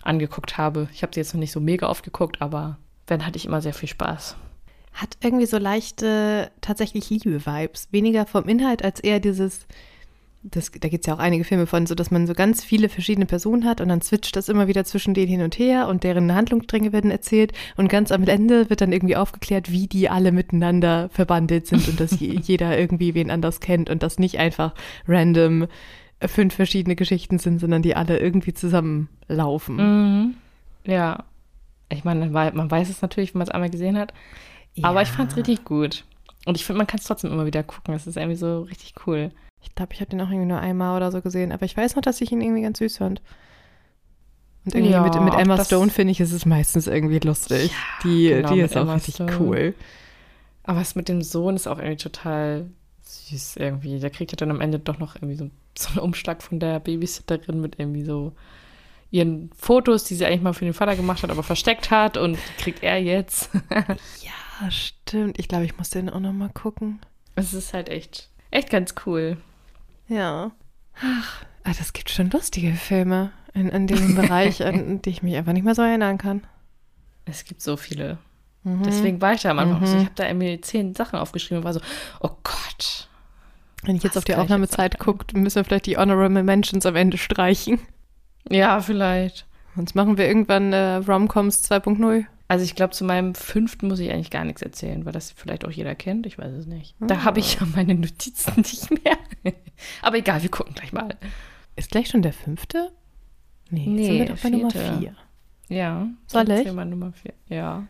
angeguckt 0.04 0.58
habe. 0.58 0.88
Ich 0.94 1.04
habe 1.04 1.14
sie 1.14 1.20
jetzt 1.20 1.34
noch 1.34 1.40
nicht 1.40 1.52
so 1.52 1.60
mega 1.60 1.90
oft 1.90 2.04
geguckt, 2.04 2.42
aber 2.42 2.78
wenn 3.08 3.26
hatte 3.26 3.38
ich 3.38 3.46
immer 3.46 3.62
sehr 3.62 3.74
viel 3.74 3.90
Spaß. 3.90 4.36
Hat 4.94 5.18
irgendwie 5.22 5.46
so 5.46 5.58
leichte, 5.58 6.50
tatsächlich 6.62 7.10
Liebe-Vibes. 7.10 7.90
Weniger 7.92 8.26
vom 8.26 8.48
Inhalt 8.48 8.84
als 8.84 9.00
eher 9.00 9.20
dieses, 9.20 9.68
das, 10.52 10.72
da 10.72 10.90
gibt 10.90 11.04
es 11.04 11.08
ja 11.08 11.16
auch 11.16 11.20
einige 11.20 11.44
Filme 11.44 11.66
von, 11.66 11.88
so 11.88 11.96
dass 11.96 12.12
man 12.12 12.28
so 12.28 12.34
ganz 12.34 12.64
viele 12.64 12.88
verschiedene 12.88 13.26
Personen 13.26 13.66
hat 13.66 13.82
und 13.82 13.90
dann 13.90 14.02
switcht 14.02 14.36
das 14.36 14.48
immer 14.48 14.68
wieder 14.68 14.86
zwischen 14.86 15.14
denen 15.14 15.28
hin 15.28 15.42
und 15.42 15.58
her 15.58 15.88
und 15.88 16.04
deren 16.04 16.34
Handlungsstränge 16.34 16.94
werden 16.94 17.10
erzählt 17.10 17.52
und 17.78 17.88
ganz 17.88 18.12
am 18.12 18.24
Ende 18.28 18.70
wird 18.70 18.82
dann 18.82 18.92
irgendwie 18.92 19.16
aufgeklärt, 19.16 19.72
wie 19.72 19.88
die 19.88 20.08
alle 20.08 20.32
miteinander 20.32 21.10
verbandelt 21.10 21.66
sind 21.66 21.88
und 21.88 22.00
dass 22.00 22.20
jeder 22.20 22.78
irgendwie 22.78 23.16
wen 23.16 23.32
anders 23.32 23.60
kennt 23.60 23.90
und 23.90 24.04
das 24.04 24.20
nicht 24.20 24.38
einfach 24.38 24.74
random 25.08 25.68
fünf 26.22 26.54
verschiedene 26.54 26.96
Geschichten 26.96 27.40
sind, 27.40 27.60
sondern 27.60 27.82
die 27.82 27.96
alle 27.96 28.20
irgendwie 28.20 28.54
zusammenlaufen. 28.54 29.76
Mhm. 29.76 30.36
Ja. 30.86 31.26
Ich 31.90 32.04
meine, 32.04 32.28
man 32.30 32.72
weiß 32.72 32.90
es 32.90 33.02
natürlich, 33.02 33.34
wenn 33.34 33.40
man 33.40 33.48
es 33.48 33.54
einmal 33.54 33.70
gesehen 33.70 33.98
hat. 33.98 34.14
Ja. 34.74 34.90
Aber 34.90 35.02
ich 35.02 35.10
fand 35.10 35.32
es 35.32 35.38
richtig 35.38 35.64
gut. 35.64 36.04
Und 36.46 36.58
ich 36.58 36.66
finde, 36.66 36.78
man 36.78 36.88
kann 36.88 37.00
es 37.00 37.06
trotzdem 37.06 37.32
immer 37.32 37.46
wieder 37.46 37.64
gucken. 37.64 37.94
Es 37.94 38.08
ist 38.08 38.18
irgendwie 38.18 38.38
so 38.38 38.62
richtig 38.62 38.94
cool. 39.06 39.32
Ich 39.66 39.76
glaube, 39.76 39.94
ich 39.94 40.00
habe 40.00 40.10
den 40.10 40.22
auch 40.22 40.30
irgendwie 40.30 40.48
nur 40.48 40.60
einmal 40.60 40.96
oder 40.96 41.12
so 41.12 41.22
gesehen, 41.22 41.52
aber 41.52 41.66
ich 41.66 41.76
weiß 41.76 41.96
noch, 41.96 42.02
dass 42.02 42.22
ich 42.22 42.32
ihn 42.32 42.42
irgendwie 42.42 42.62
ganz 42.62 42.80
süß 42.80 42.98
fand. 42.98 43.22
Und 44.66 44.74
irgendwie 44.74 44.94
ja, 44.94 45.02
mit, 45.02 45.20
mit 45.22 45.34
Emma 45.34 45.64
Stone 45.64 45.92
finde 45.92 46.12
ich, 46.12 46.20
ist 46.20 46.32
es 46.32 46.46
meistens 46.46 46.88
irgendwie 46.88 47.20
lustig. 47.20 47.72
Ja, 47.72 47.78
die, 48.04 48.30
genau, 48.30 48.54
die 48.54 48.62
ist 48.62 48.78
auch 48.78 48.94
richtig 48.94 49.16
Stone. 49.16 49.38
cool. 49.40 49.76
Aber 50.64 50.82
es 50.82 50.96
mit 50.96 51.10
dem 51.10 51.22
Sohn 51.22 51.56
ist 51.56 51.68
auch 51.68 51.78
irgendwie 51.78 51.98
total 51.98 52.70
süß 53.04 53.58
irgendwie. 53.58 54.00
Der 54.00 54.10
kriegt 54.10 54.32
ja 54.32 54.36
dann 54.36 54.50
am 54.50 54.62
Ende 54.62 54.80
doch 54.80 54.98
noch 54.98 55.16
irgendwie 55.16 55.36
so, 55.36 55.50
so 55.78 55.90
einen 55.90 56.00
Umschlag 56.00 56.42
von 56.42 56.60
der 56.60 56.80
Babysitterin 56.80 57.62
mit 57.62 57.80
irgendwie 57.80 58.04
so 58.04 58.34
ihren 59.12 59.52
Fotos, 59.56 60.06
die 60.06 60.16
sie 60.16 60.26
eigentlich 60.26 60.42
mal 60.42 60.54
für 60.54 60.66
den 60.66 60.74
Vater 60.74 60.96
gemacht 60.96 61.22
hat, 61.22 61.30
aber 61.30 61.44
versteckt 61.44 61.92
hat 61.92 62.18
und 62.18 62.38
kriegt 62.58 62.82
er 62.82 62.98
jetzt. 62.98 63.50
ja, 63.70 64.72
stimmt. 64.72 65.38
Ich 65.38 65.48
glaube, 65.48 65.66
ich 65.66 65.78
muss 65.78 65.92
den 65.92 66.10
auch 66.10 66.20
noch 66.20 66.34
mal 66.34 66.50
gucken. 66.50 67.00
Es 67.36 67.54
ist 67.54 67.74
halt 67.74 67.90
echt, 67.90 68.30
echt 68.50 68.72
ganz 68.72 68.96
cool. 69.06 69.38
Ja. 70.08 70.52
Ach, 71.02 71.44
ah, 71.64 71.72
das 71.78 71.94
gibt 71.94 72.10
schon 72.10 72.30
lustige 72.30 72.74
Filme 72.74 73.32
in, 73.54 73.70
in 73.70 73.88
diesem 73.88 74.16
Bereich, 74.22 74.64
an 74.66 75.02
die 75.02 75.10
ich 75.10 75.24
mich 75.24 75.36
einfach 75.36 75.54
nicht 75.54 75.66
mehr 75.66 75.76
so 75.76 75.82
erinnern 75.82 76.18
kann. 76.18 76.44
Es 77.26 77.46
gibt 77.46 77.62
so 77.62 77.76
viele. 77.78 78.18
Mhm. 78.64 78.84
Deswegen 78.84 79.22
war 79.22 79.34
ich 79.34 79.42
da 79.42 79.52
am 79.52 79.60
Anfang 79.60 79.82
mhm. 79.82 79.86
so, 79.86 79.98
ich 79.98 80.06
habe 80.06 80.16
da 80.16 80.28
irgendwie 80.28 80.62
zehn 80.62 80.94
Sachen 80.94 81.20
aufgeschrieben 81.20 81.60
und 81.60 81.64
war 81.66 81.74
so, 81.74 81.82
oh 82.22 82.32
Gott. 82.44 83.08
Wenn 83.84 83.96
ich 83.96 84.04
jetzt 84.04 84.18
auf 84.18 84.26
die 84.26 84.36
Aufnahmezeit 84.36 84.98
gucke, 84.98 85.38
müssen 85.38 85.58
wir 85.58 85.64
vielleicht 85.64 85.86
die 85.86 85.98
Honorable 85.98 86.42
Mentions 86.42 86.86
am 86.86 86.96
Ende 86.96 87.18
streichen. 87.18 87.80
Ja, 88.50 88.80
vielleicht. 88.82 89.46
Sonst 89.76 89.94
machen 89.94 90.18
wir 90.18 90.28
irgendwann 90.28 90.74
äh, 90.74 90.96
Romcoms 90.96 91.70
2.0. 91.70 92.26
Also 92.48 92.64
ich 92.64 92.76
glaube, 92.76 92.94
zu 92.94 93.04
meinem 93.06 93.34
fünften 93.34 93.88
muss 93.88 94.00
ich 94.00 94.12
eigentlich 94.12 94.30
gar 94.30 94.46
nichts 94.46 94.62
erzählen, 94.62 95.04
weil 95.06 95.14
das 95.14 95.32
vielleicht 95.32 95.66
auch 95.66 95.72
jeder 95.72 95.96
kennt. 95.96 96.28
Ich 96.28 96.38
weiß 96.38 96.54
es 96.54 96.68
nicht. 96.68 96.96
Da 97.00 97.24
habe 97.24 97.40
ich 97.40 97.56
ja 97.56 97.66
meine 97.76 97.96
Notizen 97.96 98.54
nicht 98.58 98.92
mehr. 98.92 99.18
Aber 100.02 100.18
egal, 100.18 100.44
wir 100.44 100.50
gucken 100.50 100.76
gleich 100.76 100.94
mal. 100.94 101.16
Ist 101.76 101.90
gleich 101.90 102.08
schon 102.08 102.22
der 102.22 102.34
fünfte? 102.34 102.92
Nee, 103.70 103.88
nee 103.88 104.06
sind 104.06 104.18
wir 104.20 104.26
doch 104.26 104.38
bei 104.38 104.50
Nummer 104.50 104.72
vier. 104.72 105.16
Ja. 105.70 106.08
Soll 106.28 106.50
ich? 106.52 106.72
Mal 106.72 106.86
Nummer 106.86 107.14
vier. 107.14 107.34
Ja. 107.48 107.88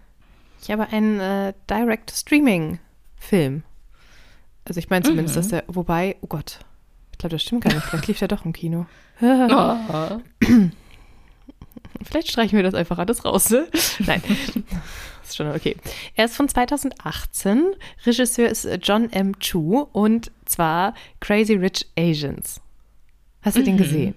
Ich 0.62 0.72
habe 0.72 0.88
einen 0.90 1.20
äh, 1.20 1.54
Direct-Streaming-Film. 1.70 3.64
Also 4.64 4.80
ich 4.80 4.90
meine 4.90 5.04
zumindest, 5.04 5.36
mhm. 5.36 5.40
dass 5.40 5.48
der, 5.50 5.64
wobei, 5.68 6.16
oh 6.22 6.28
Gott, 6.28 6.60
ich 7.12 7.18
glaube, 7.18 7.36
das 7.36 7.44
stimmt 7.44 7.66
gar 7.66 7.74
nicht. 7.74 7.84
Vielleicht 7.84 8.08
lief 8.08 8.20
der 8.20 8.30
doch 8.30 8.46
im 8.46 8.54
Kino. 8.54 8.86
oh. 9.22 10.18
Vielleicht 12.04 12.30
streichen 12.30 12.58
wir 12.58 12.64
das 12.64 12.74
einfach 12.74 12.98
alles 12.98 13.26
raus. 13.26 13.50
Ne? 13.50 13.68
Nein. 14.00 14.22
ist 15.24 15.36
schon 15.36 15.52
okay. 15.52 15.76
Er 16.16 16.26
ist 16.26 16.36
von 16.36 16.48
2018. 16.48 17.76
Regisseur 18.06 18.50
ist 18.50 18.68
John 18.82 19.12
M. 19.12 19.40
Chu 19.40 19.88
und 19.92 20.32
zwar 20.46 20.94
Crazy 21.20 21.54
Rich 21.54 21.88
Asians. 21.98 22.62
Hast 23.42 23.58
du 23.58 23.62
mhm. 23.62 23.66
den 23.66 23.78
gesehen? 23.78 24.16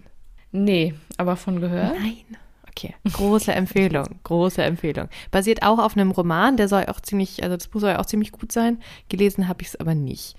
Nee, 0.52 0.94
aber 1.16 1.36
von 1.36 1.60
gehört? 1.60 1.98
Nein. 1.98 2.24
Okay, 2.68 2.94
große 3.12 3.52
Empfehlung, 3.52 4.20
große 4.22 4.62
Empfehlung. 4.62 5.08
Basiert 5.32 5.64
auch 5.64 5.80
auf 5.80 5.96
einem 5.96 6.12
Roman, 6.12 6.56
der 6.56 6.68
soll 6.68 6.86
auch 6.86 7.00
ziemlich, 7.00 7.42
also 7.42 7.56
das 7.56 7.66
Buch 7.66 7.80
soll 7.80 7.96
auch 7.96 8.06
ziemlich 8.06 8.30
gut 8.30 8.52
sein. 8.52 8.78
Gelesen 9.08 9.48
habe 9.48 9.62
ich 9.62 9.68
es 9.68 9.76
aber 9.76 9.96
nicht. 9.96 10.36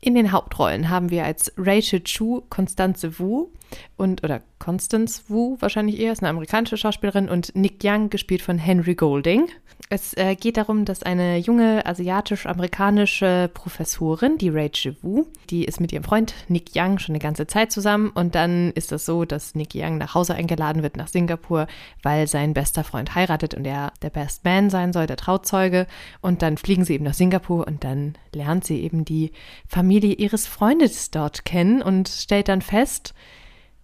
In 0.00 0.14
den 0.14 0.32
Hauptrollen 0.32 0.90
haben 0.90 1.10
wir 1.10 1.24
als 1.24 1.52
Rachel 1.56 2.02
Chu 2.02 2.42
Constanze 2.50 3.18
Wu 3.18 3.48
und 3.96 4.22
oder 4.22 4.42
Constance 4.58 5.24
Wu 5.28 5.56
wahrscheinlich 5.60 6.00
eher, 6.00 6.12
ist 6.12 6.22
eine 6.22 6.30
amerikanische 6.30 6.76
Schauspielerin 6.76 7.28
und 7.28 7.54
Nick 7.54 7.80
Young 7.84 8.08
gespielt 8.08 8.40
von 8.42 8.58
Henry 8.58 8.94
Golding. 8.94 9.48
Es 9.90 10.16
äh, 10.16 10.34
geht 10.34 10.56
darum, 10.56 10.86
dass 10.86 11.02
eine 11.02 11.36
junge 11.36 11.84
asiatisch-amerikanische 11.84 13.50
Professorin, 13.52 14.38
die 14.38 14.48
Rachel 14.48 14.96
Wu, 15.02 15.26
die 15.50 15.64
ist 15.64 15.80
mit 15.80 15.92
ihrem 15.92 16.04
Freund 16.04 16.34
Nick 16.48 16.70
Young 16.74 16.98
schon 16.98 17.14
eine 17.14 17.22
ganze 17.22 17.46
Zeit 17.46 17.70
zusammen 17.70 18.10
und 18.10 18.34
dann 18.34 18.70
ist 18.72 18.92
es 18.92 19.04
so, 19.04 19.24
dass 19.26 19.54
Nick 19.54 19.74
Young 19.74 19.98
nach 19.98 20.14
Hause 20.14 20.34
eingeladen 20.34 20.82
wird 20.82 20.96
nach 20.96 21.08
Singapur, 21.08 21.66
weil 22.02 22.26
sein 22.26 22.54
bester 22.54 22.84
Freund 22.84 23.14
heiratet 23.14 23.52
und 23.54 23.66
er 23.66 23.92
der 24.00 24.10
Best 24.10 24.44
Man 24.44 24.70
sein 24.70 24.92
soll, 24.92 25.06
der 25.06 25.16
Trauzeuge 25.16 25.86
und 26.22 26.40
dann 26.40 26.56
fliegen 26.56 26.84
sie 26.84 26.94
eben 26.94 27.04
nach 27.04 27.14
Singapur 27.14 27.66
und 27.66 27.84
dann 27.84 28.14
lernt 28.32 28.64
sie 28.64 28.80
eben 28.80 29.04
die 29.04 29.32
Familie 29.68 29.83
ihres 29.90 30.46
Freundes 30.46 31.10
dort 31.10 31.44
kennen 31.44 31.82
und 31.82 32.08
stellt 32.08 32.48
dann 32.48 32.62
fest, 32.62 33.14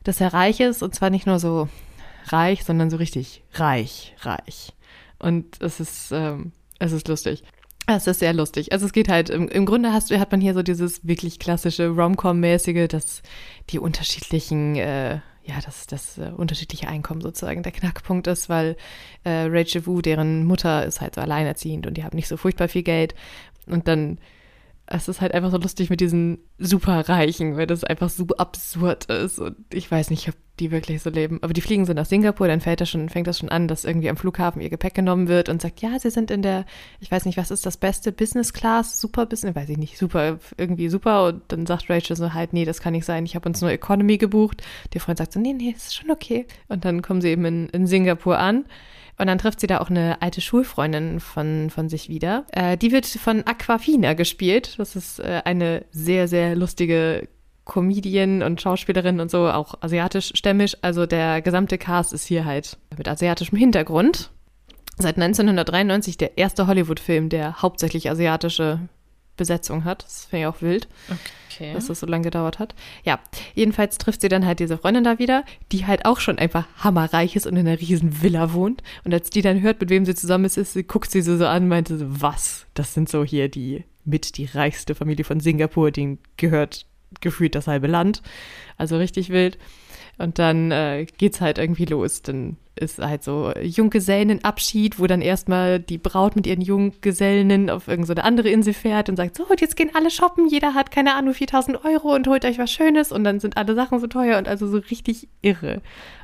dass 0.02 0.20
er 0.20 0.32
reich 0.32 0.60
ist 0.60 0.82
und 0.82 0.94
zwar 0.94 1.10
nicht 1.10 1.26
nur 1.26 1.38
so 1.38 1.68
reich, 2.26 2.64
sondern 2.64 2.90
so 2.90 2.96
richtig 2.96 3.42
reich, 3.54 4.14
reich. 4.20 4.72
Und 5.18 5.60
es 5.60 5.80
ist, 5.80 6.12
ähm, 6.12 6.52
es 6.78 6.92
ist 6.92 7.08
lustig. 7.08 7.44
Es 7.86 8.06
ist 8.06 8.20
sehr 8.20 8.32
lustig. 8.32 8.72
Also 8.72 8.86
es 8.86 8.92
geht 8.92 9.08
halt, 9.08 9.30
im, 9.30 9.48
im 9.48 9.66
Grunde 9.66 9.92
hast, 9.92 10.10
hat 10.12 10.30
man 10.30 10.40
hier 10.40 10.54
so 10.54 10.62
dieses 10.62 11.06
wirklich 11.06 11.38
klassische 11.38 11.88
Rom-Com-mäßige, 11.88 12.88
dass 12.88 13.22
die 13.70 13.78
unterschiedlichen, 13.78 14.76
äh, 14.76 15.14
ja, 15.44 15.60
das, 15.64 15.86
das 15.86 16.18
äh, 16.18 16.30
unterschiedliche 16.36 16.88
Einkommen 16.88 17.20
sozusagen 17.20 17.62
der 17.62 17.72
Knackpunkt 17.72 18.26
ist, 18.28 18.48
weil 18.48 18.76
äh, 19.24 19.46
Rachel 19.48 19.86
Wu, 19.86 20.00
deren 20.02 20.44
Mutter 20.44 20.86
ist 20.86 21.00
halt 21.00 21.16
so 21.16 21.20
alleinerziehend 21.20 21.86
und 21.86 21.96
die 21.96 22.04
haben 22.04 22.16
nicht 22.16 22.28
so 22.28 22.36
furchtbar 22.36 22.68
viel 22.68 22.84
Geld. 22.84 23.14
Und 23.66 23.88
dann 23.88 24.18
es 24.92 25.06
ist 25.06 25.20
halt 25.20 25.32
einfach 25.34 25.52
so 25.52 25.56
lustig 25.56 25.88
mit 25.88 26.00
diesen 26.00 26.38
Superreichen, 26.58 27.56
weil 27.56 27.68
das 27.68 27.84
einfach 27.84 28.10
so 28.10 28.26
absurd 28.36 29.04
ist. 29.04 29.38
Und 29.38 29.56
ich 29.72 29.88
weiß 29.88 30.10
nicht, 30.10 30.28
ob 30.28 30.34
die 30.58 30.72
wirklich 30.72 31.00
so 31.00 31.10
leben. 31.10 31.38
Aber 31.42 31.52
die 31.52 31.60
fliegen 31.60 31.86
so 31.86 31.92
nach 31.92 32.06
Singapur, 32.06 32.48
dann 32.48 32.60
fällt 32.60 32.80
das 32.80 32.90
schon, 32.90 33.08
fängt 33.08 33.28
das 33.28 33.38
schon 33.38 33.50
an, 33.50 33.68
dass 33.68 33.84
irgendwie 33.84 34.10
am 34.10 34.16
Flughafen 34.16 34.60
ihr 34.60 34.68
Gepäck 34.68 34.94
genommen 34.94 35.28
wird 35.28 35.48
und 35.48 35.62
sagt, 35.62 35.80
ja, 35.80 35.96
sie 36.00 36.10
sind 36.10 36.32
in 36.32 36.42
der, 36.42 36.66
ich 36.98 37.08
weiß 37.08 37.24
nicht, 37.24 37.38
was 37.38 37.52
ist 37.52 37.64
das 37.66 37.76
Beste, 37.76 38.10
Business 38.10 38.52
Class, 38.52 39.00
Super 39.00 39.26
Business, 39.26 39.54
weiß 39.54 39.68
ich 39.68 39.78
nicht, 39.78 39.96
super, 39.96 40.40
irgendwie 40.56 40.88
super. 40.88 41.24
Und 41.28 41.42
dann 41.48 41.66
sagt 41.66 41.88
Rachel 41.88 42.16
so 42.16 42.34
halt, 42.34 42.52
nee, 42.52 42.64
das 42.64 42.80
kann 42.80 42.92
nicht 42.92 43.06
sein, 43.06 43.24
ich 43.24 43.36
habe 43.36 43.48
uns 43.48 43.60
nur 43.60 43.70
Economy 43.70 44.18
gebucht. 44.18 44.60
Der 44.92 45.00
Freund 45.00 45.18
sagt 45.18 45.32
so, 45.32 45.38
nee, 45.38 45.52
nee, 45.52 45.70
ist 45.70 45.94
schon 45.94 46.10
okay. 46.10 46.46
Und 46.66 46.84
dann 46.84 47.00
kommen 47.00 47.20
sie 47.20 47.28
eben 47.28 47.44
in, 47.44 47.68
in 47.68 47.86
Singapur 47.86 48.40
an. 48.40 48.64
Und 49.20 49.26
dann 49.26 49.36
trifft 49.36 49.60
sie 49.60 49.66
da 49.66 49.80
auch 49.80 49.90
eine 49.90 50.22
alte 50.22 50.40
Schulfreundin 50.40 51.20
von, 51.20 51.68
von 51.68 51.90
sich 51.90 52.08
wieder. 52.08 52.46
Äh, 52.52 52.78
die 52.78 52.90
wird 52.90 53.04
von 53.04 53.46
Aquafina 53.46 54.14
gespielt. 54.14 54.78
Das 54.78 54.96
ist 54.96 55.20
äh, 55.20 55.42
eine 55.44 55.84
sehr, 55.90 56.26
sehr 56.26 56.56
lustige 56.56 57.28
Comedian 57.66 58.42
und 58.42 58.62
Schauspielerin 58.62 59.20
und 59.20 59.30
so, 59.30 59.50
auch 59.50 59.74
asiatisch-stämmig. 59.82 60.78
Also 60.80 61.04
der 61.04 61.42
gesamte 61.42 61.76
Cast 61.76 62.14
ist 62.14 62.26
hier 62.26 62.46
halt 62.46 62.78
mit 62.96 63.08
asiatischem 63.08 63.58
Hintergrund. 63.58 64.30
Seit 64.96 65.16
1993 65.16 66.16
der 66.16 66.38
erste 66.38 66.66
Hollywood-Film, 66.66 67.28
der 67.28 67.60
hauptsächlich 67.60 68.10
asiatische 68.10 68.80
Besetzung 69.40 69.84
hat. 69.84 70.04
Das 70.04 70.26
finde 70.26 70.42
ich 70.42 70.46
auch 70.46 70.60
wild. 70.60 70.86
Okay. 71.50 71.72
Dass 71.72 71.86
das 71.86 72.00
so 72.00 72.06
lange 72.06 72.24
gedauert 72.24 72.58
hat. 72.58 72.74
Ja, 73.04 73.18
jedenfalls 73.54 73.96
trifft 73.96 74.20
sie 74.20 74.28
dann 74.28 74.44
halt 74.44 74.60
diese 74.60 74.76
Freundin 74.76 75.02
da 75.02 75.18
wieder, 75.18 75.44
die 75.72 75.86
halt 75.86 76.04
auch 76.04 76.20
schon 76.20 76.38
einfach 76.38 76.66
hammerreich 76.76 77.36
ist 77.36 77.46
und 77.46 77.56
in 77.56 77.66
einer 77.66 77.80
riesen 77.80 78.22
Villa 78.22 78.52
wohnt. 78.52 78.82
Und 79.04 79.14
als 79.14 79.30
die 79.30 79.40
dann 79.40 79.62
hört, 79.62 79.80
mit 79.80 79.88
wem 79.88 80.04
sie 80.04 80.14
zusammen 80.14 80.44
ist, 80.44 80.58
ist 80.58 80.74
sie, 80.74 80.84
guckt 80.84 81.10
sie 81.10 81.22
so, 81.22 81.38
so 81.38 81.46
an 81.46 81.62
und 81.64 81.68
meinte 81.70 81.96
so, 81.96 82.04
was? 82.08 82.66
Das 82.74 82.92
sind 82.92 83.08
so 83.08 83.24
hier 83.24 83.48
die 83.48 83.84
mit 84.04 84.36
die 84.36 84.46
reichste 84.46 84.94
Familie 84.94 85.24
von 85.24 85.40
Singapur, 85.40 85.90
denen 85.90 86.18
gehört 86.36 86.86
gefühlt 87.20 87.54
das 87.54 87.66
halbe 87.66 87.86
Land. 87.86 88.22
Also 88.76 88.96
richtig 88.96 89.30
wild. 89.30 89.58
Und 90.18 90.38
dann 90.38 90.70
äh, 90.70 91.06
geht's 91.16 91.40
halt 91.40 91.56
irgendwie 91.56 91.86
los. 91.86 92.20
Dann 92.20 92.58
ist 92.76 92.98
halt 92.98 93.22
so 93.22 93.52
Junggesellenabschied, 93.58 94.98
wo 94.98 95.06
dann 95.06 95.22
erstmal 95.22 95.80
die 95.80 95.96
Braut 95.98 96.36
mit 96.36 96.46
ihren 96.46 96.60
Junggesellen 96.60 97.70
auf 97.70 97.88
irgendeine 97.88 98.20
so 98.20 98.26
andere 98.26 98.50
Insel 98.50 98.74
fährt 98.74 99.08
und 99.08 99.16
sagt, 99.16 99.36
so, 99.36 99.46
und 99.46 99.60
jetzt 99.60 99.76
gehen 99.76 99.90
alle 99.94 100.10
shoppen, 100.10 100.46
jeder 100.46 100.74
hat, 100.74 100.90
keine 100.90 101.14
Ahnung, 101.14 101.32
4000 101.32 101.84
Euro 101.84 102.14
und 102.14 102.26
holt 102.26 102.44
euch 102.44 102.58
was 102.58 102.70
Schönes 102.70 103.12
und 103.12 103.24
dann 103.24 103.40
sind 103.40 103.56
alle 103.56 103.74
Sachen 103.74 103.98
so 103.98 104.06
teuer 104.06 104.38
und 104.38 104.46
also 104.46 104.66
so 104.66 104.78
richtig 104.78 105.28
irre. 105.40 105.80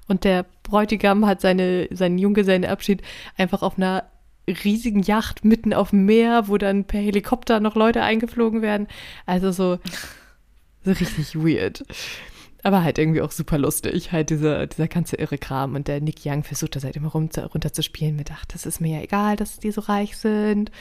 Und 0.08 0.24
der 0.24 0.44
Bräutigam 0.62 1.26
hat 1.26 1.40
seine, 1.40 1.88
seinen 1.90 2.18
Junggesellenabschied 2.18 3.02
einfach 3.36 3.62
auf 3.62 3.78
einer 3.78 4.04
riesigen 4.46 5.02
Yacht 5.02 5.44
mitten 5.44 5.74
auf 5.74 5.90
dem 5.90 6.04
Meer, 6.04 6.48
wo 6.48 6.56
dann 6.58 6.84
per 6.84 7.00
Helikopter 7.00 7.60
noch 7.60 7.74
Leute 7.74 8.02
eingeflogen 8.02 8.62
werden. 8.62 8.86
Also 9.26 9.52
so, 9.52 9.78
so 10.86 10.92
richtig 10.92 11.34
weird. 11.34 11.84
Aber 12.62 12.82
halt 12.82 12.98
irgendwie 12.98 13.20
auch 13.20 13.30
super 13.30 13.58
lustig, 13.58 14.12
halt 14.12 14.30
dieser, 14.30 14.66
dieser 14.66 14.88
ganze 14.88 15.16
irre 15.16 15.38
Kram. 15.38 15.74
Und 15.74 15.88
der 15.88 16.00
Nick 16.00 16.20
Young 16.24 16.42
versucht 16.42 16.74
das 16.74 16.84
halt 16.84 16.96
immer 16.96 17.08
runter, 17.08 17.46
runter 17.46 17.72
zu 17.72 17.82
spielen 17.82 18.16
mit, 18.16 18.30
ach, 18.32 18.44
das 18.46 18.66
ist 18.66 18.80
mir 18.80 18.96
ja 18.96 19.02
egal, 19.02 19.36
dass 19.36 19.58
die 19.58 19.70
so 19.70 19.82
reich 19.82 20.16
sind. 20.16 20.72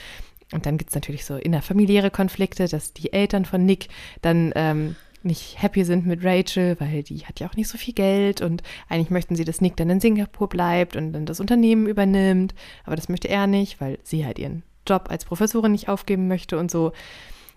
Und 0.52 0.66
dann 0.66 0.78
gibt 0.78 0.92
es 0.92 0.96
natürlich 0.96 1.26
so 1.26 1.36
innerfamiliäre 1.36 2.12
Konflikte, 2.12 2.68
dass 2.68 2.94
die 2.94 3.14
Eltern 3.14 3.46
von 3.46 3.66
Nick 3.66 3.90
dann 4.22 4.52
ähm, 4.56 4.96
nicht 5.24 5.62
happy 5.62 5.84
sind 5.84 6.06
mit 6.06 6.24
Rachel, 6.24 6.80
weil 6.80 7.04
die 7.04 7.26
hat 7.26 7.40
ja 7.40 7.50
auch 7.50 7.56
nicht 7.56 7.68
so 7.68 7.78
viel 7.78 7.96
Geld 7.96 8.42
und 8.42 8.62
eigentlich 8.88 9.10
möchten 9.10 9.36
sie, 9.36 9.44
dass 9.44 9.60
Nick 9.60 9.76
dann 9.76 9.90
in 9.90 10.00
Singapur 10.00 10.48
bleibt 10.48 10.96
und 10.96 11.14
dann 11.14 11.26
das 11.26 11.40
Unternehmen 11.40 11.88
übernimmt. 11.88 12.54
Aber 12.84 12.96
das 12.96 13.10
möchte 13.10 13.28
er 13.28 13.48
nicht, 13.48 13.82
weil 13.82 13.98
sie 14.04 14.26
halt 14.26 14.38
ihren 14.38 14.64
Job 14.88 15.08
als 15.10 15.26
Professorin 15.26 15.72
nicht 15.72 15.90
aufgeben 15.90 16.28
möchte 16.28 16.60
und 16.60 16.70
so. 16.70 16.94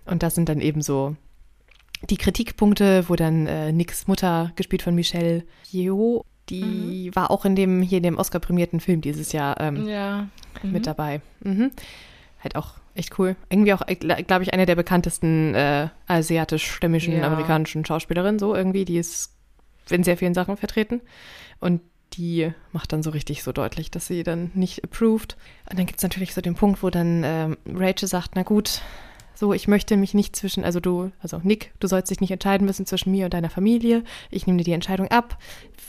Und 0.05 0.23
das 0.23 0.33
sind 0.35 0.49
dann 0.49 0.61
eben 0.61 0.81
so 0.81 1.15
die 2.09 2.17
Kritikpunkte, 2.17 3.09
wo 3.09 3.15
dann 3.15 3.47
äh, 3.47 3.71
Nicks 3.71 4.07
Mutter, 4.07 4.51
gespielt 4.55 4.81
von 4.81 4.95
Michelle 4.95 5.43
Yeoh, 5.71 6.23
die 6.49 7.09
mhm. 7.09 7.15
war 7.15 7.31
auch 7.31 7.45
in 7.45 7.55
dem 7.55 7.81
hier 7.81 7.97
in 7.97 8.03
dem 8.03 8.17
Oscar-prämierten 8.17 8.79
Film 8.79 9.01
dieses 9.01 9.31
Jahr 9.31 9.59
ähm, 9.59 9.87
ja. 9.87 10.27
mhm. 10.63 10.71
mit 10.71 10.87
dabei. 10.87 11.21
Mhm. 11.41 11.71
Halt 12.43 12.55
auch 12.55 12.75
echt 12.95 13.17
cool. 13.19 13.35
Irgendwie 13.49 13.73
auch, 13.73 13.81
glaube 13.85 14.43
ich, 14.43 14.53
eine 14.53 14.65
der 14.65 14.75
bekanntesten 14.75 15.53
äh, 15.55 15.89
asiatisch-stämmigen 16.07 17.17
ja. 17.17 17.27
amerikanischen 17.27 17.85
Schauspielerinnen, 17.85 18.39
so 18.39 18.55
irgendwie. 18.55 18.85
Die 18.85 18.97
ist 18.97 19.33
in 19.89 20.03
sehr 20.03 20.17
vielen 20.17 20.33
Sachen 20.33 20.57
vertreten. 20.57 21.01
Und 21.59 21.81
die 22.13 22.51
macht 22.71 22.91
dann 22.93 23.03
so 23.03 23.11
richtig 23.11 23.43
so 23.43 23.51
deutlich, 23.51 23.91
dass 23.91 24.07
sie 24.07 24.23
dann 24.23 24.51
nicht 24.53 24.83
approved. 24.83 25.37
Und 25.69 25.77
dann 25.77 25.85
gibt 25.85 25.99
es 25.99 26.03
natürlich 26.03 26.33
so 26.33 26.41
den 26.41 26.55
Punkt, 26.55 26.81
wo 26.81 26.89
dann 26.89 27.23
ähm, 27.23 27.57
Rachel 27.67 28.07
sagt, 28.07 28.31
na 28.35 28.43
gut, 28.43 28.81
so, 29.39 29.53
ich 29.53 29.69
möchte 29.69 29.95
mich 29.95 30.13
nicht 30.13 30.35
zwischen, 30.35 30.65
also 30.65 30.81
du, 30.81 31.11
also 31.21 31.39
Nick, 31.41 31.71
du 31.79 31.87
sollst 31.87 32.11
dich 32.11 32.19
nicht 32.19 32.31
entscheiden 32.31 32.67
müssen 32.67 32.85
zwischen 32.85 33.11
mir 33.11 33.23
und 33.23 33.33
deiner 33.33 33.49
Familie. 33.49 34.03
Ich 34.29 34.45
nehme 34.45 34.57
dir 34.57 34.65
die 34.65 34.73
Entscheidung 34.73 35.07
ab. 35.07 35.37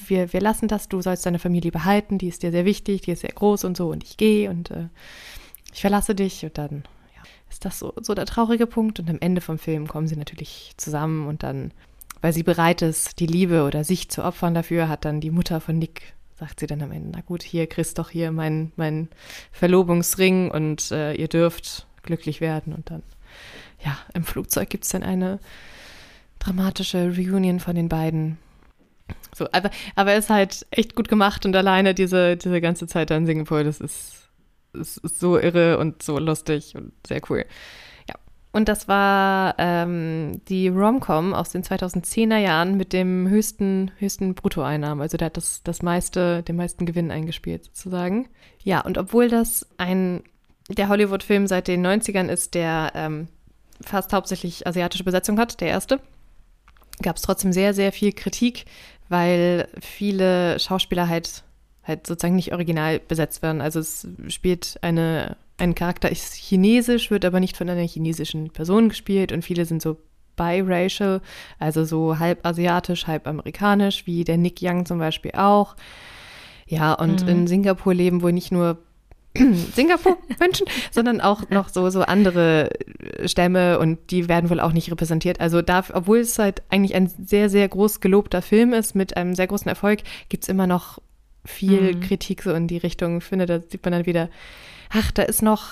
Wir, 0.06 0.32
wir 0.32 0.40
lassen 0.40 0.68
das, 0.68 0.88
du 0.88 1.02
sollst 1.02 1.26
deine 1.26 1.40
Familie 1.40 1.72
behalten, 1.72 2.16
die 2.16 2.28
ist 2.28 2.44
dir 2.44 2.52
sehr 2.52 2.64
wichtig, 2.64 3.02
die 3.02 3.10
ist 3.10 3.22
sehr 3.22 3.32
groß 3.32 3.64
und 3.64 3.76
so. 3.76 3.88
Und 3.88 4.04
ich 4.04 4.16
gehe 4.16 4.48
und 4.50 4.70
äh, 4.70 4.86
ich 5.72 5.80
verlasse 5.80 6.14
dich. 6.14 6.44
Und 6.44 6.58
dann 6.58 6.84
ja, 7.16 7.22
ist 7.50 7.64
das 7.64 7.80
so, 7.80 7.92
so 8.00 8.14
der 8.14 8.24
traurige 8.24 8.68
Punkt. 8.68 9.00
Und 9.00 9.10
am 9.10 9.18
Ende 9.18 9.40
vom 9.40 9.58
Film 9.58 9.88
kommen 9.88 10.06
sie 10.06 10.16
natürlich 10.16 10.74
zusammen. 10.76 11.26
Und 11.26 11.42
dann, 11.42 11.72
weil 12.20 12.32
sie 12.32 12.44
bereit 12.44 12.82
ist, 12.82 13.18
die 13.18 13.26
Liebe 13.26 13.64
oder 13.64 13.82
sich 13.82 14.10
zu 14.10 14.22
opfern 14.22 14.54
dafür, 14.54 14.88
hat 14.88 15.04
dann 15.04 15.20
die 15.20 15.32
Mutter 15.32 15.60
von 15.60 15.76
Nick 15.76 16.14
sagt 16.38 16.60
sie 16.60 16.66
dann 16.66 16.80
am 16.82 16.92
Ende, 16.92 17.10
na 17.12 17.20
gut, 17.20 17.42
hier, 17.42 17.66
kriegst 17.66 17.98
doch 17.98 18.08
hier 18.10 18.30
mein, 18.30 18.72
mein 18.76 19.08
Verlobungsring. 19.50 20.52
Und 20.52 20.92
äh, 20.92 21.14
ihr 21.14 21.26
dürft 21.26 21.88
glücklich 22.04 22.40
werden. 22.40 22.72
Und 22.72 22.90
dann 22.90 23.02
ja, 23.84 23.96
im 24.14 24.24
Flugzeug 24.24 24.70
gibt 24.70 24.84
es 24.84 24.90
dann 24.90 25.02
eine 25.02 25.38
dramatische 26.38 27.14
Reunion 27.16 27.60
von 27.60 27.74
den 27.74 27.88
beiden. 27.88 28.38
So, 29.34 29.46
aber, 29.52 29.70
aber 29.94 30.12
er 30.12 30.18
ist 30.18 30.30
halt 30.30 30.66
echt 30.70 30.94
gut 30.94 31.08
gemacht 31.08 31.46
und 31.46 31.54
alleine 31.54 31.94
diese, 31.94 32.36
diese 32.36 32.60
ganze 32.60 32.86
Zeit 32.86 33.10
da 33.10 33.16
in 33.16 33.26
Singapur, 33.26 33.64
das 33.64 33.80
ist, 33.80 34.28
das 34.72 34.96
ist 34.98 35.20
so 35.20 35.38
irre 35.38 35.78
und 35.78 36.02
so 36.02 36.18
lustig 36.18 36.74
und 36.76 36.92
sehr 37.06 37.20
cool. 37.28 37.44
Ja. 38.08 38.14
Und 38.52 38.68
das 38.68 38.88
war 38.88 39.54
ähm, 39.58 40.40
die 40.48 40.68
Romcom 40.68 41.34
aus 41.34 41.50
den 41.50 41.62
2010er 41.62 42.38
Jahren 42.38 42.76
mit 42.76 42.92
dem 42.92 43.28
höchsten, 43.28 43.90
höchsten 43.98 44.34
Bruttoeinnahmen. 44.34 45.02
Also 45.02 45.16
der 45.16 45.26
hat 45.26 45.36
das, 45.36 45.62
das 45.62 45.82
meiste, 45.82 46.42
den 46.42 46.56
meisten 46.56 46.86
Gewinn 46.86 47.10
eingespielt 47.10 47.64
sozusagen. 47.64 48.28
Ja, 48.62 48.80
und 48.80 48.98
obwohl 48.98 49.28
das 49.28 49.66
ein 49.78 50.22
der 50.68 50.88
Hollywood-Film 50.88 51.46
seit 51.46 51.68
den 51.68 51.84
90ern 51.84 52.28
ist, 52.28 52.54
der 52.54 52.92
ähm, 52.94 53.28
fast 53.82 54.12
hauptsächlich 54.12 54.66
asiatische 54.66 55.04
Besetzung 55.04 55.38
hat, 55.38 55.60
der 55.60 55.68
erste, 55.68 56.00
gab 57.02 57.16
es 57.16 57.22
trotzdem 57.22 57.52
sehr, 57.52 57.74
sehr 57.74 57.92
viel 57.92 58.12
Kritik, 58.12 58.64
weil 59.08 59.68
viele 59.80 60.58
Schauspieler 60.58 61.08
halt, 61.08 61.44
halt 61.82 62.06
sozusagen 62.06 62.36
nicht 62.36 62.52
original 62.52 63.00
besetzt 63.00 63.42
werden. 63.42 63.60
Also 63.60 63.80
es 63.80 64.06
spielt 64.28 64.78
eine, 64.82 65.36
ein 65.58 65.74
Charakter 65.74 66.10
ist 66.10 66.34
chinesisch, 66.34 67.10
wird 67.10 67.24
aber 67.24 67.40
nicht 67.40 67.56
von 67.56 67.68
einer 67.68 67.86
chinesischen 67.86 68.50
Person 68.50 68.88
gespielt 68.88 69.32
und 69.32 69.42
viele 69.42 69.64
sind 69.64 69.82
so 69.82 69.96
biracial, 70.36 71.20
also 71.58 71.84
so 71.84 72.18
halb 72.18 72.46
asiatisch, 72.46 73.06
halb 73.06 73.26
amerikanisch, 73.26 74.06
wie 74.06 74.24
der 74.24 74.38
Nick 74.38 74.60
Young 74.62 74.86
zum 74.86 74.98
Beispiel 74.98 75.32
auch. 75.32 75.76
Ja, 76.66 76.94
und 76.94 77.22
mhm. 77.22 77.28
in 77.28 77.46
Singapur 77.46 77.94
leben 77.94 78.22
wohl 78.22 78.32
nicht 78.32 78.52
nur 78.52 78.78
Singapur-Menschen, 79.74 80.66
sondern 80.90 81.20
auch 81.20 81.48
noch 81.50 81.68
so, 81.68 81.88
so 81.90 82.02
andere 82.02 82.70
Stämme 83.26 83.78
und 83.78 84.10
die 84.10 84.28
werden 84.28 84.50
wohl 84.50 84.60
auch 84.60 84.72
nicht 84.72 84.90
repräsentiert. 84.90 85.40
Also 85.40 85.62
da, 85.62 85.84
obwohl 85.92 86.18
es 86.18 86.38
halt 86.38 86.62
eigentlich 86.68 86.94
ein 86.94 87.06
sehr, 87.06 87.48
sehr 87.48 87.68
groß 87.68 88.00
gelobter 88.00 88.42
Film 88.42 88.72
ist 88.72 88.94
mit 88.94 89.16
einem 89.16 89.34
sehr 89.34 89.46
großen 89.46 89.68
Erfolg, 89.68 90.00
gibt 90.28 90.44
es 90.44 90.48
immer 90.48 90.66
noch 90.66 90.98
viel 91.44 91.94
mhm. 91.94 92.00
Kritik 92.00 92.42
so 92.42 92.52
in 92.52 92.66
die 92.66 92.78
Richtung. 92.78 93.18
Ich 93.18 93.24
finde, 93.24 93.46
da 93.46 93.60
sieht 93.60 93.84
man 93.84 93.92
dann 93.92 94.06
wieder, 94.06 94.28
ach, 94.90 95.10
da 95.12 95.22
ist 95.22 95.42
noch, 95.42 95.68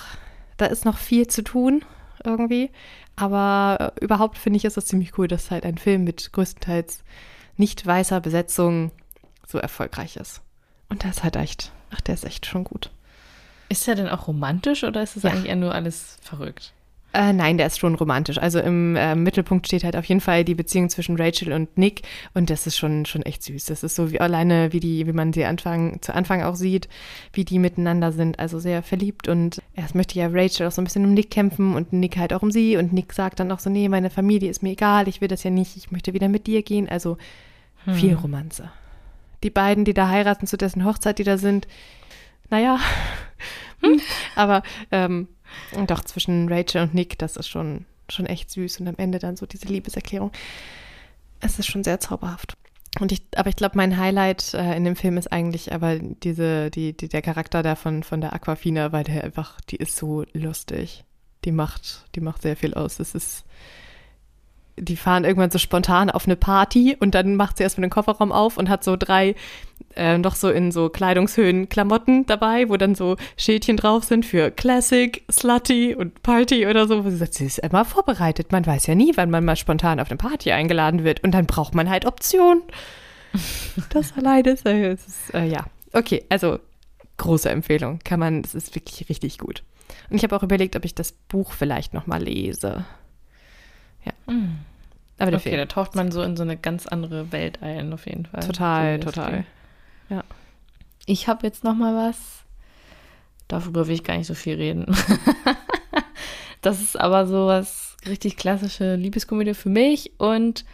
da 0.57 0.67
ist 0.67 0.85
noch 0.85 0.97
viel 0.97 1.27
zu 1.27 1.43
tun 1.43 1.85
irgendwie. 2.25 2.71
Aber 3.17 3.93
überhaupt 4.01 4.39
finde 4.39 4.59
ich, 4.59 4.65
ist 4.65 4.77
das 4.77 4.87
ziemlich 4.87 5.19
cool, 5.19 5.27
dass 5.27 5.51
halt 5.51 5.65
ein 5.65 5.79
Film 5.79 6.05
mit 6.05 6.33
größtenteils 6.33 7.03
nicht 7.57 7.85
weißer 7.85 8.21
Besetzung 8.21 8.93
so 9.47 9.59
erfolgreich 9.59 10.17
ist. 10.17 10.43
Und 10.89 11.03
der 11.03 11.11
ist 11.11 11.25
halt 11.25 11.37
echt, 11.37 11.73
ach, 11.91 12.01
der 12.01 12.15
ist 12.15 12.25
echt 12.25 12.47
schon 12.47 12.65
gut. 12.65 12.91
Ist 13.69 13.87
er 13.89 13.95
denn 13.95 14.09
auch 14.09 14.29
romantisch 14.29 14.85
oder 14.85 15.03
ist 15.03 15.17
es 15.17 15.23
ja. 15.23 15.31
eigentlich 15.31 15.47
eher 15.47 15.57
nur 15.57 15.75
alles 15.75 16.17
verrückt? 16.23 16.73
Äh, 17.15 17.33
nein, 17.33 17.57
der 17.57 17.67
ist 17.67 17.79
schon 17.79 17.95
romantisch. 17.95 18.37
Also 18.37 18.61
im 18.61 18.95
äh, 18.95 19.15
Mittelpunkt 19.15 19.67
steht 19.67 19.83
halt 19.83 19.97
auf 19.97 20.05
jeden 20.05 20.21
Fall 20.21 20.45
die 20.45 20.55
Beziehung 20.55 20.91
zwischen 20.91 21.17
Rachel 21.17 21.55
und 21.55 21.79
Nick 21.79 22.03
und 22.35 22.51
das 22.51 22.67
ist 22.67 22.77
schon, 22.77 23.07
schon 23.07 23.23
echt 23.23 23.43
süß. 23.43 23.65
Das 23.65 23.83
ist 23.83 23.97
so 23.97 24.13
wie 24.13 24.21
alleine, 24.21 24.75
wie 24.75 24.81
die, 24.81 25.07
wie 25.07 25.13
man 25.13 25.33
sie 25.33 25.47
Anfang, 25.47 26.03
zu 26.03 26.15
Anfang 26.15 26.43
auch 26.43 26.55
sieht, 26.55 26.87
wie 27.33 27.47
die 27.47 27.59
miteinander 27.59 28.13
sind. 28.13 28.39
Also 28.39 28.59
sehr 28.59 28.83
verliebt 28.83 29.27
und 29.27 29.63
erst 29.75 29.95
möchte 29.95 30.19
ja 30.19 30.29
Rachel 30.31 30.67
auch 30.67 30.71
so 30.71 30.83
ein 30.83 30.85
bisschen 30.85 31.07
um 31.07 31.15
Nick 31.15 31.31
kämpfen 31.31 31.75
und 31.75 31.95
Nick 31.95 32.19
halt 32.19 32.35
auch 32.35 32.43
um 32.43 32.51
sie 32.51 32.77
und 32.77 32.93
Nick 32.93 33.15
sagt 33.15 33.41
dann 33.41 33.53
auch 33.53 33.59
so, 33.59 33.71
nee, 33.71 33.89
meine 33.89 34.11
Familie 34.11 34.51
ist 34.51 34.63
mir 34.63 34.73
egal, 34.73 35.09
ich 35.09 35.23
will 35.23 35.29
das 35.29 35.43
ja 35.45 35.51
nicht, 35.51 35.79
ich 35.79 35.91
möchte 35.91 36.13
wieder 36.13 36.29
mit 36.29 36.47
dir 36.47 36.63
gehen. 36.63 36.91
Also 36.91 37.17
hm. 37.85 37.95
viel 37.95 38.15
Romanze. 38.15 38.71
Die 39.43 39.51
beiden, 39.51 39.87
die 39.87 39.95
da 39.95 40.09
heiraten, 40.09 40.47
zu 40.47 40.59
dessen 40.59 40.85
Hochzeit 40.85 41.19
die 41.19 41.25
da 41.25 41.39
sind, 41.39 41.69
naja, 42.51 42.79
hm. 43.83 44.01
aber 44.35 44.63
ähm, 44.91 45.29
doch 45.87 46.05
zwischen 46.05 46.53
Rachel 46.53 46.83
und 46.83 46.95
Nick, 46.95 47.19
das 47.19 47.37
ist 47.37 47.49
schon, 47.49 47.87
schon 48.09 48.27
echt 48.27 48.51
süß 48.51 48.81
und 48.81 48.89
am 48.89 48.97
Ende 48.97 49.19
dann 49.19 49.37
so 49.37 49.47
diese 49.47 49.67
Liebeserklärung. 49.67 50.33
Es 51.41 51.59
ist 51.59 51.67
schon 51.67 51.85
sehr 51.85 52.01
zauberhaft. 52.01 52.57
Und 53.01 53.13
ich, 53.13 53.23
aber 53.37 53.49
ich 53.49 53.57
glaube, 53.57 53.77
mein 53.77 53.97
Highlight 53.97 54.55
äh, 54.55 54.77
in 54.77 54.85
dem 54.85 54.97
Film 54.97 55.19
ist 55.19 55.31
eigentlich 55.31 55.73
aber 55.73 55.99
diese, 55.99 56.71
die, 56.71 56.97
die, 56.97 57.09
der 57.09 57.23
Charakter 57.23 57.63
da 57.63 57.77
von, 57.77 58.03
von 58.03 58.21
der 58.21 58.33
Aquafina, 58.33 58.93
weil 58.93 59.05
der 59.05 59.25
einfach, 59.25 59.61
die 59.61 59.77
ist 59.77 59.97
so 59.97 60.25
lustig. 60.33 61.05
Die 61.45 61.53
macht, 61.53 62.07
die 62.15 62.21
macht 62.21 62.43
sehr 62.43 62.57
viel 62.57 62.75
aus. 62.75 62.99
Es 62.99 63.15
ist, 63.15 63.45
die 64.77 64.97
fahren 64.97 65.25
irgendwann 65.25 65.51
so 65.51 65.59
spontan 65.59 66.11
auf 66.11 66.27
eine 66.27 66.37
Party 66.37 66.97
und 66.99 67.15
dann 67.15 67.37
macht 67.37 67.59
sie 67.59 67.63
erstmal 67.63 67.87
den 67.87 67.93
Kofferraum 67.93 68.33
auf 68.33 68.57
und 68.57 68.69
hat 68.69 68.83
so 68.83 68.97
drei 68.97 69.37
äh, 69.97 70.19
noch 70.19 70.37
so 70.37 70.51
in 70.51 70.71
so 70.73 70.89
Kleidungshöhen 70.89 71.69
Klamotten 71.69 72.27
dabei, 72.27 72.69
wo 72.69 72.77
dann 72.77 72.95
so 72.95 73.17
Schildchen 73.37 73.77
drauf 73.77 74.05
sind 74.05 74.25
für 74.25 74.51
Classic, 74.51 75.25
Slutty 75.31 75.95
und 75.95 76.23
Party 76.23 76.67
oder 76.67 76.87
so. 76.87 77.05
Wo 77.05 77.11
sie 77.11 77.17
sagt, 77.17 77.35
sie 77.35 77.47
ist 77.47 77.59
immer 77.59 77.85
vorbereitet. 77.85 78.53
Man 78.53 78.67
weiß 78.67 78.87
ja 78.87 78.95
nie, 78.95 79.13
wann 79.17 79.31
man 79.31 79.45
mal 79.45 79.57
spontan 79.57 80.01
auf 80.01 80.11
eine 80.11 80.19
Party 80.19 80.53
eingeladen 80.53 81.05
wird 81.05 81.25
und 81.25 81.33
dann 81.33 81.47
braucht 81.47 81.75
man 81.75 81.91
halt 81.91 82.07
Optionen. 82.07 82.63
das 83.91 84.17
alleine 84.17 84.51
ist, 84.51 84.67
äh, 84.67 84.93
ist 84.93 85.35
äh, 85.35 85.47
ja. 85.47 85.67
Okay, 85.93 86.25
also 86.29 86.59
große 87.17 87.51
Empfehlung. 87.51 87.99
Kann 88.05 88.21
man, 88.21 88.43
es 88.43 88.55
ist 88.55 88.75
wirklich 88.75 89.09
richtig 89.09 89.39
gut. 89.39 89.63
Und 90.11 90.17
ich 90.17 90.23
habe 90.23 90.37
auch 90.37 90.43
überlegt, 90.43 90.77
ob 90.77 90.85
ich 90.85 90.95
das 90.95 91.13
Buch 91.13 91.53
vielleicht 91.53 91.95
noch 91.95 92.07
mal 92.07 92.23
lese. 92.23 92.85
Ja. 94.05 94.33
Mm. 94.33 94.59
Aber 95.19 95.37
okay, 95.37 95.57
da 95.57 95.67
taucht 95.67 95.97
man 95.97 96.13
so 96.13 96.23
in 96.23 96.37
so 96.37 96.45
eine 96.45 96.57
ganz 96.57 96.87
andere 96.87 97.33
Welt 97.33 97.61
ein, 97.63 97.93
auf 97.93 98.07
jeden 98.07 98.27
Fall. 98.27 98.41
Total, 98.41 99.01
total. 99.01 99.45
Ja. 100.09 100.25
Ich 101.07 101.29
habe 101.29 101.47
jetzt 101.47 101.65
noch 101.65 101.75
mal 101.75 101.95
was. 101.95 102.19
Darüber 103.47 103.87
will 103.87 103.95
ich 103.95 104.05
gar 104.05 104.17
nicht 104.17 104.27
so 104.27 104.35
viel 104.35 104.57
reden. 104.57 104.87
das 106.61 106.81
ist 106.83 106.99
aber 106.99 107.27
so 107.27 107.47
was 107.47 107.97
richtig 108.07 108.37
klassische 108.37 108.97
Liebeskomödie 108.97 109.55
für 109.55 109.71
mich 109.71 110.13
und 110.19 110.65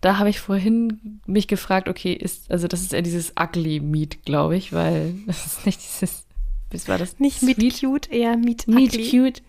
da 0.00 0.18
habe 0.18 0.28
ich 0.28 0.38
vorhin 0.40 1.20
mich 1.26 1.48
gefragt, 1.48 1.88
okay, 1.88 2.12
ist 2.12 2.50
also 2.50 2.68
das 2.68 2.82
ist 2.82 2.92
ja 2.92 3.00
dieses 3.00 3.32
ugly 3.38 3.80
Meat, 3.80 4.24
glaube 4.24 4.56
ich, 4.56 4.72
weil 4.72 5.14
das 5.26 5.46
ist 5.46 5.66
nicht 5.66 5.80
dieses 5.80 6.26
was 6.70 6.88
war 6.88 6.98
das? 6.98 7.18
Nicht 7.18 7.42
Meat 7.42 7.80
cute, 7.80 8.10
eher 8.10 8.36
Meat 8.36 8.68
ugly. 8.68 8.74
Meat 8.74 9.10
cute, 9.10 9.42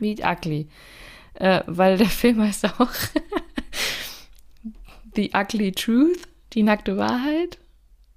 Meat 0.00 0.24
ugly 0.24 0.68
äh, 1.34 1.62
weil 1.66 1.98
der 1.98 2.06
Film 2.08 2.40
heißt 2.40 2.64
auch 2.78 2.90
The 5.14 5.30
Ugly 5.34 5.72
Truth, 5.72 6.28
die 6.54 6.62
nackte 6.62 6.96
Wahrheit. 6.96 7.58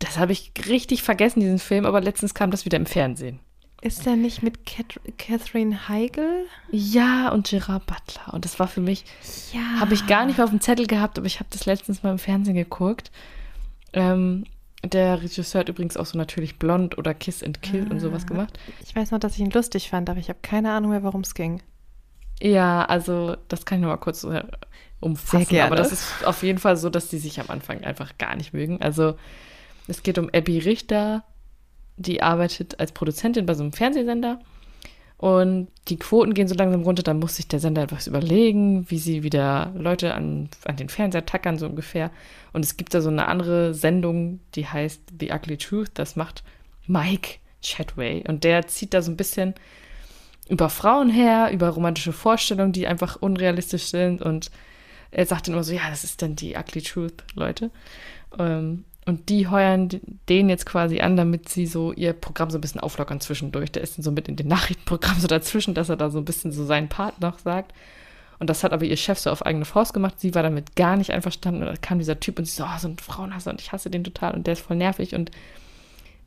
Das 0.06 0.18
habe 0.18 0.32
ich 0.32 0.52
richtig 0.68 1.04
vergessen, 1.04 1.40
diesen 1.40 1.60
Film, 1.60 1.86
aber 1.86 2.02
letztens 2.02 2.34
kam 2.34 2.52
das 2.52 2.66
wieder 2.66 2.78
im 2.78 2.86
Fernsehen. 2.86 3.40
Ist 3.82 4.06
der 4.06 4.16
nicht 4.16 4.42
mit 4.42 4.66
Kat 4.66 5.00
Catherine 5.18 5.88
Heigl? 5.90 6.48
Ja, 6.72 7.30
und 7.30 7.50
Gerard 7.50 7.86
Butler. 7.86 8.34
Und 8.34 8.46
das 8.46 8.60
war 8.60 8.68
für 8.68 8.82
mich, 8.82 9.06
ja. 9.54 9.80
habe 9.80 9.94
ich 9.94 10.08
gar 10.08 10.26
nicht 10.26 10.38
mehr 10.38 10.46
auf 10.46 10.52
dem 10.52 10.62
Zettel 10.62 10.88
gehabt, 10.88 11.18
aber 11.18 11.28
ich 11.28 11.40
habe 11.40 11.50
das 11.52 11.66
letztens 11.66 12.02
mal 12.02 12.12
im 12.12 12.18
Fernsehen 12.18 12.56
geguckt. 12.56 13.12
Ähm, 13.94 14.46
der 14.84 15.22
Regisseur 15.22 15.60
hat 15.60 15.70
übrigens 15.70 15.98
auch 15.98 16.06
so 16.06 16.18
natürlich 16.18 16.58
Blond 16.58 16.98
oder 16.98 17.14
Kiss 17.14 17.44
and 17.44 17.62
Kill 17.62 17.86
ah. 17.88 17.92
und 17.92 18.00
sowas 18.00 18.24
ah. 18.24 18.28
gemacht. 18.28 18.60
Ich 18.84 18.96
weiß 18.96 19.12
noch, 19.12 19.20
dass 19.20 19.34
ich 19.34 19.40
ihn 19.40 19.52
lustig 19.52 19.90
fand, 19.90 20.10
aber 20.10 20.20
ich 20.20 20.30
habe 20.30 20.40
keine 20.42 20.72
Ahnung 20.72 20.92
mehr, 20.92 21.04
worum 21.04 21.22
es 21.22 21.34
ging. 21.34 21.62
Ja, 22.42 22.86
also 22.86 23.38
das 23.48 23.66
kann 23.66 23.80
ich 23.80 23.82
nur 23.84 23.92
mal 23.92 23.98
kurz 23.98 24.24
äh, 24.24 24.44
umfassen. 25.00 25.46
Sehr 25.46 25.46
gerne. 25.46 25.68
Aber 25.68 25.76
das 25.76 25.92
ist 25.92 26.26
auf 26.26 26.44
jeden 26.44 26.60
Fall 26.60 26.78
so, 26.78 26.90
dass 26.90 27.08
die 27.08 27.18
sich 27.18 27.40
am 27.40 27.50
Anfang 27.50 27.84
einfach 27.84 28.18
gar 28.18 28.36
nicht 28.36 28.54
mögen. 28.54 28.82
Also 28.82 29.16
es 29.88 30.04
geht 30.04 30.18
um 30.18 30.30
Abby 30.34 30.60
Richter, 30.60 31.24
die 31.98 32.22
arbeitet 32.22 32.80
als 32.80 32.92
Produzentin 32.92 33.46
bei 33.46 33.54
so 33.54 33.64
einem 33.64 33.74
Fernsehsender. 33.74 34.40
Und 35.18 35.70
die 35.88 35.98
Quoten 35.98 36.34
gehen 36.34 36.48
so 36.48 36.56
langsam 36.56 36.84
runter, 36.84 37.04
dann 37.04 37.20
muss 37.20 37.38
sich 37.38 37.48
der 37.48 37.62
Sender 37.62 37.84
etwas 37.84 38.08
überlegen, 38.08 38.90
wie 38.90 38.98
sie 38.98 39.24
wieder 39.24 39.72
Leute 39.76 40.14
an, 40.14 40.50
an 40.66 40.76
den 40.76 40.90
Fernseher 40.90 41.26
tackern, 41.26 41.58
so 41.58 41.68
ungefähr. 41.68 42.12
Und 42.52 42.66
es 42.66 42.76
gibt 42.76 42.94
da 42.94 43.00
so 43.02 43.10
eine 43.10 43.28
andere 43.28 43.74
Sendung, 43.74 44.42
die 44.56 44.68
heißt 44.68 45.02
The 45.18 45.32
Ugly 45.32 45.58
Truth. 45.58 45.92
Das 45.94 46.18
macht 46.18 46.44
Mike 46.86 47.38
Chatway. 47.64 48.26
Und 48.28 48.44
der 48.44 48.68
zieht 48.68 48.94
da 48.94 49.02
so 49.02 49.10
ein 49.10 49.18
bisschen 49.18 49.56
über 50.50 50.70
Frauen 50.70 51.10
her, 51.10 51.50
über 51.52 51.70
romantische 51.70 52.14
Vorstellungen, 52.14 52.74
die 52.74 52.86
einfach 52.86 53.16
unrealistisch 53.16 53.86
sind. 53.86 54.22
Und 54.22 54.52
er 55.12 55.26
sagt 55.26 55.48
dann 55.48 55.54
immer 55.54 55.64
so, 55.64 55.74
ja, 55.74 55.90
das 55.90 56.04
ist 56.04 56.22
dann 56.22 56.36
die 56.36 56.56
ugly 56.58 56.82
truth, 56.82 57.24
Leute. 57.36 57.72
Ähm, 58.38 58.84
und 59.06 59.30
die 59.30 59.48
heuern 59.48 59.90
den 60.30 60.50
jetzt 60.50 60.66
quasi 60.66 61.00
an, 61.00 61.16
damit 61.16 61.50
sie 61.50 61.68
so 61.68 61.94
ihr 61.94 62.14
Programm 62.14 62.50
so 62.50 62.58
ein 62.58 62.62
bisschen 62.62 62.82
auflockern 62.82 63.22
zwischendurch. 63.22 63.72
Der 63.72 63.84
ist 63.84 63.98
dann 63.98 64.04
so 64.04 64.12
mit 64.12 64.28
in 64.28 64.36
den 64.36 64.48
Nachrichtenprogramm 64.48 65.20
so 65.20 65.28
dazwischen, 65.28 65.76
dass 65.76 65.90
er 65.90 65.98
da 65.98 66.10
so 66.10 66.18
ein 66.20 66.26
bisschen 66.26 66.52
so 66.52 66.66
seinen 66.66 66.90
Part 66.90 67.22
noch 67.22 67.40
sagt. 67.40 67.74
Und 68.40 68.50
das 68.50 68.64
hat 68.64 68.74
aber 68.74 68.84
ihr 68.84 68.98
Chef 68.98 69.20
so 69.20 69.30
auf 69.30 69.46
eigene 69.46 69.64
Faust 69.64 69.94
gemacht. 69.94 70.20
Sie 70.20 70.36
war 70.36 70.44
damit 70.44 70.76
gar 70.76 70.98
nicht 70.98 71.12
einverstanden. 71.12 71.62
Und 71.62 71.68
dann 71.68 71.82
kam 71.82 72.00
dieser 72.00 72.20
Typ 72.20 72.40
und 72.40 72.46
sie 72.46 72.56
so, 72.56 72.64
oh, 72.64 72.78
so 72.80 72.88
ein 72.88 72.98
Frauenhasser 72.98 73.52
und 73.52 73.62
ich 73.62 73.72
hasse 73.72 73.90
den 73.90 74.04
total 74.04 74.34
und 74.34 74.48
der 74.48 74.54
ist 74.54 74.62
voll 74.62 74.76
nervig 74.76 75.16
und 75.16 75.32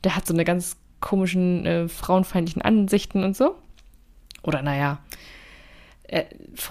der 0.03 0.15
hat 0.15 0.25
so 0.25 0.33
eine 0.33 0.45
ganz 0.45 0.77
komischen, 1.01 1.65
äh, 1.65 1.87
frauenfeindlichen 1.87 2.61
Ansichten 2.61 3.23
und 3.23 3.35
so. 3.35 3.55
Oder 4.41 4.61
naja, 4.61 4.99
äh, 6.03 6.25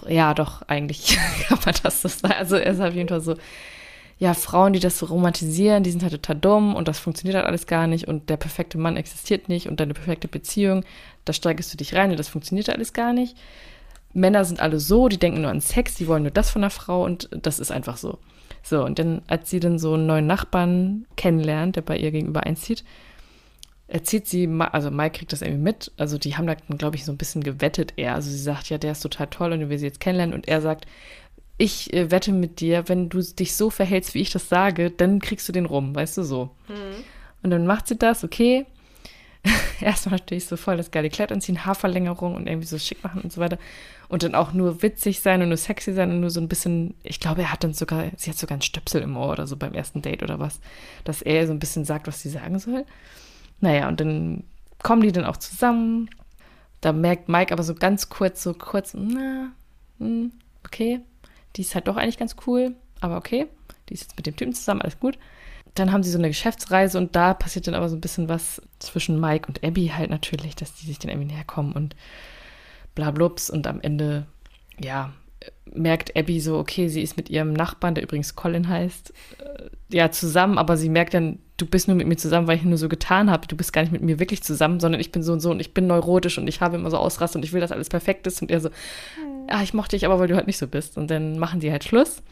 ja, 0.08 0.34
doch, 0.34 0.62
eigentlich 0.62 1.18
kann 1.48 1.58
man 1.64 1.74
das 1.82 2.02
so 2.02 2.08
sagen. 2.08 2.34
Also 2.34 2.56
er 2.56 2.72
ist 2.72 2.80
auf 2.80 2.94
jeden 2.94 3.08
Fall 3.08 3.20
so, 3.20 3.36
ja, 4.18 4.34
Frauen, 4.34 4.72
die 4.72 4.80
das 4.80 4.98
so 4.98 5.06
romantisieren, 5.06 5.84
die 5.84 5.90
sind 5.90 6.02
halt 6.02 6.12
total 6.12 6.36
dumm 6.36 6.74
und 6.74 6.88
das 6.88 6.98
funktioniert 6.98 7.36
halt 7.36 7.46
alles 7.46 7.66
gar 7.66 7.86
nicht 7.86 8.08
und 8.08 8.28
der 8.28 8.36
perfekte 8.36 8.76
Mann 8.76 8.96
existiert 8.96 9.48
nicht 9.48 9.68
und 9.68 9.78
deine 9.78 9.94
perfekte 9.94 10.26
Beziehung, 10.26 10.84
da 11.24 11.32
steigst 11.32 11.72
du 11.72 11.76
dich 11.76 11.94
rein 11.94 12.10
und 12.10 12.18
das 12.18 12.28
funktioniert 12.28 12.68
halt 12.68 12.78
alles 12.78 12.92
gar 12.92 13.12
nicht. 13.12 13.36
Männer 14.12 14.44
sind 14.44 14.60
alle 14.60 14.80
so, 14.80 15.08
die 15.08 15.18
denken 15.18 15.42
nur 15.42 15.50
an 15.50 15.60
Sex, 15.60 15.94
die 15.94 16.08
wollen 16.08 16.22
nur 16.22 16.32
das 16.32 16.50
von 16.50 16.62
der 16.62 16.70
Frau 16.70 17.04
und 17.04 17.28
das 17.30 17.60
ist 17.60 17.70
einfach 17.70 17.96
so. 17.96 18.18
So, 18.62 18.84
und 18.84 18.98
dann, 18.98 19.22
als 19.28 19.50
sie 19.50 19.60
dann 19.60 19.78
so 19.78 19.94
einen 19.94 20.06
neuen 20.06 20.26
Nachbarn 20.26 21.06
kennenlernt, 21.16 21.76
der 21.76 21.82
bei 21.82 21.96
ihr 21.96 22.10
gegenüber 22.10 22.44
einzieht, 22.44 22.84
erzählt 23.86 24.26
sie, 24.26 24.48
also 24.72 24.90
Mike 24.90 25.18
kriegt 25.18 25.32
das 25.32 25.42
irgendwie 25.42 25.62
mit, 25.62 25.92
also 25.96 26.18
die 26.18 26.36
haben 26.36 26.46
da, 26.46 26.54
glaube 26.54 26.96
ich, 26.96 27.04
so 27.04 27.12
ein 27.12 27.16
bisschen 27.16 27.42
gewettet 27.42 27.94
er. 27.96 28.14
Also 28.14 28.30
sie 28.30 28.38
sagt, 28.38 28.68
ja, 28.68 28.78
der 28.78 28.92
ist 28.92 29.00
total 29.00 29.28
toll 29.28 29.52
und 29.52 29.68
will 29.68 29.78
sie 29.78 29.86
jetzt 29.86 30.00
kennenlernen 30.00 30.34
und 30.34 30.48
er 30.48 30.60
sagt, 30.60 30.86
ich 31.58 31.92
äh, 31.92 32.10
wette 32.10 32.32
mit 32.32 32.60
dir, 32.60 32.88
wenn 32.88 33.08
du 33.08 33.20
dich 33.20 33.54
so 33.54 33.68
verhältst, 33.68 34.14
wie 34.14 34.20
ich 34.20 34.30
das 34.30 34.48
sage, 34.48 34.90
dann 34.90 35.20
kriegst 35.20 35.48
du 35.48 35.52
den 35.52 35.66
rum, 35.66 35.94
weißt 35.94 36.16
du 36.16 36.22
so. 36.22 36.50
Mhm. 36.68 37.04
Und 37.42 37.50
dann 37.50 37.66
macht 37.66 37.88
sie 37.88 37.96
das, 37.96 38.24
okay. 38.24 38.64
Erstmal 39.80 40.18
natürlich 40.18 40.46
so 40.46 40.56
voll 40.56 40.76
das 40.76 40.90
geile 40.90 41.10
Kleid 41.10 41.32
anziehen, 41.32 41.64
Haarverlängerung 41.64 42.34
und 42.34 42.46
irgendwie 42.46 42.66
so 42.66 42.78
schick 42.78 43.02
machen 43.02 43.22
und 43.22 43.32
so 43.32 43.40
weiter. 43.40 43.58
Und 44.08 44.22
dann 44.22 44.34
auch 44.34 44.52
nur 44.52 44.82
witzig 44.82 45.20
sein 45.20 45.42
und 45.42 45.48
nur 45.48 45.56
sexy 45.56 45.92
sein 45.92 46.10
und 46.10 46.20
nur 46.20 46.30
so 46.30 46.40
ein 46.40 46.48
bisschen, 46.48 46.94
ich 47.02 47.20
glaube, 47.20 47.42
er 47.42 47.52
hat 47.52 47.64
dann 47.64 47.74
sogar, 47.74 48.06
sie 48.16 48.30
hat 48.30 48.38
sogar 48.38 48.54
einen 48.54 48.62
Stöpsel 48.62 49.02
im 49.02 49.16
Ohr 49.16 49.32
oder 49.32 49.46
so 49.46 49.56
beim 49.56 49.74
ersten 49.74 50.00
Date 50.00 50.22
oder 50.22 50.38
was, 50.38 50.60
dass 51.04 51.22
er 51.22 51.46
so 51.46 51.52
ein 51.52 51.58
bisschen 51.58 51.84
sagt, 51.84 52.06
was 52.06 52.22
sie 52.22 52.30
sagen 52.30 52.58
soll. 52.58 52.86
Naja, 53.60 53.88
und 53.88 54.00
dann 54.00 54.44
kommen 54.82 55.02
die 55.02 55.12
dann 55.12 55.24
auch 55.24 55.36
zusammen. 55.36 56.08
Da 56.80 56.92
merkt 56.92 57.28
Mike 57.28 57.52
aber 57.52 57.64
so 57.64 57.74
ganz 57.74 58.08
kurz, 58.08 58.42
so 58.42 58.54
kurz, 58.54 58.94
na, 58.94 59.50
hm, 59.98 60.32
okay, 60.64 61.00
die 61.56 61.62
ist 61.62 61.74
halt 61.74 61.88
doch 61.88 61.96
eigentlich 61.96 62.18
ganz 62.18 62.36
cool, 62.46 62.74
aber 63.00 63.16
okay, 63.16 63.46
die 63.88 63.94
ist 63.94 64.02
jetzt 64.02 64.16
mit 64.16 64.26
dem 64.26 64.36
Typen 64.36 64.52
zusammen, 64.52 64.82
alles 64.82 65.00
gut. 65.00 65.18
Dann 65.74 65.92
haben 65.92 66.02
sie 66.02 66.10
so 66.10 66.18
eine 66.18 66.28
Geschäftsreise 66.28 66.98
und 66.98 67.14
da 67.14 67.34
passiert 67.34 67.66
dann 67.66 67.74
aber 67.74 67.88
so 67.88 67.96
ein 67.96 68.00
bisschen 68.00 68.28
was 68.28 68.60
zwischen 68.78 69.20
Mike 69.20 69.46
und 69.48 69.62
Abby 69.64 69.92
halt 69.94 70.10
natürlich, 70.10 70.56
dass 70.56 70.74
die 70.74 70.86
sich 70.86 70.98
dann 70.98 71.10
irgendwie 71.10 71.34
näher 71.34 71.44
kommen 71.44 71.72
und 71.72 71.94
bla 72.94 73.10
blups 73.10 73.50
und 73.50 73.66
am 73.66 73.80
Ende, 73.80 74.26
ja, 74.80 75.12
merkt 75.72 76.16
Abby 76.16 76.40
so, 76.40 76.58
okay, 76.58 76.88
sie 76.88 77.02
ist 77.02 77.16
mit 77.16 77.30
ihrem 77.30 77.52
Nachbarn, 77.52 77.94
der 77.94 78.04
übrigens 78.04 78.34
Colin 78.34 78.68
heißt, 78.68 79.12
äh, 79.38 79.68
ja, 79.96 80.10
zusammen, 80.10 80.58
aber 80.58 80.76
sie 80.76 80.88
merkt 80.88 81.14
dann, 81.14 81.38
du 81.58 81.66
bist 81.66 81.88
nur 81.88 81.96
mit 81.96 82.06
mir 82.06 82.16
zusammen, 82.16 82.46
weil 82.46 82.56
ich 82.56 82.62
nur 82.62 82.78
so 82.78 82.88
getan 82.88 83.30
habe. 83.30 83.46
Du 83.46 83.56
bist 83.56 83.72
gar 83.72 83.82
nicht 83.82 83.92
mit 83.92 84.00
mir 84.00 84.18
wirklich 84.18 84.42
zusammen, 84.42 84.80
sondern 84.80 85.00
ich 85.00 85.12
bin 85.12 85.22
so 85.22 85.32
und 85.32 85.40
so 85.40 85.50
und 85.50 85.60
ich 85.60 85.74
bin 85.74 85.86
neurotisch 85.86 86.38
und 86.38 86.48
ich 86.48 86.60
habe 86.60 86.76
immer 86.76 86.90
so 86.90 86.96
Ausrast 86.96 87.36
und 87.36 87.44
ich 87.44 87.52
will, 87.52 87.60
dass 87.60 87.72
alles 87.72 87.88
perfekt 87.88 88.26
ist. 88.26 88.40
Und 88.40 88.50
er 88.50 88.60
so, 88.60 88.70
ah, 89.48 89.62
ich 89.62 89.74
mochte 89.74 89.96
dich 89.96 90.06
aber, 90.06 90.18
weil 90.18 90.28
du 90.28 90.36
halt 90.36 90.46
nicht 90.46 90.58
so 90.58 90.68
bist. 90.68 90.96
Und 90.96 91.10
dann 91.10 91.38
machen 91.38 91.60
sie 91.60 91.70
halt 91.70 91.84
Schluss. 91.84 92.22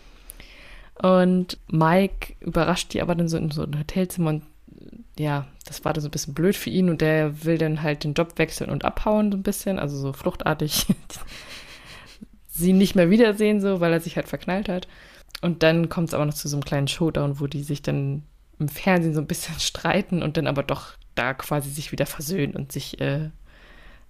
Und 1.02 1.58
Mike 1.68 2.34
überrascht 2.40 2.94
die 2.94 3.02
aber 3.02 3.14
dann 3.14 3.28
so 3.28 3.36
in 3.36 3.50
so 3.50 3.64
ein 3.64 3.78
Hotelzimmer 3.78 4.30
und 4.30 4.42
ja, 5.18 5.46
das 5.66 5.84
war 5.84 5.92
dann 5.92 6.02
so 6.02 6.08
ein 6.08 6.12
bisschen 6.12 6.34
blöd 6.34 6.56
für 6.56 6.70
ihn 6.70 6.88
und 6.88 7.00
der 7.00 7.44
will 7.44 7.58
dann 7.58 7.82
halt 7.82 8.04
den 8.04 8.14
Job 8.14 8.38
wechseln 8.38 8.70
und 8.70 8.84
abhauen 8.84 9.32
so 9.32 9.38
ein 9.38 9.42
bisschen, 9.42 9.78
also 9.78 9.96
so 9.96 10.12
fluchtartig 10.12 10.86
sie 12.48 12.72
nicht 12.72 12.94
mehr 12.94 13.10
wiedersehen, 13.10 13.60
so, 13.60 13.80
weil 13.80 13.92
er 13.92 14.00
sich 14.00 14.16
halt 14.16 14.28
verknallt 14.28 14.68
hat. 14.68 14.88
Und 15.42 15.62
dann 15.62 15.88
kommt 15.88 16.08
es 16.08 16.14
aber 16.14 16.24
noch 16.24 16.34
zu 16.34 16.48
so 16.48 16.56
einem 16.56 16.64
kleinen 16.64 16.88
Showdown, 16.88 17.40
wo 17.40 17.46
die 17.46 17.62
sich 17.62 17.82
dann 17.82 18.22
im 18.58 18.68
Fernsehen 18.68 19.14
so 19.14 19.20
ein 19.20 19.26
bisschen 19.26 19.54
streiten 19.60 20.22
und 20.22 20.36
dann 20.36 20.46
aber 20.46 20.62
doch 20.62 20.94
da 21.14 21.34
quasi 21.34 21.70
sich 21.70 21.92
wieder 21.92 22.06
versöhnen 22.06 22.54
und 22.54 22.72
sich, 22.72 23.00
äh, 23.00 23.30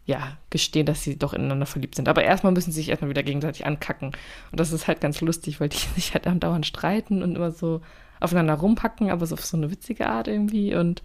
ja, 0.06 0.38
gestehen, 0.50 0.86
dass 0.86 1.02
sie 1.02 1.18
doch 1.18 1.34
ineinander 1.34 1.66
verliebt 1.66 1.96
sind. 1.96 2.08
Aber 2.08 2.22
erstmal 2.22 2.52
müssen 2.52 2.70
sie 2.70 2.80
sich 2.80 2.88
erstmal 2.88 3.10
wieder 3.10 3.24
gegenseitig 3.24 3.66
ankacken. 3.66 4.12
Und 4.50 4.60
das 4.60 4.72
ist 4.72 4.86
halt 4.86 5.00
ganz 5.00 5.20
lustig, 5.20 5.60
weil 5.60 5.68
die 5.68 5.76
sich 5.94 6.14
halt 6.14 6.26
andauernd 6.26 6.66
streiten 6.66 7.22
und 7.22 7.34
immer 7.34 7.50
so 7.50 7.80
aufeinander 8.20 8.54
rumpacken, 8.54 9.10
aber 9.10 9.26
so 9.26 9.34
auf 9.34 9.44
so 9.44 9.56
eine 9.56 9.70
witzige 9.70 10.08
Art 10.08 10.28
irgendwie. 10.28 10.74
Und 10.74 11.02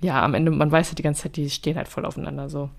ja, 0.00 0.22
am 0.22 0.34
Ende, 0.34 0.50
man 0.50 0.70
weiß 0.70 0.90
ja 0.90 0.94
die 0.94 1.02
ganze 1.02 1.22
Zeit, 1.22 1.36
die 1.36 1.48
stehen 1.50 1.76
halt 1.76 1.88
voll 1.88 2.04
aufeinander 2.04 2.48
so. 2.50 2.70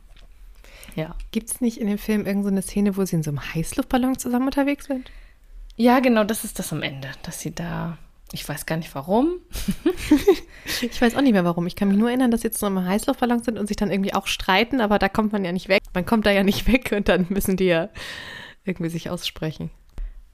Ja. 0.96 1.16
Gibt 1.32 1.50
es 1.50 1.62
nicht 1.62 1.80
in 1.80 1.88
dem 1.88 1.98
Film 1.98 2.26
irgendeine 2.26 2.62
so 2.62 2.68
Szene, 2.68 2.96
wo 2.96 3.04
sie 3.04 3.16
in 3.16 3.24
so 3.24 3.32
einem 3.32 3.54
Heißluftballon 3.54 4.18
zusammen 4.18 4.46
unterwegs 4.46 4.86
sind? 4.86 5.12
Ja, 5.76 6.00
genau, 6.00 6.24
das 6.24 6.44
ist 6.44 6.60
das 6.60 6.72
am 6.72 6.82
Ende, 6.82 7.10
dass 7.24 7.40
sie 7.40 7.54
da 7.54 7.98
ich 8.32 8.48
weiß 8.48 8.66
gar 8.66 8.76
nicht 8.78 8.94
warum. 8.94 9.40
ich 10.82 11.02
weiß 11.02 11.16
auch 11.16 11.22
nicht 11.22 11.32
mehr 11.32 11.46
warum. 11.46 11.66
Ich 11.66 11.76
kann 11.76 11.88
mich 11.88 11.98
nur 11.98 12.10
erinnern, 12.10 12.32
dass 12.32 12.42
sie 12.42 12.48
jetzt 12.48 12.62
noch 12.62 12.68
im 12.68 12.84
Heißluftballon 12.84 13.42
sind 13.42 13.58
und 13.58 13.68
sich 13.68 13.78
dann 13.78 13.92
irgendwie 13.92 14.14
auch 14.14 14.28
streiten, 14.28 14.82
aber 14.82 15.00
da 15.00 15.08
kommt 15.08 15.32
man 15.32 15.46
ja 15.46 15.52
nicht 15.52 15.70
weg. 15.70 15.82
Man 15.94 16.06
kommt 16.06 16.26
da 16.26 16.32
ja 16.32 16.44
nicht 16.44 16.68
weg 16.72 16.94
und 16.96 17.08
dann 17.08 17.28
müssen 17.30 17.56
die 17.56 17.66
ja 17.66 17.90
irgendwie 18.66 18.90
sich 18.90 19.10
aussprechen. 19.10 19.70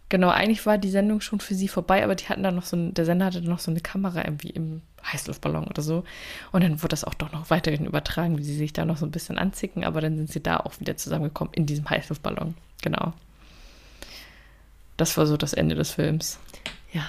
Genau, 0.09 0.29
eigentlich 0.29 0.65
war 0.65 0.77
die 0.77 0.89
Sendung 0.89 1.21
schon 1.21 1.39
für 1.39 1.55
sie 1.55 1.67
vorbei, 1.67 2.03
aber 2.03 2.15
die 2.15 2.25
hatten 2.25 2.43
dann 2.43 2.55
noch 2.55 2.65
so, 2.65 2.75
ein, 2.75 2.93
der 2.93 3.05
Sender 3.05 3.25
hatte 3.25 3.41
noch 3.41 3.59
so 3.59 3.71
eine 3.71 3.79
Kamera 3.79 4.23
irgendwie 4.23 4.49
im 4.49 4.81
Heißluftballon 5.11 5.67
oder 5.67 5.81
so. 5.81 6.03
Und 6.51 6.63
dann 6.63 6.81
wurde 6.81 6.89
das 6.89 7.03
auch 7.03 7.13
doch 7.13 7.31
noch 7.31 7.49
weiterhin 7.49 7.85
übertragen, 7.85 8.37
wie 8.37 8.43
sie 8.43 8.55
sich 8.55 8.73
da 8.73 8.85
noch 8.85 8.97
so 8.97 9.05
ein 9.05 9.11
bisschen 9.11 9.37
anzicken, 9.37 9.83
aber 9.83 10.01
dann 10.01 10.17
sind 10.17 10.31
sie 10.31 10.41
da 10.41 10.57
auch 10.57 10.79
wieder 10.79 10.97
zusammengekommen 10.97 11.53
in 11.53 11.65
diesem 11.65 11.89
Heißluftballon. 11.89 12.55
Genau. 12.81 13.13
Das 14.97 15.17
war 15.17 15.25
so 15.25 15.37
das 15.37 15.53
Ende 15.53 15.75
des 15.75 15.91
Films. 15.91 16.39
Ja, 16.91 17.05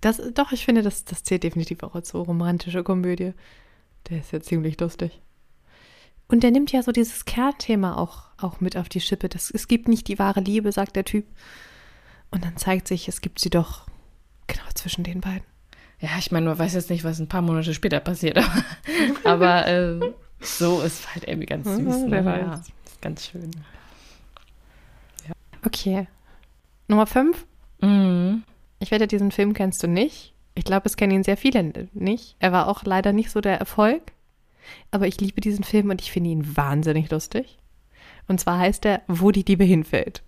das, 0.00 0.20
doch, 0.34 0.52
ich 0.52 0.64
finde, 0.64 0.82
das, 0.82 1.04
das 1.04 1.22
zählt 1.22 1.42
definitiv 1.42 1.82
auch 1.82 1.94
als 1.94 2.10
so 2.10 2.22
romantische 2.22 2.82
Komödie. 2.82 3.32
Der 4.08 4.20
ist 4.20 4.32
ja 4.32 4.40
ziemlich 4.40 4.80
lustig. 4.80 5.20
Und 6.28 6.42
der 6.42 6.52
nimmt 6.52 6.72
ja 6.72 6.82
so 6.82 6.92
dieses 6.92 7.24
Kernthema 7.24 7.96
auch, 7.96 8.22
auch 8.38 8.60
mit 8.60 8.76
auf 8.76 8.88
die 8.88 9.00
Schippe. 9.00 9.28
Das, 9.28 9.50
es 9.50 9.68
gibt 9.68 9.88
nicht 9.88 10.08
die 10.08 10.18
wahre 10.18 10.40
Liebe, 10.40 10.70
sagt 10.72 10.96
der 10.96 11.04
Typ. 11.04 11.26
Und 12.30 12.44
dann 12.44 12.56
zeigt 12.56 12.86
sich, 12.86 13.08
es 13.08 13.20
gibt 13.20 13.40
sie 13.40 13.50
doch 13.50 13.86
genau 14.46 14.62
zwischen 14.74 15.02
den 15.02 15.20
beiden. 15.20 15.42
Ja, 15.98 16.10
ich 16.18 16.30
meine, 16.30 16.46
man 16.46 16.58
weiß 16.58 16.74
jetzt 16.74 16.88
nicht, 16.88 17.04
was 17.04 17.18
ein 17.18 17.28
paar 17.28 17.42
Monate 17.42 17.74
später 17.74 18.00
passiert, 18.00 18.38
aber, 18.38 18.64
aber 19.24 19.66
äh, 19.66 20.00
so 20.40 20.80
ist 20.80 21.12
halt 21.14 21.26
irgendwie 21.26 21.46
ganz 21.46 21.66
süß. 21.66 21.78
Mhm, 21.78 22.08
ne? 22.08 22.24
Ja, 22.24 22.62
ganz 23.00 23.26
schön. 23.26 23.50
Ja. 25.28 25.34
Okay. 25.66 26.06
Nummer 26.88 27.06
fünf. 27.06 27.44
Mhm. 27.80 28.44
Ich 28.80 28.90
wette, 28.90 29.06
diesen 29.06 29.30
Film 29.30 29.54
kennst 29.54 29.82
du 29.82 29.86
nicht. 29.86 30.34
Ich 30.54 30.64
glaube, 30.64 30.86
es 30.86 30.96
kennen 30.96 31.12
ihn 31.12 31.22
sehr 31.22 31.36
viele 31.36 31.88
nicht. 31.92 32.34
Er 32.40 32.50
war 32.50 32.66
auch 32.66 32.82
leider 32.84 33.12
nicht 33.12 33.30
so 33.30 33.40
der 33.40 33.58
Erfolg. 33.58 34.02
Aber 34.90 35.06
ich 35.06 35.20
liebe 35.20 35.40
diesen 35.40 35.64
Film 35.64 35.90
und 35.90 36.00
ich 36.00 36.10
finde 36.10 36.30
ihn 36.30 36.56
wahnsinnig 36.56 37.10
lustig. 37.10 37.58
Und 38.28 38.40
zwar 38.40 38.58
heißt 38.58 38.84
er 38.84 39.02
Wo 39.06 39.30
die 39.30 39.42
Liebe 39.42 39.64
hinfällt. 39.64 40.22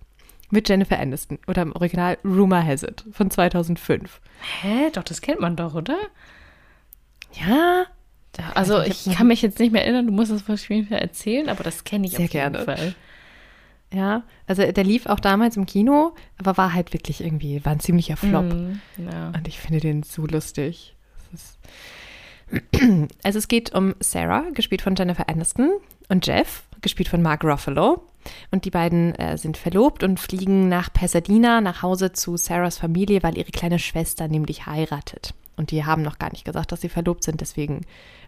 Mit 0.50 0.68
Jennifer 0.68 0.98
Aniston. 0.98 1.38
Oder 1.46 1.62
im 1.62 1.72
Original 1.72 2.18
Rumor 2.24 2.64
Has 2.64 2.82
It 2.82 3.04
von 3.12 3.30
2005. 3.30 4.20
Hä? 4.60 4.90
Doch, 4.92 5.02
das 5.02 5.20
kennt 5.20 5.40
man 5.40 5.56
doch, 5.56 5.74
oder? 5.74 5.98
Ja. 7.32 7.86
Also 8.54 8.80
ich 8.80 9.04
kann 9.14 9.26
mich 9.26 9.42
jetzt 9.42 9.58
nicht 9.58 9.72
mehr 9.72 9.84
erinnern, 9.84 10.06
du 10.06 10.12
musst 10.12 10.30
es 10.30 10.48
wahrscheinlich 10.48 10.90
erzählen, 10.90 11.48
aber 11.48 11.64
das 11.64 11.84
kenne 11.84 12.06
ich 12.06 12.12
sehr 12.12 12.24
auf 12.24 12.32
jeden 12.32 12.52
gerne. 12.52 12.64
Fall. 12.64 12.94
Ja, 13.92 14.22
also 14.46 14.70
der 14.70 14.84
lief 14.84 15.06
auch 15.06 15.20
damals 15.20 15.56
im 15.56 15.66
Kino, 15.66 16.14
aber 16.38 16.56
war 16.56 16.72
halt 16.72 16.92
wirklich 16.92 17.22
irgendwie, 17.22 17.64
war 17.64 17.72
ein 17.72 17.80
ziemlicher 17.80 18.16
Flop. 18.16 18.44
Mm, 18.44 18.80
ja. 18.96 19.28
Und 19.28 19.46
ich 19.46 19.60
finde 19.60 19.80
den 19.80 20.02
so 20.02 20.26
lustig. 20.26 20.96
also 23.22 23.38
es 23.38 23.48
geht 23.48 23.74
um 23.74 23.94
Sarah, 24.00 24.44
gespielt 24.54 24.82
von 24.82 24.94
Jennifer 24.96 25.28
Aniston, 25.28 25.72
und 26.08 26.26
Jeff, 26.26 26.64
gespielt 26.80 27.08
von 27.08 27.22
Mark 27.22 27.44
Ruffalo. 27.44 28.02
Und 28.50 28.64
die 28.64 28.70
beiden 28.70 29.14
äh, 29.16 29.36
sind 29.36 29.56
verlobt 29.56 30.04
und 30.04 30.20
fliegen 30.20 30.68
nach 30.68 30.92
Pasadena 30.92 31.60
nach 31.60 31.82
Hause 31.82 32.12
zu 32.12 32.36
Sarahs 32.36 32.78
Familie, 32.78 33.22
weil 33.22 33.36
ihre 33.36 33.50
kleine 33.50 33.78
Schwester 33.78 34.28
nämlich 34.28 34.66
heiratet. 34.66 35.34
Und 35.56 35.70
die 35.70 35.84
haben 35.84 36.02
noch 36.02 36.18
gar 36.18 36.30
nicht 36.32 36.44
gesagt, 36.44 36.72
dass 36.72 36.80
sie 36.80 36.88
verlobt 36.88 37.24
sind. 37.24 37.40
Deswegen 37.40 37.82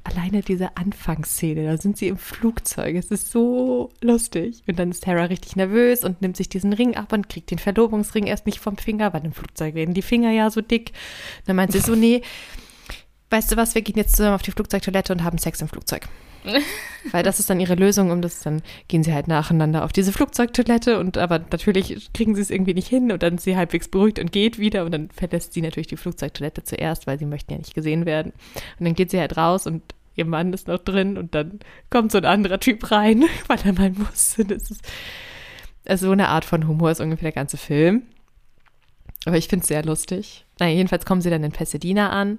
alleine 0.05 0.43
diese 0.43 0.77
Anfangsszene, 0.77 1.65
da 1.65 1.77
sind 1.79 1.97
sie 1.97 2.09
im 2.09 2.19
Flugzeug. 2.19 2.95
Es 2.95 3.11
ist 3.11 3.31
so 3.31 3.91
lustig. 4.01 4.63
Und 4.67 4.79
dann 4.79 4.91
ist 4.91 5.05
Sarah 5.05 5.25
richtig 5.25 5.57
nervös 5.57 6.05
und 6.05 6.21
nimmt 6.21 6.37
sich 6.37 6.49
diesen 6.49 6.73
Ring 6.73 6.97
ab 6.97 7.13
und 7.13 7.29
kriegt 7.29 7.51
den 7.51 7.59
Verlobungsring 7.59 8.27
erst 8.27 8.47
nicht 8.47 8.59
vom 8.59 8.77
Finger, 8.77 9.13
weil 9.15 9.25
im 9.25 9.33
Flugzeug 9.33 9.75
werden 9.75 9.95
die 9.95 10.03
Finger 10.03 10.31
ja 10.31 10.51
so 10.51 10.61
dick. 10.61 10.93
Dann 11.47 11.57
meint 11.57 11.73
sie 11.73 11.81
so, 11.81 11.95
nee, 11.95 12.23
weißt 13.31 13.53
du 13.53 13.57
was, 13.57 13.75
wir 13.75 13.83
gehen 13.83 13.97
jetzt 13.97 14.17
zusammen 14.17 14.35
auf 14.35 14.43
die 14.43 14.53
Flugzeugtoilette 14.53 15.13
und 15.13 15.25
haben 15.25 15.39
Sex 15.39 15.61
im 15.61 15.69
Flugzeug. 15.69 16.09
Weil 17.11 17.23
das 17.23 17.41
ist 17.41 17.51
dann 17.51 17.61
ihre 17.61 17.75
Lösung, 17.75 18.11
um 18.11 18.23
das, 18.23 18.41
dann 18.41 18.63
gehen 18.89 19.03
sie 19.03 19.13
halt 19.13 19.29
nacheinander 19.29 19.85
auf 19.85 19.93
diese 19.93 20.13
Flugzeugtoilette 20.13 20.99
und 20.99 21.19
aber 21.19 21.39
natürlich 21.39 22.13
kriegen 22.13 22.35
sie 22.35 22.43
es 22.43 22.51
irgendwie 22.51 22.75
nicht 22.75 22.89
hin 22.89 23.13
und 23.13 23.23
dann 23.23 23.37
ist 23.37 23.45
sie 23.45 23.57
halbwegs 23.57 23.89
beruhigt 23.89 24.19
und 24.19 24.33
geht 24.33 24.59
wieder 24.59 24.85
und 24.85 24.93
dann 24.93 25.11
verlässt 25.11 25.53
sie 25.53 25.63
natürlich 25.63 25.87
die 25.87 25.97
Flugzeugtoilette 25.97 26.65
zuerst, 26.65 27.07
weil 27.07 27.19
sie 27.19 27.27
möchten 27.27 27.53
ja 27.53 27.59
nicht 27.59 27.75
gesehen 27.75 28.07
werden. 28.07 28.33
Und 28.79 28.87
dann 28.87 28.95
geht 28.95 29.11
sie 29.11 29.21
halt 29.21 29.37
raus 29.37 29.67
und 29.67 29.83
ihr 30.17 30.25
Mann 30.25 30.53
ist 30.53 30.69
noch 30.69 30.79
drin 30.79 31.19
und 31.19 31.35
dann 31.35 31.61
kommt 31.91 32.13
so 32.13 32.19
ein 32.19 32.25
anderer 32.25 32.61
Typ 32.61 32.91
rein, 32.91 33.25
weil 33.47 33.59
er 33.65 33.73
mal 33.73 33.91
muss. 33.91 34.39
Und 34.39 34.51
das 34.51 34.71
ist, 34.71 34.83
also 35.87 36.07
so 36.07 36.13
eine 36.13 36.29
Art 36.29 36.45
von 36.45 36.67
Humor 36.69 36.91
ist 36.91 37.01
ungefähr 37.01 37.31
der 37.31 37.41
ganze 37.41 37.57
Film. 37.57 38.03
Aber 39.27 39.37
ich 39.37 39.49
finde 39.49 39.63
es 39.63 39.69
sehr 39.69 39.83
lustig. 39.83 40.45
Naja, 40.59 40.75
jedenfalls 40.75 41.07
kommen 41.07 41.23
sie 41.23 41.31
dann 41.31 41.45
in 41.45 41.53
Pasadena 41.53 42.11
an 42.11 42.39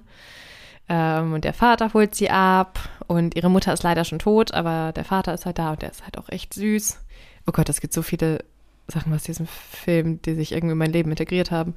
ähm, 0.88 1.32
und 1.32 1.44
der 1.44 1.52
Vater 1.52 1.92
holt 1.94 2.14
sie 2.14 2.30
ab 2.30 2.78
und 3.06 3.36
ihre 3.36 3.50
Mutter 3.50 3.72
ist 3.72 3.82
leider 3.82 4.04
schon 4.04 4.18
tot, 4.18 4.54
aber 4.54 4.92
der 4.92 5.04
Vater 5.04 5.34
ist 5.34 5.46
halt 5.46 5.58
da 5.58 5.72
und 5.72 5.82
der 5.82 5.90
ist 5.90 6.04
halt 6.04 6.18
auch 6.18 6.28
echt 6.28 6.54
süß. 6.54 7.00
Oh 7.46 7.52
Gott, 7.52 7.68
es 7.68 7.80
gibt 7.80 7.92
so 7.92 8.02
viele 8.02 8.44
Sachen 8.88 9.12
aus 9.12 9.24
diesem 9.24 9.46
Film, 9.46 10.22
die 10.22 10.34
sich 10.34 10.52
irgendwie 10.52 10.72
in 10.72 10.78
mein 10.78 10.92
Leben 10.92 11.10
integriert 11.10 11.50
haben. 11.50 11.74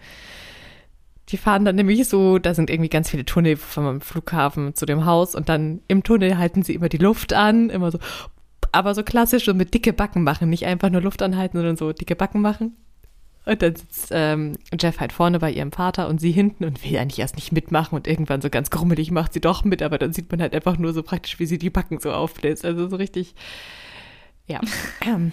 Die 1.30 1.38
fahren 1.38 1.66
dann 1.66 1.76
nämlich 1.76 2.08
so, 2.08 2.40
da 2.40 2.54
sind 2.54 2.70
irgendwie 2.70 2.90
ganz 2.90 3.10
viele 3.10 3.26
Tunnel 3.26 3.56
vom 3.56 4.02
Flughafen 4.02 4.74
zu 4.74 4.86
dem 4.86 5.06
Haus 5.06 5.36
und 5.36 5.50
dann 5.50 5.82
im 5.88 6.04
Tunnel 6.04 6.38
halten 6.38 6.64
sie 6.64 6.74
immer 6.74 6.90
die 6.90 6.98
Luft 6.98 7.34
an, 7.34 7.70
immer 7.70 7.92
so 7.92 8.00
aber 8.72 8.94
so 8.94 9.04
klassisch 9.04 9.48
und 9.48 9.58
mit 9.58 9.74
dicke 9.74 9.94
Backen 9.94 10.24
machen. 10.24 10.50
Nicht 10.50 10.66
einfach 10.66 10.90
nur 10.90 11.02
Luft 11.02 11.22
anhalten, 11.22 11.58
sondern 11.58 11.76
so 11.76 11.92
dicke 11.92 12.16
Backen 12.16 12.42
machen. 12.42 12.76
Und 13.46 13.62
dann 13.62 13.76
sitzt 13.76 14.10
ähm, 14.12 14.58
Jeff 14.80 15.00
halt 15.00 15.14
vorne 15.14 15.40
bei 15.40 15.52
ihrem 15.52 15.72
Vater 15.72 16.08
und 16.08 16.20
sie 16.20 16.32
hinten 16.32 16.66
und 16.66 16.84
will 16.84 16.98
eigentlich 16.98 17.20
erst 17.20 17.36
nicht 17.36 17.52
mitmachen 17.52 17.96
und 17.96 18.08
irgendwann 18.08 18.42
so 18.42 18.50
ganz 18.50 18.70
grummelig 18.70 19.12
macht 19.12 19.34
sie 19.34 19.42
doch 19.42 19.64
mit, 19.64 19.82
aber 19.82 19.98
dann 19.98 20.14
sieht 20.14 20.32
man 20.32 20.42
halt 20.42 20.54
einfach 20.54 20.78
nur 20.78 20.94
so 20.94 21.04
praktisch, 21.04 21.40
wie 21.40 21.46
sie 21.46 21.58
die 21.58 21.70
Backen 21.70 22.00
so 22.00 22.12
aufbläst. 22.12 22.66
Also 22.66 22.88
so 22.88 22.96
richtig, 22.96 23.36
ja. 24.48 24.60
Ähm, 25.06 25.32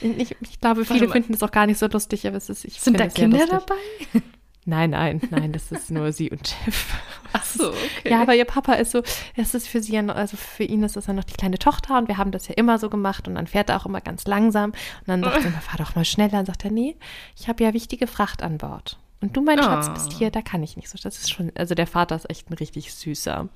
ich, 0.00 0.34
ich, 0.40 0.60
glaube, 0.60 0.86
viele 0.86 1.10
finden 1.10 1.34
es 1.34 1.42
auch 1.42 1.50
gar 1.50 1.66
nicht 1.66 1.78
so 1.78 1.86
lustig, 1.86 2.26
aber 2.26 2.38
es 2.38 2.48
ist, 2.48 2.64
ich 2.64 2.80
Sind 2.80 2.98
da 2.98 3.06
Kinder 3.06 3.46
dabei? 3.46 3.74
Nein, 4.66 4.90
nein, 4.90 5.22
nein, 5.30 5.52
das 5.52 5.72
ist 5.72 5.90
nur 5.90 6.12
sie 6.12 6.30
und 6.30 6.54
Jeff. 6.66 6.94
Ach 7.32 7.44
so, 7.44 7.68
okay. 7.70 8.10
Ja, 8.10 8.20
aber 8.20 8.34
ihr 8.34 8.44
Papa 8.44 8.74
ist 8.74 8.90
so, 8.90 9.02
es 9.34 9.54
ist 9.54 9.68
für 9.68 9.82
sie 9.82 9.94
ja 9.94 10.02
noch, 10.02 10.14
also 10.14 10.36
für 10.36 10.64
ihn 10.64 10.82
ist 10.82 10.96
das 10.96 11.06
ja 11.06 11.14
noch 11.14 11.24
die 11.24 11.34
kleine 11.34 11.58
Tochter 11.58 11.96
und 11.96 12.08
wir 12.08 12.18
haben 12.18 12.30
das 12.30 12.46
ja 12.48 12.54
immer 12.56 12.78
so 12.78 12.90
gemacht 12.90 13.26
und 13.26 13.36
dann 13.36 13.46
fährt 13.46 13.70
er 13.70 13.80
auch 13.80 13.86
immer 13.86 14.02
ganz 14.02 14.26
langsam 14.26 14.70
und 14.72 15.08
dann 15.08 15.22
sagt 15.22 15.44
er, 15.44 15.52
fahr 15.52 15.78
doch 15.78 15.94
mal 15.94 16.04
schneller. 16.04 16.30
Dann 16.30 16.46
sagt 16.46 16.64
er, 16.64 16.70
nee, 16.70 16.96
ich 17.38 17.48
habe 17.48 17.64
ja 17.64 17.72
wichtige 17.72 18.06
Fracht 18.06 18.42
an 18.42 18.58
Bord. 18.58 18.98
Und 19.22 19.36
du, 19.36 19.42
mein 19.42 19.58
oh. 19.60 19.62
Schatz, 19.62 19.92
bist 19.92 20.12
hier, 20.12 20.30
da 20.30 20.42
kann 20.42 20.62
ich 20.62 20.76
nicht 20.76 20.88
so. 20.88 20.98
Das 21.02 21.18
ist 21.18 21.30
schon, 21.30 21.52
also 21.54 21.74
der 21.74 21.86
Vater 21.86 22.16
ist 22.16 22.28
echt 22.28 22.50
ein 22.50 22.54
richtig 22.54 22.92
süßer. 22.94 23.48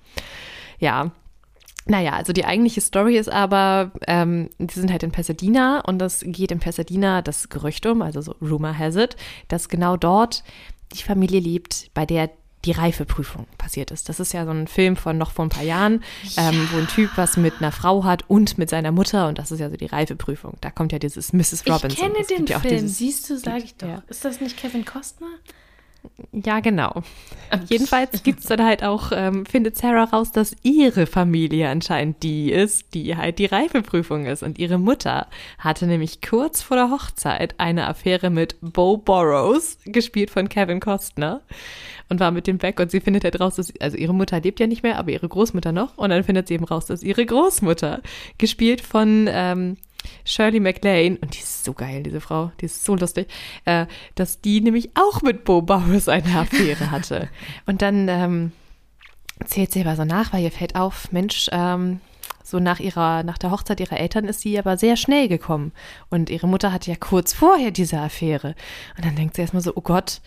Ja, 0.78 1.12
naja, 1.86 2.12
also 2.12 2.32
die 2.32 2.46
eigentliche 2.46 2.80
Story 2.80 3.18
ist 3.18 3.28
aber, 3.28 3.92
ähm, 4.06 4.48
die 4.58 4.72
sind 4.72 4.90
halt 4.90 5.02
in 5.02 5.12
Pasadena 5.12 5.80
und 5.80 5.98
das 5.98 6.20
geht 6.26 6.50
in 6.50 6.58
Pasadena 6.58 7.20
das 7.20 7.50
Gerücht 7.50 7.84
um, 7.84 8.00
also 8.00 8.22
so 8.22 8.34
Rumor 8.40 8.78
has 8.78 8.96
it, 8.96 9.16
dass 9.48 9.68
genau 9.68 9.98
dort 9.98 10.44
die 10.94 11.02
Familie 11.02 11.40
lebt, 11.40 11.90
bei 11.94 12.06
der 12.06 12.30
die 12.64 12.72
Reifeprüfung 12.72 13.46
passiert 13.58 13.90
ist. 13.90 14.08
Das 14.08 14.20
ist 14.20 14.32
ja 14.32 14.44
so 14.44 14.50
ein 14.50 14.66
Film 14.66 14.96
von 14.96 15.18
noch 15.18 15.32
vor 15.32 15.44
ein 15.44 15.50
paar 15.50 15.62
Jahren, 15.62 16.02
ja. 16.36 16.48
ähm, 16.48 16.68
wo 16.72 16.78
ein 16.78 16.88
Typ 16.88 17.10
was 17.16 17.36
mit 17.36 17.54
einer 17.58 17.72
Frau 17.72 18.04
hat 18.04 18.24
und 18.28 18.58
mit 18.58 18.70
seiner 18.70 18.92
Mutter 18.92 19.28
und 19.28 19.38
das 19.38 19.50
ist 19.50 19.60
ja 19.60 19.70
so 19.70 19.76
die 19.76 19.86
Reifeprüfung. 19.86 20.56
Da 20.60 20.70
kommt 20.70 20.92
ja 20.92 20.98
dieses 20.98 21.32
Mrs. 21.32 21.64
Robinson. 21.66 21.90
Ich 21.90 21.98
kenne 21.98 22.24
den 22.24 22.46
ja 22.46 22.60
Film, 22.60 22.88
siehst 22.88 23.28
du, 23.28 23.38
sag 23.38 23.64
ich 23.64 23.76
doch. 23.76 23.88
Ja. 23.88 24.02
Ist 24.08 24.24
das 24.24 24.40
nicht 24.40 24.56
Kevin 24.56 24.84
Costner? 24.84 25.28
Ja, 26.32 26.60
genau. 26.60 27.02
Jedenfalls 27.68 28.22
gibt 28.22 28.40
es 28.40 28.46
dann 28.46 28.64
halt 28.64 28.82
auch, 28.82 29.12
ähm, 29.14 29.46
findet 29.46 29.76
Sarah 29.76 30.04
raus, 30.04 30.32
dass 30.32 30.56
ihre 30.62 31.06
Familie 31.06 31.68
anscheinend 31.68 32.22
die 32.22 32.50
ist, 32.50 32.94
die 32.94 33.16
halt 33.16 33.38
die 33.38 33.46
Reifeprüfung 33.46 34.26
ist. 34.26 34.42
Und 34.42 34.58
ihre 34.58 34.78
Mutter 34.78 35.28
hatte 35.58 35.86
nämlich 35.86 36.20
kurz 36.20 36.62
vor 36.62 36.76
der 36.76 36.90
Hochzeit 36.90 37.54
eine 37.58 37.86
Affäre 37.86 38.30
mit 38.30 38.56
Bo 38.60 38.96
Burrows, 38.96 39.78
gespielt 39.84 40.30
von 40.30 40.48
Kevin 40.48 40.80
Costner, 40.80 41.40
und 42.08 42.20
war 42.20 42.30
mit 42.30 42.46
dem 42.46 42.60
weg. 42.62 42.80
Und 42.80 42.90
sie 42.90 43.00
findet 43.00 43.24
halt 43.24 43.40
raus, 43.40 43.56
dass, 43.56 43.72
also 43.80 43.96
ihre 43.96 44.14
Mutter 44.14 44.40
lebt 44.40 44.60
ja 44.60 44.66
nicht 44.66 44.82
mehr, 44.82 44.98
aber 44.98 45.10
ihre 45.10 45.28
Großmutter 45.28 45.72
noch. 45.72 45.96
Und 45.96 46.10
dann 46.10 46.24
findet 46.24 46.48
sie 46.48 46.54
eben 46.54 46.64
raus, 46.64 46.86
dass 46.86 47.02
ihre 47.02 47.24
Großmutter, 47.24 48.00
gespielt 48.38 48.80
von, 48.80 49.28
ähm, 49.30 49.76
Shirley 50.24 50.60
MacLaine, 50.60 51.18
und 51.20 51.34
die 51.34 51.40
ist 51.40 51.64
so 51.64 51.72
geil, 51.72 52.02
diese 52.02 52.20
Frau, 52.20 52.52
die 52.60 52.66
ist 52.66 52.84
so 52.84 52.94
lustig, 52.94 53.28
äh, 53.64 53.86
dass 54.14 54.40
die 54.40 54.60
nämlich 54.60 54.90
auch 54.94 55.22
mit 55.22 55.44
Bo 55.44 55.62
Bowers 55.62 56.08
eine 56.08 56.38
Affäre 56.38 56.90
hatte. 56.90 57.28
Und 57.66 57.82
dann 57.82 58.08
ähm, 58.08 58.52
zählt 59.46 59.72
sie 59.72 59.80
aber 59.80 59.96
so 59.96 60.04
nach, 60.04 60.32
weil 60.32 60.42
ihr 60.42 60.52
fällt 60.52 60.76
auf, 60.76 61.10
Mensch, 61.12 61.48
ähm, 61.52 62.00
so 62.42 62.58
nach 62.58 62.78
ihrer, 62.78 63.22
nach 63.22 63.38
der 63.38 63.50
Hochzeit 63.50 63.80
ihrer 63.80 63.98
Eltern 63.98 64.26
ist 64.26 64.42
sie 64.42 64.58
aber 64.58 64.76
sehr 64.76 64.96
schnell 64.96 65.28
gekommen. 65.28 65.72
Und 66.10 66.28
ihre 66.28 66.46
Mutter 66.46 66.72
hatte 66.72 66.90
ja 66.90 66.96
kurz 66.96 67.32
vorher 67.32 67.70
diese 67.70 67.98
Affäre. 67.98 68.54
Und 68.96 69.04
dann 69.06 69.16
denkt 69.16 69.34
sie 69.34 69.42
erstmal 69.42 69.62
so, 69.62 69.72
oh 69.74 69.80
Gott, 69.80 70.20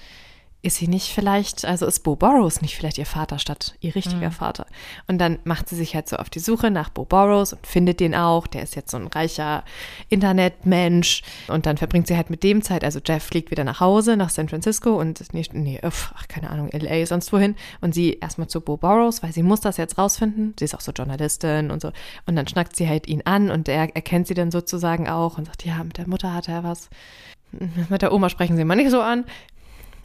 ist 0.67 0.75
sie 0.75 0.87
nicht 0.87 1.13
vielleicht, 1.13 1.65
also 1.65 1.85
ist 1.85 2.01
Bo 2.01 2.15
Burrows 2.15 2.61
nicht 2.61 2.75
vielleicht 2.75 2.97
ihr 2.97 3.05
Vater 3.05 3.39
statt 3.39 3.75
ihr 3.79 3.95
richtiger 3.95 4.27
mhm. 4.27 4.33
Vater? 4.33 4.67
Und 5.07 5.17
dann 5.17 5.39
macht 5.45 5.69
sie 5.69 5.75
sich 5.75 5.95
halt 5.95 6.07
so 6.09 6.17
auf 6.17 6.29
die 6.29 6.39
Suche 6.39 6.69
nach 6.69 6.89
Bo 6.89 7.05
Burrows 7.05 7.53
und 7.53 7.65
findet 7.65 7.99
den 7.99 8.13
auch. 8.13 8.47
Der 8.47 8.63
ist 8.63 8.75
jetzt 8.75 8.91
so 8.91 8.97
ein 8.97 9.07
reicher 9.07 9.63
Internetmensch. 10.09 11.23
Und 11.47 11.65
dann 11.65 11.77
verbringt 11.77 12.07
sie 12.07 12.17
halt 12.17 12.29
mit 12.29 12.43
dem 12.43 12.61
Zeit. 12.61 12.83
Also 12.83 12.99
Jeff 13.03 13.23
fliegt 13.23 13.49
wieder 13.49 13.63
nach 13.63 13.79
Hause, 13.79 14.17
nach 14.17 14.29
San 14.29 14.49
Francisco 14.49 14.99
und 14.99 15.23
nee, 15.33 15.45
nee 15.53 15.79
ach, 15.81 16.27
keine 16.27 16.49
Ahnung, 16.49 16.69
LA, 16.73 17.05
sonst 17.05 17.31
wohin. 17.31 17.55
Und 17.79 17.93
sie 17.93 18.13
erstmal 18.19 18.47
zu 18.47 18.59
Bo 18.59 18.77
Burrows, 18.77 19.23
weil 19.23 19.31
sie 19.31 19.43
muss 19.43 19.61
das 19.61 19.77
jetzt 19.77 19.97
rausfinden. 19.97 20.53
Sie 20.59 20.65
ist 20.65 20.75
auch 20.75 20.81
so 20.81 20.91
Journalistin 20.91 21.71
und 21.71 21.81
so. 21.81 21.91
Und 22.25 22.35
dann 22.35 22.47
schnackt 22.47 22.75
sie 22.75 22.89
halt 22.89 23.07
ihn 23.07 23.21
an 23.23 23.49
und 23.49 23.69
er 23.69 23.95
erkennt 23.95 24.27
sie 24.27 24.33
dann 24.33 24.51
sozusagen 24.51 25.07
auch 25.07 25.37
und 25.37 25.45
sagt, 25.45 25.65
ja, 25.65 25.83
mit 25.83 25.97
der 25.97 26.07
Mutter 26.07 26.33
hat 26.33 26.49
er 26.49 26.63
was. 26.63 26.89
Mit 27.89 28.01
der 28.01 28.11
Oma 28.11 28.29
sprechen 28.29 28.57
sie 28.57 28.65
mal 28.65 28.75
nicht 28.75 28.91
so 28.91 29.01
an. 29.01 29.23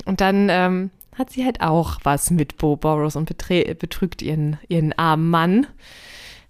Und 0.05 0.21
dann 0.21 0.49
ähm, 0.51 0.91
hat 1.17 1.31
sie 1.31 1.45
halt 1.45 1.61
auch 1.61 1.99
was 2.03 2.31
mit 2.31 2.57
Bo 2.57 2.77
Boros 2.77 3.17
und 3.17 3.27
betrügt 3.27 4.23
ihren, 4.23 4.59
ihren 4.69 4.93
armen 4.95 5.31
Mann. 5.31 5.67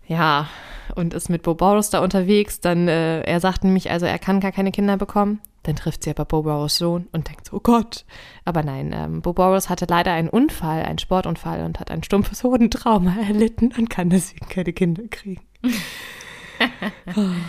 Ja, 0.07 0.49
und 0.95 1.15
ist 1.15 1.31
mit 1.31 1.43
Bo 1.43 1.55
Boros 1.55 1.91
da 1.91 2.01
unterwegs. 2.01 2.61
Dann, 2.61 2.89
äh, 2.89 3.23
er 3.23 3.41
sagt 3.41 3.65
nämlich, 3.65 3.91
also 3.91 4.07
er 4.07 4.19
kann 4.19 4.41
gar 4.41 4.53
keine 4.53 4.73
Kinder 4.73 4.97
bekommen. 4.97 5.41
Dann 5.63 5.77
trifft 5.77 6.03
sie 6.03 6.11
aber 6.11 6.25
Bo 6.25 6.43
Boros 6.43 6.77
Sohn 6.77 7.09
und 7.13 7.29
denkt 7.29 7.47
so, 7.47 7.57
oh 7.57 7.61
Gott. 7.61 8.05
Aber 8.45 8.63
nein, 8.63 8.93
ähm, 8.95 9.23
Bo 9.23 9.33
Boros 9.33 9.69
hatte 9.69 9.87
leider 9.89 10.13
einen 10.13 10.29
Unfall, 10.29 10.83
einen 10.83 10.99
Sportunfall 10.99 11.65
und 11.65 11.79
hat 11.79 11.91
ein 11.91 12.03
stumpfes 12.03 12.43
Hodentrauma 12.43 13.17
erlitten 13.27 13.73
und 13.79 13.89
kann 13.89 14.11
deswegen 14.11 14.49
keine 14.49 14.73
Kinder 14.73 15.05
kriegen. 15.09 15.43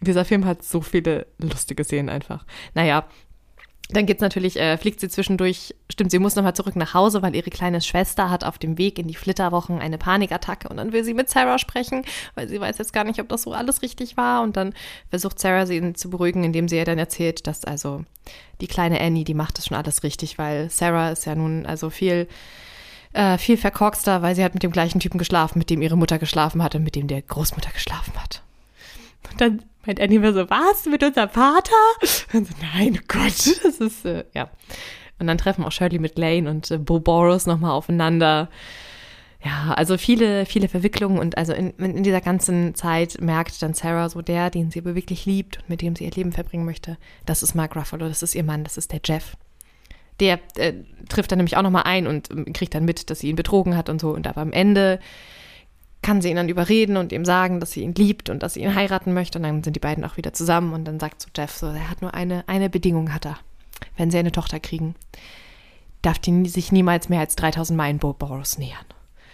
Dieser 0.00 0.24
Film 0.24 0.46
hat 0.46 0.62
so 0.64 0.80
viele 0.80 1.26
lustige 1.38 1.84
Szenen 1.84 2.08
einfach. 2.08 2.44
Naja, 2.74 3.04
dann 3.92 4.06
geht's 4.06 4.20
natürlich, 4.20 4.56
äh, 4.56 4.76
fliegt 4.76 5.00
sie 5.00 5.08
zwischendurch, 5.08 5.74
stimmt, 5.90 6.10
sie 6.10 6.18
muss 6.18 6.36
nochmal 6.36 6.54
zurück 6.54 6.76
nach 6.76 6.94
Hause, 6.94 7.22
weil 7.22 7.34
ihre 7.34 7.50
kleine 7.50 7.80
Schwester 7.80 8.30
hat 8.30 8.44
auf 8.44 8.58
dem 8.58 8.78
Weg 8.78 8.98
in 8.98 9.08
die 9.08 9.14
Flitterwochen 9.14 9.78
eine 9.78 9.98
Panikattacke 9.98 10.68
und 10.68 10.76
dann 10.76 10.92
will 10.92 11.04
sie 11.04 11.14
mit 11.14 11.28
Sarah 11.28 11.58
sprechen, 11.58 12.04
weil 12.34 12.48
sie 12.48 12.60
weiß 12.60 12.78
jetzt 12.78 12.92
gar 12.92 13.04
nicht, 13.04 13.20
ob 13.20 13.28
das 13.28 13.42
so 13.42 13.52
alles 13.52 13.82
richtig 13.82 14.16
war 14.16 14.42
und 14.42 14.56
dann 14.56 14.74
versucht 15.08 15.38
Sarah 15.38 15.66
sie 15.66 15.92
zu 15.94 16.10
beruhigen, 16.10 16.44
indem 16.44 16.68
sie 16.68 16.76
ihr 16.76 16.84
dann 16.84 16.98
erzählt, 16.98 17.46
dass 17.46 17.64
also 17.64 18.04
die 18.60 18.66
kleine 18.66 19.00
Annie, 19.00 19.24
die 19.24 19.34
macht 19.34 19.58
das 19.58 19.66
schon 19.66 19.76
alles 19.76 20.02
richtig, 20.02 20.38
weil 20.38 20.70
Sarah 20.70 21.10
ist 21.10 21.26
ja 21.26 21.34
nun 21.34 21.66
also 21.66 21.90
viel 21.90 22.28
äh, 23.12 23.38
viel 23.38 23.56
verkorkster, 23.56 24.22
weil 24.22 24.36
sie 24.36 24.44
hat 24.44 24.54
mit 24.54 24.62
dem 24.62 24.70
gleichen 24.70 25.00
Typen 25.00 25.18
geschlafen, 25.18 25.58
mit 25.58 25.70
dem 25.70 25.82
ihre 25.82 25.96
Mutter 25.96 26.18
geschlafen 26.18 26.62
hat 26.62 26.74
und 26.74 26.84
mit 26.84 26.94
dem 26.94 27.08
der 27.08 27.22
Großmutter 27.22 27.70
geschlafen 27.72 28.14
hat. 28.20 28.42
Und 29.30 29.40
dann 29.40 29.62
meint 29.86 30.00
Annie 30.00 30.16
immer 30.16 30.32
so, 30.32 30.48
was, 30.50 30.86
mit 30.86 31.02
unserem 31.02 31.30
Vater? 31.30 31.72
Und 32.32 32.46
so, 32.46 32.54
nein, 32.74 32.98
oh 33.00 33.04
Gott, 33.08 33.58
das 33.64 33.78
ist, 33.78 34.04
äh, 34.04 34.24
ja. 34.34 34.50
Und 35.18 35.26
dann 35.26 35.38
treffen 35.38 35.64
auch 35.64 35.72
Shirley 35.72 35.98
mit 35.98 36.18
Lane 36.18 36.48
und 36.50 36.70
äh, 36.70 36.78
Bo 36.78 36.98
Boros 36.98 37.46
nochmal 37.46 37.72
aufeinander. 37.72 38.48
Ja, 39.42 39.72
also 39.74 39.96
viele, 39.96 40.44
viele 40.44 40.68
Verwicklungen 40.68 41.18
und 41.18 41.38
also 41.38 41.54
in, 41.54 41.70
in 41.78 42.02
dieser 42.02 42.20
ganzen 42.20 42.74
Zeit 42.74 43.20
merkt 43.22 43.62
dann 43.62 43.72
Sarah 43.72 44.10
so 44.10 44.20
der, 44.20 44.50
den 44.50 44.70
sie 44.70 44.80
aber 44.80 44.94
wirklich 44.94 45.24
liebt 45.24 45.58
und 45.58 45.70
mit 45.70 45.80
dem 45.80 45.96
sie 45.96 46.04
ihr 46.04 46.10
Leben 46.10 46.32
verbringen 46.32 46.66
möchte, 46.66 46.98
das 47.24 47.42
ist 47.42 47.54
Mark 47.54 47.74
Ruffalo, 47.74 48.06
das 48.06 48.22
ist 48.22 48.34
ihr 48.34 48.44
Mann, 48.44 48.64
das 48.64 48.76
ist 48.76 48.92
der 48.92 49.00
Jeff. 49.02 49.36
Der 50.20 50.40
äh, 50.56 50.74
trifft 51.08 51.32
dann 51.32 51.38
nämlich 51.38 51.56
auch 51.56 51.62
nochmal 51.62 51.84
ein 51.84 52.06
und 52.06 52.30
äh, 52.30 52.52
kriegt 52.52 52.74
dann 52.74 52.84
mit, 52.84 53.08
dass 53.08 53.20
sie 53.20 53.28
ihn 53.30 53.36
betrogen 53.36 53.76
hat 53.76 53.88
und 53.88 54.00
so. 54.00 54.10
Und 54.10 54.26
aber 54.26 54.42
am 54.42 54.52
Ende 54.52 55.00
kann 56.02 56.22
sie 56.22 56.30
ihn 56.30 56.36
dann 56.36 56.48
überreden 56.48 56.96
und 56.96 57.12
ihm 57.12 57.24
sagen, 57.24 57.60
dass 57.60 57.72
sie 57.72 57.82
ihn 57.82 57.94
liebt 57.94 58.30
und 58.30 58.42
dass 58.42 58.54
sie 58.54 58.62
ihn 58.62 58.74
heiraten 58.74 59.12
möchte. 59.12 59.38
Und 59.38 59.44
dann 59.44 59.62
sind 59.62 59.76
die 59.76 59.80
beiden 59.80 60.04
auch 60.04 60.16
wieder 60.16 60.32
zusammen. 60.32 60.72
Und 60.72 60.84
dann 60.84 60.98
sagt 60.98 61.22
so 61.22 61.28
Jeff 61.36 61.54
so, 61.54 61.66
er 61.66 61.90
hat 61.90 62.00
nur 62.00 62.14
eine, 62.14 62.44
eine 62.48 62.70
Bedingung 62.70 63.12
hat 63.12 63.26
er. 63.26 63.38
Wenn 63.96 64.10
sie 64.10 64.18
eine 64.18 64.32
Tochter 64.32 64.60
kriegen, 64.60 64.94
darf 66.02 66.18
die 66.18 66.48
sich 66.48 66.72
niemals 66.72 67.08
mehr 67.08 67.20
als 67.20 67.36
3000 67.36 67.76
Meilen 67.76 67.98
Boros 67.98 68.58
nähern. 68.58 68.84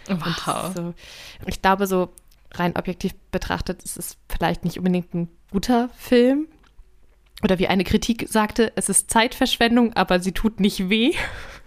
Wow. 0.07 0.73
So, 0.75 0.93
ich 1.45 1.61
glaube, 1.61 1.87
so 1.87 2.09
rein 2.53 2.75
objektiv 2.75 3.13
betrachtet, 3.31 3.83
ist 3.83 3.97
es 3.97 4.17
vielleicht 4.29 4.63
nicht 4.63 4.77
unbedingt 4.77 5.13
ein 5.13 5.29
guter 5.51 5.89
Film. 5.97 6.47
Oder 7.43 7.59
wie 7.59 7.67
eine 7.67 7.83
Kritik 7.83 8.27
sagte, 8.29 8.73
es 8.75 8.89
ist 8.89 9.11
Zeitverschwendung, 9.11 9.93
aber 9.93 10.19
sie 10.19 10.31
tut 10.31 10.59
nicht 10.59 10.89
weh. 10.89 11.13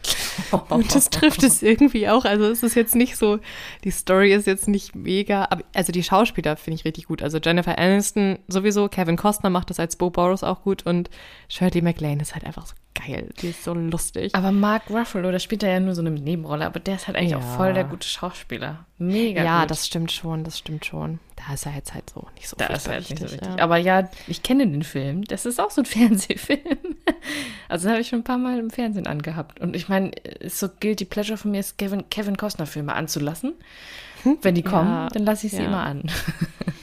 Und 0.69 0.95
das 0.95 1.11
trifft 1.11 1.43
es 1.43 1.63
irgendwie 1.63 2.09
auch. 2.09 2.25
Also 2.25 2.45
es 2.45 2.63
ist 2.63 2.75
jetzt 2.75 2.95
nicht 2.95 3.17
so, 3.17 3.39
die 3.85 3.91
Story 3.91 4.33
ist 4.33 4.47
jetzt 4.47 4.69
nicht 4.69 4.95
mega, 4.95 5.47
aber 5.51 5.65
also 5.75 5.93
die 5.93 6.03
Schauspieler 6.03 6.57
finde 6.57 6.77
ich 6.77 6.85
richtig 6.85 7.07
gut. 7.07 7.23
Also 7.23 7.39
Jennifer 7.39 7.79
Aniston 7.79 8.39
sowieso, 8.49 8.89
Kevin 8.89 9.17
Costner 9.17 9.51
macht 9.51 9.71
das 9.71 9.81
als 9.81 9.97
Bo 9.97 10.11
Boros 10.11 10.43
auch 10.43 10.63
gut 10.63 10.87
und 10.87 11.11
Shirley 11.49 11.83
MacLaine 11.83 12.23
ist 12.23 12.35
halt 12.35 12.45
einfach 12.45 12.67
so 12.67 12.75
geil. 12.95 13.29
Die 13.41 13.49
ist 13.49 13.65
so 13.65 13.75
lustig. 13.75 14.35
Aber 14.35 14.53
Mark 14.53 14.91
Ruffalo, 14.91 15.31
da 15.31 15.39
spielt 15.39 15.63
er 15.63 15.73
ja 15.73 15.81
nur 15.81 15.95
so 15.95 16.01
eine 16.01 16.11
Nebenrolle, 16.11 16.67
aber 16.67 16.81
der 16.81 16.97
ist 16.97 17.07
halt 17.07 17.17
eigentlich 17.17 17.33
ja. 17.33 17.39
auch 17.39 17.57
voll 17.57 17.73
der 17.73 17.85
gute 17.85 18.07
Schauspieler. 18.07 18.87
Mega 18.99 19.43
Ja, 19.43 19.61
gut. 19.61 19.71
das 19.71 19.87
stimmt 19.87 20.13
schon, 20.13 20.45
das 20.45 20.59
stimmt 20.59 20.85
schon. 20.85 21.19
Da 21.37 21.55
ist 21.55 21.65
er 21.65 21.75
jetzt 21.75 21.95
halt 21.95 22.11
so 22.11 22.27
nicht 22.35 22.49
so 22.49 22.57
da 22.59 22.67
ist 22.67 22.87
er 22.87 22.95
halt 22.95 23.09
nicht 23.09 23.19
so 23.19 23.27
richtig. 23.27 23.49
Ja. 23.49 23.65
Aber 23.65 23.79
ja, 23.79 24.11
ich 24.27 24.43
kenne 24.43 24.67
den 24.69 24.83
Film. 24.83 25.25
Das 25.25 25.47
ist 25.47 25.59
auch 25.59 25.71
so 25.71 25.83
ein 25.83 25.85
Fernsehfilm. 25.87 26.97
Also 27.69 27.85
das 27.85 27.93
habe 27.93 28.01
ich 28.01 28.09
schon 28.09 28.21
ein 28.21 28.25
paar 28.25 28.39
Mal 28.39 28.59
im 28.59 28.71
Fernsehen 28.71 29.07
angehabt. 29.07 29.61
Und 29.61 29.75
ich 29.75 29.89
meine, 29.91 30.13
es 30.41 30.59
so 30.59 30.69
gilt 30.81 31.01
die 31.01 31.05
Pleasure 31.05 31.37
von 31.37 31.51
mir, 31.51 31.61
ist 31.61 31.77
Kevin, 31.77 32.09
Kevin 32.09 32.37
Costner 32.37 32.67
Filme 32.67 32.95
anzulassen. 32.95 33.53
Hm? 34.23 34.39
Wenn 34.41 34.55
die 34.55 34.63
kommen, 34.63 34.91
ja, 34.91 35.09
dann 35.09 35.25
lasse 35.25 35.47
ich 35.47 35.53
sie 35.53 35.63
immer 35.63 35.85
an. 35.85 36.05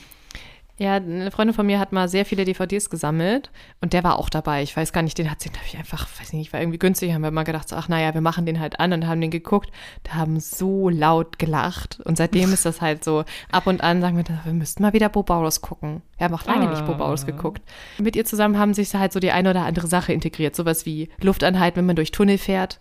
Ja, 0.80 0.96
eine 0.96 1.32
Freundin 1.32 1.56
von 1.56 1.66
mir 1.66 1.80
hat 1.80 1.92
mal 1.92 2.08
sehr 2.08 2.24
viele 2.24 2.46
DVDs 2.46 2.92
gesammelt 2.92 3.50
und 3.82 3.94
der 3.94 4.04
war 4.04 4.20
auch 4.20 4.30
dabei. 4.30 4.62
Ich 4.62 4.78
weiß 4.78 4.94
gar 4.94 5.02
nicht, 5.02 5.18
den 5.18 5.32
hat 5.32 5.42
sie, 5.42 5.50
glaube 5.50 5.66
ich, 5.66 5.76
einfach, 5.76 6.08
weiß 6.20 6.34
nicht, 6.34 6.54
war 6.54 6.60
irgendwie 6.60 6.78
günstig. 6.78 7.14
Haben 7.14 7.24
wir 7.24 7.32
mal 7.32 7.44
gedacht, 7.44 7.68
so, 7.68 7.76
ach 7.76 7.90
naja, 7.90 8.14
wir 8.14 8.22
machen 8.22 8.46
den 8.46 8.60
halt 8.60 8.80
an 8.80 8.94
und 8.94 9.08
haben 9.08 9.20
den 9.20 9.32
geguckt. 9.32 9.72
Da 10.04 10.14
haben 10.14 10.40
so 10.40 10.90
laut 10.90 11.40
gelacht. 11.40 12.00
Und 12.06 12.18
seitdem 12.18 12.54
ist 12.54 12.64
das 12.66 12.80
halt 12.80 13.04
so, 13.04 13.26
ab 13.52 13.66
und 13.66 13.82
an 13.82 14.02
sagen 14.02 14.18
wir, 14.18 14.24
wir 14.44 14.54
müssten 14.54 14.84
mal 14.84 14.94
wieder 14.94 15.10
Bo 15.10 15.24
Bauhaus 15.24 15.62
gucken. 15.62 16.04
Wir 16.18 16.26
haben 16.26 16.36
auch 16.36 16.46
lange 16.46 16.68
ah. 16.68 16.72
nicht 16.72 16.86
Bo 16.86 16.94
Bauhaus 16.94 17.26
geguckt. 17.26 17.64
Mit 17.98 18.16
ihr 18.16 18.26
zusammen 18.26 18.60
haben 18.60 18.76
sich 18.76 18.94
halt 18.94 19.14
so 19.14 19.20
die 19.20 19.32
eine 19.32 19.50
oder 19.50 19.66
andere 19.66 19.88
Sache 19.88 20.14
integriert. 20.14 20.56
Sowas 20.56 20.86
wie 20.86 21.10
Luftanhalten, 21.20 21.80
wenn 21.80 21.88
man 21.88 21.96
durch 21.96 22.12
Tunnel 22.12 22.38
fährt. 22.38 22.80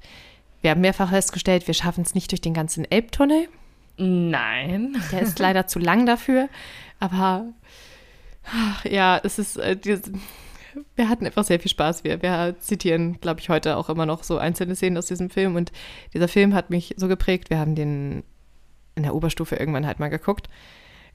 Wir 0.61 0.71
haben 0.71 0.83
mehrfach 0.83 1.09
festgestellt, 1.09 1.67
wir 1.67 1.75
schaffen 1.75 2.03
es 2.03 2.15
nicht 2.15 2.31
durch 2.31 2.43
den 2.43 2.53
ganzen 2.53 2.85
Elbtunnel. 2.91 3.49
Nein. 3.97 4.97
Der 5.13 5.23
ist 5.23 5.39
leider 5.39 5.67
zu 5.67 5.79
lang 5.79 6.05
dafür. 6.05 6.51
Aber 7.01 7.47
ja, 8.85 9.21
es 9.23 9.39
ist, 9.39 9.57
äh, 9.57 9.77
die, 9.77 9.99
wir 10.95 11.09
hatten 11.09 11.27
einfach 11.27 11.45
sehr 11.45 11.61
viel 11.61 11.71
Spaß. 11.71 12.05
Wir, 12.05 12.23
wir 12.23 12.57
zitieren, 12.59 13.21
glaube 13.21 13.41
ich, 13.41 13.49
heute 13.49 13.77
auch 13.77 13.89
immer 13.89 14.07
noch 14.07 14.23
so 14.23 14.39
einzelne 14.39 14.77
Szenen 14.77 14.99
aus 14.99 15.07
diesem 15.07 15.31
Film. 15.31 15.57
Und 15.57 15.73
dieser 16.15 16.29
Film 16.29 16.55
hat 16.55 16.71
mich 16.71 16.95
so 16.97 17.09
geprägt. 17.09 17.51
Wir 17.51 17.59
haben 17.59 17.75
den 17.75 18.23
in 18.95 19.03
der 19.03 19.15
Oberstufe 19.15 19.57
irgendwann 19.57 19.87
halt 19.87 20.01
mal 20.01 20.09
geguckt, 20.09 20.49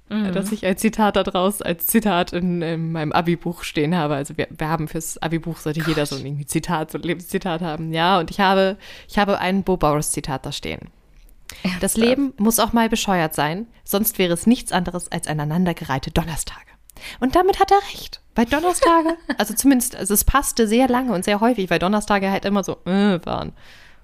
mhm. 0.09 0.31
dass 0.33 0.51
ich 0.51 0.65
ein 0.65 0.77
Zitat 0.77 1.15
daraus 1.15 1.61
als 1.61 1.87
Zitat 1.87 2.31
in, 2.31 2.61
in 2.61 2.91
meinem 2.91 3.11
Abi-Buch 3.11 3.63
stehen 3.63 3.95
habe. 3.95 4.15
Also 4.15 4.37
wir, 4.37 4.47
wir 4.51 4.69
haben 4.69 4.87
fürs 4.87 5.17
Abi-Buch 5.17 5.57
sollte 5.57 5.79
Gott. 5.79 5.89
jeder 5.89 6.05
so 6.05 6.15
ein 6.15 6.25
irgendwie 6.25 6.45
Zitat, 6.45 6.91
so 6.91 6.99
ein 6.99 7.03
Lebenszitat 7.03 7.61
haben. 7.61 7.91
Ja, 7.91 8.19
und 8.19 8.29
ich 8.29 8.39
habe, 8.39 8.77
ich 9.07 9.17
habe 9.17 9.39
ein 9.39 9.63
Bo 9.63 9.77
Bauers 9.77 10.11
Zitat 10.11 10.45
da 10.45 10.51
stehen. 10.51 10.89
Das 11.81 11.97
Leben 11.97 12.33
muss 12.37 12.59
auch 12.59 12.71
mal 12.71 12.87
bescheuert 12.87 13.35
sein, 13.35 13.67
sonst 13.83 14.17
wäre 14.19 14.33
es 14.33 14.47
nichts 14.47 14.71
anderes 14.71 15.11
als 15.11 15.27
aneinandergereihte 15.27 16.09
Donnerstage. 16.09 16.70
Und 17.19 17.35
damit 17.35 17.59
hat 17.59 17.71
er 17.71 17.81
recht. 17.93 18.21
Bei 18.33 18.45
Donnerstage, 18.45 19.17
also 19.37 19.53
zumindest, 19.53 19.95
also 19.95 20.13
es 20.13 20.23
passte 20.23 20.67
sehr 20.67 20.87
lange 20.87 21.13
und 21.13 21.25
sehr 21.25 21.41
häufig, 21.41 21.69
weil 21.69 21.79
Donnerstage 21.79 22.31
halt 22.31 22.45
immer 22.45 22.63
so 22.63 22.77
äh, 22.85 23.19
waren. 23.25 23.53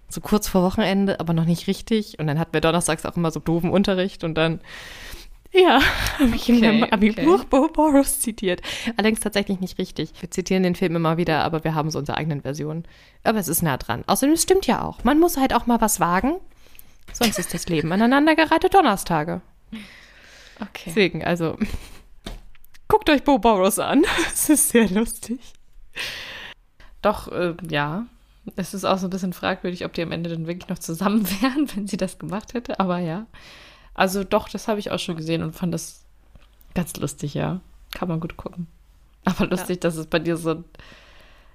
So 0.10 0.22
kurz 0.22 0.48
vor 0.48 0.64
Wochenende, 0.64 1.20
aber 1.20 1.34
noch 1.34 1.46
nicht 1.46 1.68
richtig. 1.68 2.20
Und 2.20 2.28
dann 2.28 2.40
hatten 2.40 2.54
wir 2.54 2.62
donnerstags 2.62 3.06
auch 3.06 3.18
immer 3.18 3.32
so 3.32 3.40
doofen 3.40 3.70
Unterricht 3.70 4.24
und 4.24 4.36
dann, 4.36 4.62
ja, 5.52 5.82
habe 6.20 6.36
ich 6.36 6.44
okay, 6.44 6.54
in 6.54 6.80
meinem 6.80 6.84
Abi-Buch 6.86 7.46
okay. 7.52 7.72
Boris 7.74 8.22
zitiert. 8.22 8.62
Allerdings 8.96 9.20
tatsächlich 9.20 9.60
nicht 9.60 9.78
richtig. 9.78 10.14
Wir 10.20 10.32
zitieren 10.32 10.64
den 10.64 10.76
Film 10.76 10.96
immer 10.96 11.18
wieder, 11.18 11.44
aber 11.44 11.64
wir 11.64 11.76
haben 11.76 11.92
so 11.92 12.00
unsere 12.00 12.18
eigenen 12.18 12.42
Versionen. 12.42 12.86
Aber 13.24 13.40
es 13.40 13.48
ist 13.48 13.64
nah 13.64 13.78
dran. 13.78 14.04
Außerdem, 14.08 14.34
es 14.34 14.44
stimmt 14.44 14.66
ja 14.66 14.82
auch. 14.82 15.04
Man 15.04 15.20
muss 15.20 15.38
halt 15.38 15.54
auch 15.54 15.66
mal 15.68 15.82
was 15.82 16.00
wagen. 16.00 16.36
Sonst 17.14 17.40
ist 17.40 17.54
das 17.54 17.68
Leben 17.68 17.92
aneinandergereihte 17.92 18.70
Donnerstage. 18.70 19.42
Okay. 20.60 20.84
Deswegen, 20.88 21.24
also 21.24 21.58
guckt 22.88 23.10
euch 23.10 23.24
Bo 23.24 23.38
Boros 23.40 23.80
an. 23.80 24.04
Es 24.34 24.50
ist 24.50 24.70
sehr 24.70 24.90
lustig. 24.90 25.40
Doch, 27.02 27.32
äh, 27.32 27.56
ja. 27.70 28.06
Es 28.56 28.74
ist 28.74 28.86
auch 28.86 28.98
so 28.98 29.08
ein 29.08 29.10
bisschen 29.10 29.34
fragwürdig, 29.34 29.84
ob 29.84 29.94
die 29.94 30.02
am 30.02 30.12
Ende 30.12 30.30
dann 30.30 30.48
wirklich 30.48 30.70
noch 30.70 30.80
zusammen 30.80 31.28
wären, 31.42 31.68
wenn 31.76 31.88
sie 31.88 31.98
das 31.98 32.18
gemacht 32.18 32.54
hätte. 32.54 32.80
Aber 32.80 33.00
ja. 33.00 33.26
Also 33.94 34.24
doch, 34.24 34.48
das 34.48 34.68
habe 34.68 34.80
ich 34.80 34.92
auch 34.92 35.00
schon 35.00 35.18
gesehen 35.18 35.44
und 35.44 35.54
fand 35.54 35.74
das 35.74 36.06
ganz 36.74 36.96
lustig, 36.98 37.34
ja. 37.34 37.62
Kann 37.92 38.08
man 38.08 38.20
gut 38.20 38.38
gucken. 38.38 38.68
Aber 39.26 39.48
lustig, 39.48 39.78
ja. 39.78 39.82
dass 39.82 39.96
es 39.96 40.06
bei 40.06 40.20
dir 40.20 40.38
so, 40.38 40.64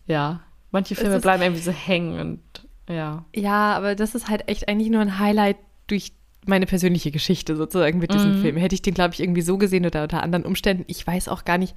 ja, 0.06 0.40
manche 0.70 0.94
Filme 0.94 1.20
bleiben 1.20 1.42
irgendwie 1.42 1.62
so 1.62 1.70
hängen 1.70 2.20
und 2.20 2.40
ja. 2.88 3.24
Ja, 3.34 3.76
aber 3.76 3.94
das 3.94 4.14
ist 4.14 4.28
halt 4.28 4.48
echt 4.48 4.68
eigentlich 4.68 4.90
nur 4.90 5.00
ein 5.00 5.18
Highlight 5.18 5.56
durch 5.86 6.12
meine 6.46 6.66
persönliche 6.66 7.10
Geschichte 7.10 7.56
sozusagen 7.56 7.98
mit 7.98 8.12
diesem 8.12 8.38
mhm. 8.38 8.42
Film. 8.42 8.56
Hätte 8.56 8.74
ich 8.74 8.82
den, 8.82 8.94
glaube 8.94 9.14
ich, 9.14 9.20
irgendwie 9.20 9.42
so 9.42 9.58
gesehen 9.58 9.86
oder 9.86 10.02
unter 10.02 10.22
anderen 10.22 10.44
Umständen, 10.44 10.84
ich 10.88 11.06
weiß 11.06 11.28
auch 11.28 11.44
gar 11.44 11.58
nicht. 11.58 11.76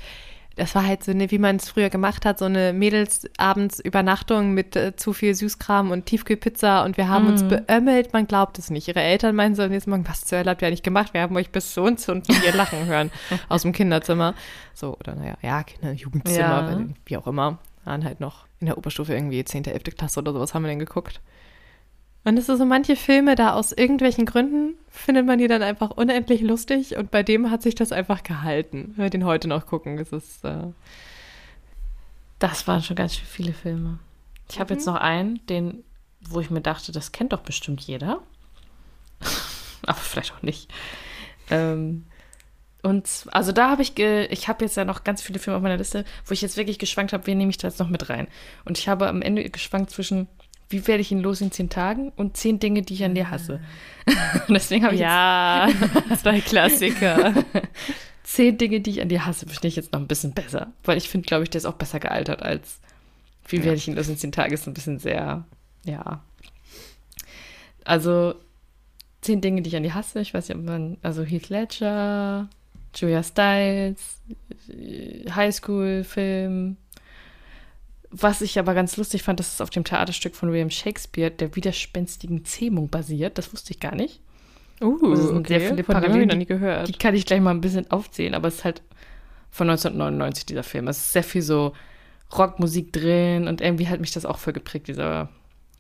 Das 0.55 0.73
war 0.73 0.87
halt 0.87 1.03
so 1.03 1.11
eine, 1.11 1.29
wie 1.31 1.37
man 1.37 1.57
es 1.57 1.67
früher 1.67 1.89
gemacht 1.89 2.25
hat, 2.25 2.39
so 2.39 2.45
eine 2.45 2.71
Mädelsabends-Übernachtung 2.71 4.53
mit 4.53 4.77
äh, 4.77 4.95
zu 4.95 5.11
viel 5.11 5.35
Süßkram 5.35 5.91
und 5.91 6.05
Tiefkühlpizza 6.05 6.85
und 6.85 6.95
wir 6.95 7.09
haben 7.09 7.25
mm. 7.25 7.29
uns 7.29 7.43
mhm. 7.43 7.49
beömmelt, 7.49 8.13
man 8.13 8.25
glaubt 8.25 8.57
es 8.57 8.69
nicht. 8.69 8.87
Ihre 8.87 9.01
Eltern 9.01 9.35
meinen 9.35 9.55
so 9.55 9.63
am 9.63 9.69
nächsten 9.69 9.89
Morgen, 9.89 10.07
was 10.07 10.23
zur 10.23 10.37
Hölle 10.37 10.49
habt 10.51 10.61
ihr 10.61 10.69
nicht 10.69 10.83
gemacht? 10.83 11.13
Wir 11.13 11.21
haben 11.21 11.35
euch 11.35 11.49
bis 11.49 11.73
so 11.73 11.83
und 11.83 11.99
so 11.99 12.13
und 12.13 12.25
hier 12.31 12.55
lachen 12.55 12.85
hören 12.85 13.11
aus 13.49 13.63
dem 13.63 13.73
Kinderzimmer. 13.73 14.33
So, 14.73 14.95
oder 14.97 15.15
naja, 15.15 15.35
ja, 15.41 15.63
Kinder, 15.63 15.91
Jugendzimmer, 15.91 16.39
ja. 16.39 16.85
wie 17.05 17.17
auch 17.17 17.27
immer. 17.27 17.59
Waren 17.83 18.05
halt 18.05 18.21
noch 18.21 18.45
in 18.61 18.67
der 18.67 18.77
Oberstufe 18.77 19.13
irgendwie 19.13 19.43
10., 19.43 19.65
11. 19.65 19.83
Klasse 19.97 20.21
oder 20.21 20.31
sowas 20.31 20.53
haben 20.53 20.63
wir 20.63 20.69
denn 20.69 20.79
geguckt. 20.79 21.19
Und 22.26 22.38
es 22.38 22.49
ist 22.49 22.57
so 22.57 22.65
manche 22.65 22.95
Filme, 22.95 23.35
da 23.35 23.53
aus 23.53 23.72
irgendwelchen 23.72 24.26
Gründen 24.26 24.73
findet 24.89 25.27
man 25.27 25.38
die 25.38 25.47
dann 25.47 25.61
einfach 25.61 25.91
unendlich 25.91 26.41
lustig 26.41 26.97
und 26.97 27.11
bei 27.11 27.22
dem 27.22 27.52
hat 27.52 27.61
sich 27.61 27.76
das 27.76 27.91
einfach 27.91 28.23
gehalten. 28.23 28.93
Wenn 28.95 29.06
wir 29.06 29.10
den 29.11 29.26
heute 29.26 29.47
noch 29.47 29.68
gucken, 29.68 29.99
ist 29.99 30.11
es. 30.11 30.43
Äh 30.43 30.72
das 32.39 32.68
waren 32.68 32.81
schon 32.81 32.95
ganz 32.95 33.15
viele 33.15 33.53
Filme. 33.53 33.99
Ich 34.49 34.60
habe 34.60 34.73
mhm. 34.73 34.77
jetzt 34.77 34.88
noch 34.88 34.95
einen, 34.95 35.45
den, 35.47 35.84
wo 36.22 36.39
ich 36.39 36.49
mir 36.49 36.61
dachte, 36.61 36.91
das 36.91 37.11
kennt 37.11 37.31
doch 37.31 37.41
bestimmt 37.41 37.81
jeder. 37.81 38.22
Aber 39.85 39.97
vielleicht 39.97 40.34
auch 40.34 40.41
nicht. 40.41 40.69
Ähm, 41.49 42.06
und 42.81 43.26
also 43.31 43.52
da 43.52 43.69
habe 43.69 43.81
ich, 43.81 43.97
ich 43.97 44.47
habe 44.47 44.65
jetzt 44.65 44.77
ja 44.77 44.85
noch 44.85 45.03
ganz 45.03 45.22
viele 45.22 45.39
Filme 45.39 45.57
auf 45.57 45.64
meiner 45.64 45.77
Liste, 45.77 46.06
wo 46.26 46.34
ich 46.34 46.41
jetzt 46.41 46.57
wirklich 46.57 46.77
geschwankt 46.77 47.14
habe, 47.14 47.26
wen 47.26 47.38
nehme 47.38 47.49
ich 47.49 47.57
da 47.57 47.68
jetzt 47.68 47.80
noch 47.80 47.89
mit 47.89 48.10
rein. 48.10 48.27
Und 48.64 48.77
ich 48.77 48.88
habe 48.88 49.07
am 49.07 49.22
Ende 49.22 49.49
geschwankt 49.49 49.89
zwischen 49.89 50.27
wie 50.69 50.87
werde 50.87 51.01
ich 51.01 51.11
ihn 51.11 51.19
los 51.19 51.41
in 51.41 51.51
zehn 51.51 51.69
Tagen 51.69 52.11
und 52.15 52.37
zehn 52.37 52.59
Dinge, 52.59 52.81
die 52.81 52.95
ich 52.95 53.03
an 53.03 53.15
dir 53.15 53.29
hasse. 53.29 53.61
deswegen 54.49 54.85
habe 54.85 54.95
ich 54.95 55.01
ja 55.01 55.69
zwei 56.21 56.41
Klassiker. 56.41 57.33
zehn 58.23 58.57
Dinge, 58.57 58.81
die 58.81 58.91
ich 58.91 59.01
an 59.01 59.09
dir 59.09 59.25
hasse, 59.25 59.45
finde 59.47 59.67
ich 59.67 59.75
jetzt 59.75 59.93
noch 59.93 59.99
ein 59.99 60.07
bisschen 60.07 60.33
besser, 60.33 60.73
weil 60.83 60.97
ich 60.97 61.09
finde, 61.09 61.27
glaube 61.27 61.43
ich, 61.43 61.49
der 61.49 61.59
ist 61.59 61.65
auch 61.65 61.73
besser 61.73 61.99
gealtert 61.99 62.41
als 62.41 62.79
wie 63.47 63.63
werde 63.63 63.77
ich 63.77 63.87
ihn 63.87 63.95
los 63.95 64.09
in 64.09 64.17
zehn 64.17 64.31
Tagen 64.31 64.53
ist 64.53 64.67
ein 64.67 64.73
bisschen 64.73 64.99
sehr, 64.99 65.45
ja. 65.83 66.23
Also 67.83 68.35
zehn 69.21 69.41
Dinge, 69.41 69.61
die 69.61 69.69
ich 69.69 69.75
an 69.75 69.83
dir 69.83 69.93
hasse. 69.93 70.19
Ich 70.19 70.33
weiß 70.33 70.49
nicht, 70.49 70.57
ob 70.57 70.63
man, 70.63 70.97
also 71.03 71.23
Heath 71.23 71.49
Ledger, 71.49 72.49
Julia 72.95 73.21
Stiles, 73.21 74.19
Highschool-Film, 75.29 76.77
was 78.17 78.41
ich 78.41 78.57
aber 78.57 78.73
ganz 78.73 78.95
lustig 78.97 79.23
fand, 79.23 79.39
dass 79.39 79.53
es 79.53 79.61
auf 79.61 79.69
dem 79.69 79.83
Theaterstück 79.83 80.35
von 80.35 80.51
William 80.51 80.69
Shakespeare 80.69 81.31
der 81.31 81.55
widerspenstigen 81.55 82.45
Zähmung 82.45 82.89
basiert. 82.89 83.37
Das 83.37 83.51
wusste 83.51 83.71
ich 83.71 83.79
gar 83.79 83.95
nicht. 83.95 84.21
Uh, 84.81 84.97
also 85.09 85.27
sind 85.27 85.37
okay. 85.37 85.59
sehr 85.59 85.69
viele 85.69 85.83
Parallelen, 85.83 86.27
noch 86.27 86.35
nie 86.35 86.45
gehört. 86.45 86.87
Die 86.87 86.93
kann 86.93 87.15
ich 87.15 87.25
gleich 87.25 87.41
mal 87.41 87.51
ein 87.51 87.61
bisschen 87.61 87.89
aufzählen, 87.91 88.33
aber 88.33 88.47
es 88.47 88.55
ist 88.55 88.65
halt 88.65 88.81
von 89.51 89.69
1999 89.69 90.45
dieser 90.45 90.63
Film. 90.63 90.87
Es 90.87 90.97
ist 90.97 91.13
sehr 91.13 91.23
viel 91.23 91.41
so 91.41 91.73
Rockmusik 92.37 92.91
drin 92.91 93.47
und 93.47 93.61
irgendwie 93.61 93.87
hat 93.87 94.01
mich 94.01 94.11
das 94.11 94.25
auch 94.25 94.37
voll 94.37 94.53
geprägt, 94.53 94.87
dieser 94.87 95.29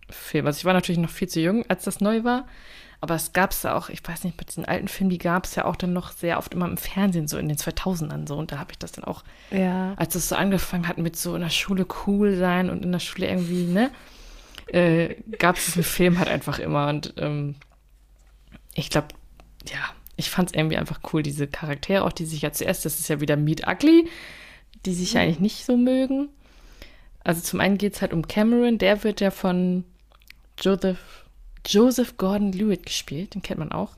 Film. 0.09 0.45
Also 0.45 0.59
ich 0.59 0.65
war 0.65 0.73
natürlich 0.73 0.99
noch 0.99 1.09
viel 1.09 1.27
zu 1.27 1.41
jung, 1.41 1.65
als 1.67 1.83
das 1.83 1.99
neu 1.99 2.23
war. 2.23 2.47
Aber 3.01 3.15
es 3.15 3.33
gab 3.33 3.51
es 3.51 3.63
ja 3.63 3.75
auch, 3.75 3.89
ich 3.89 4.05
weiß 4.05 4.23
nicht, 4.23 4.37
bei 4.37 4.43
diesen 4.43 4.65
alten 4.65 4.87
Filmen, 4.87 5.09
die 5.09 5.17
gab 5.17 5.45
es 5.45 5.55
ja 5.55 5.65
auch 5.65 5.75
dann 5.75 5.93
noch 5.93 6.11
sehr 6.11 6.37
oft 6.37 6.53
immer 6.53 6.67
im 6.67 6.77
Fernsehen, 6.77 7.27
so 7.27 7.37
in 7.37 7.47
den 7.47 7.57
2000ern 7.57 8.27
so. 8.27 8.35
Und 8.35 8.51
da 8.51 8.57
habe 8.57 8.71
ich 8.71 8.79
das 8.79 8.93
dann 8.93 9.03
auch, 9.03 9.23
ja. 9.51 9.93
als 9.95 10.15
es 10.15 10.29
so 10.29 10.35
angefangen 10.35 10.87
hat 10.87 10.97
mit 10.97 11.15
so 11.15 11.35
in 11.35 11.41
der 11.41 11.49
Schule 11.49 11.85
cool 12.05 12.35
sein 12.37 12.69
und 12.69 12.83
in 12.83 12.91
der 12.91 12.99
Schule 12.99 13.27
irgendwie, 13.27 13.65
ne, 13.65 13.91
äh, 14.67 15.15
gab 15.37 15.57
es 15.57 15.65
diesen 15.65 15.83
Film 15.83 16.19
halt 16.19 16.29
einfach 16.29 16.59
immer. 16.59 16.87
Und 16.87 17.13
ähm, 17.17 17.55
ich 18.73 18.89
glaube, 18.89 19.09
ja, 19.67 19.79
ich 20.15 20.29
fand 20.29 20.49
es 20.49 20.55
irgendwie 20.55 20.77
einfach 20.77 20.99
cool, 21.13 21.23
diese 21.23 21.47
Charaktere, 21.47 22.03
auch 22.03 22.11
die 22.11 22.25
sich 22.25 22.41
ja 22.41 22.51
zuerst, 22.51 22.85
das 22.85 22.99
ist 22.99 23.09
ja 23.09 23.19
wieder 23.19 23.35
Meet 23.35 23.67
Ugly, 23.67 24.09
die 24.85 24.93
sich 24.93 25.13
mhm. 25.13 25.19
eigentlich 25.19 25.39
nicht 25.39 25.65
so 25.65 25.77
mögen. 25.77 26.29
Also 27.23 27.41
zum 27.41 27.59
einen 27.59 27.77
geht 27.77 27.95
es 27.95 28.01
halt 28.01 28.13
um 28.13 28.27
Cameron, 28.27 28.77
der 28.77 29.03
wird 29.03 29.19
ja 29.19 29.31
von 29.31 29.83
Joseph 30.59 31.24
Joseph 31.65 32.17
Gordon-Lewitt 32.17 32.85
gespielt, 32.85 33.35
den 33.35 33.41
kennt 33.41 33.59
man 33.59 33.71
auch. 33.71 33.95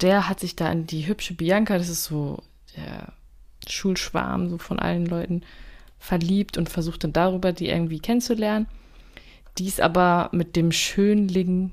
Der 0.00 0.28
hat 0.28 0.40
sich 0.40 0.56
da 0.56 0.70
in 0.70 0.86
die 0.86 1.06
hübsche 1.06 1.34
Bianca, 1.34 1.78
das 1.78 1.88
ist 1.88 2.04
so 2.04 2.42
der 2.76 3.12
Schulschwarm 3.68 4.50
so 4.50 4.58
von 4.58 4.78
allen 4.78 5.06
Leuten, 5.06 5.42
verliebt 5.98 6.58
und 6.58 6.68
versucht 6.68 7.04
dann 7.04 7.12
darüber, 7.12 7.52
die 7.52 7.68
irgendwie 7.68 7.98
kennenzulernen. 7.98 8.66
Die 9.58 9.66
ist 9.66 9.80
aber 9.80 10.28
mit 10.32 10.56
dem 10.56 10.72
Schönling 10.72 11.70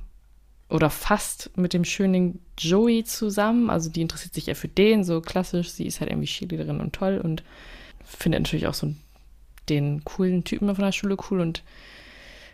oder 0.69 0.89
fast 0.89 1.55
mit 1.57 1.73
dem 1.73 1.83
Schönling 1.83 2.39
Joey 2.57 3.03
zusammen. 3.03 3.69
Also 3.69 3.89
die 3.89 4.01
interessiert 4.01 4.33
sich 4.33 4.45
ja 4.45 4.53
für 4.53 4.69
den, 4.69 5.03
so 5.03 5.19
klassisch. 5.19 5.71
Sie 5.71 5.85
ist 5.85 5.99
halt 5.99 6.09
irgendwie 6.09 6.27
Cheerleaderin 6.27 6.79
und 6.79 6.93
toll 6.93 7.19
und 7.21 7.43
findet 8.05 8.43
natürlich 8.43 8.67
auch 8.67 8.73
so 8.73 8.93
den 9.67 10.05
coolen 10.05 10.43
Typen 10.43 10.73
von 10.73 10.85
der 10.85 10.91
Schule 10.91 11.17
cool 11.29 11.41
und 11.41 11.63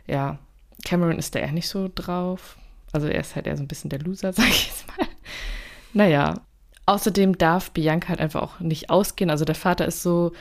ja, 0.07 0.39
Cameron 0.87 1.19
ist 1.19 1.35
da 1.35 1.39
eher 1.39 1.51
nicht 1.51 1.67
so 1.67 1.89
drauf. 1.93 2.57
Also 2.93 3.07
er 3.07 3.19
ist 3.19 3.35
halt 3.35 3.45
eher 3.45 3.57
so 3.57 3.63
ein 3.63 3.67
bisschen 3.67 3.89
der 3.89 3.99
Loser, 3.99 4.31
sag 4.33 4.47
ich 4.47 4.67
jetzt 4.67 4.87
mal. 4.87 5.07
Naja, 5.93 6.41
außerdem 6.85 7.37
darf 7.37 7.71
Bianca 7.71 8.07
halt 8.07 8.21
einfach 8.21 8.41
auch 8.41 8.59
nicht 8.61 8.89
ausgehen. 8.89 9.29
Also 9.29 9.43
der 9.43 9.55
Vater 9.55 9.85
ist 9.85 10.01
so, 10.01 10.31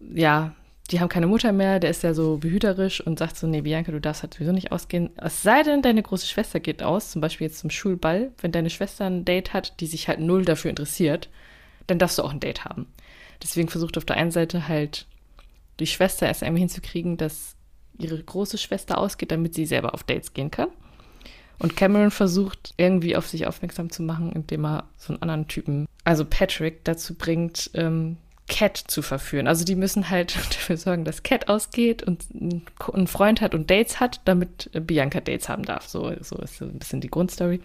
ja, 0.00 0.54
die 0.90 1.00
haben 1.00 1.10
keine 1.10 1.26
Mutter 1.26 1.52
mehr, 1.52 1.80
der 1.80 1.90
ist 1.90 2.02
ja 2.02 2.14
so 2.14 2.38
behüterisch 2.38 3.02
und 3.02 3.18
sagt 3.18 3.36
so, 3.36 3.46
nee, 3.46 3.60
Bianca, 3.60 3.92
du 3.92 4.00
darfst 4.00 4.22
halt 4.22 4.32
sowieso 4.32 4.52
nicht 4.52 4.72
ausgehen. 4.72 5.10
Es 5.16 5.42
sei 5.42 5.62
denn, 5.62 5.82
deine 5.82 6.02
große 6.02 6.26
Schwester 6.26 6.58
geht 6.58 6.82
aus, 6.82 7.10
zum 7.10 7.20
Beispiel 7.20 7.48
jetzt 7.48 7.58
zum 7.58 7.68
Schulball. 7.68 8.32
Wenn 8.40 8.52
deine 8.52 8.70
Schwester 8.70 9.04
ein 9.04 9.26
Date 9.26 9.52
hat, 9.52 9.80
die 9.80 9.86
sich 9.86 10.08
halt 10.08 10.20
null 10.20 10.46
dafür 10.46 10.70
interessiert, 10.70 11.28
dann 11.88 11.98
darfst 11.98 12.16
du 12.16 12.22
auch 12.22 12.32
ein 12.32 12.40
Date 12.40 12.64
haben. 12.64 12.86
Deswegen 13.42 13.68
versucht 13.68 13.98
auf 13.98 14.06
der 14.06 14.16
einen 14.16 14.30
Seite 14.30 14.66
halt 14.66 15.06
die 15.78 15.86
Schwester 15.86 16.26
erst 16.26 16.42
einmal 16.42 16.60
hinzukriegen, 16.60 17.18
dass 17.18 17.55
ihre 17.98 18.22
große 18.22 18.58
Schwester 18.58 18.98
ausgeht, 18.98 19.30
damit 19.32 19.54
sie 19.54 19.66
selber 19.66 19.94
auf 19.94 20.04
Dates 20.04 20.34
gehen 20.34 20.50
kann. 20.50 20.68
Und 21.58 21.76
Cameron 21.76 22.10
versucht 22.10 22.74
irgendwie 22.76 23.16
auf 23.16 23.26
sich 23.26 23.46
aufmerksam 23.46 23.90
zu 23.90 24.02
machen, 24.02 24.32
indem 24.32 24.66
er 24.66 24.84
so 24.98 25.12
einen 25.12 25.22
anderen 25.22 25.48
Typen, 25.48 25.86
also 26.04 26.24
Patrick, 26.24 26.84
dazu 26.84 27.14
bringt, 27.14 27.70
ähm, 27.74 28.18
Cat 28.48 28.76
zu 28.76 29.02
verführen. 29.02 29.46
Also 29.46 29.64
die 29.64 29.74
müssen 29.74 30.10
halt 30.10 30.36
dafür 30.50 30.76
sorgen, 30.76 31.04
dass 31.04 31.22
Cat 31.22 31.48
ausgeht 31.48 32.02
und 32.02 32.24
einen 32.34 33.06
Freund 33.06 33.40
hat 33.40 33.54
und 33.54 33.70
Dates 33.70 34.00
hat, 34.00 34.20
damit 34.24 34.70
Bianca 34.86 35.20
Dates 35.20 35.48
haben 35.48 35.64
darf. 35.64 35.88
So, 35.88 36.12
so 36.20 36.36
ist 36.36 36.58
so 36.58 36.64
ein 36.64 36.78
bisschen 36.78 37.00
die 37.00 37.10
Grundstory. 37.10 37.60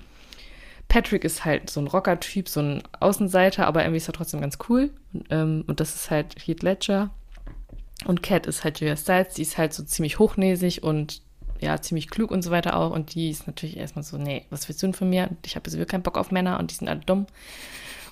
Patrick 0.87 1.23
ist 1.23 1.45
halt 1.45 1.69
so 1.69 1.79
ein 1.79 1.87
Rocker-Typ, 1.87 2.49
so 2.49 2.59
ein 2.59 2.83
Außenseiter, 2.99 3.65
aber 3.65 3.83
irgendwie 3.83 3.97
ist 3.97 4.09
er 4.09 4.13
trotzdem 4.13 4.41
ganz 4.41 4.57
cool. 4.67 4.89
Und, 5.13 5.25
ähm, 5.29 5.63
und 5.67 5.79
das 5.79 5.95
ist 5.95 6.11
halt 6.11 6.35
Heath 6.45 6.63
Ledger. 6.63 7.11
Und 8.05 8.23
Cat 8.23 8.47
ist 8.47 8.63
halt 8.63 8.79
Julia 8.79 8.97
Stiles, 8.97 9.35
die 9.35 9.43
ist 9.43 9.57
halt 9.57 9.73
so 9.73 9.83
ziemlich 9.83 10.19
hochnäsig 10.19 10.83
und 10.83 11.21
ja, 11.59 11.79
ziemlich 11.79 12.09
klug 12.09 12.31
und 12.31 12.41
so 12.41 12.49
weiter 12.49 12.75
auch. 12.75 12.91
Und 12.91 13.13
die 13.13 13.29
ist 13.29 13.45
natürlich 13.47 13.77
erstmal 13.77 14.03
so, 14.03 14.17
nee, 14.17 14.45
was 14.49 14.67
willst 14.67 14.81
du 14.81 14.87
denn 14.87 14.93
von 14.93 15.09
mir? 15.09 15.27
Und 15.29 15.45
ich 15.45 15.55
habe 15.55 15.69
sowieso 15.69 15.85
keinen 15.85 16.01
Bock 16.01 16.17
auf 16.17 16.31
Männer 16.31 16.59
und 16.59 16.71
die 16.71 16.75
sind 16.75 16.89
alle 16.89 17.01
dumm. 17.01 17.27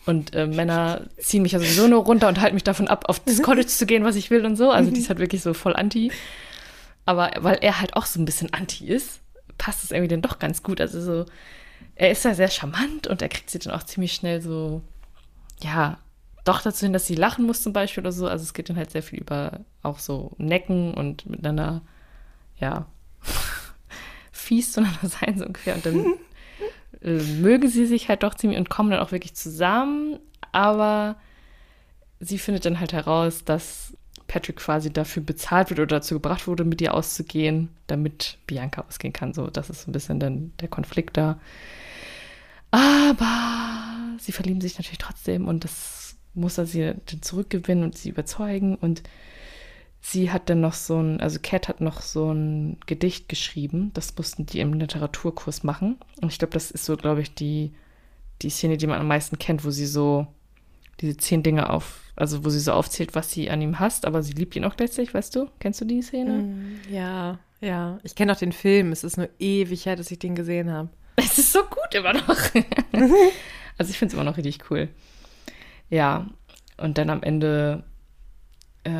Und 0.05 0.35
äh, 0.35 0.45
Männer 0.45 1.07
ziehen 1.17 1.41
mich 1.41 1.53
ja 1.53 1.59
sowieso 1.59 1.87
nur 1.87 2.03
runter 2.03 2.27
und 2.27 2.39
halten 2.39 2.55
mich 2.55 2.63
davon 2.63 2.87
ab, 2.87 3.05
auf 3.07 3.19
das 3.19 3.41
College 3.43 3.67
zu 3.67 3.85
gehen, 3.85 4.03
was 4.03 4.15
ich 4.15 4.29
will 4.29 4.45
und 4.45 4.55
so. 4.55 4.69
Also 4.71 4.91
die 4.91 4.99
ist 4.99 5.09
halt 5.09 5.19
wirklich 5.19 5.41
so 5.41 5.53
voll 5.53 5.75
anti. 5.75 6.11
Aber 7.05 7.31
weil 7.39 7.57
er 7.61 7.81
halt 7.81 7.95
auch 7.95 8.05
so 8.05 8.19
ein 8.21 8.25
bisschen 8.25 8.53
anti 8.53 8.85
ist, 8.85 9.19
passt 9.57 9.83
es 9.83 9.91
irgendwie 9.91 10.09
dann 10.09 10.21
doch 10.21 10.37
ganz 10.37 10.61
gut. 10.61 10.79
Also 10.79 11.01
so, 11.01 11.25
er 11.95 12.11
ist 12.11 12.23
da 12.23 12.35
sehr 12.35 12.49
charmant 12.49 13.07
und 13.07 13.23
er 13.23 13.29
kriegt 13.29 13.49
sie 13.49 13.57
dann 13.57 13.73
auch 13.73 13.83
ziemlich 13.83 14.13
schnell 14.13 14.41
so, 14.41 14.83
ja, 15.61 15.97
doch 16.43 16.61
dazu 16.61 16.85
hin, 16.85 16.93
dass 16.93 17.05
sie 17.05 17.15
lachen 17.15 17.45
muss 17.45 17.61
zum 17.61 17.73
Beispiel 17.73 18.01
oder 18.01 18.11
so. 18.11 18.27
Also 18.27 18.43
es 18.43 18.53
geht 18.53 18.69
dann 18.69 18.77
halt 18.77 18.91
sehr 18.91 19.03
viel 19.03 19.19
über 19.19 19.59
auch 19.83 19.99
so 19.99 20.31
Necken 20.37 20.93
und 20.93 21.25
miteinander, 21.29 21.81
ja, 22.59 22.85
fies 24.31 24.71
zueinander 24.71 25.07
sein 25.07 25.37
so 25.37 25.45
ungefähr. 25.45 25.75
Und 25.75 25.85
dann 25.85 26.05
äh, 27.01 27.21
mögen 27.41 27.67
sie 27.67 27.85
sich 27.85 28.09
halt 28.09 28.23
doch 28.23 28.35
ziemlich 28.35 28.59
und 28.59 28.69
kommen 28.69 28.91
dann 28.91 28.99
auch 28.99 29.11
wirklich 29.11 29.35
zusammen. 29.35 30.19
Aber 30.51 31.17
sie 32.19 32.37
findet 32.37 32.65
dann 32.65 32.79
halt 32.79 32.93
heraus, 32.93 33.43
dass 33.43 33.93
Patrick 34.27 34.57
quasi 34.57 34.93
dafür 34.93 35.23
bezahlt 35.23 35.69
wird 35.69 35.79
oder 35.79 35.97
dazu 35.97 36.15
gebracht 36.15 36.47
wurde, 36.47 36.63
mit 36.63 36.81
ihr 36.81 36.93
auszugehen, 36.93 37.69
damit 37.87 38.37
Bianca 38.47 38.85
ausgehen 38.87 39.13
kann. 39.13 39.33
So, 39.33 39.47
das 39.47 39.69
ist 39.69 39.83
so 39.83 39.89
ein 39.89 39.93
bisschen 39.93 40.19
dann 40.19 40.53
der 40.59 40.67
Konflikt 40.67 41.17
da. 41.17 41.39
Aber 42.71 44.17
sie 44.19 44.31
verlieben 44.31 44.61
sich 44.61 44.77
natürlich 44.77 44.99
trotzdem 44.99 45.47
und 45.47 45.63
das 45.63 45.98
muss 46.33 46.57
er 46.57 46.65
sie 46.65 46.93
zurückgewinnen 47.21 47.83
und 47.83 47.97
sie 47.97 48.09
überzeugen. 48.09 48.75
Und 48.75 49.03
sie 50.01 50.31
hat 50.31 50.49
dann 50.49 50.61
noch 50.61 50.73
so 50.73 50.99
ein, 50.99 51.19
also 51.21 51.39
Cat 51.41 51.67
hat 51.67 51.81
noch 51.81 52.01
so 52.01 52.31
ein 52.31 52.77
Gedicht 52.85 53.29
geschrieben. 53.29 53.91
Das 53.93 54.15
mussten 54.17 54.45
die 54.45 54.59
im 54.59 54.73
Literaturkurs 54.73 55.63
machen. 55.63 55.97
Und 56.21 56.31
ich 56.31 56.39
glaube, 56.39 56.53
das 56.53 56.71
ist 56.71 56.85
so, 56.85 56.97
glaube 56.97 57.21
ich, 57.21 57.33
die, 57.35 57.71
die 58.41 58.49
Szene, 58.49 58.77
die 58.77 58.87
man 58.87 58.99
am 58.99 59.07
meisten 59.07 59.37
kennt, 59.37 59.65
wo 59.65 59.71
sie 59.71 59.87
so 59.87 60.27
diese 61.01 61.17
zehn 61.17 61.43
Dinge 61.43 61.69
auf, 61.69 62.01
also 62.15 62.43
wo 62.43 62.49
sie 62.49 62.59
so 62.59 62.73
aufzählt, 62.73 63.15
was 63.15 63.31
sie 63.31 63.49
an 63.49 63.61
ihm 63.61 63.79
hasst, 63.79 64.05
aber 64.05 64.21
sie 64.21 64.33
liebt 64.33 64.55
ihn 64.55 64.65
auch 64.65 64.75
gleichzeitig, 64.75 65.13
weißt 65.13 65.35
du? 65.35 65.47
Kennst 65.59 65.79
du 65.81 65.85
die 65.85 66.01
Szene? 66.01 66.33
Mm, 66.33 66.79
ja, 66.91 67.39
ja. 67.61 67.99
Ich 68.03 68.15
kenne 68.15 68.33
auch 68.33 68.37
den 68.37 68.51
Film. 68.51 68.91
Es 68.91 69.03
ist 69.03 69.17
nur 69.17 69.29
ewig 69.39 69.85
her, 69.85 69.95
dass 69.95 70.11
ich 70.11 70.19
den 70.19 70.35
gesehen 70.35 70.71
habe. 70.71 70.89
Es 71.15 71.37
ist 71.37 71.53
so 71.53 71.63
gut 71.63 71.93
immer 71.93 72.13
noch. 72.13 72.27
also 73.77 73.91
ich 73.91 73.97
finde 73.97 74.07
es 74.07 74.13
immer 74.13 74.23
noch 74.23 74.37
richtig 74.37 74.59
cool. 74.69 74.89
Ja, 75.89 76.27
und 76.77 76.97
dann 76.97 77.09
am 77.09 77.23
Ende, 77.23 77.83
äh, 78.83 78.91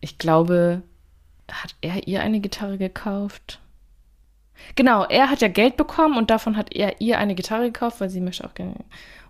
ich 0.00 0.18
glaube, 0.18 0.82
hat 1.50 1.74
er 1.80 2.06
ihr 2.06 2.20
eine 2.20 2.40
Gitarre 2.40 2.78
gekauft? 2.78 3.60
Genau, 4.74 5.04
er 5.04 5.30
hat 5.30 5.42
ja 5.42 5.48
Geld 5.48 5.76
bekommen 5.76 6.16
und 6.16 6.30
davon 6.30 6.56
hat 6.56 6.74
er 6.74 7.00
ihr 7.00 7.18
eine 7.18 7.34
Gitarre 7.34 7.66
gekauft, 7.66 8.00
weil 8.00 8.10
sie 8.10 8.20
möchte 8.20 8.44
auch 8.44 8.54
gerne. 8.54 8.74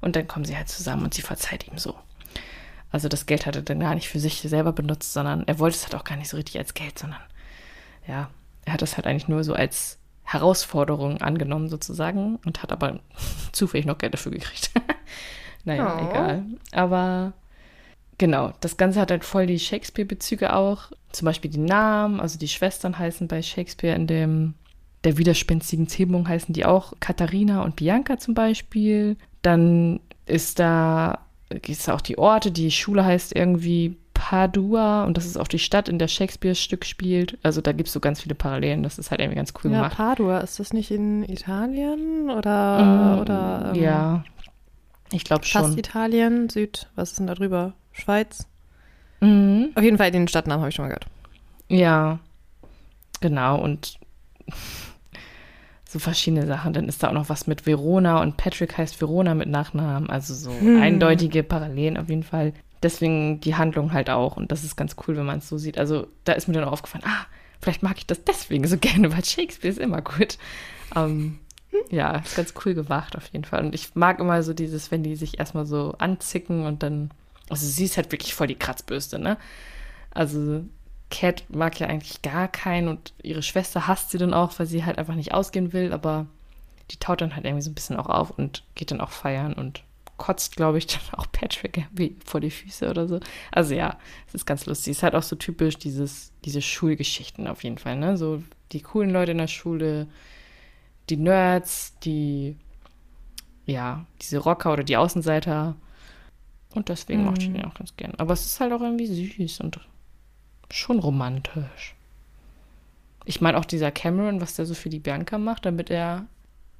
Und 0.00 0.16
dann 0.16 0.28
kommen 0.28 0.44
sie 0.44 0.56
halt 0.56 0.68
zusammen 0.68 1.04
und 1.04 1.14
sie 1.14 1.22
verzeiht 1.22 1.66
ihm 1.68 1.78
so. 1.78 1.94
Also 2.90 3.08
das 3.08 3.26
Geld 3.26 3.44
hat 3.46 3.56
er 3.56 3.62
dann 3.62 3.80
gar 3.80 3.94
nicht 3.94 4.08
für 4.08 4.20
sich 4.20 4.40
selber 4.40 4.72
benutzt, 4.72 5.12
sondern 5.12 5.46
er 5.46 5.58
wollte 5.58 5.76
es 5.76 5.84
halt 5.84 5.94
auch 5.94 6.04
gar 6.04 6.16
nicht 6.16 6.28
so 6.28 6.36
richtig 6.36 6.58
als 6.58 6.74
Geld, 6.74 6.98
sondern 6.98 7.20
ja, 8.06 8.30
er 8.64 8.72
hat 8.72 8.82
das 8.82 8.96
halt 8.96 9.06
eigentlich 9.06 9.28
nur 9.28 9.42
so 9.44 9.54
als 9.54 9.98
Herausforderung 10.22 11.20
angenommen 11.20 11.68
sozusagen 11.68 12.36
und 12.44 12.62
hat 12.62 12.72
aber 12.72 13.00
zufällig 13.52 13.86
noch 13.86 13.98
Geld 13.98 14.14
dafür 14.14 14.32
gekriegt. 14.32 14.70
naja, 15.66 15.98
oh. 16.00 16.10
egal. 16.10 16.44
Aber 16.72 17.32
genau, 18.16 18.52
das 18.60 18.76
Ganze 18.76 19.00
hat 19.00 19.10
halt 19.10 19.24
voll 19.24 19.46
die 19.46 19.58
Shakespeare-Bezüge 19.58 20.54
auch. 20.54 20.90
Zum 21.12 21.26
Beispiel 21.26 21.50
die 21.50 21.58
Namen, 21.58 22.20
also 22.20 22.38
die 22.38 22.48
Schwestern 22.48 22.98
heißen 22.98 23.28
bei 23.28 23.42
Shakespeare 23.42 23.94
in 23.94 24.06
dem 24.06 24.54
der 25.04 25.18
widerspenstigen 25.18 25.86
Zählung 25.86 26.28
heißen 26.28 26.52
die 26.52 26.64
auch 26.64 26.92
Katharina 26.98 27.62
und 27.62 27.76
Bianca 27.76 28.18
zum 28.18 28.34
Beispiel. 28.34 29.16
Dann 29.40 30.00
ist 30.26 30.58
da, 30.58 31.20
ist 31.48 31.86
da 31.86 31.94
auch 31.94 32.00
die 32.00 32.18
Orte, 32.18 32.50
die 32.50 32.72
Schule 32.72 33.04
heißt 33.04 33.34
irgendwie 33.36 33.96
Padua 34.14 35.04
und 35.04 35.16
das 35.16 35.26
ist 35.26 35.36
auch 35.36 35.46
die 35.46 35.60
Stadt, 35.60 35.88
in 35.88 36.00
der 36.00 36.08
Shakespeare 36.08 36.56
Stück 36.56 36.84
spielt. 36.84 37.38
Also 37.44 37.60
da 37.60 37.70
gibt 37.70 37.86
es 37.86 37.92
so 37.92 38.00
ganz 38.00 38.22
viele 38.22 38.34
Parallelen. 38.34 38.82
Das 38.82 38.98
ist 38.98 39.12
halt 39.12 39.20
irgendwie 39.20 39.36
ganz 39.36 39.52
cool 39.62 39.70
ja, 39.70 39.76
gemacht. 39.76 39.96
Padua, 39.96 40.38
ist 40.38 40.58
das 40.58 40.72
nicht 40.72 40.90
in 40.90 41.22
Italien 41.22 42.28
oder? 42.28 42.82
Mm, 42.82 43.20
oder 43.20 43.72
ähm, 43.74 43.80
ja, 43.80 44.24
ich 45.12 45.24
glaube 45.24 45.44
schon. 45.44 45.62
Fast 45.62 45.78
Italien, 45.78 46.48
Süd, 46.48 46.88
was 46.94 47.10
ist 47.10 47.18
denn 47.18 47.26
da 47.26 47.34
drüber? 47.34 47.74
Schweiz? 47.92 48.46
Mhm. 49.20 49.70
Auf 49.74 49.82
jeden 49.82 49.98
Fall 49.98 50.10
den 50.10 50.28
Stadtnamen 50.28 50.60
habe 50.60 50.68
ich 50.70 50.74
schon 50.74 50.84
mal 50.84 50.88
gehört. 50.88 51.06
Ja, 51.68 52.18
genau. 53.20 53.60
Und 53.60 53.98
so 55.88 55.98
verschiedene 55.98 56.46
Sachen. 56.46 56.72
Dann 56.72 56.88
ist 56.88 57.02
da 57.02 57.08
auch 57.08 57.14
noch 57.14 57.28
was 57.28 57.46
mit 57.46 57.66
Verona 57.66 58.20
und 58.20 58.36
Patrick 58.36 58.76
heißt 58.76 59.00
Verona 59.00 59.34
mit 59.34 59.48
Nachnamen. 59.48 60.10
Also 60.10 60.34
so 60.34 60.50
hm. 60.52 60.80
eindeutige 60.80 61.42
Parallelen 61.42 61.96
auf 61.96 62.08
jeden 62.08 62.22
Fall 62.22 62.52
deswegen 62.82 63.40
die 63.40 63.54
Handlung 63.54 63.92
halt 63.92 64.10
auch. 64.10 64.36
Und 64.36 64.52
das 64.52 64.64
ist 64.64 64.76
ganz 64.76 64.96
cool, 65.06 65.16
wenn 65.16 65.26
man 65.26 65.38
es 65.38 65.48
so 65.48 65.58
sieht. 65.58 65.78
Also 65.78 66.06
da 66.24 66.32
ist 66.32 66.48
mir 66.48 66.54
dann 66.54 66.64
auch 66.64 66.72
aufgefallen, 66.72 67.04
ah, 67.06 67.26
vielleicht 67.60 67.82
mag 67.82 67.98
ich 67.98 68.06
das 68.06 68.24
deswegen 68.24 68.66
so 68.66 68.76
gerne, 68.80 69.12
weil 69.12 69.24
Shakespeare 69.24 69.72
ist 69.72 69.78
immer 69.78 70.02
gut. 70.02 70.38
Ähm, 70.94 71.38
ja, 71.90 72.22
ganz 72.34 72.54
cool 72.64 72.74
gemacht 72.74 73.16
auf 73.16 73.28
jeden 73.28 73.44
Fall. 73.44 73.64
Und 73.64 73.74
ich 73.74 73.94
mag 73.94 74.20
immer 74.20 74.42
so 74.42 74.52
dieses, 74.54 74.90
wenn 74.90 75.02
die 75.02 75.16
sich 75.16 75.38
erstmal 75.38 75.66
so 75.66 75.94
anzicken 75.98 76.66
und 76.66 76.82
dann, 76.82 77.10
also 77.48 77.66
sie 77.66 77.84
ist 77.84 77.96
halt 77.96 78.12
wirklich 78.12 78.34
voll 78.34 78.46
die 78.46 78.58
Kratzbürste, 78.58 79.18
ne? 79.18 79.36
Also 80.10 80.64
Cat 81.10 81.44
mag 81.48 81.78
ja 81.78 81.86
eigentlich 81.86 82.22
gar 82.22 82.48
keinen 82.48 82.88
und 82.88 83.12
ihre 83.22 83.42
Schwester 83.42 83.86
hasst 83.86 84.10
sie 84.10 84.18
dann 84.18 84.34
auch, 84.34 84.58
weil 84.58 84.66
sie 84.66 84.84
halt 84.84 84.98
einfach 84.98 85.14
nicht 85.14 85.32
ausgehen 85.32 85.72
will, 85.72 85.92
aber 85.92 86.26
die 86.90 86.96
taut 86.96 87.20
dann 87.20 87.34
halt 87.34 87.44
irgendwie 87.44 87.62
so 87.62 87.70
ein 87.70 87.74
bisschen 87.74 87.96
auch 87.96 88.08
auf 88.08 88.30
und 88.30 88.64
geht 88.74 88.90
dann 88.90 89.00
auch 89.00 89.10
feiern 89.10 89.52
und 89.52 89.82
kotzt, 90.16 90.56
glaube 90.56 90.78
ich, 90.78 90.86
dann 90.86 91.18
auch 91.18 91.26
Patrick 91.30 91.86
vor 92.24 92.40
die 92.40 92.50
Füße 92.50 92.88
oder 92.88 93.06
so. 93.06 93.20
Also 93.52 93.74
ja, 93.74 93.98
es 94.28 94.34
ist 94.34 94.46
ganz 94.46 94.66
lustig. 94.66 94.92
Es 94.92 94.98
ist 94.98 95.02
halt 95.02 95.14
auch 95.14 95.22
so 95.22 95.36
typisch 95.36 95.76
dieses, 95.76 96.32
diese 96.44 96.62
Schulgeschichten 96.62 97.46
auf 97.46 97.64
jeden 97.64 97.78
Fall, 97.78 97.96
ne? 97.96 98.16
So 98.16 98.42
die 98.72 98.80
coolen 98.80 99.10
Leute 99.10 99.32
in 99.32 99.38
der 99.38 99.46
Schule, 99.46 100.08
die 101.08 101.16
Nerds, 101.16 101.98
die, 102.00 102.56
ja, 103.64 104.06
diese 104.20 104.38
Rocker 104.38 104.72
oder 104.72 104.84
die 104.84 104.96
Außenseiter. 104.96 105.76
Und 106.74 106.88
deswegen 106.88 107.22
mm. 107.22 107.24
mochte 107.24 107.44
ich 107.44 107.52
den 107.52 107.64
auch 107.64 107.74
ganz 107.74 107.96
gern. 107.96 108.14
Aber 108.18 108.32
es 108.32 108.44
ist 108.44 108.60
halt 108.60 108.72
auch 108.72 108.80
irgendwie 108.80 109.06
süß 109.06 109.60
und 109.60 109.80
schon 110.70 110.98
romantisch. 110.98 111.94
Ich 113.24 113.40
meine 113.40 113.58
auch 113.58 113.64
dieser 113.64 113.90
Cameron, 113.90 114.40
was 114.40 114.56
der 114.56 114.66
so 114.66 114.74
für 114.74 114.88
die 114.88 115.00
Bianca 115.00 115.38
macht, 115.38 115.64
damit 115.64 115.90
er 115.90 116.26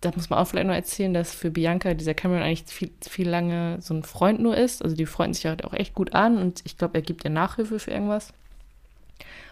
da 0.01 0.13
muss 0.15 0.31
man 0.31 0.39
auch 0.39 0.47
vielleicht 0.47 0.67
noch 0.67 0.75
erzählen, 0.75 1.15
dass 1.15 1.35
für 1.35 1.51
Bianca 1.51 1.95
dieser 1.95 2.15
Cameron 2.15 2.43
eigentlich 2.43 2.65
viel, 2.65 2.91
viel 3.01 3.29
lange 3.29 3.79
so 3.81 3.95
ein 3.95 4.03
Freund 4.03 4.41
nur 4.41 4.57
ist. 4.57 4.83
Also 4.83 4.95
die 4.95 5.07
freunden 5.07 5.35
sich 5.35 5.47
halt 5.47 5.65
auch 5.65 5.73
echt 5.73 5.95
gut 5.95 6.15
an 6.15 6.39
und 6.39 6.63
ich 6.65 6.77
glaube, 6.77 6.97
er 6.97 7.03
gibt 7.03 7.25
ihr 7.25 7.31
Nachhilfe 7.31 7.79
für 7.79 7.91
irgendwas. 7.91 8.33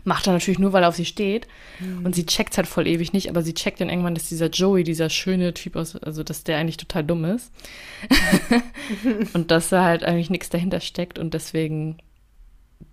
Macht 0.04 0.26
er 0.26 0.34
natürlich 0.34 0.58
nur, 0.58 0.72
weil 0.72 0.82
er 0.82 0.90
auf 0.90 0.96
sie 0.96 1.06
steht. 1.06 1.48
Mhm. 1.80 2.04
Und 2.04 2.14
sie 2.14 2.26
checkt 2.26 2.56
halt 2.56 2.66
voll 2.66 2.86
ewig 2.86 3.12
nicht, 3.12 3.30
aber 3.30 3.42
sie 3.42 3.54
checkt 3.54 3.80
dann 3.80 3.88
irgendwann, 3.88 4.14
dass 4.14 4.28
dieser 4.28 4.50
Joey, 4.50 4.84
dieser 4.84 5.08
schöne 5.08 5.54
Typ 5.54 5.76
aus, 5.76 5.96
also 5.96 6.22
dass 6.22 6.44
der 6.44 6.58
eigentlich 6.58 6.76
total 6.76 7.04
dumm 7.04 7.24
ist. 7.24 7.50
und 9.32 9.50
dass 9.50 9.70
da 9.70 9.84
halt 9.84 10.04
eigentlich 10.04 10.30
nichts 10.30 10.50
dahinter 10.50 10.80
steckt 10.80 11.18
und 11.18 11.32
deswegen, 11.32 11.98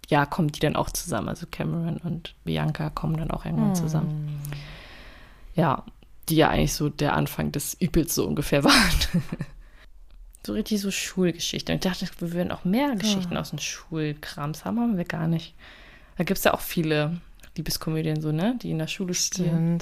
ja, 0.10 0.26
kommen 0.26 0.52
die 0.54 0.62
dann 0.62 0.78
auch 0.78 0.90
zusammen. 0.90 1.28
Also 1.28 1.48
Cameron 1.52 1.98
und 1.98 2.34
Bianca 2.46 2.90
kommen 2.90 3.18
dann 3.18 3.32
auch 3.32 3.46
irgendwann 3.46 3.76
zusammen. 3.76 4.26
Mhm. 4.26 4.52
Ja, 5.56 5.84
die 6.30 6.38
ja 6.38 6.50
eigentlich 6.50 6.74
so 6.74 6.88
der 6.88 7.14
Anfang 7.14 7.52
des 7.52 7.74
Übels 7.74 8.16
so 8.16 8.26
ungefähr 8.26 8.64
waren. 8.64 9.24
so 10.46 10.54
richtig 10.54 10.80
so 10.80 10.92
Schulgeschichte. 10.92 11.74
Und 11.74 11.86
ich 11.86 11.92
dachte, 11.92 12.08
wir 12.20 12.32
würden 12.32 12.52
auch 12.52 12.64
mehr 12.64 12.96
Geschichten 12.96 13.34
ja. 13.34 13.42
aus 13.42 13.50
dem 13.50 13.60
Schulkrams 13.60 14.64
haben, 14.64 14.80
haben 14.80 14.98
wir 14.98 15.06
gar 15.06 15.28
nicht. 15.28 15.56
Da 16.18 16.24
gibt 16.24 16.38
es 16.38 16.44
ja 16.44 16.54
auch 16.54 16.62
viele 16.62 17.20
Liebeskomödien 17.56 18.22
so, 18.22 18.32
ne? 18.32 18.58
Die 18.62 18.72
in 18.72 18.80
der 18.80 18.88
Schule 18.88 19.14
stehen. 19.14 19.80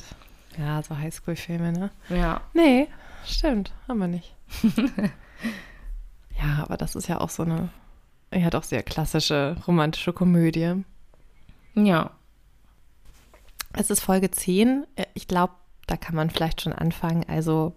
Ja, 0.57 0.81
so 0.81 0.97
Highschool-Filme, 0.97 1.71
ne? 1.71 1.91
Ja. 2.09 2.41
Nee, 2.53 2.87
stimmt, 3.25 3.71
haben 3.87 3.99
wir 3.99 4.07
nicht. 4.07 4.35
ja, 6.41 6.63
aber 6.63 6.77
das 6.77 6.95
ist 6.95 7.07
ja 7.07 7.21
auch 7.21 7.29
so 7.29 7.43
eine 7.43 7.69
Ja, 8.33 8.49
doch 8.49 8.63
sehr 8.63 8.83
klassische 8.83 9.55
romantische 9.67 10.13
Komödie. 10.13 10.83
Ja. 11.75 12.11
Es 13.73 13.89
ist 13.89 14.01
Folge 14.01 14.31
10. 14.31 14.85
Ich 15.13 15.27
glaube, 15.27 15.53
da 15.87 15.97
kann 15.97 16.15
man 16.15 16.29
vielleicht 16.29 16.61
schon 16.61 16.73
anfangen. 16.73 17.23
Also, 17.27 17.75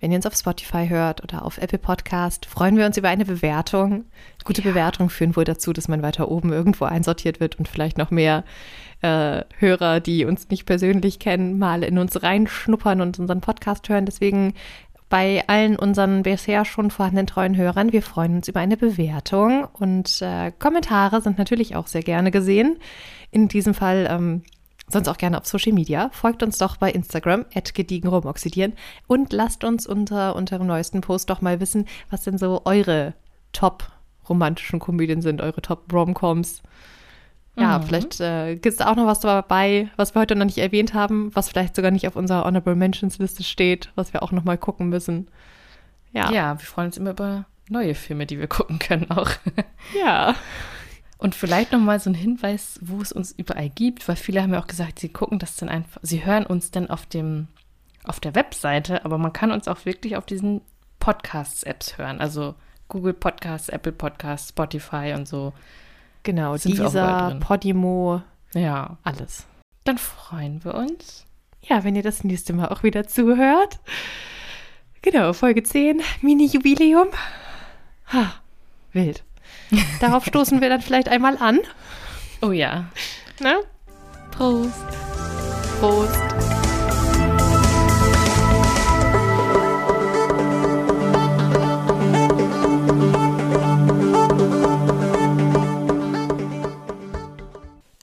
wenn 0.00 0.12
ihr 0.12 0.16
uns 0.16 0.26
auf 0.26 0.36
Spotify 0.36 0.88
hört 0.88 1.22
oder 1.22 1.44
auf 1.44 1.58
Apple 1.58 1.78
Podcast, 1.78 2.46
freuen 2.46 2.76
wir 2.76 2.86
uns 2.86 2.96
über 2.96 3.08
eine 3.08 3.24
Bewertung. 3.24 4.04
Gute 4.44 4.62
ja. 4.62 4.70
Bewertungen 4.70 5.10
führen 5.10 5.36
wohl 5.36 5.44
dazu, 5.44 5.72
dass 5.72 5.88
man 5.88 6.02
weiter 6.02 6.30
oben 6.30 6.52
irgendwo 6.52 6.84
einsortiert 6.84 7.40
wird 7.40 7.58
und 7.58 7.68
vielleicht 7.68 7.98
noch 7.98 8.10
mehr 8.10 8.44
äh, 9.02 9.42
Hörer, 9.58 10.00
die 10.00 10.24
uns 10.24 10.48
nicht 10.50 10.66
persönlich 10.66 11.18
kennen, 11.18 11.58
mal 11.58 11.82
in 11.82 11.98
uns 11.98 12.22
reinschnuppern 12.22 13.00
und 13.00 13.18
unseren 13.18 13.40
Podcast 13.40 13.88
hören. 13.88 14.06
Deswegen 14.06 14.54
bei 15.08 15.42
allen 15.46 15.76
unseren 15.76 16.22
bisher 16.22 16.64
schon 16.64 16.90
vorhandenen 16.90 17.26
treuen 17.26 17.56
Hörern, 17.56 17.92
wir 17.92 18.02
freuen 18.02 18.36
uns 18.36 18.48
über 18.48 18.60
eine 18.60 18.76
Bewertung 18.76 19.66
und 19.72 20.20
äh, 20.20 20.52
Kommentare 20.58 21.22
sind 21.22 21.38
natürlich 21.38 21.76
auch 21.76 21.86
sehr 21.86 22.02
gerne 22.02 22.30
gesehen. 22.30 22.78
In 23.30 23.48
diesem 23.48 23.74
Fall 23.74 24.06
ähm, 24.10 24.42
sonst 24.88 25.08
auch 25.08 25.18
gerne 25.18 25.38
auf 25.38 25.46
Social 25.46 25.72
Media. 25.72 26.10
Folgt 26.12 26.42
uns 26.42 26.58
doch 26.58 26.76
bei 26.76 26.90
Instagram, 26.90 27.46
gediegenrumoxidieren 27.74 28.74
und 29.06 29.32
lasst 29.32 29.64
uns 29.64 29.86
unter 29.86 30.36
unserem 30.36 30.66
neuesten 30.66 31.00
Post 31.00 31.30
doch 31.30 31.40
mal 31.40 31.60
wissen, 31.60 31.86
was 32.10 32.22
denn 32.22 32.38
so 32.38 32.62
eure 32.64 33.14
Top 33.52 33.90
romantischen 34.28 34.78
Komödien 34.78 35.22
sind, 35.22 35.40
eure 35.40 35.62
Top 35.62 35.92
Romcoms. 35.92 36.62
Ja, 37.56 37.78
mhm. 37.78 37.82
vielleicht 37.84 38.20
äh, 38.20 38.54
gibt 38.54 38.66
es 38.66 38.76
da 38.76 38.90
auch 38.90 38.96
noch 38.96 39.06
was 39.06 39.20
dabei, 39.20 39.88
was 39.96 40.14
wir 40.14 40.20
heute 40.20 40.36
noch 40.36 40.44
nicht 40.44 40.58
erwähnt 40.58 40.94
haben, 40.94 41.34
was 41.34 41.48
vielleicht 41.48 41.74
sogar 41.74 41.90
nicht 41.90 42.06
auf 42.06 42.14
unserer 42.14 42.44
Honorable 42.44 42.76
Mentions 42.76 43.18
Liste 43.18 43.42
steht, 43.42 43.90
was 43.96 44.12
wir 44.12 44.22
auch 44.22 44.32
noch 44.32 44.44
mal 44.44 44.58
gucken 44.58 44.88
müssen. 44.88 45.28
Ja. 46.12 46.30
Ja, 46.30 46.58
wir 46.58 46.66
freuen 46.66 46.86
uns 46.86 46.96
immer 46.96 47.10
über 47.10 47.46
neue 47.68 47.94
Filme, 47.94 48.26
die 48.26 48.38
wir 48.38 48.46
gucken 48.46 48.78
können 48.78 49.10
auch. 49.10 49.30
Ja. 49.98 50.34
Und 51.18 51.34
vielleicht 51.34 51.72
nochmal 51.72 51.98
so 51.98 52.10
ein 52.10 52.14
Hinweis, 52.14 52.78
wo 52.80 53.02
es 53.02 53.12
uns 53.12 53.32
überall 53.32 53.68
gibt, 53.68 54.06
weil 54.06 54.16
viele 54.16 54.40
haben 54.40 54.52
ja 54.52 54.60
auch 54.60 54.68
gesagt, 54.68 55.00
sie 55.00 55.08
gucken 55.08 55.40
das 55.40 55.56
dann 55.56 55.68
einfach, 55.68 56.00
sie 56.02 56.24
hören 56.24 56.46
uns 56.46 56.70
dann 56.70 56.88
auf 56.88 57.06
dem, 57.06 57.48
auf 58.04 58.20
der 58.20 58.36
Webseite, 58.36 59.04
aber 59.04 59.18
man 59.18 59.32
kann 59.32 59.50
uns 59.50 59.66
auch 59.66 59.84
wirklich 59.84 60.16
auf 60.16 60.26
diesen 60.26 60.60
Podcasts-Apps 61.00 61.98
hören. 61.98 62.20
Also 62.20 62.54
Google 62.86 63.14
Podcasts, 63.14 63.68
Apple 63.68 63.92
Podcasts, 63.92 64.50
Spotify 64.50 65.14
und 65.16 65.26
so. 65.26 65.52
Genau, 66.22 66.56
Sind 66.56 66.78
dieser 66.78 67.36
Podimo. 67.40 68.22
Ja. 68.54 68.96
Alles. 69.02 69.46
Dann 69.84 69.98
freuen 69.98 70.64
wir 70.64 70.74
uns. 70.74 71.26
Ja, 71.62 71.84
wenn 71.84 71.96
ihr 71.96 72.02
das 72.02 72.24
nächste 72.24 72.52
Mal 72.52 72.68
auch 72.68 72.82
wieder 72.82 73.06
zuhört. 73.06 73.80
Genau, 75.02 75.32
Folge 75.32 75.62
10, 75.62 76.00
Mini-Jubiläum. 76.22 77.08
Ha, 78.12 78.34
wild. 78.92 79.24
Darauf 80.00 80.24
stoßen 80.24 80.60
wir 80.60 80.68
dann 80.68 80.80
vielleicht 80.80 81.08
einmal 81.08 81.36
an. 81.38 81.60
Oh 82.40 82.52
ja. 82.52 82.86
Ne? 83.40 83.56
Prost. 84.30 84.72
Prost. 85.80 86.18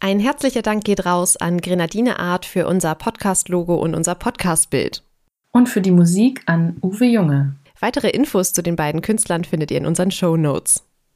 Ein 0.05 0.19
herzlicher 0.19 0.61
Dank 0.61 0.83
geht 0.83 1.07
raus 1.07 1.35
an 1.35 1.61
Grenadine 1.61 2.19
Art 2.19 2.45
für 2.45 2.67
unser 2.67 2.93
Podcast-Logo 2.93 3.73
und 3.73 3.95
unser 3.95 4.13
Podcast-Bild. 4.13 5.01
Und 5.51 5.67
für 5.67 5.81
die 5.81 5.89
Musik 5.89 6.43
an 6.45 6.77
Uwe 6.83 7.05
Junge. 7.05 7.55
Weitere 7.79 8.09
Infos 8.09 8.53
zu 8.53 8.61
den 8.61 8.75
beiden 8.75 9.01
Künstlern 9.01 9.43
findet 9.45 9.71
ihr 9.71 9.79
in 9.79 9.87
unseren 9.87 10.11
Show 10.11 10.37
Notes. 10.37 10.83